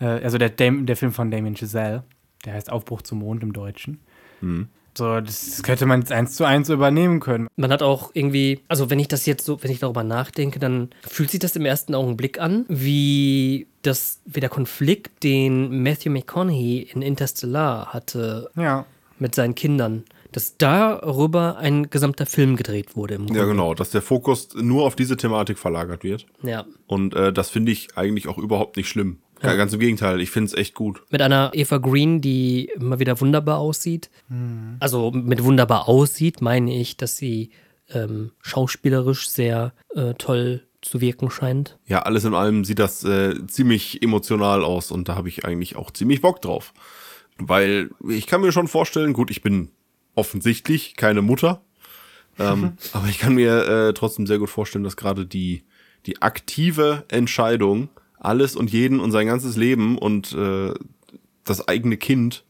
äh, 0.00 0.04
also 0.06 0.38
der, 0.38 0.50
Dam 0.50 0.86
der 0.86 0.96
Film 0.96 1.12
von 1.12 1.30
Damien 1.30 1.56
Chazelle, 1.56 2.04
der 2.44 2.54
heißt 2.54 2.70
Aufbruch 2.70 3.02
zum 3.02 3.18
Mond 3.20 3.42
im 3.42 3.52
Deutschen. 3.52 4.00
Mhm. 4.40 4.68
So, 4.96 5.20
das, 5.20 5.62
könnte 5.62 5.84
man 5.84 6.00
jetzt 6.00 6.10
eins 6.10 6.36
zu 6.36 6.44
eins 6.46 6.70
übernehmen 6.70 7.20
können. 7.20 7.48
Man 7.56 7.70
hat 7.70 7.82
auch 7.82 8.12
irgendwie, 8.14 8.60
also 8.66 8.88
wenn 8.88 8.98
ich 8.98 9.08
das 9.08 9.26
jetzt 9.26 9.44
so, 9.44 9.62
wenn 9.62 9.70
ich 9.70 9.78
darüber 9.78 10.02
nachdenke, 10.02 10.58
dann 10.58 10.88
fühlt 11.06 11.30
sich 11.30 11.38
das 11.40 11.54
im 11.54 11.66
ersten 11.66 11.94
Augenblick 11.94 12.40
an, 12.40 12.64
wie 12.68 13.66
das, 13.82 14.22
wie 14.24 14.40
der 14.40 14.48
Konflikt, 14.48 15.22
den 15.22 15.82
Matthew 15.82 16.10
McConaughey 16.10 16.88
in 16.94 17.02
Interstellar 17.02 17.92
hatte 17.92 18.48
Ja. 18.56 18.86
mit 19.18 19.34
seinen 19.34 19.54
Kindern, 19.54 20.04
dass 20.32 20.56
darüber 20.56 21.58
ein 21.58 21.90
gesamter 21.90 22.24
Film 22.24 22.56
gedreht 22.56 22.96
wurde. 22.96 23.16
Im 23.16 23.26
Ja, 23.28 23.44
genau, 23.44 23.74
dass 23.74 23.90
der 23.90 24.00
Fokus 24.02 24.48
nur 24.54 24.84
auf 24.84 24.96
diese 24.96 25.18
Thematik 25.18 25.58
verlagert 25.58 26.04
wird. 26.04 26.24
Ja. 26.42 26.64
Und 26.86 27.14
äh, 27.14 27.34
das 27.34 27.50
finde 27.50 27.70
ich 27.72 27.98
eigentlich 27.98 28.28
auch 28.28 28.38
überhaupt 28.38 28.78
nicht 28.78 28.88
schlimm. 28.88 29.18
Ja. 29.42 29.54
Ganz 29.54 29.72
im 29.72 29.80
Gegenteil, 29.80 30.20
ich 30.20 30.30
finde 30.30 30.46
es 30.46 30.54
echt 30.54 30.74
gut. 30.74 31.02
Mit 31.10 31.20
einer 31.20 31.50
Eva 31.52 31.76
Green, 31.78 32.20
die 32.20 32.70
immer 32.74 32.98
wieder 32.98 33.20
wunderbar 33.20 33.58
aussieht. 33.58 34.10
Also 34.80 35.10
mit 35.10 35.44
wunderbar 35.44 35.88
aussieht, 35.88 36.40
meine 36.40 36.74
ich, 36.74 36.96
dass 36.96 37.16
sie 37.18 37.50
ähm, 37.90 38.32
schauspielerisch 38.40 39.28
sehr 39.28 39.72
äh, 39.94 40.14
toll 40.14 40.62
zu 40.80 41.00
wirken 41.00 41.30
scheint. 41.30 41.78
Ja, 41.86 42.02
alles 42.02 42.24
in 42.24 42.34
allem 42.34 42.64
sieht 42.64 42.78
das 42.78 43.04
äh, 43.04 43.46
ziemlich 43.46 44.02
emotional 44.02 44.64
aus 44.64 44.90
und 44.90 45.08
da 45.08 45.16
habe 45.16 45.28
ich 45.28 45.44
eigentlich 45.44 45.76
auch 45.76 45.90
ziemlich 45.90 46.20
Bock 46.20 46.40
drauf. 46.40 46.72
Weil 47.38 47.90
ich 48.08 48.26
kann 48.26 48.40
mir 48.40 48.52
schon 48.52 48.68
vorstellen, 48.68 49.12
gut, 49.12 49.30
ich 49.30 49.42
bin 49.42 49.70
offensichtlich 50.14 50.96
keine 50.96 51.22
Mutter, 51.22 51.62
ähm, 52.38 52.76
aber 52.92 53.08
ich 53.08 53.18
kann 53.18 53.34
mir 53.34 53.66
äh, 53.66 53.94
trotzdem 53.94 54.26
sehr 54.26 54.38
gut 54.38 54.50
vorstellen, 54.50 54.84
dass 54.84 54.96
gerade 54.96 55.26
die, 55.26 55.64
die 56.06 56.22
aktive 56.22 57.04
Entscheidung, 57.08 57.88
alles 58.26 58.56
und 58.56 58.72
jeden 58.72 59.00
und 59.00 59.12
sein 59.12 59.26
ganzes 59.26 59.56
Leben 59.56 59.96
und 59.98 60.32
äh, 60.32 60.74
das 61.44 61.68
eigene 61.68 61.96
Kind 61.96 62.44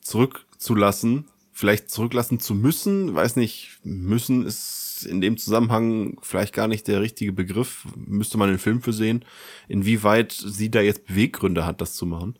zurückzulassen, 0.00 1.24
vielleicht 1.52 1.90
zurücklassen 1.90 2.38
zu 2.38 2.54
müssen, 2.54 3.14
weiß 3.14 3.36
nicht, 3.36 3.78
müssen 3.82 4.46
ist 4.46 5.04
in 5.08 5.20
dem 5.20 5.36
Zusammenhang 5.36 6.16
vielleicht 6.22 6.54
gar 6.54 6.68
nicht 6.68 6.88
der 6.88 7.00
richtige 7.00 7.32
Begriff, 7.32 7.84
müsste 7.96 8.38
man 8.38 8.48
den 8.48 8.58
Film 8.58 8.80
für 8.80 8.92
sehen, 8.92 9.24
inwieweit 9.68 10.32
sie 10.32 10.70
da 10.70 10.80
jetzt 10.80 11.06
Beweggründe 11.06 11.66
hat, 11.66 11.80
das 11.80 11.94
zu 11.94 12.06
machen. 12.06 12.36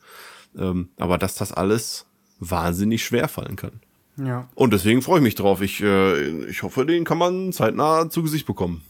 Ähm, 0.56 0.88
aber 0.96 1.18
dass 1.18 1.34
das 1.34 1.52
alles 1.52 2.06
wahnsinnig 2.38 3.04
schwer 3.04 3.28
fallen 3.28 3.56
kann. 3.56 3.80
Ja. 4.16 4.48
Und 4.54 4.72
deswegen 4.72 5.02
freue 5.02 5.18
ich 5.18 5.24
mich 5.24 5.34
drauf. 5.34 5.60
Ich, 5.60 5.82
äh, 5.82 6.46
ich 6.46 6.62
hoffe, 6.62 6.86
den 6.86 7.04
kann 7.04 7.18
man 7.18 7.52
zeitnah 7.52 8.08
zu 8.08 8.22
Gesicht 8.22 8.46
bekommen. 8.46 8.82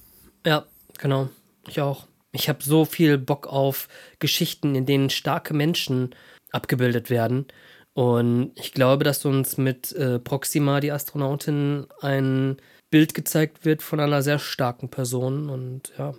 Ja, 0.44 0.64
genau. 0.98 1.28
Ich 1.66 1.80
auch. 1.80 2.06
Ich 2.36 2.48
habe 2.48 2.62
so 2.62 2.84
viel 2.84 3.16
Bock 3.18 3.46
auf 3.46 3.88
Geschichten, 4.18 4.74
in 4.74 4.84
denen 4.84 5.10
starke 5.10 5.54
Menschen 5.54 6.14
abgebildet 6.52 7.08
werden. 7.10 7.46
Und 7.94 8.52
ich 8.56 8.72
glaube, 8.72 9.04
dass 9.04 9.24
uns 9.24 9.56
mit 9.56 9.92
äh, 9.92 10.18
Proxima, 10.18 10.80
die 10.80 10.92
Astronautin, 10.92 11.86
ein 12.02 12.58
Bild 12.90 13.14
gezeigt 13.14 13.64
wird 13.64 13.82
von 13.82 14.00
einer 14.00 14.22
sehr 14.22 14.38
starken 14.38 14.90
Person. 14.90 15.48
Und 15.48 15.94
ja, 15.96 16.14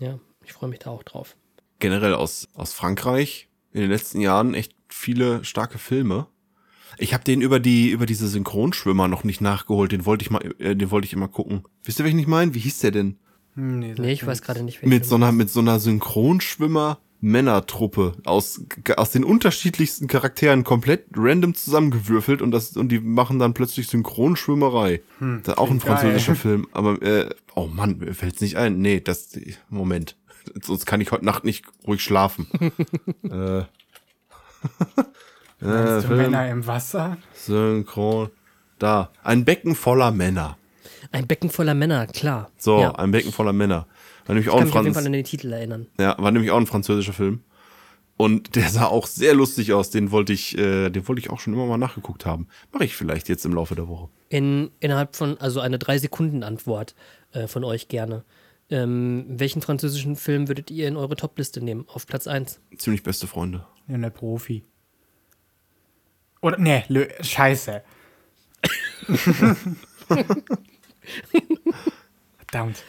ja, 0.00 0.18
ich 0.44 0.52
freue 0.52 0.68
mich 0.68 0.80
da 0.80 0.90
auch 0.90 1.04
drauf. 1.04 1.36
Generell 1.78 2.14
aus, 2.14 2.48
aus 2.54 2.72
Frankreich 2.72 3.48
in 3.72 3.82
den 3.82 3.90
letzten 3.90 4.20
Jahren 4.20 4.54
echt 4.54 4.74
viele 4.88 5.44
starke 5.44 5.78
Filme. 5.78 6.26
Ich 6.98 7.14
habe 7.14 7.24
den 7.24 7.40
über 7.40 7.60
die 7.60 7.90
über 7.90 8.04
diese 8.04 8.26
Synchronschwimmer 8.26 9.06
noch 9.06 9.22
nicht 9.22 9.40
nachgeholt. 9.40 9.92
Den 9.92 10.04
wollte 10.04 10.24
ich 10.24 10.60
äh, 10.60 10.74
den 10.74 10.90
wollte 10.90 11.06
ich 11.06 11.12
immer 11.12 11.28
gucken. 11.28 11.62
Wisst 11.84 12.00
ihr, 12.00 12.04
welchen 12.04 12.18
ich 12.18 12.26
meine? 12.26 12.52
Wie 12.52 12.58
hieß 12.58 12.80
der 12.80 12.90
denn? 12.90 13.18
Hm, 13.54 13.78
Nee, 13.78 13.94
Nee, 13.98 14.12
ich 14.12 14.26
weiß 14.26 14.42
gerade 14.42 14.62
nicht, 14.62 14.82
Mit 14.84 15.04
so 15.06 15.14
einer 15.16 15.32
mit 15.32 15.50
so 15.50 15.60
einer 15.60 15.78
Synchronschwimmer 15.78 16.98
Männertruppe 17.24 18.14
aus 18.24 18.62
aus 18.96 19.10
den 19.10 19.22
unterschiedlichsten 19.22 20.08
Charakteren 20.08 20.64
komplett 20.64 21.04
random 21.14 21.54
zusammengewürfelt 21.54 22.42
und 22.42 22.50
das 22.50 22.76
und 22.76 22.88
die 22.88 22.98
machen 22.98 23.38
dann 23.38 23.54
plötzlich 23.54 23.86
Synchronschwimmerei. 23.86 25.02
das 25.20 25.54
ist 25.54 25.58
auch 25.58 25.70
ein 25.70 25.78
klingt 25.78 25.84
geil. 25.84 25.96
französischer 25.98 26.34
Film, 26.34 26.66
aber 26.72 27.00
äh, 27.00 27.30
oh 27.54 27.68
Mann, 27.68 27.98
mir 27.98 28.12
fällt's 28.14 28.40
nicht 28.40 28.56
ein. 28.56 28.78
Nee, 28.80 28.98
das 29.00 29.38
Moment. 29.68 30.16
Sonst 30.62 30.84
kann 30.84 31.00
ich 31.00 31.12
heute 31.12 31.24
Nacht 31.24 31.44
nicht 31.44 31.64
ruhig 31.86 32.02
schlafen. 32.02 32.48
äh, 33.30 33.58
äh, 35.64 36.00
Film, 36.00 36.16
Männer 36.16 36.50
im 36.50 36.66
Wasser? 36.66 37.18
Synchron. 37.34 38.30
Da, 38.80 39.10
ein 39.22 39.44
Becken 39.44 39.76
voller 39.76 40.10
Männer. 40.10 40.56
Ein 41.12 41.26
Becken 41.26 41.50
voller 41.50 41.74
Männer, 41.74 42.06
klar. 42.06 42.50
So, 42.56 42.80
ja. 42.80 42.94
ein 42.94 43.10
Becken 43.10 43.32
voller 43.32 43.52
Männer. 43.52 43.86
War 44.26 44.34
nämlich 44.34 44.48
auch 44.48 44.54
kann 44.54 44.62
ein 44.62 44.66
mich 44.66 44.76
auf 44.76 44.84
jeden 44.84 44.94
Fall 44.94 45.06
an 45.06 45.12
den 45.12 45.24
Titel 45.24 45.52
erinnern. 45.52 45.86
Ja, 45.98 46.16
war 46.18 46.30
nämlich 46.30 46.50
auch 46.50 46.56
ein 46.56 46.66
französischer 46.66 47.12
Film. 47.12 47.42
Und 48.16 48.56
der 48.56 48.68
sah 48.68 48.86
auch 48.86 49.06
sehr 49.06 49.34
lustig 49.34 49.72
aus. 49.72 49.90
Den 49.90 50.10
wollte 50.10 50.32
ich, 50.32 50.56
äh, 50.56 50.90
den 50.90 51.06
wollte 51.08 51.20
ich 51.20 51.30
auch 51.30 51.40
schon 51.40 51.52
immer 51.52 51.66
mal 51.66 51.76
nachgeguckt 51.76 52.24
haben. 52.24 52.46
Mache 52.72 52.84
ich 52.84 52.96
vielleicht 52.96 53.28
jetzt 53.28 53.44
im 53.44 53.52
Laufe 53.52 53.74
der 53.74 53.88
Woche. 53.88 54.08
In, 54.28 54.70
innerhalb 54.80 55.16
von, 55.16 55.38
also 55.38 55.60
eine 55.60 55.78
Drei-Sekunden-Antwort 55.78 56.94
äh, 57.32 57.46
von 57.46 57.64
euch 57.64 57.88
gerne. 57.88 58.24
Ähm, 58.70 59.26
welchen 59.28 59.60
französischen 59.60 60.16
Film 60.16 60.48
würdet 60.48 60.70
ihr 60.70 60.88
in 60.88 60.96
eure 60.96 61.16
Topliste 61.16 61.62
nehmen? 61.62 61.84
Auf 61.88 62.06
Platz 62.06 62.26
1? 62.26 62.60
Ziemlich 62.78 63.02
beste 63.02 63.26
Freunde. 63.26 63.66
Ja, 63.88 63.98
der 63.98 64.10
Profi. 64.10 64.64
Oder, 66.40 66.58
Lö 66.88 67.06
scheiße. 67.20 67.82
Verdammt. 72.38 72.82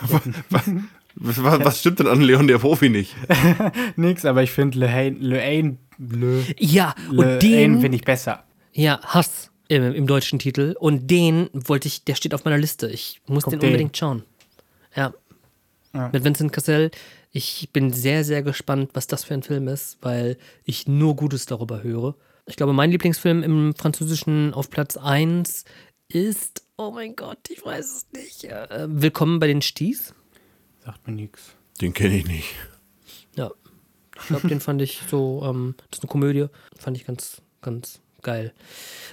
Was, 0.00 1.42
was, 1.42 1.64
was 1.64 1.80
stimmt 1.80 1.98
denn 2.00 2.06
an 2.06 2.20
Leon 2.20 2.46
der 2.48 2.58
Profi 2.58 2.88
nicht? 2.88 3.14
Nix, 3.96 4.24
aber 4.24 4.42
ich 4.42 4.50
finde 4.50 4.78
Le 4.78 4.90
Hain, 4.92 5.20
Le 5.20 6.44
Ja, 6.58 6.94
Le 7.10 7.34
und 7.34 7.42
den, 7.42 7.80
finde 7.80 7.96
ich 7.96 8.04
besser. 8.04 8.44
ja, 8.72 9.00
Hass 9.02 9.50
im, 9.68 9.92
im 9.94 10.06
deutschen 10.06 10.38
Titel. 10.38 10.74
Und 10.78 11.08
den 11.08 11.48
wollte 11.52 11.88
ich, 11.88 12.04
der 12.04 12.14
steht 12.14 12.34
auf 12.34 12.44
meiner 12.44 12.58
Liste. 12.58 12.88
Ich 12.88 13.20
muss 13.26 13.44
Guck 13.44 13.52
den 13.52 13.60
den. 13.60 13.66
unbedingt 13.68 13.96
schauen. 13.96 14.22
Ja. 14.94 15.12
Ja. 15.94 16.10
Mit 16.12 16.24
Vincent 16.24 16.52
Cassel. 16.52 16.90
Ich 17.30 17.68
bin 17.72 17.92
sehr, 17.92 18.24
sehr 18.24 18.42
gespannt, 18.42 18.90
was 18.94 19.06
das 19.06 19.24
für 19.24 19.34
ein 19.34 19.42
Film 19.42 19.68
ist, 19.68 19.98
weil 20.00 20.38
ich 20.64 20.86
nur 20.88 21.14
Gutes 21.16 21.46
darüber 21.46 21.82
höre. 21.82 22.14
Ich 22.46 22.56
glaube, 22.56 22.72
mein 22.72 22.90
Lieblingsfilm 22.90 23.42
im 23.42 23.74
Französischen 23.74 24.54
auf 24.54 24.70
Platz 24.70 24.96
1 24.96 25.64
ist, 26.08 26.62
oh 26.78 26.90
mein 26.92 27.16
Gott, 27.16 27.50
ich 27.50 27.64
weiß 27.64 27.84
es 27.84 28.06
nicht. 28.12 28.44
Äh, 28.44 28.86
Willkommen 28.88 29.40
bei 29.40 29.48
den 29.48 29.60
Sties. 29.60 30.14
Sagt 30.84 31.06
mir 31.06 31.12
nix. 31.12 31.54
Den 31.80 31.92
kenne 31.92 32.16
ich 32.16 32.26
nicht. 32.26 32.54
Ja. 33.36 33.50
Ich 34.16 34.26
glaube, 34.28 34.48
den 34.48 34.60
fand 34.60 34.80
ich 34.80 35.00
so, 35.08 35.42
ähm, 35.44 35.74
das 35.90 35.98
ist 35.98 36.04
eine 36.04 36.10
Komödie, 36.10 36.46
fand 36.76 36.96
ich 36.96 37.04
ganz, 37.04 37.42
ganz 37.60 38.00
geil. 38.22 38.52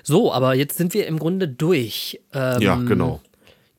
So, 0.03 0.31
aber 0.31 0.55
jetzt 0.55 0.77
sind 0.77 0.93
wir 0.93 1.05
im 1.07 1.19
Grunde 1.19 1.47
durch. 1.47 2.21
Ähm, 2.33 2.61
Ja, 2.61 2.75
genau. 2.75 3.21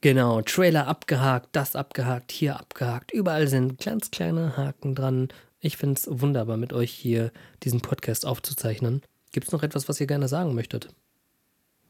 Genau, 0.02 0.42
Trailer 0.42 0.86
abgehakt, 0.86 1.48
das 1.52 1.74
abgehakt, 1.74 2.30
hier 2.30 2.60
abgehakt. 2.60 3.10
Überall 3.12 3.48
sind 3.48 3.80
ganz 3.82 4.10
kleine 4.10 4.56
Haken 4.56 4.94
dran. 4.94 5.28
Ich 5.60 5.76
finde 5.76 5.94
es 5.98 6.06
wunderbar, 6.08 6.56
mit 6.56 6.72
euch 6.72 6.92
hier 6.92 7.32
diesen 7.64 7.80
Podcast 7.80 8.24
aufzuzeichnen. 8.26 9.02
Gibt 9.32 9.46
es 9.48 9.52
noch 9.52 9.62
etwas, 9.64 9.88
was 9.88 10.00
ihr 10.00 10.06
gerne 10.06 10.28
sagen 10.28 10.54
möchtet? 10.54 10.88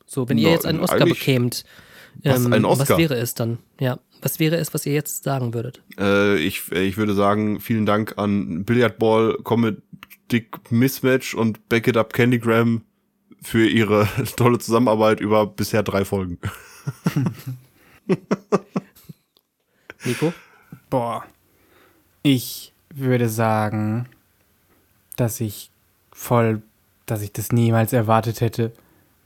So, 0.06 0.28
wenn 0.28 0.38
ihr 0.38 0.48
Na, 0.48 0.54
jetzt 0.54 0.66
einen 0.66 0.80
Oscar 0.80 1.04
bekämt, 1.04 1.64
Was, 2.22 2.44
ähm, 2.44 2.52
ein 2.52 2.64
Oscar? 2.64 2.90
was 2.90 2.98
wäre 2.98 3.14
es 3.16 3.34
dann? 3.34 3.58
Ja, 3.80 3.98
was 4.22 4.38
wäre 4.38 4.56
es, 4.56 4.72
was 4.72 4.86
ihr 4.86 4.94
jetzt 4.94 5.24
sagen 5.24 5.52
würdet? 5.52 5.82
Äh, 5.98 6.36
ich, 6.36 6.70
ich 6.72 6.96
würde 6.96 7.14
sagen, 7.14 7.60
vielen 7.60 7.86
Dank 7.86 8.14
an 8.16 8.64
Billiardball, 8.64 9.38
Comedy, 9.44 9.78
Dick 10.30 10.70
Mismatch 10.70 11.34
und 11.34 11.68
Back 11.68 11.86
It 11.88 11.96
Up 11.96 12.12
Candygram 12.12 12.82
für 13.42 13.68
ihre 13.68 14.08
tolle 14.36 14.58
Zusammenarbeit 14.58 15.20
über 15.20 15.46
bisher 15.46 15.82
drei 15.82 16.04
Folgen. 16.04 16.38
Nico? 20.04 20.32
Boah. 20.90 21.24
Ich 22.22 22.72
würde 22.94 23.28
sagen, 23.28 24.08
dass 25.16 25.40
ich 25.40 25.70
voll, 26.12 26.62
dass 27.06 27.22
ich 27.22 27.32
das 27.32 27.52
niemals 27.52 27.92
erwartet 27.92 28.40
hätte, 28.40 28.72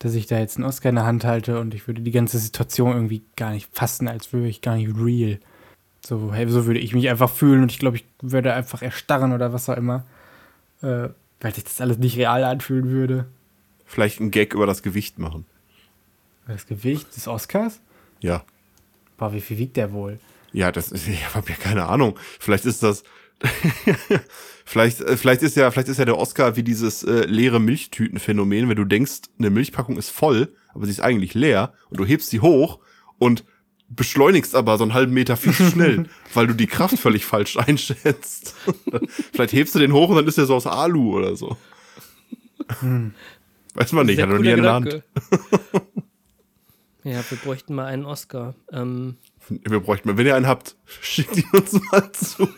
dass 0.01 0.15
ich 0.15 0.27
da 0.27 0.39
jetzt 0.39 0.57
einen 0.57 0.67
Oscar 0.67 0.89
in 0.89 0.95
der 0.97 1.05
Hand 1.05 1.25
halte 1.25 1.61
und 1.61 1.75
ich 1.75 1.87
würde 1.87 2.01
die 2.01 2.11
ganze 2.11 2.39
Situation 2.39 2.93
irgendwie 2.93 3.23
gar 3.37 3.53
nicht 3.53 3.69
fassen, 3.73 4.09
als 4.09 4.33
wäre 4.33 4.49
ich 4.49 4.63
gar 4.63 4.77
nicht 4.77 4.91
real. 4.97 5.39
So, 6.05 6.33
hey, 6.33 6.49
so 6.49 6.65
würde 6.65 6.81
ich 6.81 6.95
mich 6.95 7.09
einfach 7.11 7.31
fühlen 7.31 7.63
und 7.63 7.71
ich 7.71 7.79
glaube, 7.79 7.99
ich 7.99 8.07
würde 8.23 8.55
einfach 8.55 8.81
erstarren 8.81 9.33
oder 9.33 9.53
was 9.53 9.69
auch 9.69 9.77
immer, 9.77 10.07
äh, 10.81 11.11
weil 11.41 11.55
sich 11.55 11.65
das 11.65 11.83
alles 11.83 11.99
nicht 11.99 12.17
real 12.17 12.43
anfühlen 12.45 12.89
würde. 12.89 13.27
Vielleicht 13.85 14.21
einen 14.21 14.31
Gag 14.31 14.55
über 14.55 14.67
das 14.67 14.83
Gewicht 14.83 15.19
machen. 15.19 15.45
Das 16.47 16.67
Gewicht 16.67 17.15
des 17.15 17.29
Oscars? 17.29 17.81
Ja. 18.21 18.43
Boah, 19.19 19.35
wie 19.35 19.43
viel 19.43 19.59
wiegt 19.59 19.77
der 19.77 19.93
wohl? 19.93 20.19
Ja, 20.53 20.73
das 20.73 20.91
ist, 20.91 21.09
ich 21.09 21.35
habe 21.35 21.51
ja 21.51 21.57
keine 21.57 21.87
Ahnung. 21.87 22.19
Vielleicht 22.39 22.65
ist 22.65 22.83
das, 22.83 23.05
vielleicht, 24.65 25.01
äh, 25.01 25.17
vielleicht 25.17 25.43
ist 25.43 25.57
ja, 25.57 25.71
vielleicht 25.71 25.89
ist 25.89 25.99
ja 25.99 26.05
der 26.05 26.19
Oscar 26.19 26.57
wie 26.57 26.63
dieses 26.63 27.03
äh, 27.03 27.25
leere 27.27 27.61
Milchtütenphänomen, 27.61 28.69
wenn 28.69 28.77
du 28.77 28.85
denkst, 28.85 29.23
eine 29.39 29.51
Milchpackung 29.51 29.97
ist 29.97 30.11
voll, 30.11 30.55
aber 30.75 30.87
sie 30.87 30.93
ist 30.93 31.01
eigentlich 31.01 31.35
leer 31.35 31.73
und 31.89 32.01
du 32.01 32.05
hebst 32.05 32.31
sie 32.31 32.41
hoch 32.41 32.81
und 33.19 33.45
beschleunigst 33.89 34.55
aber 34.55 34.79
so 34.79 34.85
einen 34.85 34.95
halben 34.95 35.13
Meter 35.13 35.37
viel 35.37 35.53
zu 35.53 35.65
schnell, 35.65 36.07
weil 36.35 36.47
du 36.47 36.55
die 36.55 36.67
Kraft 36.67 36.99
völlig 36.99 37.25
falsch 37.25 37.57
einschätzt. 37.57 38.55
vielleicht 39.33 39.53
hebst 39.53 39.75
du 39.75 39.79
den 39.79 39.93
hoch 39.93 40.09
und 40.11 40.17
dann 40.17 40.27
ist 40.29 40.39
der 40.39 40.47
so 40.47 40.55
aus 40.55 40.67
Alu 40.67 41.17
oder 41.17 41.37
so. 41.37 41.57
Hm. 42.81 43.15
Weiß 43.75 43.93
man 43.93 44.07
nicht, 44.07 44.21
hat 44.21 44.29
er 44.29 44.35
noch 44.35 44.43
nie 44.43 44.51
in 44.51 44.63
der 44.63 44.73
Hand. 44.73 45.03
Ja, 47.03 47.25
wir 47.29 47.39
bräuchten 47.39 47.75
mal 47.75 47.87
einen 47.87 48.05
Oscar. 48.05 48.55
Ähm, 48.71 49.17
Wir 49.49 49.81
bräuchten 49.81 50.09
mal, 50.09 50.17
wenn 50.17 50.27
ihr 50.27 50.37
einen 50.37 50.47
habt, 50.47 50.77
schickt 51.01 51.37
ihn 51.37 51.49
uns 51.53 51.73
mal 51.91 52.13
zu. 52.13 52.49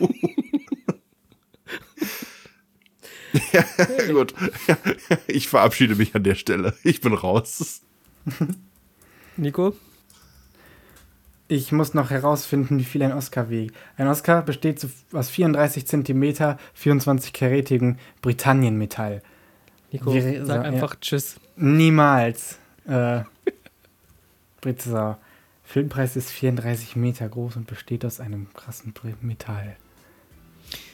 ja, 3.53 3.65
gut. 4.13 4.35
Ich 5.27 5.49
verabschiede 5.49 5.95
mich 5.95 6.15
an 6.15 6.23
der 6.25 6.35
Stelle. 6.35 6.75
Ich 6.85 7.01
bin 7.01 7.15
raus. 7.15 7.81
Nico? 9.37 9.75
Ich 11.49 11.73
muss 11.73 11.93
noch 11.95 12.11
herausfinden, 12.11 12.79
wie 12.79 12.85
viel 12.85 13.03
ein 13.03 13.13
Oscar 13.13 13.51
wiegt. 13.51 13.75
Ein 13.97 14.09
Oscar 14.09 14.43
besteht 14.43 14.87
aus 15.13 15.31
34 15.31 15.87
Zentimeter, 15.87 16.59
24 16.75 17.33
karätigem 17.33 17.97
Britannienmetall. 18.23 19.23
Nico, 19.91 20.13
Wir- 20.15 20.45
sag 20.47 20.63
ja. 20.65 20.71
einfach 20.71 20.97
Tschüss. 21.01 21.37
Niemals. 21.57 22.59
Äh, 22.87 23.23
Britzer. 24.61 25.19
Filmpreis 25.65 26.17
ist 26.17 26.31
34 26.31 26.97
Meter 26.97 27.29
groß 27.29 27.57
und 27.57 27.67
besteht 27.67 28.05
aus 28.05 28.21
einem 28.21 28.53
krassen 28.53 28.93
Metall. 29.21 29.77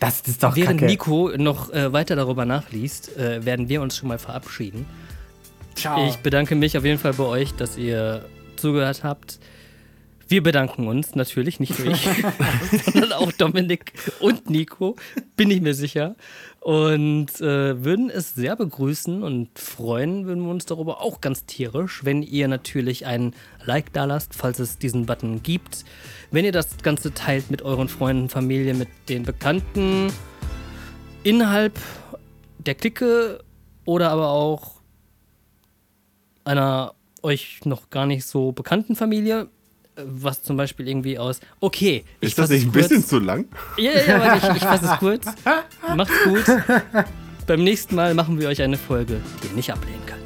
Das 0.00 0.20
ist 0.22 0.42
doch 0.42 0.56
Während 0.56 0.80
kacke. 0.80 0.90
Nico 0.90 1.30
noch 1.36 1.72
äh, 1.72 1.92
weiter 1.92 2.16
darüber 2.16 2.44
nachliest, 2.44 3.16
äh, 3.16 3.44
werden 3.44 3.68
wir 3.68 3.82
uns 3.82 3.96
schon 3.96 4.08
mal 4.08 4.18
verabschieden. 4.18 4.86
Ciao. 5.74 6.08
Ich 6.08 6.16
bedanke 6.16 6.54
mich 6.56 6.76
auf 6.76 6.84
jeden 6.84 6.98
Fall 6.98 7.12
bei 7.14 7.24
euch, 7.24 7.54
dass 7.54 7.76
ihr 7.76 8.24
zugehört 8.56 9.04
habt. 9.04 9.38
Wir 10.30 10.42
bedanken 10.42 10.88
uns 10.88 11.14
natürlich, 11.14 11.58
nicht 11.58 11.78
nur 11.78 11.94
ich, 11.94 12.02
sondern 12.84 13.12
auch 13.12 13.32
Dominik 13.32 13.94
und 14.20 14.50
Nico, 14.50 14.96
bin 15.36 15.50
ich 15.50 15.62
mir 15.62 15.72
sicher. 15.72 16.16
Und 16.60 17.40
äh, 17.40 17.82
würden 17.82 18.10
es 18.10 18.34
sehr 18.34 18.54
begrüßen 18.54 19.22
und 19.22 19.58
freuen, 19.58 20.26
würden 20.26 20.44
wir 20.44 20.50
uns 20.50 20.66
darüber 20.66 21.00
auch 21.00 21.22
ganz 21.22 21.46
tierisch, 21.46 22.04
wenn 22.04 22.22
ihr 22.22 22.46
natürlich 22.46 23.06
ein 23.06 23.34
Like 23.64 23.90
da 23.94 24.04
lasst, 24.04 24.34
falls 24.34 24.58
es 24.58 24.76
diesen 24.76 25.06
Button 25.06 25.42
gibt. 25.42 25.86
Wenn 26.30 26.44
ihr 26.44 26.52
das 26.52 26.76
Ganze 26.82 27.14
teilt 27.14 27.50
mit 27.50 27.62
euren 27.62 27.88
Freunden, 27.88 28.28
Familie, 28.28 28.74
mit 28.74 28.88
den 29.08 29.22
Bekannten, 29.22 30.12
innerhalb 31.22 31.78
der 32.58 32.74
Clique 32.74 33.42
oder 33.86 34.10
aber 34.10 34.28
auch 34.28 34.82
einer 36.44 36.92
euch 37.22 37.60
noch 37.64 37.88
gar 37.88 38.04
nicht 38.04 38.26
so 38.26 38.52
bekannten 38.52 38.94
Familie, 38.94 39.48
was 40.04 40.42
zum 40.42 40.56
Beispiel 40.56 40.88
irgendwie 40.88 41.18
aus, 41.18 41.40
okay, 41.60 42.04
ich 42.20 42.28
Ist 42.30 42.38
das 42.38 42.50
nicht 42.50 42.66
ein 42.66 42.72
kurz. 42.72 42.88
bisschen 42.88 43.04
zu 43.04 43.18
lang? 43.18 43.46
Ja, 43.76 43.92
ja, 43.92 44.00
ja, 44.06 44.20
warte, 44.20 44.46
ich, 44.48 44.56
ich 44.56 44.62
fasse 44.62 44.84
es 44.86 44.90
kurz. 44.98 45.26
Macht's 45.96 46.12
gut. 46.24 46.44
Beim 47.46 47.64
nächsten 47.64 47.94
Mal 47.94 48.14
machen 48.14 48.38
wir 48.38 48.48
euch 48.48 48.62
eine 48.62 48.76
Folge, 48.76 49.20
die 49.42 49.48
ihr 49.48 49.54
nicht 49.54 49.72
ablehnen 49.72 50.02
könnt. 50.06 50.18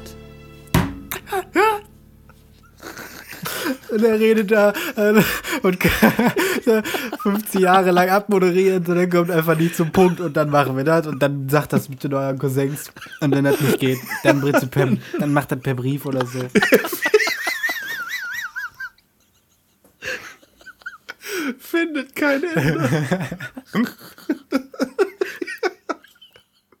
Und 3.89 4.03
er 4.03 4.19
redet 4.19 4.51
da 4.51 4.73
äh, 4.95 5.21
und 5.61 5.77
50 7.23 7.61
Jahre 7.61 7.91
lang 7.91 8.09
abmoderiert 8.09 8.87
und 8.89 8.95
dann 8.95 9.09
kommt 9.09 9.29
einfach 9.31 9.57
nicht 9.57 9.75
zum 9.75 9.91
Punkt 9.91 10.19
und 10.19 10.35
dann 10.35 10.49
machen 10.49 10.75
wir 10.75 10.83
das 10.83 11.07
und 11.07 11.19
dann 11.21 11.47
sagt 11.47 11.73
das 11.73 11.87
mit 11.89 12.03
den 12.03 12.13
euren 12.13 12.37
Cousins 12.39 12.91
und 13.21 13.33
wenn 13.35 13.43
das 13.43 13.61
nicht 13.61 13.79
geht, 13.79 13.99
dann 14.23 14.41
per, 14.41 14.89
dann 15.19 15.33
macht 15.33 15.51
das 15.51 15.59
per 15.59 15.75
Brief 15.75 16.05
oder 16.05 16.25
so. 16.25 16.39
Findet 21.59 22.15
kein 22.15 22.43
Ende. 22.43 23.37